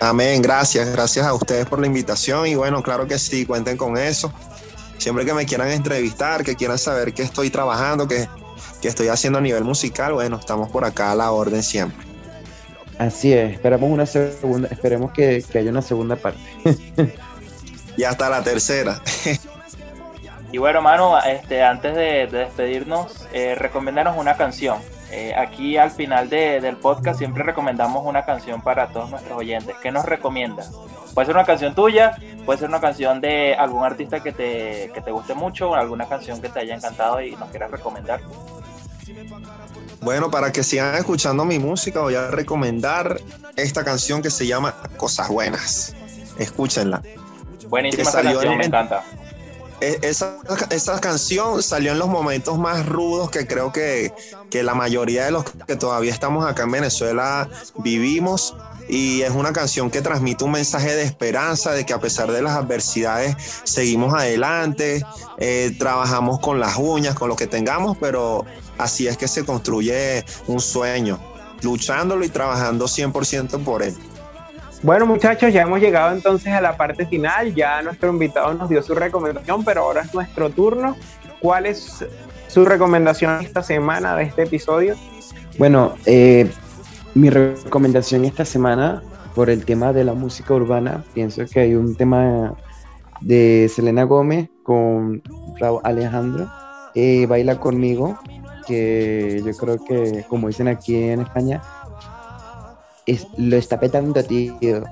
Amén, 0.00 0.40
gracias, 0.40 0.90
gracias 0.90 1.26
a 1.26 1.34
ustedes 1.34 1.66
por 1.66 1.78
la 1.78 1.86
invitación 1.86 2.46
y 2.46 2.54
bueno, 2.54 2.82
claro 2.82 3.06
que 3.06 3.18
sí, 3.18 3.44
cuenten 3.44 3.76
con 3.76 3.98
eso. 3.98 4.32
Siempre 4.96 5.26
que 5.26 5.34
me 5.34 5.44
quieran 5.44 5.68
entrevistar, 5.68 6.44
que 6.44 6.56
quieran 6.56 6.78
saber 6.78 7.12
qué 7.12 7.24
estoy 7.24 7.50
trabajando, 7.50 8.08
qué, 8.08 8.26
estoy 8.84 9.08
haciendo 9.08 9.38
a 9.38 9.42
nivel 9.42 9.64
musical, 9.64 10.14
bueno, 10.14 10.38
estamos 10.38 10.70
por 10.70 10.86
acá 10.86 11.12
a 11.12 11.14
la 11.14 11.30
orden 11.30 11.62
siempre. 11.62 12.06
Así 12.98 13.34
es, 13.34 13.52
esperamos 13.52 13.90
una 13.90 14.06
segunda, 14.06 14.68
esperemos 14.68 15.12
que, 15.12 15.44
haya 15.54 15.70
una 15.70 15.82
segunda 15.82 16.16
parte. 16.16 16.40
y 17.98 18.02
hasta 18.02 18.30
la 18.30 18.42
tercera. 18.42 19.02
y 20.52 20.56
bueno, 20.56 20.80
mano, 20.80 21.22
este, 21.22 21.62
antes 21.62 21.94
de, 21.94 22.28
despedirnos, 22.28 23.28
eh, 23.34 23.54
recomendanos 23.54 24.16
una 24.16 24.38
canción 24.38 24.78
eh, 25.10 25.34
aquí 25.36 25.76
al 25.76 25.90
final 25.90 26.28
del 26.28 26.76
podcast 26.76 27.18
siempre 27.18 27.42
recomendamos 27.42 28.04
una 28.04 28.24
canción 28.24 28.60
para 28.60 28.88
todos 28.88 29.10
nuestros 29.10 29.38
oyentes. 29.38 29.76
¿Qué 29.82 29.90
nos 29.90 30.04
recomiendas? 30.04 30.72
Puede 31.14 31.26
ser 31.26 31.36
una 31.36 31.44
canción 31.44 31.74
tuya, 31.74 32.16
puede 32.44 32.58
ser 32.58 32.68
una 32.68 32.80
canción 32.80 33.20
de 33.20 33.54
algún 33.54 33.84
artista 33.84 34.22
que 34.22 34.32
te, 34.32 34.90
que 34.92 35.00
te 35.00 35.10
guste 35.10 35.34
mucho, 35.34 35.70
o 35.70 35.74
alguna 35.74 36.08
canción 36.08 36.40
que 36.42 36.48
te 36.48 36.60
haya 36.60 36.74
encantado 36.74 37.20
y 37.20 37.36
nos 37.36 37.48
quieras 37.50 37.70
recomendar. 37.70 38.20
Bueno, 40.00 40.30
para 40.30 40.52
que 40.52 40.62
sigan 40.62 40.94
escuchando 40.96 41.44
mi 41.44 41.58
música, 41.58 42.00
voy 42.00 42.14
a 42.14 42.28
recomendar 42.28 43.18
esta 43.56 43.84
canción 43.84 44.22
que 44.22 44.30
se 44.30 44.46
llama 44.46 44.74
Cosas 44.96 45.28
Buenas. 45.28 45.94
Escúchenla. 46.38 47.02
Buenísima 47.68 48.12
canción, 48.12 48.58
me 48.58 48.66
encanta. 48.66 49.02
E, 49.80 49.98
esa, 50.02 50.38
esa, 50.70 51.00
canción 51.00 51.62
salió 51.62 51.92
en 51.92 51.98
los 51.98 52.08
momentos 52.08 52.58
más 52.58 52.86
rudos 52.86 53.30
que 53.30 53.46
creo 53.46 53.72
que, 53.72 54.12
que 54.50 54.62
la 54.62 54.74
mayoría 54.74 55.26
de 55.26 55.30
los 55.30 55.44
que 55.66 55.76
todavía 55.76 56.12
estamos 56.12 56.46
acá 56.46 56.62
en 56.62 56.70
Venezuela 56.70 57.48
vivimos 57.76 58.54
y 58.88 59.22
es 59.22 59.30
una 59.30 59.52
canción 59.52 59.90
que 59.90 60.00
transmite 60.00 60.44
un 60.44 60.52
mensaje 60.52 60.94
de 60.94 61.02
esperanza, 61.02 61.72
de 61.72 61.84
que 61.84 61.92
a 61.92 62.00
pesar 62.00 62.30
de 62.30 62.42
las 62.42 62.56
adversidades 62.56 63.36
seguimos 63.64 64.14
adelante, 64.14 65.04
eh, 65.38 65.74
trabajamos 65.78 66.40
con 66.40 66.60
las 66.60 66.76
uñas, 66.76 67.14
con 67.14 67.28
lo 67.28 67.36
que 67.36 67.46
tengamos, 67.46 67.96
pero 68.00 68.44
así 68.78 69.08
es 69.08 69.16
que 69.16 69.28
se 69.28 69.44
construye 69.44 70.24
un 70.46 70.60
sueño, 70.60 71.18
luchándolo 71.62 72.24
y 72.24 72.28
trabajando 72.28 72.86
100% 72.86 73.64
por 73.64 73.82
él. 73.82 73.96
Bueno, 74.86 75.04
muchachos, 75.04 75.52
ya 75.52 75.62
hemos 75.62 75.80
llegado 75.80 76.14
entonces 76.14 76.52
a 76.52 76.60
la 76.60 76.76
parte 76.76 77.06
final. 77.06 77.52
Ya 77.56 77.82
nuestro 77.82 78.08
invitado 78.08 78.54
nos 78.54 78.68
dio 78.68 78.80
su 78.84 78.94
recomendación, 78.94 79.64
pero 79.64 79.82
ahora 79.82 80.02
es 80.02 80.14
nuestro 80.14 80.48
turno. 80.48 80.96
¿Cuál 81.40 81.66
es 81.66 82.06
su 82.46 82.64
recomendación 82.64 83.42
esta 83.42 83.64
semana 83.64 84.14
de 84.14 84.22
este 84.22 84.44
episodio? 84.44 84.94
Bueno, 85.58 85.96
eh, 86.06 86.48
mi 87.16 87.30
recomendación 87.30 88.24
esta 88.26 88.44
semana 88.44 89.02
por 89.34 89.50
el 89.50 89.64
tema 89.64 89.92
de 89.92 90.04
la 90.04 90.14
música 90.14 90.54
urbana, 90.54 91.02
pienso 91.14 91.44
que 91.46 91.58
hay 91.58 91.74
un 91.74 91.96
tema 91.96 92.54
de 93.20 93.68
Selena 93.74 94.04
Gómez 94.04 94.50
con 94.62 95.20
Raúl 95.58 95.80
Alejandro, 95.82 96.48
eh, 96.94 97.26
Baila 97.26 97.58
conmigo, 97.58 98.20
que 98.68 99.42
yo 99.44 99.52
creo 99.56 99.84
que, 99.84 100.24
como 100.28 100.46
dicen 100.46 100.68
aquí 100.68 100.94
en 100.94 101.22
España, 101.22 101.60
lo 103.36 103.56
está 103.56 103.78
petando, 103.78 104.22
tío. 104.22 104.56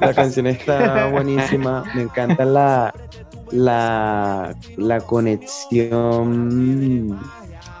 la 0.00 0.14
canción 0.14 0.46
está 0.46 1.08
buenísima. 1.08 1.84
Me 1.94 2.02
encanta 2.02 2.44
la, 2.44 2.94
la, 3.50 4.54
la 4.76 5.00
conexión, 5.00 6.38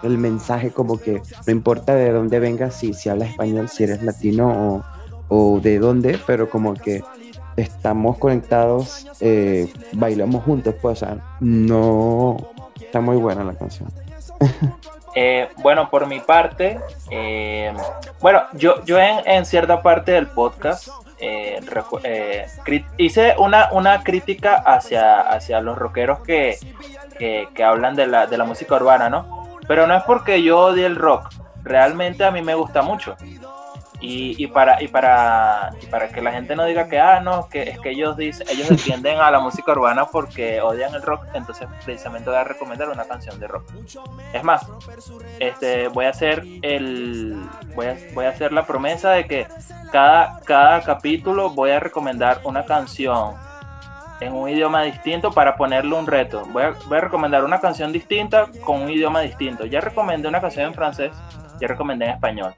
el 0.02 0.18
mensaje, 0.18 0.70
como 0.70 0.98
que 0.98 1.22
no 1.46 1.52
importa 1.52 1.94
de 1.94 2.10
dónde 2.12 2.40
vengas, 2.40 2.74
si, 2.76 2.94
si 2.94 3.08
hablas 3.08 3.30
español, 3.30 3.68
si 3.68 3.84
eres 3.84 4.02
latino 4.02 4.84
o, 5.28 5.60
de 5.60 5.78
dónde, 5.78 6.18
pero 6.26 6.48
como 6.48 6.74
que 6.74 7.04
estamos 7.56 8.18
conectados, 8.18 9.06
eh, 9.20 9.70
bailamos 9.92 10.44
juntos, 10.44 10.74
pues, 10.80 11.02
o 11.02 11.06
sea, 11.06 11.36
no, 11.40 12.36
está 12.80 13.00
muy 13.00 13.16
buena 13.16 13.44
la 13.44 13.54
canción. 13.54 13.90
Eh, 15.20 15.48
bueno, 15.56 15.90
por 15.90 16.06
mi 16.06 16.20
parte, 16.20 16.78
eh, 17.10 17.74
bueno, 18.20 18.44
yo, 18.52 18.84
yo 18.84 19.00
en, 19.00 19.44
cierta 19.44 19.82
parte 19.82 20.12
del 20.12 20.28
podcast 20.28 20.86
eh, 21.18 22.46
hice 22.98 23.34
una, 23.36 23.68
una 23.72 24.04
crítica 24.04 24.54
hacia, 24.64 25.22
hacia 25.22 25.60
los 25.60 25.76
rockeros 25.76 26.20
que, 26.20 26.56
que, 27.18 27.48
que 27.52 27.64
hablan 27.64 27.96
de 27.96 28.06
la, 28.06 28.28
de 28.28 28.38
la 28.38 28.44
música 28.44 28.76
urbana, 28.76 29.10
¿no? 29.10 29.58
Pero 29.66 29.88
no 29.88 29.96
es 29.96 30.04
porque 30.04 30.40
yo 30.40 30.56
odie 30.56 30.86
el 30.86 30.94
rock, 30.94 31.30
realmente 31.64 32.22
a 32.22 32.30
mí 32.30 32.40
me 32.40 32.54
gusta 32.54 32.82
mucho. 32.82 33.16
Y, 34.00 34.46
para, 34.48 34.80
y, 34.80 34.86
para, 34.86 35.72
que 36.14 36.22
la 36.22 36.30
gente 36.30 36.54
no 36.54 36.64
diga 36.64 36.88
que, 36.88 37.00
ah, 37.00 37.20
no, 37.20 37.48
que 37.48 37.62
es 37.62 37.80
que 37.80 37.90
ellos, 37.90 38.16
dicen, 38.16 38.46
ellos 38.48 38.68
defienden 38.68 39.18
a 39.18 39.30
la 39.30 39.40
música 39.40 39.72
urbana 39.72 40.06
porque 40.06 40.60
odian 40.60 40.94
el 40.94 41.02
rock, 41.02 41.26
entonces 41.34 41.66
precisamente 41.84 42.30
voy 42.30 42.38
a 42.38 42.44
recomendar 42.44 42.88
una 42.90 43.04
canción 43.04 43.40
de 43.40 43.48
rock. 43.48 43.64
Es 44.32 44.44
más, 44.44 44.66
este, 45.40 45.88
voy 45.88 46.04
a 46.04 46.10
hacer 46.10 46.44
el 46.62 47.36
voy 47.74 47.86
a, 47.86 47.96
voy 48.14 48.26
a 48.26 48.28
hacer 48.28 48.52
la 48.52 48.64
promesa 48.64 49.10
de 49.10 49.26
que 49.26 49.48
cada, 49.90 50.40
cada 50.44 50.80
capítulo 50.82 51.50
voy 51.50 51.70
a 51.70 51.80
recomendar 51.80 52.40
una 52.44 52.64
canción 52.64 53.34
en 54.20 54.32
un 54.32 54.48
idioma 54.48 54.82
distinto 54.82 55.32
para 55.32 55.56
ponerle 55.56 55.94
un 55.94 56.06
reto. 56.06 56.44
Voy 56.52 56.62
a, 56.62 56.74
voy 56.86 56.98
a 56.98 57.00
recomendar 57.00 57.44
una 57.44 57.60
canción 57.60 57.92
distinta 57.92 58.46
con 58.64 58.82
un 58.82 58.90
idioma 58.90 59.22
distinto. 59.22 59.66
Ya 59.66 59.80
recomendé 59.80 60.28
una 60.28 60.40
canción 60.40 60.66
en 60.66 60.74
francés, 60.74 61.12
ya 61.60 61.66
recomendé 61.66 62.04
en 62.04 62.12
español 62.12 62.54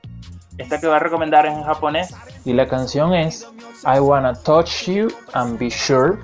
esta 0.60 0.78
que 0.78 0.86
voy 0.86 0.96
a 0.96 0.98
recomendar 0.98 1.46
es 1.46 1.54
en 1.54 1.62
japonés. 1.62 2.14
Y 2.44 2.52
la 2.52 2.68
canción 2.68 3.14
es 3.14 3.48
I 3.84 3.98
Wanna 3.98 4.34
Touch 4.34 4.84
You 4.84 5.08
and 5.32 5.58
Be 5.58 5.70
Sure 5.70 6.18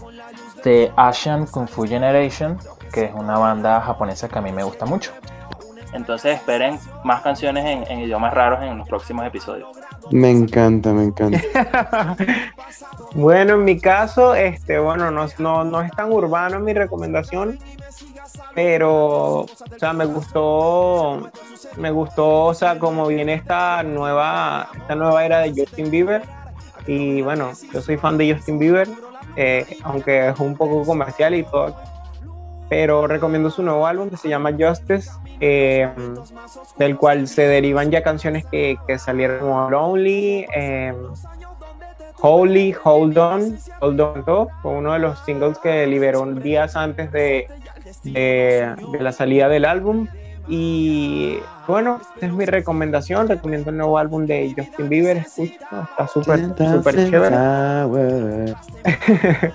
de 0.63 0.93
Asian 0.97 1.47
Kung 1.47 1.67
Fu 1.67 1.87
Generation, 1.87 2.59
que 2.93 3.05
es 3.05 3.15
una 3.15 3.39
banda 3.39 3.81
japonesa 3.81 4.29
que 4.29 4.39
a 4.39 4.43
mí 4.43 4.53
me 4.53 4.63
gusta 4.63 4.85
mucho. 4.85 5.13
Entonces 5.93 6.37
esperen 6.37 6.79
más 7.05 7.23
canciones 7.23 7.89
en, 7.89 8.01
idiomas 8.01 8.35
raros 8.35 8.63
en 8.63 8.77
los 8.77 8.87
próximos 8.87 9.27
episodios. 9.27 9.69
Me 10.11 10.31
encanta, 10.31 10.93
me 10.93 11.05
encanta. 11.05 12.17
bueno, 13.15 13.55
en 13.55 13.65
mi 13.65 13.81
caso, 13.81 14.35
este, 14.35 14.79
bueno, 14.79 15.11
no, 15.11 15.27
no, 15.39 15.65
no 15.65 15.81
es 15.81 15.91
tan 15.93 16.13
urbano 16.13 16.61
mi 16.61 16.75
recomendación, 16.75 17.59
pero, 18.55 19.41
o 19.41 19.49
sea, 19.79 19.93
me 19.93 20.05
gustó, 20.05 21.31
me 21.77 21.91
gustó, 21.91 22.45
o 22.47 22.55
sea, 22.55 22.79
como 22.79 23.07
viene 23.07 23.35
esta 23.35 23.83
nueva, 23.83 24.69
esta 24.77 24.95
nueva 24.95 25.25
era 25.25 25.41
de 25.41 25.53
Justin 25.57 25.91
Bieber. 25.91 26.23
Y 26.87 27.23
bueno, 27.23 27.53
yo 27.73 27.83
soy 27.83 27.97
fan 27.97 28.17
de 28.17 28.35
Justin 28.35 28.59
Bieber, 28.59 28.89
eh, 29.37 29.67
aunque 29.83 30.29
es 30.29 30.39
un 30.39 30.57
poco 30.57 30.85
comercial 30.85 31.35
y 31.35 31.43
todo. 31.43 31.77
Pero 32.69 33.07
recomiendo 33.07 33.51
su 33.51 33.63
nuevo 33.63 33.87
álbum 33.87 34.11
que 34.11 34.17
se 34.17 34.29
llama 34.29 34.53
Justice, 34.59 35.11
eh, 35.41 35.89
del 36.79 36.97
cual 36.97 37.29
se 37.29 37.47
derivan 37.47 37.91
ya 37.91 38.03
canciones 38.03 38.45
que, 38.47 38.77
que 38.87 38.99
salieron 38.99 39.41
como 39.41 39.71
Lonely, 39.71 40.47
eh, 40.55 40.95
Holy, 42.21 42.75
Hold 42.83 43.19
On, 43.19 43.59
Hold 43.81 44.01
On 44.01 44.49
fue 44.63 44.73
uno 44.73 44.93
de 44.95 44.99
los 44.99 45.19
singles 45.21 45.59
que 45.59 45.87
liberó 45.87 46.25
días 46.27 46.75
antes 46.75 47.13
de, 47.13 47.47
de, 48.03 48.75
la 49.01 49.13
salida 49.13 49.49
del 49.49 49.65
álbum. 49.65 50.09
Y 50.49 51.39
bueno, 51.67 52.01
esta 52.15 52.27
es 52.27 52.33
mi 52.33 52.45
recomendación. 52.45 53.29
Recomiendo 53.29 53.71
el 53.71 53.77
nuevo 53.77 53.99
álbum 53.99 54.27
de 54.27 54.55
Justin 54.57 54.89
Bieber. 54.89 55.19
está 55.19 56.09
súper, 56.13 56.41
súper 56.57 57.11
chévere. 57.11 58.55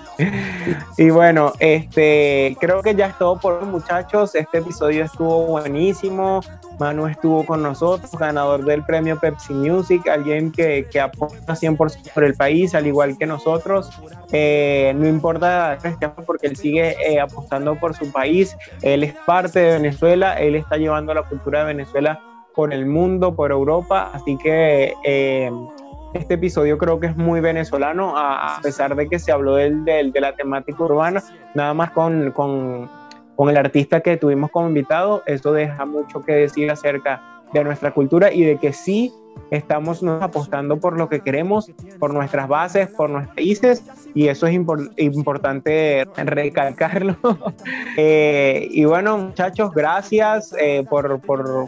y 0.98 1.10
bueno, 1.10 1.54
este, 1.60 2.58
creo 2.60 2.82
que 2.82 2.96
ya 2.96 3.08
es 3.08 3.18
todo 3.18 3.40
por 3.40 3.54
hoy, 3.54 3.66
muchachos. 3.66 4.36
Este 4.36 4.60
episodio 4.60 5.06
estuvo 5.06 5.48
buenísimo. 5.48 6.42
Manu 6.82 7.06
estuvo 7.06 7.46
con 7.46 7.62
nosotros, 7.62 8.12
ganador 8.18 8.66
del 8.66 8.84
premio 8.84 9.20
Pepsi 9.20 9.54
Music, 9.54 10.08
alguien 10.08 10.52
que, 10.52 10.88
que 10.92 11.00
aporta 11.00 11.54
100% 11.54 12.12
por 12.12 12.24
el 12.24 12.34
país, 12.34 12.74
al 12.74 12.88
igual 12.88 13.18
que 13.20 13.28
nosotros. 13.28 13.92
Eh, 14.32 14.92
no 14.96 15.08
importa 15.08 15.78
porque 16.26 16.48
él 16.48 16.56
sigue 16.56 16.96
eh, 17.06 17.20
apostando 17.20 17.76
por 17.76 17.96
su 17.96 18.12
país, 18.12 18.58
él 18.82 19.04
es 19.04 19.14
parte 19.26 19.60
de 19.60 19.74
Venezuela, 19.74 20.40
él 20.40 20.56
está 20.56 20.78
llevando 20.78 21.14
la 21.14 21.22
cultura 21.22 21.60
de 21.60 21.66
Venezuela 21.66 22.01
por 22.56 22.74
el 22.74 22.86
mundo, 22.86 23.36
por 23.36 23.52
Europa, 23.52 24.12
así 24.14 24.38
que 24.38 24.94
eh, 25.06 25.52
este 26.14 26.34
episodio 26.34 26.78
creo 26.78 27.00
que 27.00 27.08
es 27.08 27.16
muy 27.16 27.40
venezolano, 27.40 28.14
a, 28.18 28.60
pesar 28.62 28.96
de 28.96 29.08
que 29.08 29.20
se 29.20 29.32
habló 29.32 29.56
del, 29.56 29.86
de 29.86 30.20
la 30.20 30.36
temática 30.36 30.84
urbana, 30.84 31.24
nada 31.56 31.74
más 31.74 31.92
con, 31.92 32.32
con 32.32 32.90
con 33.42 33.50
el 33.50 33.58
artista 33.58 34.02
que 34.02 34.18
tuvimos 34.18 34.52
como 34.52 34.68
invitado, 34.68 35.24
eso 35.26 35.52
deja 35.52 35.84
mucho 35.84 36.22
que 36.22 36.34
decir 36.34 36.70
acerca 36.70 37.42
de 37.52 37.64
nuestra 37.64 37.92
cultura 37.92 38.32
y 38.32 38.44
de 38.44 38.58
que 38.58 38.72
sí 38.72 39.12
estamos 39.50 40.04
apostando 40.04 40.80
por 40.80 40.96
lo 40.96 41.10
que 41.10 41.22
queremos, 41.22 41.72
por 41.98 42.14
nuestras 42.14 42.48
bases, 42.48 42.90
por 42.90 43.10
nuestros 43.10 43.36
países, 43.36 43.84
y 44.14 44.28
eso 44.28 44.46
es 44.46 44.54
importante 44.98 46.06
recalcarlo. 46.18 47.18
Eh, 47.98 48.70
y 48.72 48.86
bueno, 48.86 49.18
muchachos, 49.18 49.72
gracias 49.74 50.56
eh, 50.58 50.86
por, 50.90 51.20
por, 51.20 51.68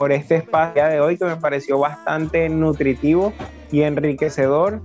por 0.00 0.12
este 0.12 0.36
espacio 0.36 0.82
de 0.86 0.98
hoy 0.98 1.18
que 1.18 1.26
me 1.26 1.36
pareció 1.36 1.78
bastante 1.78 2.48
nutritivo 2.48 3.34
y 3.70 3.82
enriquecedor. 3.82 4.80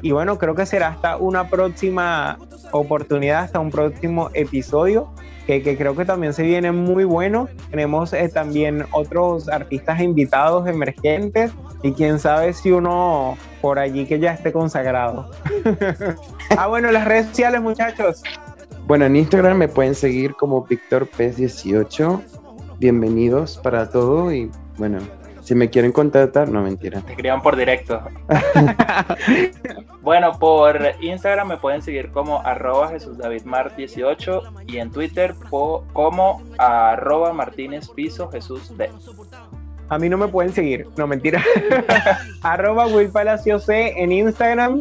Y 0.00 0.12
bueno, 0.12 0.38
creo 0.38 0.54
que 0.54 0.64
será 0.64 0.90
hasta 0.90 1.16
una 1.16 1.48
próxima 1.48 2.38
oportunidad, 2.70 3.42
hasta 3.42 3.58
un 3.58 3.72
próximo 3.72 4.30
episodio 4.32 5.10
que, 5.44 5.76
creo 5.76 5.96
que 5.96 6.04
también 6.04 6.32
se 6.34 6.44
viene 6.44 6.70
muy 6.70 7.02
bueno. 7.02 7.48
Tenemos 7.72 8.12
eh, 8.12 8.28
también 8.28 8.84
otros 8.92 9.48
artistas 9.48 10.00
invitados 10.00 10.68
emergentes 10.68 11.50
y 11.82 11.90
quién 11.90 12.20
sabe 12.20 12.52
si 12.52 12.70
uno 12.70 13.36
por 13.60 13.80
allí 13.80 14.06
que 14.06 14.20
ya 14.20 14.34
esté 14.34 14.52
consagrado. 14.52 15.32
ah, 16.56 16.68
bueno, 16.68 16.92
las 16.92 17.06
redes 17.06 17.26
sociales, 17.26 17.60
muchachos. 17.60 18.22
Bueno, 18.86 19.06
en 19.06 19.16
Instagram 19.16 19.58
me 19.58 19.66
pueden 19.66 19.96
seguir 19.96 20.36
como 20.36 20.64
VictorPes18. 20.64 22.39
Bienvenidos 22.80 23.58
para 23.58 23.90
todo 23.90 24.32
y 24.32 24.50
bueno, 24.78 25.00
si 25.42 25.54
me 25.54 25.68
quieren 25.68 25.92
contratar, 25.92 26.48
no 26.48 26.62
mentira. 26.62 27.02
Me 27.04 27.10
escriban 27.10 27.42
por 27.42 27.54
directo. 27.54 28.00
bueno, 30.00 30.38
por 30.38 30.80
Instagram 31.02 31.48
me 31.48 31.56
pueden 31.58 31.82
seguir 31.82 32.10
como 32.10 32.40
arroba 32.40 32.90
jesusdavidmart18 32.94 34.64
y 34.66 34.78
en 34.78 34.90
Twitter 34.90 35.34
como 35.92 36.42
arroba 36.56 37.34
martínez 37.34 37.86
piso 37.90 38.30
jesús 38.30 38.72
A 39.90 39.98
mí 39.98 40.08
no 40.08 40.16
me 40.16 40.28
pueden 40.28 40.54
seguir, 40.54 40.88
no 40.96 41.06
mentira. 41.06 41.44
arroba 42.42 42.86
Will 42.86 43.10
Palacio 43.10 43.58
C 43.58 43.92
en 44.02 44.10
Instagram. 44.10 44.80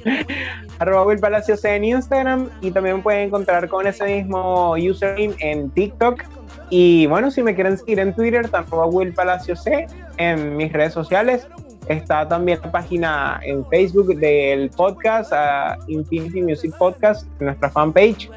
arroba 0.78 1.04
Will 1.04 1.20
Palacio 1.20 1.58
C 1.58 1.74
en 1.74 1.84
Instagram. 1.84 2.48
Y 2.62 2.70
también 2.70 2.96
me 2.96 3.02
pueden 3.02 3.26
encontrar 3.26 3.68
con 3.68 3.86
ese 3.86 4.06
mismo 4.06 4.72
username 4.72 5.34
en 5.40 5.68
TikTok 5.68 6.39
y 6.70 7.06
bueno, 7.06 7.30
si 7.30 7.42
me 7.42 7.54
quieren 7.54 7.76
seguir 7.76 7.98
en 7.98 8.14
Twitter, 8.14 8.48
a 8.52 8.86
Will 8.86 9.12
Palacio 9.12 9.56
C, 9.56 9.86
en 10.16 10.56
mis 10.56 10.72
redes 10.72 10.92
sociales. 10.92 11.46
Está 11.88 12.28
también 12.28 12.60
la 12.62 12.70
página 12.70 13.40
en 13.42 13.66
Facebook 13.66 14.14
del 14.16 14.70
podcast, 14.70 15.32
Infinity 15.88 16.40
Music 16.42 16.72
Podcast, 16.78 17.26
nuestra 17.40 17.68
fanpage. 17.68 18.30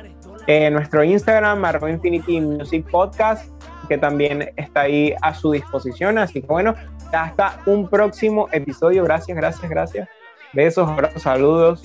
En 0.47 0.73
nuestro 0.73 1.03
Instagram, 1.03 1.64
arroba 1.64 1.89
Infinity 1.89 2.41
Music 2.41 2.85
Podcast, 2.89 3.49
que 3.88 3.97
también 3.97 4.51
está 4.57 4.81
ahí 4.81 5.14
a 5.22 5.34
su 5.34 5.51
disposición. 5.51 6.18
Así 6.18 6.41
que 6.41 6.47
bueno, 6.47 6.73
hasta 7.14 7.60
un 7.68 7.88
próximo 7.88 8.49
episodio. 8.51 9.03
Gracias, 9.03 9.38
gracias, 9.38 9.69
gracias. 9.69 10.10
Besos, 10.53 10.89
abrazos, 10.89 11.22
saludos. 11.22 11.84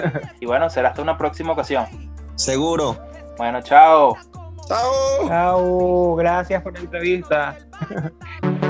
Y 0.40 0.46
bueno, 0.46 0.70
será 0.70 0.88
hasta 0.88 1.02
una 1.02 1.18
próxima 1.18 1.52
ocasión. 1.52 1.84
Seguro. 2.34 2.96
Bueno, 3.36 3.60
chao. 3.60 4.16
Chao. 4.70 5.26
Chao, 5.26 6.14
gracias 6.14 6.62
por 6.62 6.72
la 6.74 6.78
entrevista. 6.78 7.58